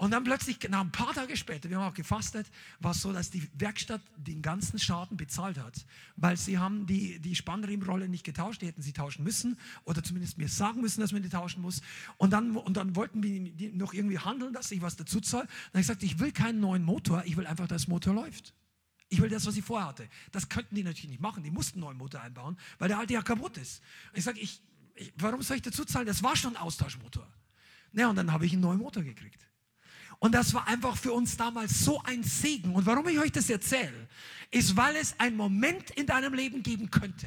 Und 0.00 0.12
dann 0.12 0.24
plötzlich, 0.24 0.58
nach 0.70 0.80
ein 0.80 0.92
paar 0.92 1.12
Tage 1.12 1.36
später, 1.36 1.68
wir 1.68 1.76
haben 1.76 1.90
auch 1.90 1.94
gefastet, 1.94 2.46
war 2.78 2.92
es 2.92 3.02
so, 3.02 3.12
dass 3.12 3.28
die 3.28 3.46
Werkstatt 3.52 4.00
den 4.16 4.40
ganzen 4.40 4.78
Schaden 4.78 5.18
bezahlt 5.18 5.58
hat, 5.58 5.84
weil 6.16 6.38
sie 6.38 6.56
haben 6.56 6.86
die, 6.86 7.18
die 7.18 7.36
Spannriemenrolle 7.36 8.08
nicht 8.08 8.24
getauscht, 8.24 8.62
die 8.62 8.66
hätten 8.66 8.80
sie 8.80 8.94
tauschen 8.94 9.24
müssen 9.24 9.58
oder 9.84 10.02
zumindest 10.02 10.38
mir 10.38 10.48
sagen 10.48 10.80
müssen, 10.80 11.02
dass 11.02 11.12
man 11.12 11.22
die 11.22 11.28
tauschen 11.28 11.60
muss. 11.60 11.82
Und 12.16 12.32
dann, 12.32 12.56
und 12.56 12.78
dann 12.78 12.96
wollten 12.96 13.22
wir 13.22 13.72
noch 13.74 13.92
irgendwie 13.92 14.18
handeln, 14.18 14.54
dass 14.54 14.70
ich 14.70 14.80
was 14.80 14.96
dazu 14.96 15.20
zahle. 15.20 15.44
Dann 15.44 15.52
habe 15.68 15.80
ich 15.80 15.86
gesagt, 15.86 16.02
ich 16.02 16.18
will 16.18 16.32
keinen 16.32 16.60
neuen 16.60 16.82
Motor, 16.82 17.22
ich 17.26 17.36
will 17.36 17.46
einfach, 17.46 17.68
dass 17.68 17.84
der 17.84 17.90
Motor 17.90 18.14
läuft. 18.14 18.54
Ich 19.10 19.20
will 19.20 19.28
das, 19.28 19.44
was 19.44 19.54
ich 19.58 19.64
vorher 19.66 19.88
hatte. 19.88 20.08
Das 20.32 20.48
könnten 20.48 20.76
die 20.76 20.82
natürlich 20.82 21.10
nicht 21.10 21.20
machen. 21.20 21.42
Die 21.42 21.50
mussten 21.50 21.74
einen 21.74 21.84
neuen 21.84 21.98
Motor 21.98 22.22
einbauen, 22.22 22.56
weil 22.78 22.88
der 22.88 22.98
alte 22.98 23.12
ja 23.12 23.20
kaputt 23.20 23.58
ist. 23.58 23.82
Und 24.12 24.18
ich 24.18 24.24
sage, 24.24 24.40
ich, 24.40 24.62
ich, 24.94 25.12
warum 25.18 25.42
soll 25.42 25.58
ich 25.58 25.62
dazu 25.62 25.84
zahlen? 25.84 26.06
Das 26.06 26.22
war 26.22 26.36
schon 26.36 26.56
ein 26.56 26.62
Austauschmotor. 26.62 27.28
Ja, 27.92 28.08
und 28.08 28.16
dann 28.16 28.32
habe 28.32 28.46
ich 28.46 28.54
einen 28.54 28.62
neuen 28.62 28.78
Motor 28.78 29.02
gekriegt. 29.02 29.49
Und 30.20 30.32
das 30.32 30.52
war 30.54 30.68
einfach 30.68 30.96
für 30.96 31.12
uns 31.12 31.36
damals 31.36 31.80
so 31.82 32.00
ein 32.02 32.22
Segen. 32.22 32.74
Und 32.74 32.86
warum 32.86 33.08
ich 33.08 33.18
euch 33.18 33.32
das 33.32 33.48
erzähle, 33.50 34.06
ist, 34.50 34.76
weil 34.76 34.94
es 34.96 35.18
einen 35.18 35.36
Moment 35.36 35.90
in 35.92 36.06
deinem 36.06 36.34
Leben 36.34 36.62
geben 36.62 36.90
könnte, 36.90 37.26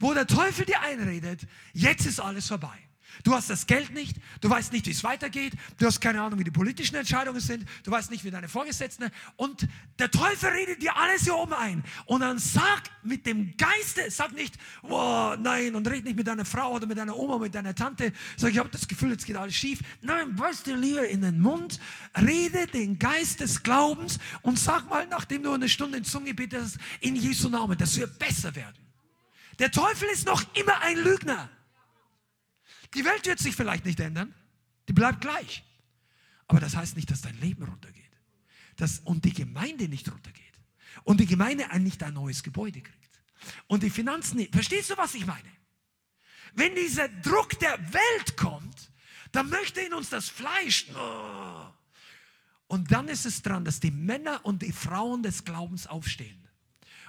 wo 0.00 0.14
der 0.14 0.26
Teufel 0.26 0.64
dir 0.64 0.80
einredet, 0.80 1.46
jetzt 1.74 2.06
ist 2.06 2.18
alles 2.18 2.48
vorbei. 2.48 2.87
Du 3.24 3.34
hast 3.34 3.50
das 3.50 3.66
Geld 3.66 3.92
nicht, 3.92 4.16
du 4.40 4.48
weißt 4.48 4.72
nicht, 4.72 4.86
wie 4.86 4.90
es 4.90 5.02
weitergeht, 5.02 5.54
du 5.78 5.86
hast 5.86 6.00
keine 6.00 6.22
Ahnung, 6.22 6.38
wie 6.38 6.44
die 6.44 6.50
politischen 6.50 6.96
Entscheidungen 6.96 7.40
sind, 7.40 7.64
du 7.82 7.90
weißt 7.90 8.10
nicht, 8.10 8.24
wie 8.24 8.30
deine 8.30 8.48
Vorgesetzten 8.48 9.10
und 9.36 9.66
der 9.98 10.10
Teufel 10.10 10.50
redet 10.50 10.82
dir 10.82 10.96
alles 10.96 11.22
hier 11.22 11.34
oben 11.34 11.54
ein. 11.54 11.84
Und 12.06 12.20
dann 12.20 12.38
sag 12.38 12.82
mit 13.02 13.26
dem 13.26 13.56
Geiste, 13.56 14.10
sag 14.10 14.32
nicht, 14.32 14.56
oh, 14.82 15.34
nein, 15.38 15.74
und 15.74 15.88
red 15.88 16.04
nicht 16.04 16.16
mit 16.16 16.26
deiner 16.26 16.44
Frau 16.44 16.72
oder 16.72 16.86
mit 16.86 16.98
deiner 16.98 17.16
Oma, 17.16 17.38
mit 17.38 17.54
deiner 17.54 17.74
Tante, 17.74 18.12
sag, 18.36 18.52
ich 18.52 18.58
habe 18.58 18.68
das 18.68 18.86
Gefühl, 18.86 19.10
jetzt 19.10 19.26
geht 19.26 19.36
alles 19.36 19.54
schief. 19.54 19.80
Nein, 20.00 20.38
weißt 20.38 20.66
dir 20.66 20.76
lieber 20.76 21.06
in 21.06 21.22
den 21.22 21.40
Mund, 21.40 21.80
rede 22.20 22.66
den 22.66 22.98
Geist 22.98 23.40
des 23.40 23.62
Glaubens 23.62 24.18
und 24.42 24.58
sag 24.58 24.88
mal, 24.88 25.06
nachdem 25.08 25.42
du 25.42 25.52
eine 25.52 25.68
Stunde 25.68 25.98
in 25.98 26.04
Zunge 26.04 26.34
betest, 26.34 26.78
in 27.00 27.16
Jesu 27.16 27.48
Namen, 27.48 27.76
das 27.76 27.96
wird 27.96 28.18
besser 28.18 28.54
werden. 28.54 28.76
Der 29.58 29.72
Teufel 29.72 30.08
ist 30.12 30.26
noch 30.26 30.42
immer 30.54 30.80
ein 30.82 30.98
Lügner. 30.98 31.50
Die 32.94 33.04
Welt 33.04 33.26
wird 33.26 33.38
sich 33.38 33.54
vielleicht 33.54 33.84
nicht 33.84 34.00
ändern, 34.00 34.34
die 34.88 34.92
bleibt 34.92 35.20
gleich. 35.20 35.64
Aber 36.46 36.60
das 36.60 36.76
heißt 36.76 36.96
nicht, 36.96 37.10
dass 37.10 37.20
dein 37.20 37.38
Leben 37.40 37.64
runtergeht. 37.64 38.04
Dass, 38.76 39.00
und 39.00 39.24
die 39.24 39.34
Gemeinde 39.34 39.88
nicht 39.88 40.10
runtergeht. 40.10 40.44
Und 41.04 41.20
die 41.20 41.26
Gemeinde 41.26 41.70
ein, 41.70 41.82
nicht 41.82 42.02
ein 42.02 42.14
neues 42.14 42.42
Gebäude 42.42 42.80
kriegt. 42.80 43.20
Und 43.66 43.82
die 43.82 43.90
Finanzen 43.90 44.36
nicht. 44.38 44.52
Verstehst 44.52 44.90
du, 44.90 44.96
was 44.96 45.14
ich 45.14 45.26
meine? 45.26 45.50
Wenn 46.54 46.74
dieser 46.74 47.08
Druck 47.08 47.58
der 47.58 47.78
Welt 47.92 48.36
kommt, 48.36 48.90
dann 49.32 49.50
möchte 49.50 49.80
in 49.80 49.92
uns 49.92 50.08
das 50.08 50.28
Fleisch. 50.28 50.86
Oh. 50.94 51.66
Und 52.66 52.90
dann 52.90 53.08
ist 53.08 53.26
es 53.26 53.42
dran, 53.42 53.64
dass 53.64 53.80
die 53.80 53.90
Männer 53.90 54.44
und 54.44 54.62
die 54.62 54.72
Frauen 54.72 55.22
des 55.22 55.44
Glaubens 55.44 55.86
aufstehen. 55.86 56.47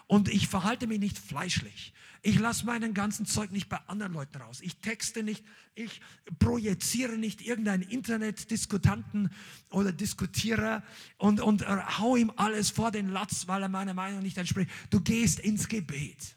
Und 0.09 0.27
ich 0.27 0.47
verhalte 0.47 0.87
mich 0.87 0.97
nicht 0.97 1.19
fleischlich. 1.19 1.93
Ich 2.23 2.39
lasse 2.39 2.65
meinen 2.65 2.95
ganzen 2.95 3.27
Zeug 3.27 3.51
nicht 3.51 3.69
bei 3.69 3.77
anderen 3.85 4.11
Leuten 4.11 4.41
raus. 4.41 4.59
Ich 4.59 4.77
texte 4.77 5.21
nicht, 5.21 5.45
ich 5.75 6.01
projiziere 6.39 7.15
nicht 7.15 7.41
irgendeinen 7.41 7.83
Internetdiskutanten 7.83 9.29
oder 9.69 9.91
Diskutierer 9.91 10.81
und, 11.19 11.41
und 11.41 11.63
hau 11.99 12.15
ihm 12.15 12.31
alles 12.37 12.71
vor 12.71 12.89
den 12.89 13.09
Latz, 13.09 13.47
weil 13.47 13.61
er 13.61 13.69
meiner 13.69 13.93
Meinung 13.93 14.23
nicht 14.23 14.39
entspricht. 14.39 14.71
Du 14.89 14.99
gehst 14.99 15.39
ins 15.41 15.67
Gebet. 15.67 16.35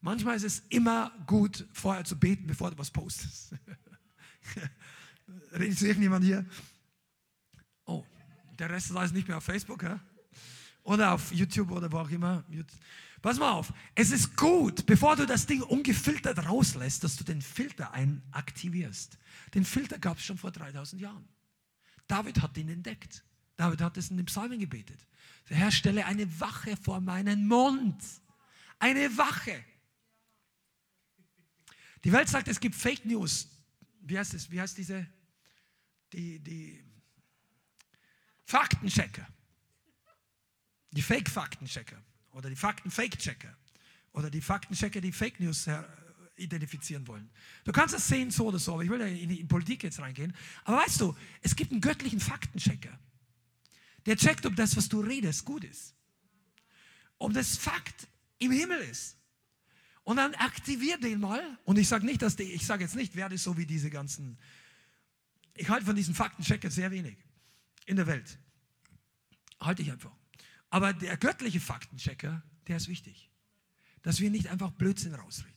Manchmal 0.00 0.36
ist 0.36 0.44
es 0.44 0.62
immer 0.70 1.12
gut, 1.26 1.68
vorher 1.74 2.04
zu 2.04 2.18
beten, 2.18 2.46
bevor 2.46 2.70
du 2.70 2.78
was 2.78 2.90
postest. 2.90 3.54
Redet 5.52 5.78
zu 5.78 5.86
irgendjemand 5.86 6.24
hier? 6.24 6.46
Oh, 7.84 8.06
der 8.58 8.70
Rest 8.70 8.88
ist 8.88 8.96
alles 8.96 9.12
nicht 9.12 9.28
mehr 9.28 9.36
auf 9.36 9.44
Facebook, 9.44 9.82
ja? 9.82 10.00
Oder 10.86 11.12
auf 11.12 11.32
YouTube 11.32 11.70
oder 11.72 11.90
wo 11.90 11.98
auch 11.98 12.10
immer. 12.10 12.44
Pass 13.20 13.38
mal 13.38 13.50
auf, 13.50 13.72
es 13.94 14.12
ist 14.12 14.36
gut, 14.36 14.86
bevor 14.86 15.16
du 15.16 15.26
das 15.26 15.46
Ding 15.46 15.62
ungefiltert 15.62 16.46
rauslässt, 16.46 17.02
dass 17.02 17.16
du 17.16 17.24
den 17.24 17.42
Filter 17.42 17.92
einaktivierst. 17.92 19.18
Den 19.54 19.64
Filter 19.64 19.98
gab 19.98 20.18
es 20.18 20.24
schon 20.24 20.38
vor 20.38 20.52
3000 20.52 21.02
Jahren. 21.02 21.28
David 22.06 22.40
hat 22.40 22.56
ihn 22.56 22.68
entdeckt. 22.68 23.24
David 23.56 23.80
hat 23.80 23.96
es 23.96 24.10
in 24.10 24.16
den 24.16 24.26
Psalmen 24.26 24.60
gebetet. 24.60 25.04
Herr 25.46 25.72
stelle 25.72 26.06
eine 26.06 26.40
Wache 26.40 26.76
vor 26.76 27.00
meinen 27.00 27.48
Mund. 27.48 28.00
Eine 28.78 29.16
Wache. 29.16 29.64
Die 32.04 32.12
Welt 32.12 32.28
sagt, 32.28 32.46
es 32.46 32.60
gibt 32.60 32.76
Fake 32.76 33.04
News. 33.04 33.48
Wie 34.02 34.16
heißt 34.18 34.34
es? 34.34 34.50
Wie 34.50 34.60
heißt 34.60 34.78
diese? 34.78 35.04
Die, 36.12 36.38
die 36.38 36.84
Faktenchecker. 38.44 39.26
Die 40.96 41.02
Fake-Faktenchecker 41.02 42.02
oder 42.32 42.48
die 42.48 42.56
Fakten-Fake-Checker 42.56 43.54
oder 44.12 44.30
die 44.30 44.40
Faktenchecker, 44.40 45.00
die 45.00 45.12
Fake 45.12 45.38
News 45.40 45.68
identifizieren 46.36 47.06
wollen. 47.06 47.30
Du 47.64 47.72
kannst 47.72 47.94
das 47.94 48.06
sehen 48.06 48.30
so 48.30 48.46
oder 48.46 48.58
so, 48.58 48.74
aber 48.74 48.84
ich 48.84 48.90
will 48.90 49.00
ja 49.00 49.06
in 49.06 49.28
die 49.28 49.44
Politik 49.44 49.82
jetzt 49.82 49.98
reingehen. 50.00 50.34
Aber 50.64 50.78
weißt 50.78 51.00
du, 51.00 51.16
es 51.42 51.56
gibt 51.56 51.72
einen 51.72 51.80
göttlichen 51.80 52.20
Faktenchecker. 52.20 52.98
Der 54.06 54.16
checkt, 54.16 54.46
ob 54.46 54.54
das, 54.56 54.76
was 54.76 54.88
du 54.88 55.00
redest, 55.00 55.44
gut 55.44 55.64
ist. 55.64 55.94
Ob 57.18 57.32
das 57.32 57.56
Fakt 57.56 58.08
im 58.38 58.52
Himmel 58.52 58.80
ist. 58.80 59.16
Und 60.04 60.18
dann 60.18 60.34
aktiviert 60.34 61.02
den 61.02 61.20
mal. 61.20 61.58
Und 61.64 61.78
ich 61.78 61.88
sage 61.88 62.06
nicht, 62.06 62.22
dass 62.22 62.36
die, 62.36 62.44
ich 62.44 62.64
sage 62.64 62.84
jetzt 62.84 62.94
nicht, 62.94 63.16
werde 63.16 63.36
so 63.36 63.56
wie 63.56 63.66
diese 63.66 63.90
ganzen. 63.90 64.38
Ich 65.54 65.68
halte 65.68 65.86
von 65.86 65.96
diesen 65.96 66.14
Faktencheckern 66.14 66.70
sehr 66.70 66.90
wenig 66.90 67.16
in 67.86 67.96
der 67.96 68.06
Welt. 68.06 68.38
Halte 69.58 69.82
ich 69.82 69.90
einfach. 69.90 70.14
Aber 70.70 70.92
der 70.92 71.16
göttliche 71.16 71.60
Faktenchecker, 71.60 72.42
der 72.66 72.76
ist 72.76 72.88
wichtig. 72.88 73.30
Dass 74.02 74.20
wir 74.20 74.30
nicht 74.30 74.48
einfach 74.48 74.70
Blödsinn 74.72 75.14
rausreden. 75.14 75.54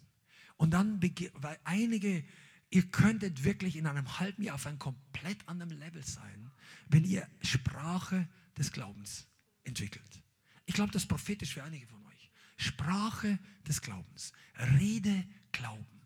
Und 0.58 0.72
dann, 0.72 1.02
weil 1.34 1.60
einige, 1.64 2.24
ihr 2.70 2.90
könntet 2.90 3.44
wirklich 3.44 3.76
in 3.76 3.88
einem 3.88 4.20
halben 4.20 4.44
Jahr 4.44 4.56
auf 4.56 4.66
einem 4.66 4.80
komplett 4.80 5.48
anderen 5.48 5.78
Level 5.78 6.04
sein, 6.04 6.52
wenn 6.88 7.06
ihr 7.06 7.28
Sprache 7.42 8.28
des 8.58 8.72
Glaubens 8.72 9.28
entwickelt. 9.64 10.22
Ich 10.66 10.76
glaube, 10.76 10.92
das 10.92 11.04
ist 11.04 11.08
prophetisch 11.08 11.54
für 11.54 11.64
einige 11.64 11.88
von 11.88 12.06
euch. 12.06 12.30
Sprache 12.58 13.40
des 13.68 13.82
Glaubens. 13.82 14.34
Rede 14.80 15.26
Glauben. 15.52 16.02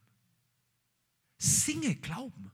Singe 1.37 1.95
Glauben. 1.95 2.51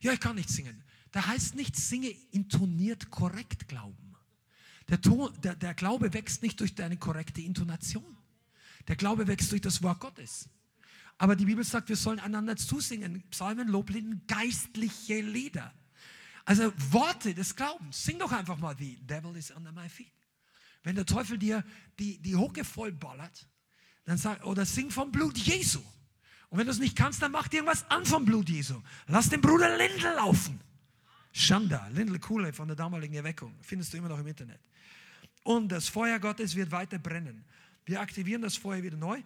Ja, 0.00 0.12
ich 0.12 0.20
kann 0.20 0.36
nicht 0.36 0.50
singen. 0.50 0.84
Da 1.10 1.26
heißt 1.26 1.54
nicht, 1.54 1.74
singe 1.74 2.10
intoniert 2.30 3.10
korrekt 3.10 3.66
Glauben. 3.68 4.07
Der, 4.88 5.00
Ton, 5.00 5.32
der, 5.42 5.54
der 5.54 5.74
Glaube 5.74 6.12
wächst 6.14 6.42
nicht 6.42 6.58
durch 6.60 6.74
deine 6.74 6.96
korrekte 6.96 7.42
Intonation. 7.42 8.16
Der 8.86 8.96
Glaube 8.96 9.26
wächst 9.26 9.52
durch 9.52 9.60
das 9.60 9.82
Wort 9.82 10.00
Gottes. 10.00 10.48
Aber 11.18 11.36
die 11.36 11.44
Bibel 11.44 11.64
sagt, 11.64 11.88
wir 11.88 11.96
sollen 11.96 12.20
einander 12.20 12.56
zusingen. 12.56 13.22
Psalmen, 13.30 13.68
Loblieden, 13.68 14.22
geistliche 14.26 15.20
Lieder. 15.20 15.74
Also 16.44 16.72
Worte 16.90 17.34
des 17.34 17.54
Glaubens. 17.56 18.02
Sing 18.02 18.18
doch 18.18 18.32
einfach 18.32 18.56
mal, 18.56 18.74
The 18.78 18.96
Devil 19.02 19.36
is 19.36 19.50
under 19.50 19.72
my 19.72 19.88
feet. 19.88 20.12
Wenn 20.82 20.94
der 20.94 21.04
Teufel 21.04 21.36
dir 21.36 21.64
die, 21.98 22.18
die 22.22 22.36
Hucke 22.36 22.64
vollballert, 22.64 23.46
dann 24.04 24.16
sag, 24.16 24.46
oder 24.46 24.64
sing 24.64 24.90
vom 24.90 25.12
Blut 25.12 25.36
Jesu. 25.36 25.80
Und 26.48 26.58
wenn 26.58 26.66
du 26.66 26.72
es 26.72 26.78
nicht 26.78 26.96
kannst, 26.96 27.20
dann 27.20 27.32
mach 27.32 27.48
dir 27.48 27.58
irgendwas 27.58 27.90
an 27.90 28.06
vom 28.06 28.24
Blut 28.24 28.48
Jesu. 28.48 28.80
Lass 29.06 29.28
den 29.28 29.42
Bruder 29.42 29.76
Lindl 29.76 30.14
laufen. 30.14 30.60
Shanda, 31.32 31.88
Lindl 31.88 32.18
Kuhle 32.18 32.52
von 32.54 32.68
der 32.68 32.76
damaligen 32.76 33.14
Erweckung. 33.14 33.54
Findest 33.60 33.92
du 33.92 33.98
immer 33.98 34.08
noch 34.08 34.18
im 34.18 34.26
Internet. 34.26 34.60
Und 35.48 35.72
das 35.72 35.88
Feuer 35.88 36.18
Gottes 36.18 36.56
wird 36.56 36.72
weiter 36.72 36.98
brennen. 36.98 37.42
Wir 37.86 38.02
aktivieren 38.02 38.42
das 38.42 38.58
Feuer 38.58 38.82
wieder 38.82 38.98
neu. 38.98 39.22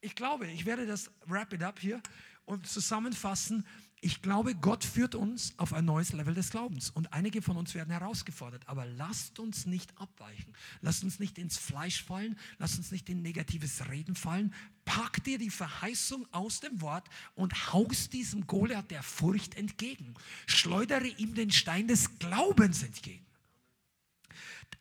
Ich 0.00 0.16
glaube, 0.16 0.48
ich 0.48 0.66
werde 0.66 0.86
das 0.86 1.08
wrap 1.26 1.52
it 1.52 1.62
up 1.62 1.78
hier 1.78 2.02
und 2.46 2.66
zusammenfassen. 2.66 3.64
Ich 4.00 4.22
glaube, 4.22 4.56
Gott 4.56 4.82
führt 4.82 5.14
uns 5.14 5.56
auf 5.58 5.72
ein 5.72 5.84
neues 5.84 6.12
Level 6.14 6.34
des 6.34 6.50
Glaubens. 6.50 6.90
Und 6.90 7.12
einige 7.12 7.42
von 7.42 7.56
uns 7.56 7.76
werden 7.76 7.90
herausgefordert. 7.90 8.66
Aber 8.66 8.86
lasst 8.86 9.38
uns 9.38 9.64
nicht 9.64 9.96
abweichen. 10.00 10.52
Lasst 10.80 11.04
uns 11.04 11.20
nicht 11.20 11.38
ins 11.38 11.58
Fleisch 11.58 12.02
fallen. 12.02 12.36
Lasst 12.58 12.78
uns 12.78 12.90
nicht 12.90 13.08
in 13.08 13.22
negatives 13.22 13.88
Reden 13.88 14.16
fallen. 14.16 14.52
Pack 14.84 15.22
dir 15.22 15.38
die 15.38 15.50
Verheißung 15.50 16.26
aus 16.32 16.58
dem 16.58 16.80
Wort 16.80 17.08
und 17.36 17.72
haust 17.72 18.12
diesem 18.14 18.48
Goliath 18.48 18.90
der 18.90 19.04
Furcht 19.04 19.54
entgegen. 19.54 20.14
Schleudere 20.46 21.06
ihm 21.06 21.36
den 21.36 21.52
Stein 21.52 21.86
des 21.86 22.18
Glaubens 22.18 22.82
entgegen. 22.82 23.24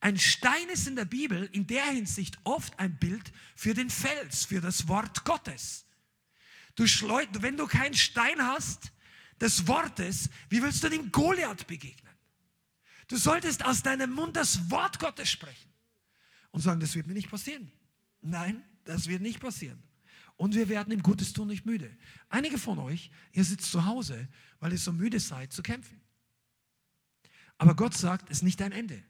Ein 0.01 0.17
Stein 0.17 0.67
ist 0.69 0.87
in 0.87 0.95
der 0.95 1.05
Bibel 1.05 1.47
in 1.53 1.67
der 1.67 1.85
Hinsicht 1.85 2.39
oft 2.43 2.77
ein 2.79 2.97
Bild 2.97 3.31
für 3.55 3.75
den 3.75 3.91
Fels, 3.91 4.45
für 4.45 4.59
das 4.59 4.87
Wort 4.87 5.23
Gottes. 5.25 5.85
Du 6.73 6.87
schleud, 6.87 7.29
wenn 7.41 7.55
du 7.55 7.67
keinen 7.67 7.93
Stein 7.93 8.41
hast 8.41 8.91
des 9.39 9.67
Wortes, 9.67 10.31
wie 10.49 10.63
willst 10.63 10.83
du 10.83 10.89
dem 10.89 11.11
Goliath 11.11 11.67
begegnen? 11.67 12.11
Du 13.07 13.17
solltest 13.17 13.63
aus 13.63 13.83
deinem 13.83 14.11
Mund 14.11 14.35
das 14.35 14.71
Wort 14.71 14.97
Gottes 14.97 15.29
sprechen 15.29 15.69
und 16.49 16.61
sagen, 16.61 16.79
das 16.79 16.95
wird 16.95 17.05
mir 17.05 17.13
nicht 17.13 17.29
passieren. 17.29 17.71
Nein, 18.21 18.63
das 18.85 19.07
wird 19.07 19.21
nicht 19.21 19.39
passieren. 19.39 19.83
Und 20.35 20.55
wir 20.55 20.67
werden 20.67 20.91
im 20.91 21.03
Gutes 21.03 21.33
tun 21.33 21.47
nicht 21.47 21.67
müde. 21.67 21.95
Einige 22.29 22.57
von 22.57 22.79
euch, 22.79 23.11
ihr 23.33 23.43
sitzt 23.43 23.71
zu 23.71 23.85
Hause, 23.85 24.27
weil 24.59 24.71
ihr 24.71 24.79
so 24.79 24.91
müde 24.91 25.19
seid 25.19 25.53
zu 25.53 25.61
kämpfen. 25.61 26.01
Aber 27.59 27.75
Gott 27.75 27.95
sagt, 27.95 28.31
es 28.31 28.37
ist 28.37 28.43
nicht 28.43 28.59
dein 28.59 28.71
Ende 28.71 29.03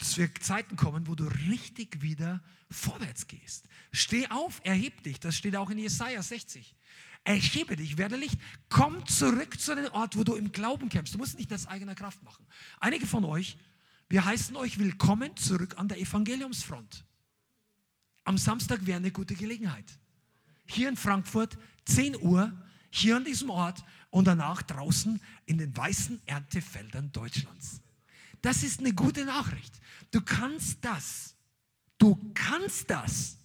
dass 0.00 0.16
wir 0.16 0.34
Zeiten 0.36 0.76
kommen, 0.76 1.06
wo 1.06 1.14
du 1.14 1.24
richtig 1.48 2.00
wieder 2.00 2.42
vorwärts 2.70 3.26
gehst. 3.26 3.66
Steh 3.92 4.26
auf, 4.28 4.60
erheb 4.64 5.02
dich. 5.02 5.20
Das 5.20 5.36
steht 5.36 5.54
auch 5.56 5.68
in 5.68 5.78
Jesaja 5.78 6.22
60. 6.22 6.74
Erhebe 7.24 7.76
dich, 7.76 7.98
werde 7.98 8.16
Licht. 8.16 8.40
Komm 8.70 9.06
zurück 9.06 9.60
zu 9.60 9.74
dem 9.74 9.92
Ort, 9.92 10.16
wo 10.16 10.24
du 10.24 10.36
im 10.36 10.52
Glauben 10.52 10.88
kämpfst. 10.88 11.14
Du 11.14 11.18
musst 11.18 11.38
nicht 11.38 11.52
aus 11.52 11.66
eigener 11.66 11.94
Kraft 11.94 12.22
machen. 12.22 12.46
Einige 12.80 13.06
von 13.06 13.26
euch, 13.26 13.58
wir 14.08 14.24
heißen 14.24 14.56
euch 14.56 14.78
willkommen 14.78 15.36
zurück 15.36 15.74
an 15.76 15.88
der 15.88 16.00
Evangeliumsfront. 16.00 17.04
Am 18.24 18.38
Samstag 18.38 18.86
wäre 18.86 18.96
eine 18.96 19.10
gute 19.10 19.34
Gelegenheit. 19.34 19.84
Hier 20.66 20.88
in 20.88 20.96
Frankfurt, 20.96 21.58
10 21.84 22.16
Uhr, 22.22 22.50
hier 22.90 23.16
an 23.16 23.24
diesem 23.24 23.50
Ort 23.50 23.84
und 24.08 24.26
danach 24.26 24.62
draußen 24.62 25.20
in 25.44 25.58
den 25.58 25.76
weißen 25.76 26.22
Erntefeldern 26.24 27.12
Deutschlands. 27.12 27.82
Das 28.40 28.62
ist 28.62 28.80
eine 28.80 28.94
gute 28.94 29.26
Nachricht. 29.26 29.80
Du 30.10 30.20
kannst 30.20 30.84
das. 30.84 31.34
Du 31.98 32.16
kannst 32.34 32.90
das. 32.90 33.36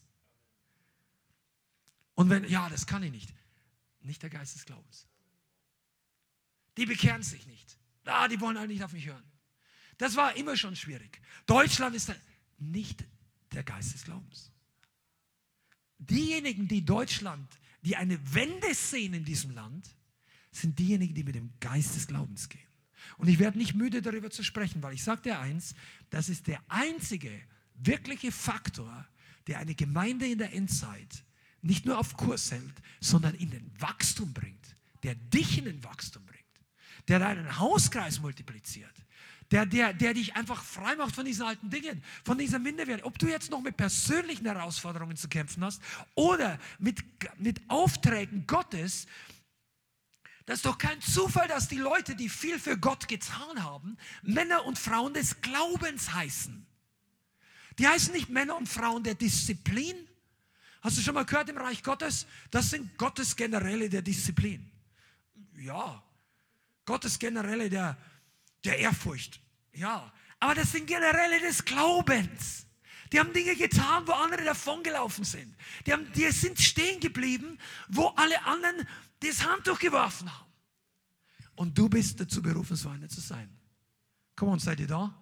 Und 2.15 2.29
wenn, 2.29 2.45
ja, 2.45 2.69
das 2.69 2.87
kann 2.87 3.03
ich 3.03 3.11
nicht. 3.11 3.33
Nicht 4.01 4.23
der 4.23 4.29
Geist 4.29 4.55
des 4.55 4.65
Glaubens. 4.65 5.07
Die 6.77 6.85
bekehren 6.85 7.23
sich 7.23 7.45
nicht. 7.47 7.77
Ah, 8.05 8.27
die 8.27 8.39
wollen 8.39 8.57
eigentlich 8.57 8.77
nicht 8.77 8.83
auf 8.83 8.93
mich 8.93 9.05
hören. 9.05 9.23
Das 9.97 10.15
war 10.15 10.35
immer 10.35 10.57
schon 10.57 10.75
schwierig. 10.75 11.21
Deutschland 11.45 11.95
ist 11.95 12.11
nicht 12.57 13.03
der 13.51 13.63
Geist 13.63 13.93
des 13.93 14.03
Glaubens. 14.03 14.51
Diejenigen, 15.97 16.67
die 16.67 16.83
Deutschland, 16.83 17.57
die 17.81 17.95
eine 17.95 18.33
Wende 18.33 18.73
sehen 18.73 19.13
in 19.13 19.25
diesem 19.25 19.51
Land, 19.51 19.95
sind 20.51 20.77
diejenigen, 20.77 21.13
die 21.13 21.23
mit 21.23 21.35
dem 21.35 21.53
Geist 21.59 21.95
des 21.95 22.07
Glaubens 22.07 22.49
gehen. 22.49 22.64
Und 23.17 23.27
ich 23.27 23.39
werde 23.39 23.57
nicht 23.57 23.75
müde 23.75 24.01
darüber 24.01 24.29
zu 24.29 24.43
sprechen, 24.43 24.81
weil 24.83 24.93
ich 24.93 25.03
sage 25.03 25.21
dir 25.21 25.39
eins, 25.39 25.75
das 26.09 26.29
ist 26.29 26.47
der 26.47 26.61
einzige 26.67 27.31
wirkliche 27.75 28.31
Faktor, 28.31 29.07
der 29.47 29.59
eine 29.59 29.75
Gemeinde 29.75 30.27
in 30.27 30.37
der 30.37 30.53
Endzeit 30.53 31.23
nicht 31.61 31.85
nur 31.85 31.97
auf 31.97 32.15
Kurs 32.15 32.51
hält, 32.51 32.75
sondern 32.99 33.33
in 33.35 33.49
den 33.49 33.71
Wachstum 33.79 34.33
bringt, 34.33 34.75
der 35.03 35.15
dich 35.15 35.57
in 35.57 35.65
den 35.65 35.83
Wachstum 35.83 36.23
bringt, 36.25 36.43
der 37.07 37.19
deinen 37.19 37.59
Hauskreis 37.59 38.19
multipliziert, 38.19 38.93
der, 39.51 39.65
der, 39.65 39.93
der 39.93 40.13
dich 40.13 40.35
einfach 40.35 40.63
frei 40.63 40.95
macht 40.95 41.15
von 41.15 41.25
diesen 41.25 41.45
alten 41.45 41.69
Dingen, 41.69 42.03
von 42.23 42.37
dieser 42.37 42.59
Minderwert. 42.59 43.03
Ob 43.03 43.17
du 43.19 43.27
jetzt 43.27 43.51
noch 43.51 43.61
mit 43.61 43.77
persönlichen 43.77 44.45
Herausforderungen 44.45 45.17
zu 45.17 45.27
kämpfen 45.27 45.63
hast 45.63 45.81
oder 46.15 46.59
mit, 46.79 47.03
mit 47.37 47.61
Aufträgen 47.67 48.45
Gottes, 48.47 49.05
das 50.45 50.57
ist 50.57 50.65
doch 50.65 50.77
kein 50.77 51.01
Zufall, 51.01 51.47
dass 51.47 51.67
die 51.67 51.77
Leute, 51.77 52.15
die 52.15 52.29
viel 52.29 52.59
für 52.59 52.77
Gott 52.77 53.07
getan 53.07 53.63
haben, 53.63 53.97
Männer 54.21 54.65
und 54.65 54.77
Frauen 54.77 55.13
des 55.13 55.41
Glaubens 55.41 56.13
heißen. 56.13 56.65
Die 57.79 57.87
heißen 57.87 58.13
nicht 58.13 58.29
Männer 58.29 58.55
und 58.55 58.69
Frauen 58.69 59.03
der 59.03 59.15
Disziplin. 59.15 59.95
Hast 60.81 60.97
du 60.97 61.01
schon 61.01 61.15
mal 61.15 61.25
gehört 61.25 61.49
im 61.49 61.57
Reich 61.57 61.81
Gottes? 61.83 62.27
Das 62.51 62.69
sind 62.69 62.95
Gottes 62.97 63.35
Generäle 63.35 63.89
der 63.89 64.03
Disziplin. 64.03 64.71
Ja, 65.57 66.03
Gottes 66.85 67.17
Generäle 67.17 67.69
der, 67.69 67.97
der 68.63 68.77
Ehrfurcht. 68.77 69.41
Ja, 69.73 70.13
aber 70.39 70.53
das 70.53 70.71
sind 70.71 70.85
Generäle 70.85 71.39
des 71.39 71.65
Glaubens. 71.65 72.65
Die 73.11 73.19
haben 73.19 73.33
Dinge 73.33 73.55
getan, 73.55 74.05
wo 74.07 74.11
andere 74.11 74.43
davongelaufen 74.43 75.23
sind. 75.23 75.55
Die, 75.85 75.93
haben, 75.93 76.11
die 76.13 76.29
sind 76.31 76.59
stehen 76.59 76.99
geblieben, 76.99 77.57
wo 77.87 78.07
alle 78.09 78.43
anderen 78.45 78.87
das 79.19 79.45
Handtuch 79.45 79.79
geworfen 79.79 80.31
haben. 80.31 80.45
Und 81.55 81.77
du 81.77 81.87
bist 81.87 82.19
dazu 82.19 82.41
berufen, 82.41 82.75
so 82.75 82.89
einer 82.89 83.07
zu 83.07 83.21
sein. 83.21 83.49
Komm 84.35 84.49
on, 84.49 84.59
seid 84.59 84.79
ihr 84.79 84.87
da? 84.87 85.15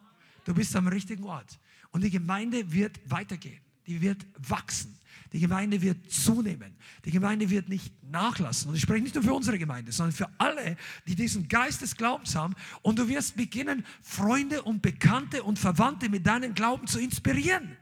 Du 0.46 0.54
bist 0.54 0.76
am 0.76 0.88
richtigen 0.88 1.24
Ort. 1.24 1.60
Und 1.92 2.02
die 2.04 2.10
Gemeinde 2.10 2.72
wird 2.72 3.00
weitergehen. 3.10 3.62
Die 3.86 4.02
wird 4.02 4.26
wachsen. 4.38 4.98
Die 5.32 5.40
Gemeinde 5.40 5.82
wird 5.82 6.12
zunehmen. 6.12 6.76
Die 7.06 7.12
Gemeinde 7.12 7.50
wird 7.50 7.70
nicht 7.70 7.92
nachlassen. 8.04 8.70
Und 8.70 8.76
ich 8.76 8.82
spreche 8.82 9.04
nicht 9.04 9.16
nur 9.16 9.24
für 9.24 9.34
unsere 9.34 9.60
Gemeinde, 9.60 9.92
sondern 9.92 10.14
für 10.14 10.30
alle, 10.38 10.78
die 11.08 11.16
diesen 11.16 11.48
Geist 11.48 11.82
des 11.82 11.96
Glaubens 11.96 12.36
haben. 12.36 12.56
Und 12.82 13.00
du 13.00 13.08
wirst 13.08 13.36
beginnen, 13.36 13.86
Freunde 14.02 14.64
und 14.64 14.82
Bekannte 14.82 15.44
und 15.44 15.60
Verwandte 15.60 16.10
mit 16.10 16.26
deinem 16.26 16.54
Glauben 16.54 16.88
zu 16.88 17.00
inspirieren. 17.00 17.78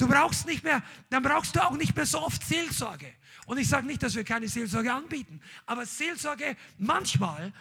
Du 0.00 0.08
brauchst 0.08 0.46
nicht 0.46 0.64
mehr, 0.64 0.82
dann 1.10 1.22
brauchst 1.22 1.54
du 1.54 1.62
auch 1.62 1.76
nicht 1.76 1.94
mehr 1.94 2.06
so 2.06 2.22
oft 2.22 2.42
Seelsorge. 2.42 3.12
Und 3.44 3.58
ich 3.58 3.68
sage 3.68 3.86
nicht, 3.86 4.02
dass 4.02 4.14
wir 4.14 4.24
keine 4.24 4.48
Seelsorge 4.48 4.90
anbieten, 4.90 5.42
aber 5.66 5.84
Seelsorge 5.84 6.56
manchmal 6.78 7.52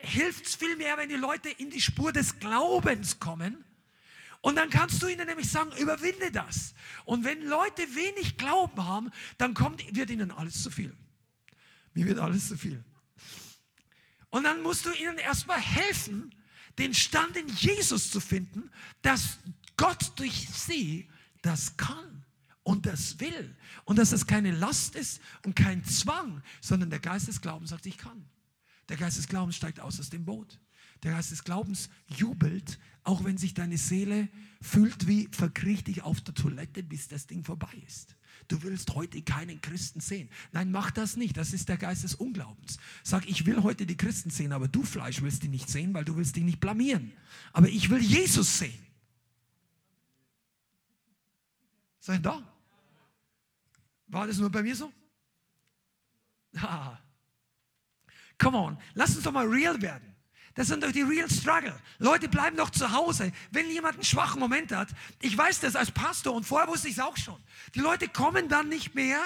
hilft 0.00 0.46
es 0.46 0.56
viel 0.56 0.74
mehr, 0.76 0.96
wenn 0.96 1.08
die 1.08 1.14
Leute 1.14 1.48
in 1.48 1.70
die 1.70 1.80
Spur 1.80 2.12
des 2.12 2.40
Glaubens 2.40 3.20
kommen. 3.20 3.64
Und 4.40 4.56
dann 4.56 4.68
kannst 4.68 5.00
du 5.00 5.06
ihnen 5.06 5.28
nämlich 5.28 5.48
sagen, 5.48 5.70
überwinde 5.78 6.32
das. 6.32 6.74
Und 7.04 7.22
wenn 7.22 7.46
Leute 7.46 7.82
wenig 7.94 8.36
Glauben 8.36 8.84
haben, 8.84 9.12
dann 9.36 9.54
kommt, 9.54 9.94
wird 9.94 10.10
ihnen 10.10 10.32
alles 10.32 10.60
zu 10.64 10.72
viel. 10.72 10.92
Mir 11.94 12.06
wird 12.06 12.18
alles 12.18 12.48
zu 12.48 12.56
viel. 12.56 12.82
Und 14.30 14.42
dann 14.42 14.60
musst 14.62 14.86
du 14.86 14.90
ihnen 14.90 15.18
erstmal 15.18 15.60
helfen, 15.60 16.34
den 16.78 16.94
Stand 16.94 17.36
in 17.36 17.46
Jesus 17.46 18.10
zu 18.10 18.18
finden, 18.18 18.72
dass 19.02 19.38
Gott 19.76 20.18
durch 20.18 20.48
sie 20.48 21.08
das 21.42 21.76
kann 21.76 22.24
und 22.62 22.86
das 22.86 23.18
will. 23.20 23.56
Und 23.84 23.96
dass 23.98 24.12
es 24.12 24.26
keine 24.26 24.50
Last 24.50 24.94
ist 24.94 25.20
und 25.44 25.56
kein 25.56 25.84
Zwang, 25.84 26.42
sondern 26.60 26.90
der 26.90 27.00
Geist 27.00 27.28
des 27.28 27.40
Glaubens 27.40 27.70
sagt, 27.70 27.86
ich 27.86 27.98
kann. 27.98 28.24
Der 28.88 28.96
Geist 28.96 29.18
des 29.18 29.28
Glaubens 29.28 29.56
steigt 29.56 29.80
aus 29.80 30.00
aus 30.00 30.10
dem 30.10 30.24
Boot. 30.24 30.58
Der 31.02 31.12
Geist 31.12 31.30
des 31.30 31.44
Glaubens 31.44 31.88
jubelt, 32.08 32.78
auch 33.04 33.24
wenn 33.24 33.38
sich 33.38 33.54
deine 33.54 33.78
Seele 33.78 34.28
fühlt 34.60 35.06
wie 35.06 35.28
verkriecht 35.30 35.86
dich 35.86 36.02
auf 36.02 36.20
der 36.20 36.34
Toilette, 36.34 36.82
bis 36.82 37.08
das 37.08 37.26
Ding 37.26 37.44
vorbei 37.44 37.72
ist. 37.86 38.16
Du 38.48 38.62
willst 38.62 38.94
heute 38.94 39.22
keinen 39.22 39.60
Christen 39.60 40.00
sehen. 40.00 40.28
Nein, 40.52 40.70
mach 40.70 40.90
das 40.90 41.16
nicht. 41.16 41.36
Das 41.36 41.52
ist 41.52 41.68
der 41.68 41.76
Geist 41.76 42.04
des 42.04 42.14
Unglaubens. 42.14 42.78
Sag, 43.02 43.28
ich 43.28 43.46
will 43.46 43.62
heute 43.62 43.86
die 43.86 43.96
Christen 43.96 44.30
sehen, 44.30 44.52
aber 44.52 44.68
du 44.68 44.82
Fleisch 44.82 45.22
willst 45.22 45.42
die 45.42 45.48
nicht 45.48 45.68
sehen, 45.68 45.94
weil 45.94 46.04
du 46.04 46.16
willst 46.16 46.36
die 46.36 46.42
nicht 46.42 46.60
blamieren. 46.60 47.12
Aber 47.52 47.68
ich 47.68 47.90
will 47.90 48.00
Jesus 48.00 48.58
sehen. 48.58 48.87
Seid 52.08 52.24
da? 52.24 52.42
War 54.06 54.26
das 54.26 54.38
nur 54.38 54.50
bei 54.50 54.62
mir 54.62 54.74
so? 54.74 54.90
Ah. 56.56 56.96
Come 58.38 58.56
on, 58.56 58.78
lass 58.94 59.14
uns 59.14 59.24
doch 59.24 59.32
mal 59.32 59.46
real 59.46 59.82
werden. 59.82 60.16
Das 60.54 60.68
sind 60.68 60.82
doch 60.82 60.90
die 60.90 61.02
real 61.02 61.28
struggle. 61.28 61.78
Leute 61.98 62.30
bleiben 62.30 62.56
doch 62.56 62.70
zu 62.70 62.92
Hause, 62.92 63.30
wenn 63.50 63.70
jemand 63.70 63.96
einen 63.96 64.04
schwachen 64.04 64.40
Moment 64.40 64.72
hat. 64.72 64.88
Ich 65.20 65.36
weiß 65.36 65.60
das 65.60 65.76
als 65.76 65.90
Pastor 65.90 66.34
und 66.34 66.44
vorher 66.44 66.66
wusste 66.66 66.88
ich 66.88 66.94
es 66.94 67.00
auch 67.00 67.18
schon. 67.18 67.38
Die 67.74 67.80
Leute 67.80 68.08
kommen 68.08 68.48
dann 68.48 68.70
nicht 68.70 68.94
mehr. 68.94 69.20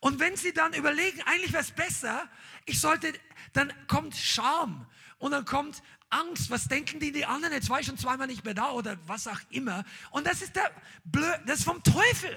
Und 0.00 0.20
wenn 0.20 0.36
sie 0.36 0.52
dann 0.52 0.74
überlegen, 0.74 1.22
eigentlich 1.22 1.54
wäre 1.54 1.62
es 1.62 1.70
besser, 1.70 2.28
ich 2.66 2.82
sollte, 2.82 3.14
dann 3.54 3.72
kommt 3.86 4.14
Scham 4.14 4.86
und 5.16 5.30
dann 5.30 5.46
kommt 5.46 5.82
Angst. 6.14 6.50
Was 6.50 6.68
denken 6.68 7.00
die, 7.00 7.12
die 7.12 7.26
anderen? 7.26 7.54
Jetzt 7.54 7.68
war 7.68 7.80
ich 7.80 7.86
schon 7.86 7.98
zweimal 7.98 8.26
nicht 8.26 8.44
mehr 8.44 8.54
da 8.54 8.70
oder 8.70 8.96
was 9.06 9.26
auch 9.26 9.40
immer. 9.50 9.84
Und 10.10 10.26
das 10.26 10.42
ist 10.42 10.54
der 10.56 10.70
Blö 11.04 11.26
das 11.46 11.58
ist 11.58 11.64
vom 11.64 11.82
Teufel. 11.82 12.36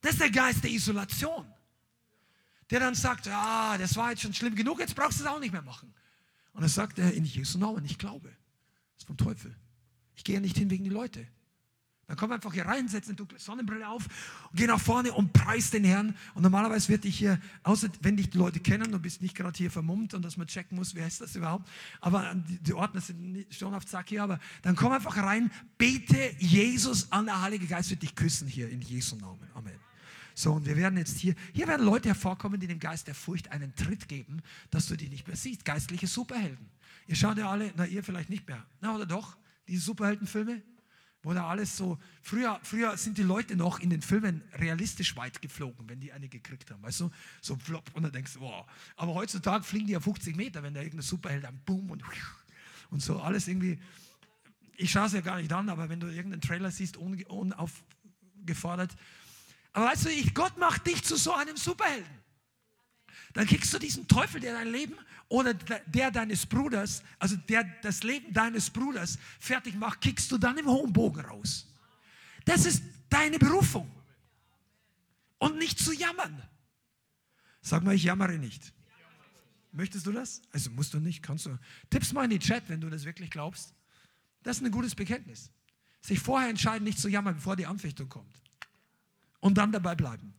Das 0.00 0.12
ist 0.12 0.20
der 0.20 0.30
Geist 0.30 0.64
der 0.64 0.70
Isolation 0.70 1.46
der 2.72 2.80
dann 2.80 2.94
sagt, 2.94 3.26
ja, 3.26 3.76
das 3.76 3.96
war 3.96 4.10
jetzt 4.10 4.22
schon 4.22 4.32
schlimm 4.32 4.54
genug, 4.54 4.80
jetzt 4.80 4.96
brauchst 4.96 5.20
du 5.20 5.24
es 5.24 5.28
auch 5.28 5.38
nicht 5.38 5.52
mehr 5.52 5.60
machen. 5.60 5.92
Und 6.54 6.62
dann 6.62 6.70
sagt 6.70 6.98
er, 6.98 7.12
in 7.12 7.26
Jesu 7.26 7.58
Namen, 7.58 7.84
ich 7.84 7.98
glaube. 7.98 8.30
Das 8.30 9.02
ist 9.02 9.06
vom 9.06 9.18
Teufel. 9.18 9.54
Ich 10.16 10.24
gehe 10.24 10.40
nicht 10.40 10.56
hin 10.56 10.70
wegen 10.70 10.84
die 10.84 10.90
Leute. 10.90 11.26
Dann 12.08 12.16
komm 12.16 12.32
einfach 12.32 12.52
hier 12.52 12.66
rein, 12.66 12.88
setz 12.88 13.06
eine 13.06 13.16
dunkle 13.16 13.38
Sonnenbrille 13.38 13.88
auf 13.88 14.04
und 14.50 14.56
geh 14.56 14.66
nach 14.66 14.80
vorne 14.80 15.12
und 15.12 15.32
preis 15.32 15.70
den 15.70 15.84
Herrn. 15.84 16.14
Und 16.34 16.42
normalerweise 16.42 16.88
wird 16.88 17.04
dich 17.04 17.16
hier, 17.16 17.40
außer 17.62 17.88
wenn 18.00 18.16
dich 18.16 18.30
die 18.30 18.38
Leute 18.38 18.60
kennen, 18.60 18.90
du 18.90 18.98
bist 18.98 19.22
nicht 19.22 19.34
gerade 19.34 19.56
hier 19.56 19.70
vermummt 19.70 20.12
und 20.14 20.22
dass 20.22 20.36
man 20.36 20.46
checken 20.46 20.76
muss, 20.76 20.94
wer 20.94 21.06
ist 21.06 21.20
das 21.20 21.36
überhaupt. 21.36 21.68
Aber 22.00 22.34
die, 22.34 22.58
die 22.58 22.74
Ordner 22.74 23.00
sind 23.00 23.46
schon 23.50 23.72
auf 23.74 23.86
Zack 23.86 24.08
hier, 24.08 24.22
aber 24.22 24.40
dann 24.62 24.76
komm 24.76 24.92
einfach 24.92 25.16
rein, 25.16 25.50
bete 25.78 26.34
Jesus 26.38 27.10
an, 27.12 27.26
der 27.26 27.40
Heilige 27.40 27.66
Geist 27.66 27.90
wird 27.90 28.02
dich 28.02 28.14
küssen 28.14 28.48
hier 28.48 28.68
in 28.68 28.80
Jesu 28.82 29.16
Namen. 29.16 29.48
Amen. 29.54 29.78
So, 30.34 30.54
und 30.54 30.66
wir 30.66 30.76
werden 30.76 30.98
jetzt 30.98 31.18
hier, 31.18 31.34
hier 31.52 31.68
werden 31.68 31.84
Leute 31.84 32.08
hervorkommen, 32.08 32.58
die 32.58 32.66
dem 32.66 32.78
Geist 32.78 33.06
der 33.06 33.14
Furcht 33.14 33.52
einen 33.52 33.74
Tritt 33.74 34.08
geben, 34.08 34.42
dass 34.70 34.86
du 34.86 34.96
die 34.96 35.08
nicht 35.08 35.26
mehr 35.26 35.36
siehst. 35.36 35.64
Geistliche 35.64 36.06
Superhelden. 36.06 36.70
Ihr 37.06 37.16
schaut 37.16 37.38
ja 37.38 37.50
alle, 37.50 37.72
na, 37.76 37.86
ihr 37.86 38.02
vielleicht 38.02 38.30
nicht 38.30 38.46
mehr. 38.48 38.64
Na, 38.80 38.94
oder 38.94 39.06
doch? 39.06 39.36
Diese 39.68 39.82
Superheldenfilme? 39.82 40.62
Wo 41.22 41.32
da 41.32 41.46
alles 41.46 41.76
so, 41.76 41.98
früher, 42.20 42.58
früher 42.64 42.96
sind 42.96 43.16
die 43.16 43.22
Leute 43.22 43.54
noch 43.54 43.78
in 43.78 43.90
den 43.90 44.02
Filmen 44.02 44.42
realistisch 44.54 45.16
weit 45.16 45.40
geflogen, 45.40 45.88
wenn 45.88 46.00
die 46.00 46.12
eine 46.12 46.28
gekriegt 46.28 46.70
haben. 46.70 46.82
Weißt 46.82 47.00
du, 47.00 47.10
so 47.40 47.56
flop 47.56 47.90
und 47.94 48.02
dann 48.02 48.12
denkst 48.12 48.34
du, 48.34 48.40
wow. 48.40 48.66
Aber 48.96 49.14
heutzutage 49.14 49.62
fliegen 49.62 49.86
die 49.86 49.92
ja 49.92 50.00
50 50.00 50.36
Meter, 50.36 50.62
wenn 50.62 50.74
da 50.74 50.80
irgendein 50.80 51.02
Superheld 51.02 51.44
dann 51.44 51.60
boom 51.64 51.90
und, 51.90 52.02
und 52.90 53.02
so 53.02 53.20
alles 53.20 53.46
irgendwie. 53.46 53.78
Ich 54.76 54.90
schaue 54.90 55.06
es 55.06 55.12
ja 55.12 55.20
gar 55.20 55.36
nicht 55.36 55.52
an, 55.52 55.68
aber 55.68 55.88
wenn 55.88 56.00
du 56.00 56.08
irgendeinen 56.08 56.40
Trailer 56.40 56.70
siehst, 56.70 56.96
unaufgefordert, 56.96 58.96
aber 59.72 59.86
weißt 59.86 60.06
du, 60.06 60.10
ich, 60.10 60.34
Gott 60.34 60.58
macht 60.58 60.86
dich 60.86 61.02
zu 61.02 61.16
so 61.16 61.34
einem 61.34 61.56
Superhelden. 61.56 62.21
Dann 63.32 63.46
kriegst 63.46 63.72
du 63.72 63.78
diesen 63.78 64.06
Teufel, 64.06 64.40
der 64.40 64.54
dein 64.54 64.68
Leben 64.68 64.94
oder 65.28 65.54
der 65.54 66.10
deines 66.10 66.44
Bruders, 66.44 67.02
also 67.18 67.36
der 67.36 67.64
das 67.82 68.02
Leben 68.02 68.32
deines 68.32 68.68
Bruders 68.68 69.18
fertig 69.40 69.74
macht, 69.74 70.00
kickst 70.00 70.30
du 70.30 70.38
dann 70.38 70.58
im 70.58 70.66
hohen 70.66 70.92
Bogen 70.92 71.20
raus. 71.20 71.66
Das 72.44 72.66
ist 72.66 72.82
deine 73.08 73.38
Berufung. 73.38 73.90
Und 75.38 75.58
nicht 75.58 75.78
zu 75.78 75.92
jammern. 75.92 76.42
Sag 77.62 77.82
mal, 77.82 77.94
ich 77.94 78.04
jammere 78.04 78.38
nicht. 78.38 78.72
Möchtest 79.72 80.06
du 80.06 80.12
das? 80.12 80.42
Also 80.52 80.70
musst 80.70 80.92
du 80.92 81.00
nicht, 81.00 81.22
kannst 81.22 81.46
du. 81.46 81.58
Tipp's 81.88 82.12
mal 82.12 82.24
in 82.24 82.30
die 82.30 82.38
Chat, 82.38 82.68
wenn 82.68 82.80
du 82.80 82.90
das 82.90 83.04
wirklich 83.04 83.30
glaubst. 83.30 83.74
Das 84.42 84.58
ist 84.58 84.64
ein 84.64 84.70
gutes 84.70 84.94
Bekenntnis. 84.94 85.50
Sich 86.02 86.20
vorher 86.20 86.50
entscheiden, 86.50 86.84
nicht 86.84 86.98
zu 86.98 87.08
jammern, 87.08 87.36
bevor 87.36 87.56
die 87.56 87.66
Anfechtung 87.66 88.08
kommt 88.08 88.42
und 89.40 89.58
dann 89.58 89.72
dabei 89.72 89.94
bleiben. 89.94 90.32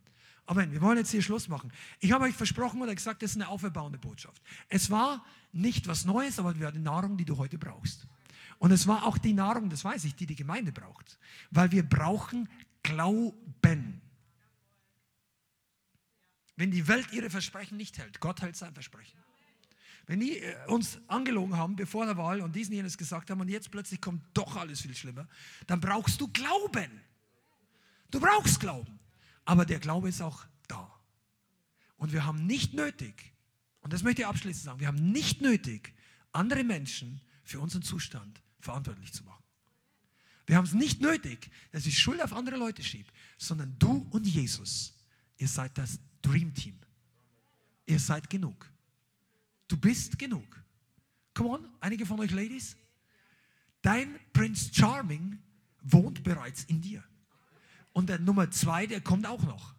Amen. 0.46 0.72
Wir 0.72 0.80
wollen 0.82 0.98
jetzt 0.98 1.10
hier 1.10 1.22
Schluss 1.22 1.48
machen. 1.48 1.72
Ich 2.00 2.12
habe 2.12 2.24
euch 2.24 2.34
versprochen 2.34 2.82
oder 2.82 2.94
gesagt, 2.94 3.22
das 3.22 3.30
ist 3.30 3.36
eine 3.36 3.48
auferbauende 3.48 3.98
Botschaft. 3.98 4.42
Es 4.68 4.90
war 4.90 5.24
nicht 5.52 5.88
was 5.88 6.04
Neues, 6.04 6.38
aber 6.38 6.58
wir 6.58 6.70
die 6.70 6.78
Nahrung, 6.78 7.16
die 7.16 7.24
du 7.24 7.38
heute 7.38 7.56
brauchst. 7.56 8.06
Und 8.58 8.70
es 8.70 8.86
war 8.86 9.04
auch 9.04 9.18
die 9.18 9.32
Nahrung, 9.32 9.70
das 9.70 9.84
weiß 9.84 10.04
ich, 10.04 10.14
die 10.14 10.26
die 10.26 10.36
Gemeinde 10.36 10.72
braucht. 10.72 11.18
Weil 11.50 11.72
wir 11.72 11.82
brauchen 11.82 12.48
Glauben. 12.82 14.00
Wenn 16.56 16.70
die 16.70 16.86
Welt 16.86 17.10
ihre 17.12 17.30
Versprechen 17.30 17.76
nicht 17.76 17.98
hält, 17.98 18.20
Gott 18.20 18.42
hält 18.42 18.56
sein 18.56 18.74
Versprechen. 18.74 19.18
Wenn 20.06 20.20
die 20.20 20.38
äh, 20.38 20.54
uns 20.66 21.00
angelogen 21.08 21.56
haben 21.56 21.76
bevor 21.76 22.04
der 22.04 22.16
Wahl 22.16 22.42
und 22.42 22.54
diesen 22.54 22.74
jenes 22.74 22.98
gesagt 22.98 23.30
haben 23.30 23.40
und 23.40 23.48
jetzt 23.48 23.70
plötzlich 23.70 24.00
kommt 24.00 24.22
doch 24.34 24.56
alles 24.56 24.82
viel 24.82 24.94
schlimmer, 24.94 25.26
dann 25.66 25.80
brauchst 25.80 26.20
du 26.20 26.28
Glauben. 26.28 27.00
Du 28.10 28.20
brauchst 28.20 28.60
Glauben. 28.60 29.00
Aber 29.44 29.64
der 29.64 29.78
Glaube 29.78 30.08
ist 30.08 30.20
auch 30.20 30.44
da. 30.68 30.90
Und 31.96 32.12
wir 32.12 32.24
haben 32.24 32.46
nicht 32.46 32.74
nötig, 32.74 33.32
und 33.80 33.92
das 33.92 34.02
möchte 34.02 34.22
ich 34.22 34.26
abschließend 34.26 34.64
sagen, 34.64 34.80
wir 34.80 34.88
haben 34.88 35.12
nicht 35.12 35.40
nötig, 35.40 35.94
andere 36.32 36.64
Menschen 36.64 37.20
für 37.44 37.60
unseren 37.60 37.82
Zustand 37.82 38.42
verantwortlich 38.60 39.12
zu 39.12 39.24
machen. 39.24 39.42
Wir 40.46 40.56
haben 40.56 40.64
es 40.64 40.74
nicht 40.74 41.00
nötig, 41.00 41.50
dass 41.72 41.86
ich 41.86 41.98
Schuld 41.98 42.22
auf 42.22 42.32
andere 42.32 42.56
Leute 42.56 42.82
schiebe, 42.82 43.08
sondern 43.38 43.78
du 43.78 44.06
und 44.10 44.26
Jesus, 44.26 44.94
ihr 45.38 45.48
seid 45.48 45.76
das 45.78 45.98
Dream 46.20 46.52
Team. 46.54 46.78
Ihr 47.86 47.98
seid 47.98 48.28
genug. 48.28 48.70
Du 49.68 49.76
bist 49.76 50.18
genug. 50.18 50.62
Come 51.34 51.50
on, 51.50 51.68
einige 51.80 52.06
von 52.06 52.20
euch 52.20 52.30
Ladies. 52.30 52.76
Dein 53.82 54.18
Prince 54.32 54.72
Charming 54.72 55.38
wohnt 55.82 56.22
bereits 56.22 56.64
in 56.64 56.80
dir. 56.80 57.04
Und 57.94 58.08
der 58.10 58.18
Nummer 58.18 58.50
zwei, 58.50 58.86
der 58.86 59.00
kommt 59.00 59.26
auch 59.26 59.42
noch. 59.44 59.72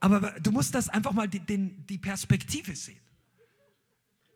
Aber 0.00 0.32
du 0.40 0.50
musst 0.50 0.74
das 0.74 0.88
einfach 0.88 1.12
mal 1.12 1.28
die, 1.28 1.40
den, 1.40 1.86
die 1.86 1.98
Perspektive 1.98 2.74
sehen. 2.74 2.98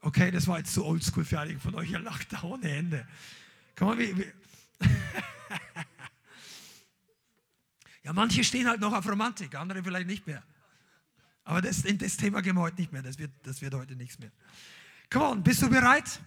Okay, 0.02 0.30
das 0.30 0.46
war 0.46 0.58
jetzt 0.58 0.74
zu 0.74 0.84
oldschool 0.84 1.24
für 1.24 1.40
einige 1.40 1.58
von 1.58 1.74
euch. 1.74 1.90
Ihr 1.90 2.00
lacht 2.00 2.32
da 2.32 2.42
ohne 2.42 2.70
Ende. 2.70 3.08
Komm 3.76 3.88
mal, 3.88 3.98
wie, 3.98 4.16
wie. 4.18 4.26
ja, 8.02 8.12
manche 8.12 8.44
stehen 8.44 8.68
halt 8.68 8.80
noch 8.80 8.92
auf 8.92 9.08
Romantik, 9.08 9.54
andere 9.54 9.82
vielleicht 9.82 10.08
nicht 10.08 10.26
mehr. 10.26 10.42
Aber 11.44 11.62
das, 11.62 11.82
das 11.82 12.16
Thema 12.18 12.42
gehen 12.42 12.56
wir 12.56 12.62
heute 12.62 12.80
nicht 12.80 12.92
mehr. 12.92 13.02
Das 13.02 13.18
wird, 13.18 13.30
das 13.44 13.62
wird 13.62 13.74
heute 13.74 13.96
nichts 13.96 14.18
mehr. 14.18 14.30
Come 15.10 15.24
on, 15.26 15.42
bist 15.42 15.62
du 15.62 15.70
bereit, 15.70 16.20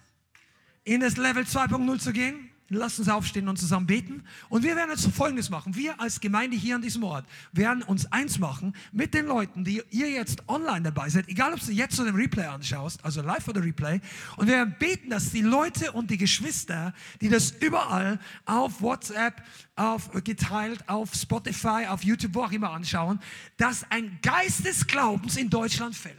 in 0.84 1.00
das 1.00 1.16
Level 1.16 1.44
2.0 1.44 1.98
zu 2.00 2.12
gehen? 2.12 2.50
Lass 2.68 2.98
uns 2.98 3.08
aufstehen 3.08 3.48
und 3.48 3.58
zusammen 3.58 3.86
beten. 3.86 4.24
Und 4.48 4.64
wir 4.64 4.74
werden 4.74 4.90
jetzt 4.90 5.06
Folgendes 5.12 5.50
machen. 5.50 5.76
Wir 5.76 6.00
als 6.00 6.18
Gemeinde 6.18 6.56
hier 6.56 6.74
an 6.74 6.82
diesem 6.82 7.04
Ort 7.04 7.24
werden 7.52 7.84
uns 7.84 8.10
eins 8.10 8.40
machen 8.40 8.74
mit 8.90 9.14
den 9.14 9.26
Leuten, 9.26 9.62
die 9.62 9.84
ihr 9.90 10.10
jetzt 10.10 10.42
online 10.48 10.82
dabei 10.82 11.08
seid, 11.08 11.28
egal 11.28 11.54
ob 11.54 11.60
du 11.60 11.70
jetzt 11.70 12.00
oder 12.00 12.10
den 12.10 12.16
Replay 12.16 12.46
anschaust, 12.46 13.04
also 13.04 13.22
live 13.22 13.46
oder 13.46 13.62
Replay. 13.62 14.00
Und 14.36 14.48
wir 14.48 14.54
werden 14.54 14.74
beten, 14.80 15.10
dass 15.10 15.30
die 15.30 15.42
Leute 15.42 15.92
und 15.92 16.10
die 16.10 16.16
Geschwister, 16.16 16.92
die 17.20 17.28
das 17.28 17.52
überall 17.52 18.18
auf 18.46 18.82
WhatsApp, 18.82 19.44
auf 19.76 20.10
geteilt, 20.24 20.88
auf 20.88 21.14
Spotify, 21.14 21.86
auf 21.86 22.02
YouTube, 22.02 22.34
wo 22.34 22.42
auch 22.42 22.52
immer 22.52 22.72
anschauen, 22.72 23.20
dass 23.58 23.88
ein 23.92 24.18
Geist 24.22 24.64
des 24.64 24.88
Glaubens 24.88 25.36
in 25.36 25.50
Deutschland 25.50 25.94
fällt. 25.94 26.16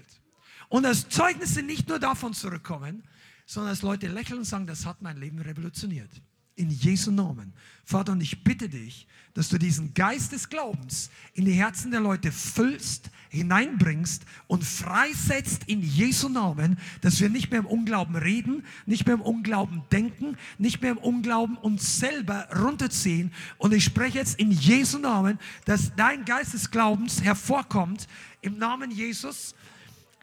Und 0.69 0.83
dass 0.83 1.09
Zeugnisse 1.09 1.61
nicht 1.61 1.89
nur 1.89 1.99
davon 1.99 2.33
zurückkommen, 2.33 3.03
sondern 3.45 3.73
dass 3.73 3.81
Leute 3.81 4.07
lächeln 4.07 4.39
und 4.39 4.45
sagen, 4.45 4.65
das 4.65 4.85
hat 4.85 5.01
mein 5.01 5.17
Leben 5.17 5.39
revolutioniert 5.39 6.11
in 6.57 6.69
Jesu 6.69 7.11
Namen. 7.11 7.53
Vater, 7.85 8.11
und 8.11 8.21
ich 8.21 8.43
bitte 8.43 8.67
dich, 8.67 9.07
dass 9.33 9.49
du 9.49 9.57
diesen 9.57 9.93
Geist 9.93 10.31
des 10.31 10.49
Glaubens 10.49 11.11
in 11.33 11.45
die 11.45 11.53
Herzen 11.53 11.91
der 11.91 11.99
Leute 11.99 12.31
füllst, 12.31 13.11
hineinbringst 13.29 14.23
und 14.47 14.63
freisetzt 14.63 15.65
in 15.67 15.81
Jesu 15.81 16.27
Namen, 16.27 16.79
dass 17.01 17.21
wir 17.21 17.29
nicht 17.29 17.51
mehr 17.51 17.59
im 17.59 17.67
Unglauben 17.67 18.15
reden, 18.15 18.65
nicht 18.87 19.05
mehr 19.05 19.13
im 19.13 19.21
Unglauben 19.21 19.83
denken, 19.91 20.37
nicht 20.57 20.81
mehr 20.81 20.91
im 20.91 20.97
Unglauben 20.97 21.55
uns 21.55 21.99
selber 21.99 22.47
runterziehen. 22.55 23.31
Und 23.59 23.73
ich 23.73 23.83
spreche 23.83 24.17
jetzt 24.17 24.39
in 24.39 24.51
Jesu 24.51 24.97
Namen, 24.97 25.37
dass 25.65 25.95
dein 25.95 26.25
Geist 26.25 26.55
des 26.55 26.71
Glaubens 26.71 27.21
hervorkommt 27.21 28.07
im 28.41 28.57
Namen 28.57 28.89
Jesus 28.89 29.53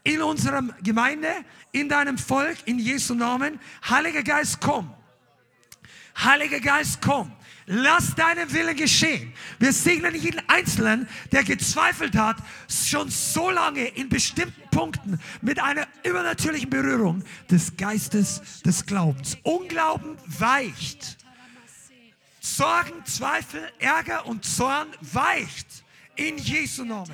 in 0.03 0.23
unserer 0.23 0.63
Gemeinde, 0.83 1.29
in 1.73 1.89
deinem 1.89 2.19
Volk, 2.19 2.59
in 2.67 2.79
Jesu 2.79 3.15
Namen. 3.15 3.61
Heiliger 3.89 4.23
Geist, 4.23 4.61
komm. 4.61 4.93
Heiliger 6.17 6.61
Geist, 6.61 7.01
komm. 7.01 7.33
Lass 7.67 8.15
deinen 8.15 8.53
Willen 8.53 8.77
geschehen. 8.77 9.33
Wir 9.59 9.73
segnen 9.73 10.15
jeden 10.15 10.43
Einzelnen, 10.49 11.09
der 11.33 11.45
gezweifelt 11.45 12.15
hat, 12.15 12.37
schon 12.69 13.09
so 13.09 13.51
lange 13.51 13.87
in 13.87 14.11
bestimmten 14.11 14.69
Punkten 14.71 15.19
mit 15.41 15.59
einer 15.59 15.87
übernatürlichen 16.03 16.69
Berührung 16.69 17.25
des 17.51 17.75
Geistes 17.77 18.63
des 18.63 18.85
Glaubens. 18.85 19.39
Unglauben 19.43 20.19
weicht. 20.27 21.17
Sorgen, 22.41 23.03
Zweifel, 23.07 23.63
Ärger 23.79 24.27
und 24.27 24.45
Zorn 24.45 24.89
weicht 25.01 25.84
In 26.17 26.39
Jesu 26.39 26.85
Namen. 26.85 27.11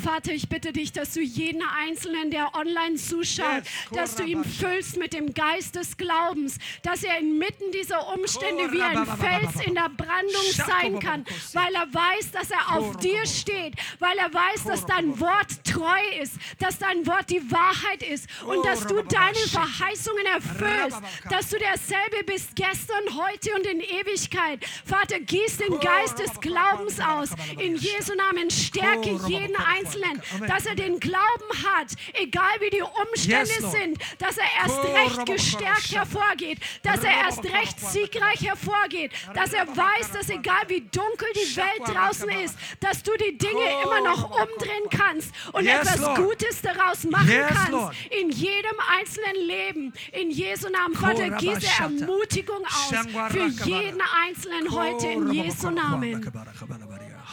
Vater, 0.00 0.32
ich 0.32 0.48
bitte 0.48 0.72
dich, 0.72 0.92
dass 0.92 1.14
du 1.14 1.20
jeden 1.20 1.62
Einzelnen, 1.62 2.30
der 2.30 2.54
online 2.54 2.94
zuschaut, 2.94 3.64
dass 3.92 4.14
du 4.14 4.22
ihn 4.22 4.44
füllst 4.44 4.96
mit 4.96 5.12
dem 5.12 5.34
Geist 5.34 5.74
des 5.74 5.96
Glaubens, 5.96 6.58
dass 6.82 7.02
er 7.02 7.18
inmitten 7.18 7.72
dieser 7.72 8.14
Umstände 8.14 8.70
wie 8.72 8.82
ein. 8.82 9.04
Fels 9.06 9.66
in 9.66 9.74
der 9.74 9.88
Brandung 9.88 10.46
sein 10.52 11.00
kann, 11.00 11.24
weil 11.54 11.74
er 11.74 11.92
weiß, 11.92 12.30
dass 12.30 12.50
er 12.52 12.76
auf 12.76 12.96
dir 12.98 13.26
steht, 13.26 13.74
weil 13.98 14.16
er 14.18 14.32
weiß, 14.32 14.64
dass 14.64 14.86
dein 14.86 15.18
Wort 15.18 15.64
treu 15.64 16.20
ist, 16.22 16.34
dass 16.60 16.78
dein 16.78 17.04
Wort 17.06 17.30
die 17.30 17.50
Wahrheit 17.50 18.02
ist 18.04 18.28
und 18.44 18.64
dass 18.64 18.86
du 18.86 19.02
deine 19.02 19.34
Verheißungen 19.34 20.26
erfüllst, 20.26 21.00
dass 21.30 21.50
du 21.50 21.58
derselbe 21.58 22.24
bist 22.26 22.54
gestern, 22.54 23.02
heute 23.16 23.52
und 23.56 23.66
in 23.66 23.80
Ewigkeit. 23.80 24.64
Vater, 24.84 25.18
gieß 25.18 25.58
den 25.58 25.80
Geist 25.80 26.18
des 26.20 26.40
Glaubens 26.40 26.75
aus. 27.00 27.30
In 27.58 27.76
Jesu 27.76 28.14
Namen 28.14 28.50
stärke 28.50 29.18
jeden 29.26 29.56
Einzelnen, 29.56 30.20
dass 30.46 30.66
er 30.66 30.74
den 30.74 30.98
Glauben 31.00 31.50
hat, 31.64 31.88
egal 32.14 32.60
wie 32.60 32.70
die 32.70 32.82
Umstände 32.82 33.68
sind, 33.70 33.98
dass 34.18 34.36
er 34.38 34.46
erst 34.62 34.78
recht 34.84 35.26
gestärkt 35.26 35.92
hervorgeht, 35.92 36.58
dass 36.82 37.02
er 37.02 37.12
erst 37.12 37.44
recht 37.44 37.80
siegreich 37.80 38.40
hervorgeht, 38.46 39.12
dass 39.34 39.52
er 39.52 39.66
weiß, 39.66 40.12
dass 40.12 40.28
egal 40.30 40.62
wie 40.68 40.80
dunkel 40.80 41.28
die 41.34 41.56
Welt 41.56 41.82
draußen 41.86 42.28
ist, 42.44 42.56
dass 42.80 43.02
du 43.02 43.12
die 43.16 43.36
Dinge 43.36 43.64
immer 43.84 44.00
noch 44.00 44.30
umdrehen 44.30 44.88
kannst 44.90 45.32
und 45.52 45.66
etwas. 45.66 46.16
Gutes 46.16 46.62
daraus 46.62 47.04
machen 47.04 47.30
kannst. 47.48 47.96
In 48.10 48.30
jedem 48.30 48.76
einzelnen 48.98 49.46
Leben. 49.46 49.92
In 50.12 50.30
Jesu 50.30 50.68
Namen, 50.68 50.94
Vater, 50.94 51.30
gieße. 51.30 51.66
Ermutigung 51.80 52.64
aus 52.64 52.92
für 53.30 53.46
jeden 53.68 54.00
Einzelnen 54.24 54.70
heute 54.70 55.06
in 55.08 55.32
Jesu 55.32 55.70
Namen. 55.70 56.32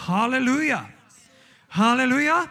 Halleluja. 0.07 0.89
Halleluja. 1.69 2.45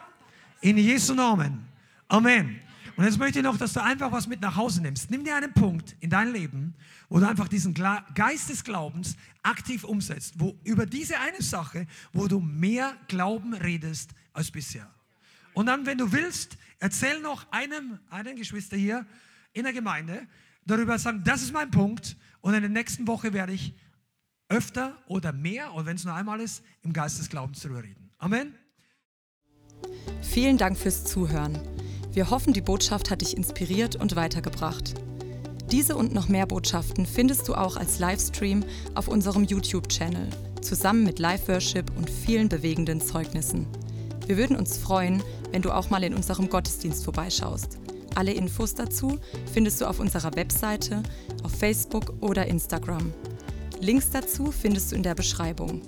In 0.60 0.78
Jesu 0.78 1.14
Namen. 1.14 1.66
Amen. 2.09 2.60
Und 2.96 3.04
jetzt 3.04 3.18
möchte 3.18 3.38
ich 3.38 3.44
noch, 3.44 3.56
dass 3.56 3.72
du 3.72 3.82
einfach 3.82 4.12
was 4.12 4.26
mit 4.26 4.40
nach 4.40 4.56
Hause 4.56 4.82
nimmst. 4.82 5.10
Nimm 5.10 5.24
dir 5.24 5.34
einen 5.36 5.52
Punkt 5.52 5.96
in 6.00 6.10
dein 6.10 6.32
Leben, 6.32 6.74
wo 7.09 7.18
du 7.18 7.28
einfach 7.28 7.48
diesen 7.48 7.74
Geist 7.74 8.50
des 8.50 8.64
Glaubens 8.64 9.16
aktiv 9.42 9.84
umsetzt, 9.84 10.34
wo 10.38 10.56
über 10.64 10.86
diese 10.86 11.18
eine 11.18 11.40
Sache, 11.40 11.86
wo 12.12 12.28
du 12.28 12.40
mehr 12.40 12.96
Glauben 13.09 13.54
redest 13.54 14.10
als 14.32 14.50
bisher. 14.50 14.88
Und 15.54 15.66
dann, 15.66 15.86
wenn 15.86 15.98
du 15.98 16.12
willst, 16.12 16.56
erzähl 16.80 17.20
noch 17.20 17.50
einem, 17.50 17.98
einem 18.10 18.36
Geschwister 18.36 18.76
hier 18.76 19.06
in 19.52 19.64
der 19.64 19.72
Gemeinde 19.72 20.26
darüber 20.66 20.98
sagen, 20.98 21.22
das 21.24 21.42
ist 21.42 21.52
mein 21.52 21.70
Punkt. 21.70 22.16
Und 22.40 22.54
in 22.54 22.60
der 22.60 22.70
nächsten 22.70 23.06
Woche 23.06 23.32
werde 23.32 23.52
ich 23.52 23.74
öfter 24.52 24.98
oder 25.08 25.32
mehr, 25.32 25.74
oder 25.74 25.86
wenn 25.86 25.96
es 25.96 26.04
nur 26.04 26.14
einmal 26.14 26.40
ist, 26.40 26.62
im 26.82 26.92
Geist 26.92 27.18
des 27.18 27.30
Glaubens 27.30 27.60
darüber 27.60 27.82
reden. 27.82 28.10
Amen. 28.18 28.54
Vielen 30.20 30.58
Dank 30.58 30.76
fürs 30.76 31.04
Zuhören. 31.04 31.58
Wir 32.12 32.28
hoffen, 32.28 32.52
die 32.52 32.60
Botschaft 32.60 33.10
hat 33.10 33.22
dich 33.22 33.36
inspiriert 33.36 33.96
und 33.96 34.14
weitergebracht. 34.14 34.94
Diese 35.70 35.96
und 35.96 36.12
noch 36.12 36.28
mehr 36.28 36.46
Botschaften 36.46 37.06
findest 37.06 37.48
du 37.48 37.54
auch 37.54 37.78
als 37.78 37.98
Livestream 37.98 38.62
auf 38.94 39.08
unserem 39.08 39.44
YouTube-Channel, 39.44 40.28
zusammen 40.60 41.04
mit 41.04 41.18
Live-Worship 41.18 41.90
und 41.96 42.10
vielen 42.10 42.50
bewegenden 42.50 43.00
Zeugnissen. 43.00 43.66
Wir 44.26 44.36
würden 44.36 44.56
uns 44.56 44.76
freuen, 44.76 45.22
wenn 45.50 45.62
du 45.62 45.72
auch 45.72 45.88
mal 45.88 46.04
in 46.04 46.14
unserem 46.14 46.50
Gottesdienst 46.50 47.04
vorbeischaust. 47.04 47.78
Alle 48.14 48.32
Infos 48.32 48.74
dazu 48.74 49.18
findest 49.50 49.80
du 49.80 49.86
auf 49.86 49.98
unserer 49.98 50.36
Webseite, 50.36 51.02
auf 51.42 51.52
Facebook 51.52 52.12
oder 52.20 52.46
Instagram. 52.46 53.14
Links 53.82 54.10
dazu 54.10 54.52
findest 54.52 54.92
du 54.92 54.96
in 54.96 55.02
der 55.02 55.16
Beschreibung. 55.16 55.82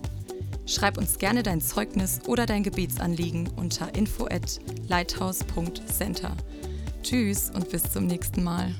Schreib 0.66 0.98
uns 0.98 1.16
gerne 1.18 1.44
dein 1.44 1.60
Zeugnis 1.60 2.20
oder 2.26 2.44
dein 2.44 2.64
Gebetsanliegen 2.64 3.48
unter 3.54 3.94
info 3.94 4.24
at 4.24 4.58
lighthouse.center. 4.88 6.36
Tschüss 7.04 7.50
und 7.50 7.70
bis 7.70 7.84
zum 7.84 8.08
nächsten 8.08 8.42
Mal. 8.42 8.74